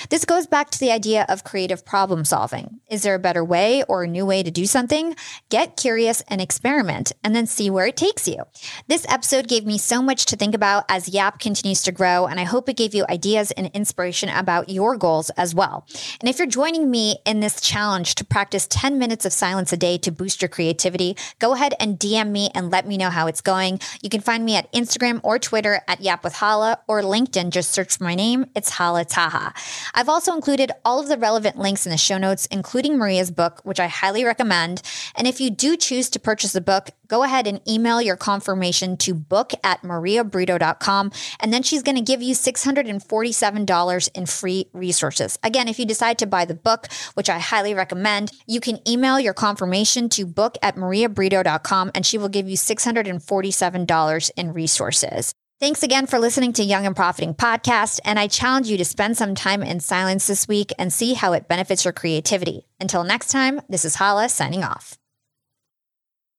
This 0.10 0.26
goes 0.26 0.46
back 0.46 0.70
to 0.72 0.80
the 0.80 0.92
idea 0.92 1.26
of 1.28 1.44
creative 1.44 1.84
problem 1.84 2.26
solving. 2.26 2.80
Is 2.90 3.02
there 3.02 3.16
a 3.16 3.20
better 3.20 3.44
way 3.44 3.84
or 3.84 4.04
a 4.04 4.08
new 4.08 4.26
way 4.26 4.44
to 4.44 4.52
do 4.52 4.66
something? 4.66 5.16
Get 5.50 5.78
curious 5.78 6.22
and 6.28 6.40
experiment, 6.40 7.12
and 7.24 7.36
then 7.36 7.48
see 7.48 7.70
where 7.70 7.88
it 7.88 7.98
takes 7.98 8.28
you. 8.28 8.44
This 8.88 9.06
episode 9.10 9.48
gave 9.48 9.66
me 9.66 9.78
so 9.80 10.02
much 10.02 10.26
to 10.26 10.36
think 10.36 10.54
about 10.54 10.86
as 10.90 11.10
Yap 11.10 11.40
continues 11.40 11.82
to 11.84 11.92
grow, 11.92 12.28
and 12.28 12.40
I 12.40 12.44
hope 12.44 12.70
it 12.70 12.78
gave 12.78 12.94
you 12.94 13.06
ideas 13.10 13.52
and 13.52 13.72
inspiration 13.74 14.30
about 14.30 14.70
your 14.70 14.96
goals 14.96 15.32
as 15.32 15.56
well. 15.56 15.88
And 16.20 16.30
if 16.30 16.38
you're 16.38 16.48
joining 16.48 16.92
me 16.92 17.18
in 17.26 17.40
this 17.40 17.60
challenge 17.60 18.16
to 18.16 18.26
practice 18.26 18.68
10 18.70 19.00
minutes 19.00 19.26
of 19.26 19.34
silence 19.34 19.74
a 19.74 19.78
day 19.78 19.98
to 20.00 20.12
boost 20.12 20.42
your 20.42 20.50
creativity, 20.50 21.18
go 21.40 21.54
ahead 21.54 21.74
and 21.80 21.98
DM 21.98 22.30
me 22.30 22.52
and 22.54 22.70
let 22.70 22.86
me 22.86 22.98
know 22.98 23.10
how 23.10 23.26
it's 23.28 23.42
going. 23.42 23.80
You 24.02 24.10
can 24.10 24.22
find 24.22 24.46
me 24.46 24.56
at 24.56 24.72
Instagram 24.72 25.20
or 25.24 25.40
Twitter 25.40 25.82
at 25.88 26.02
Yap 26.02 26.24
with 26.24 26.34
Hala 26.34 26.80
or 26.88 27.02
LinkedIn. 27.02 27.50
Just 27.50 27.72
search 27.72 27.98
for 27.98 28.04
my 28.04 28.14
name. 28.14 28.46
It's 28.56 28.70
Hala 28.70 29.06
Taha. 29.06 29.54
I've 29.94 30.10
also 30.10 30.34
included 30.34 30.72
all 30.84 31.00
of 31.00 31.08
the 31.08 31.18
relevant 31.18 31.58
links 31.58 31.86
in 31.86 31.92
the 31.92 31.98
show 31.98 32.18
notes, 32.18 32.48
including 32.48 32.98
Maria's 32.98 33.32
book, 33.32 33.62
which 33.64 33.80
I 33.80 33.88
highly 33.88 34.24
recommend. 34.24 34.82
And 35.16 35.28
if 35.28 35.40
you 35.40 35.50
do 35.50 35.78
choose 35.78 36.10
to 36.12 36.20
purchase 36.20 36.54
the 36.54 36.62
book, 36.62 36.90
go 37.08 37.24
ahead 37.24 37.48
and 37.48 37.62
email 37.68 38.02
your 38.02 38.16
confirmation 38.16 38.98
to 38.98 39.14
book 39.14 39.52
at 39.64 39.82
mariabrito.com. 39.84 41.12
And 41.40 41.54
then 41.54 41.64
she's 41.64 41.84
going 41.84 41.96
to 41.96 42.02
give 42.02 42.22
you 42.22 42.34
$647 42.34 44.10
in 44.14 44.26
free 44.26 44.70
resources. 44.74 45.38
Again, 45.44 45.68
if 45.68 45.80
you 45.80 45.86
decide 45.86 46.18
to 46.20 46.26
buy 46.26 46.46
the 46.46 46.56
book, 46.56 46.88
which 47.14 47.30
I 47.30 47.40
highly 47.40 47.74
recommend, 47.74 48.32
you 48.48 48.60
can 48.60 48.80
email 48.88 49.20
your 49.20 49.34
confirmation 49.34 50.10
to 50.10 50.26
book 50.26 50.58
at 50.62 50.76
mariabrito.com 50.76 51.92
and 51.94 52.06
she 52.06 52.18
will 52.18 52.30
give 52.30 52.50
you 52.50 52.58
$647 52.58 54.32
in 54.36 54.54
resources. 54.54 55.36
Thanks 55.64 55.82
again 55.82 56.08
for 56.08 56.20
listening 56.20 56.52
to 56.54 56.64
Young 56.66 56.86
and 56.86 56.94
Profiting 56.94 57.34
Podcast, 57.34 58.02
and 58.04 58.20
I 58.20 58.28
challenge 58.28 58.68
you 58.68 58.76
to 58.76 58.84
spend 58.84 59.16
some 59.16 59.34
time 59.34 59.64
in 59.64 59.80
silence 59.80 60.28
this 60.28 60.46
week 60.46 60.74
and 60.78 60.92
see 60.92 61.14
how 61.14 61.32
it 61.32 61.48
benefits 61.48 61.86
your 61.86 61.94
creativity. 61.94 62.68
Until 62.82 63.06
next 63.06 63.30
time, 63.30 63.62
this 63.70 63.86
is 63.86 63.96
Hala 63.96 64.28
signing 64.28 64.66
off. 64.66 65.00